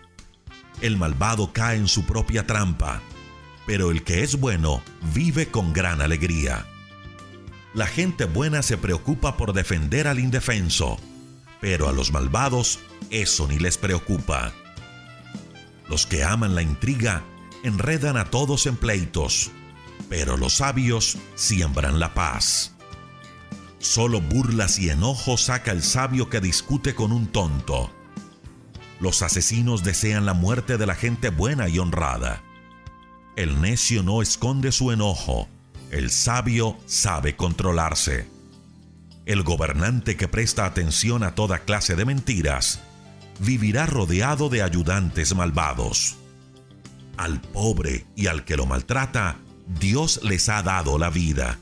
El 0.81 0.97
malvado 0.97 1.53
cae 1.53 1.79
en 1.79 1.89
su 1.89 2.05
propia 2.05 2.47
trampa, 2.47 3.01
pero 3.67 3.91
el 3.91 4.03
que 4.03 4.23
es 4.23 4.39
bueno 4.39 4.83
vive 5.15 5.49
con 5.49 5.73
gran 5.73 6.01
alegría. 6.01 6.67
La 7.75 7.87
gente 7.87 8.27
buena 8.27 8.63
se 8.63 8.77
preocupa 8.77 9.37
por 9.37 9.55
defender 9.55 10.07
al 10.07 10.19
indefenso, 10.19 10.99
pero 11.61 11.89
a 11.89 11.93
los 11.93 12.13
malvados 12.13 12.81
eso 13.11 13.49
ni 13.49 13.59
les 13.59 13.79
preocupa. 13.79 14.53
Los 15.89 16.07
que 16.07 16.25
aman 16.25 16.55
la 16.55 16.63
intriga 16.63 17.23
enredan 17.63 18.17
a 18.17 18.27
todos 18.27 18.67
en 18.67 18.77
pleitos, 18.77 19.51
pero 20.09 20.37
los 20.37 20.57
sabios 20.57 21.17
siembran 21.35 22.01
la 22.01 22.15
paz. 22.15 22.75
Solo 23.79 24.21
burlas 24.21 24.79
y 24.79 24.91
enojo 24.91 25.37
saca 25.37 25.73
el 25.73 25.83
sabio 25.83 26.29
que 26.29 26.41
discute 26.41 26.95
con 26.95 27.13
un 27.13 27.27
tonto. 27.27 27.91
Los 29.01 29.23
asesinos 29.23 29.83
desean 29.83 30.25
la 30.25 30.35
muerte 30.35 30.79
de 30.79 30.87
la 30.87 30.95
gente 30.95 31.31
buena 31.31 31.69
y 31.69 31.79
honrada. 31.79 32.43
El 33.35 33.61
necio 33.61 34.03
no 34.03 34.23
esconde 34.23 34.71
su 34.71 34.93
enojo, 34.93 35.49
el 35.91 36.11
sabio 36.11 36.79
sabe 36.87 37.35
controlarse. 37.35 38.29
El 39.27 39.43
gobernante 39.43 40.17
que 40.17 40.29
presta 40.29 40.65
atención 40.65 41.23
a 41.23 41.35
toda 41.35 41.61
clase 41.61 41.97
de 41.97 42.05
mentiras 42.05 42.81
vivirá 43.41 43.87
rodeado 43.87 44.49
de 44.49 44.63
ayudantes 44.63 45.35
malvados. 45.35 46.17
Al 47.17 47.41
pobre 47.41 48.07
y 48.17 48.27
al 48.27 48.45
que 48.45 48.57
lo 48.57 48.67
maltrata, 48.67 49.39
Dios 49.67 50.21
les 50.23 50.49
ha 50.49 50.63
dado 50.63 50.99
la 50.99 51.11
vida. 51.11 51.59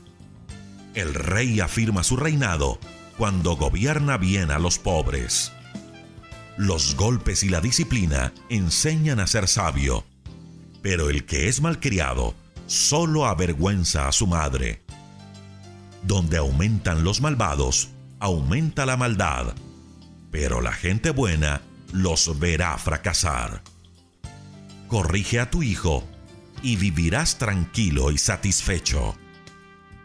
El 0.93 1.13
rey 1.13 1.59
afirma 1.59 2.03
su 2.03 2.17
reinado 2.17 2.79
cuando 3.17 3.55
gobierna 3.55 4.17
bien 4.17 4.51
a 4.51 4.59
los 4.59 4.79
pobres. 4.79 5.51
Los 6.57 6.95
golpes 6.95 7.43
y 7.43 7.49
la 7.49 7.61
disciplina 7.61 8.33
enseñan 8.49 9.19
a 9.19 9.27
ser 9.27 9.47
sabio, 9.47 10.05
pero 10.81 11.09
el 11.09 11.25
que 11.25 11.47
es 11.47 11.61
malcriado 11.61 12.35
solo 12.67 13.25
avergüenza 13.25 14.07
a 14.07 14.11
su 14.11 14.27
madre. 14.27 14.81
Donde 16.03 16.37
aumentan 16.37 17.03
los 17.03 17.21
malvados, 17.21 17.89
aumenta 18.19 18.85
la 18.85 18.97
maldad, 18.97 19.53
pero 20.31 20.61
la 20.61 20.73
gente 20.73 21.11
buena 21.11 21.61
los 21.91 22.39
verá 22.39 22.77
fracasar. 22.77 23.61
Corrige 24.91 25.39
a 25.39 25.49
tu 25.49 25.63
hijo 25.63 26.03
y 26.61 26.75
vivirás 26.75 27.37
tranquilo 27.37 28.11
y 28.11 28.17
satisfecho. 28.17 29.15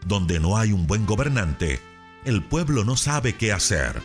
Donde 0.05 0.39
no 0.39 0.57
hay 0.57 0.71
un 0.71 0.87
buen 0.87 1.05
gobernante, 1.05 1.81
el 2.23 2.41
pueblo 2.41 2.85
no 2.85 2.95
sabe 2.95 3.35
qué 3.35 3.51
hacer, 3.51 4.01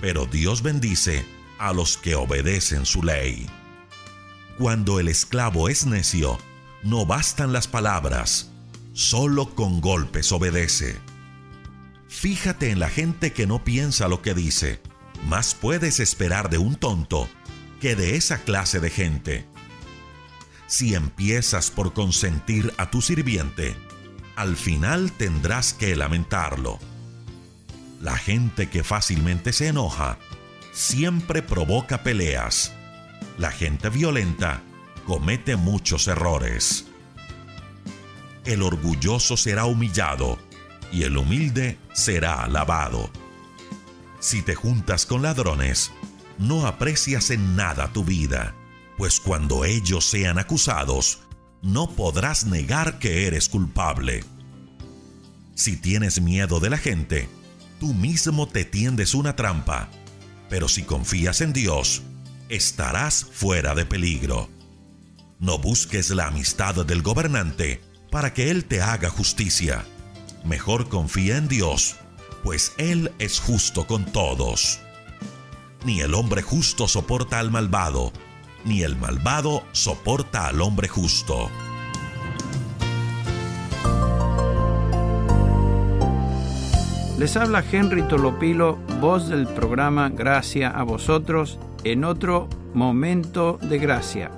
pero 0.00 0.24
Dios 0.24 0.62
bendice 0.62 1.26
a 1.58 1.74
los 1.74 1.98
que 1.98 2.14
obedecen 2.14 2.86
su 2.86 3.02
ley. 3.02 3.46
Cuando 4.56 5.00
el 5.00 5.08
esclavo 5.08 5.68
es 5.68 5.84
necio, 5.84 6.38
no 6.82 7.04
bastan 7.04 7.52
las 7.52 7.68
palabras, 7.68 8.50
solo 8.94 9.54
con 9.54 9.82
golpes 9.82 10.32
obedece. 10.32 10.96
Fíjate 12.08 12.70
en 12.70 12.80
la 12.80 12.88
gente 12.88 13.34
que 13.34 13.46
no 13.46 13.64
piensa 13.64 14.08
lo 14.08 14.22
que 14.22 14.32
dice, 14.32 14.80
más 15.28 15.54
puedes 15.54 16.00
esperar 16.00 16.48
de 16.48 16.56
un 16.56 16.76
tonto 16.76 17.28
que 17.82 17.96
de 17.96 18.16
esa 18.16 18.38
clase 18.38 18.80
de 18.80 18.88
gente. 18.88 19.55
Si 20.66 20.94
empiezas 20.94 21.70
por 21.70 21.92
consentir 21.92 22.74
a 22.76 22.90
tu 22.90 23.00
sirviente, 23.00 23.76
al 24.34 24.56
final 24.56 25.12
tendrás 25.12 25.72
que 25.72 25.94
lamentarlo. 25.94 26.78
La 28.00 28.18
gente 28.18 28.68
que 28.68 28.84
fácilmente 28.84 29.52
se 29.52 29.68
enoja 29.68 30.18
siempre 30.72 31.42
provoca 31.42 32.02
peleas. 32.02 32.72
La 33.38 33.50
gente 33.50 33.88
violenta 33.88 34.62
comete 35.06 35.56
muchos 35.56 36.08
errores. 36.08 36.86
El 38.44 38.62
orgulloso 38.62 39.36
será 39.36 39.64
humillado 39.64 40.38
y 40.92 41.04
el 41.04 41.16
humilde 41.16 41.78
será 41.92 42.42
alabado. 42.42 43.10
Si 44.20 44.42
te 44.42 44.54
juntas 44.54 45.06
con 45.06 45.22
ladrones, 45.22 45.92
no 46.38 46.66
aprecias 46.66 47.30
en 47.30 47.56
nada 47.56 47.92
tu 47.92 48.04
vida, 48.04 48.54
pues 48.96 49.20
cuando 49.20 49.64
ellos 49.64 50.04
sean 50.04 50.38
acusados, 50.38 51.20
no 51.62 51.90
podrás 51.90 52.46
negar 52.46 52.98
que 52.98 53.26
eres 53.26 53.48
culpable. 53.48 54.24
Si 55.54 55.76
tienes 55.76 56.20
miedo 56.20 56.60
de 56.60 56.70
la 56.70 56.78
gente, 56.78 57.28
tú 57.80 57.94
mismo 57.94 58.46
te 58.46 58.64
tiendes 58.64 59.14
una 59.14 59.36
trampa, 59.36 59.88
pero 60.48 60.68
si 60.68 60.82
confías 60.82 61.40
en 61.40 61.52
Dios, 61.52 62.02
estarás 62.48 63.24
fuera 63.24 63.74
de 63.74 63.84
peligro. 63.84 64.48
No 65.38 65.58
busques 65.58 66.10
la 66.10 66.28
amistad 66.28 66.86
del 66.86 67.02
gobernante 67.02 67.82
para 68.10 68.32
que 68.32 68.50
Él 68.50 68.64
te 68.64 68.80
haga 68.80 69.10
justicia. 69.10 69.84
Mejor 70.44 70.88
confía 70.88 71.36
en 71.36 71.48
Dios, 71.48 71.96
pues 72.42 72.72
Él 72.78 73.12
es 73.18 73.40
justo 73.40 73.86
con 73.86 74.04
todos. 74.06 74.80
Ni 75.84 76.00
el 76.00 76.14
hombre 76.14 76.42
justo 76.42 76.88
soporta 76.88 77.38
al 77.38 77.50
malvado, 77.50 78.12
ni 78.66 78.82
el 78.82 78.96
malvado 78.96 79.62
soporta 79.72 80.48
al 80.48 80.60
hombre 80.60 80.88
justo. 80.88 81.48
Les 87.18 87.34
habla 87.36 87.64
Henry 87.72 88.02
Tolopilo, 88.02 88.76
voz 89.00 89.28
del 89.28 89.46
programa 89.46 90.10
Gracia 90.10 90.68
a 90.68 90.82
vosotros, 90.82 91.58
en 91.82 92.04
otro 92.04 92.48
momento 92.74 93.58
de 93.62 93.78
gracia. 93.78 94.30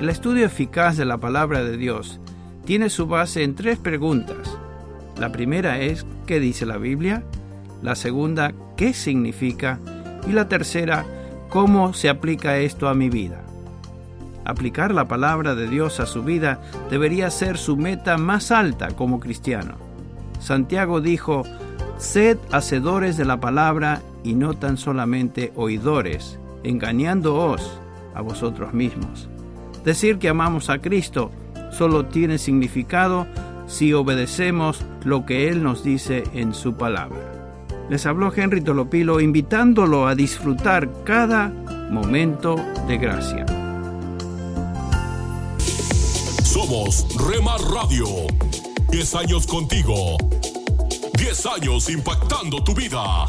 El 0.00 0.08
estudio 0.08 0.46
eficaz 0.46 0.96
de 0.96 1.04
la 1.04 1.18
palabra 1.18 1.62
de 1.62 1.76
Dios 1.76 2.18
tiene 2.64 2.90
su 2.90 3.06
base 3.06 3.44
en 3.44 3.54
tres 3.54 3.78
preguntas. 3.78 4.58
La 5.16 5.30
primera 5.30 5.78
es, 5.80 6.04
¿qué 6.26 6.40
dice 6.40 6.66
la 6.66 6.76
Biblia? 6.76 7.22
La 7.82 7.94
segunda, 7.94 8.52
¿qué 8.76 8.92
significa? 8.92 9.78
Y 10.28 10.32
la 10.32 10.48
tercera, 10.48 11.06
¿cómo 11.56 11.94
se 11.94 12.10
aplica 12.10 12.58
esto 12.58 12.86
a 12.86 12.92
mi 12.92 13.08
vida? 13.08 13.40
Aplicar 14.44 14.92
la 14.92 15.08
palabra 15.08 15.54
de 15.54 15.66
Dios 15.66 16.00
a 16.00 16.04
su 16.04 16.22
vida 16.22 16.60
debería 16.90 17.30
ser 17.30 17.56
su 17.56 17.78
meta 17.78 18.18
más 18.18 18.50
alta 18.50 18.88
como 18.88 19.20
cristiano. 19.20 19.76
Santiago 20.38 21.00
dijo, 21.00 21.44
Sed 21.96 22.36
hacedores 22.52 23.16
de 23.16 23.24
la 23.24 23.40
palabra 23.40 24.02
y 24.22 24.34
no 24.34 24.52
tan 24.52 24.76
solamente 24.76 25.54
oidores, 25.56 26.38
engañándoos 26.62 27.80
a 28.14 28.20
vosotros 28.20 28.74
mismos. 28.74 29.30
Decir 29.82 30.18
que 30.18 30.28
amamos 30.28 30.68
a 30.68 30.80
Cristo 30.82 31.30
solo 31.70 32.04
tiene 32.04 32.36
significado 32.36 33.26
si 33.66 33.94
obedecemos 33.94 34.84
lo 35.04 35.24
que 35.24 35.48
Él 35.48 35.62
nos 35.62 35.82
dice 35.82 36.24
en 36.34 36.52
su 36.52 36.74
palabra. 36.74 37.35
Les 37.88 38.04
habló 38.04 38.32
Henry 38.34 38.60
Tolopilo 38.60 39.20
invitándolo 39.20 40.08
a 40.08 40.14
disfrutar 40.14 41.04
cada 41.04 41.48
momento 41.90 42.56
de 42.88 42.98
gracia. 42.98 43.46
Somos 46.42 47.06
Remar 47.28 47.60
Radio. 47.60 48.06
10 48.90 49.14
años 49.14 49.46
contigo. 49.46 50.16
10 51.16 51.46
años 51.46 51.88
impactando 51.88 52.62
tu 52.64 52.74
vida. 52.74 53.26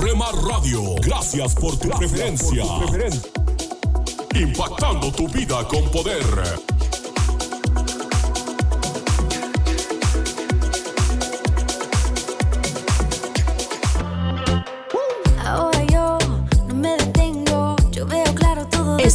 Remar 0.00 0.34
Radio, 0.34 0.96
gracias 1.02 1.54
por 1.54 1.78
tu 1.78 1.88
preferencia. 1.90 2.64
Impactando 4.34 5.10
tu 5.12 5.28
vida 5.28 5.66
con 5.66 5.88
poder. 5.90 6.69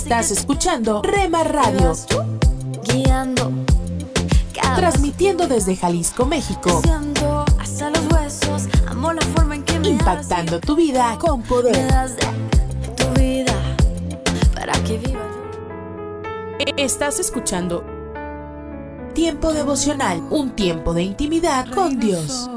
Estás 0.05 0.29
escuchando 0.29 1.01
Rema 1.01 1.43
Radio. 1.43 1.91
Guiando, 2.83 3.51
Transmitiendo 4.75 5.47
desde 5.47 5.75
Jalisco, 5.75 6.27
México. 6.27 6.79
siento 6.83 7.43
hasta 7.59 7.89
los 7.89 8.01
huesos. 8.13 8.67
Amo 8.85 9.13
la 9.13 9.23
forma 9.23 9.55
en 9.55 9.63
que 9.63 9.79
me 9.79 9.89
Impactando 9.89 10.59
tu 10.59 10.75
vida 10.75 11.17
con 11.19 11.39
Me 11.39 11.47
poder. 11.47 11.87
das 11.87 12.17
de 12.17 12.23
tu 12.95 13.19
vida 13.19 13.55
para 14.53 14.73
que 14.83 14.99
viva. 14.99 15.27
Estás 16.77 17.19
escuchando 17.19 17.83
Tiempo 19.15 19.53
devocional, 19.53 20.21
un 20.29 20.51
tiempo 20.51 20.93
de 20.93 21.01
intimidad 21.01 21.65
con 21.73 21.99
Dios. 21.99 22.47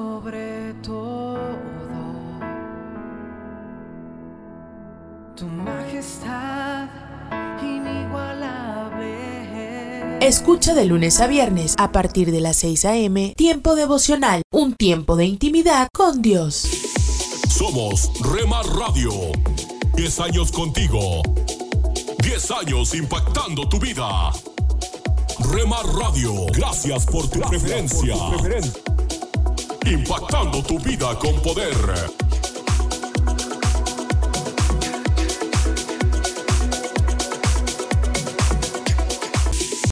Escucha 10.21 10.75
de 10.75 10.85
lunes 10.85 11.21
a 11.21 11.29
viernes 11.29 11.77
a 11.79 11.93
partir 11.93 12.33
de 12.33 12.41
las 12.41 12.57
6 12.57 12.85
a.m. 12.87 13.35
Tiempo 13.37 13.77
devocional, 13.77 14.43
un 14.53 14.75
tiempo 14.75 15.15
de 15.15 15.27
intimidad 15.27 15.87
con 15.95 16.23
Dios. 16.23 16.69
Somos 17.49 18.11
Remar 18.35 18.67
Radio. 18.67 19.13
10 19.95 20.21
años 20.21 20.51
contigo. 20.51 21.23
10 22.21 22.51
años 22.51 22.95
impactando 22.97 23.69
tu 23.69 23.79
vida. 23.79 24.33
Remar 25.53 25.87
Radio, 25.87 26.47
gracias 26.53 27.07
por 27.07 27.29
tu 27.31 27.39
preferencia. 27.39 28.17
Impactando 29.87 30.65
tu 30.65 30.81
vida 30.81 31.17
con 31.21 31.41
poder. 31.43 31.77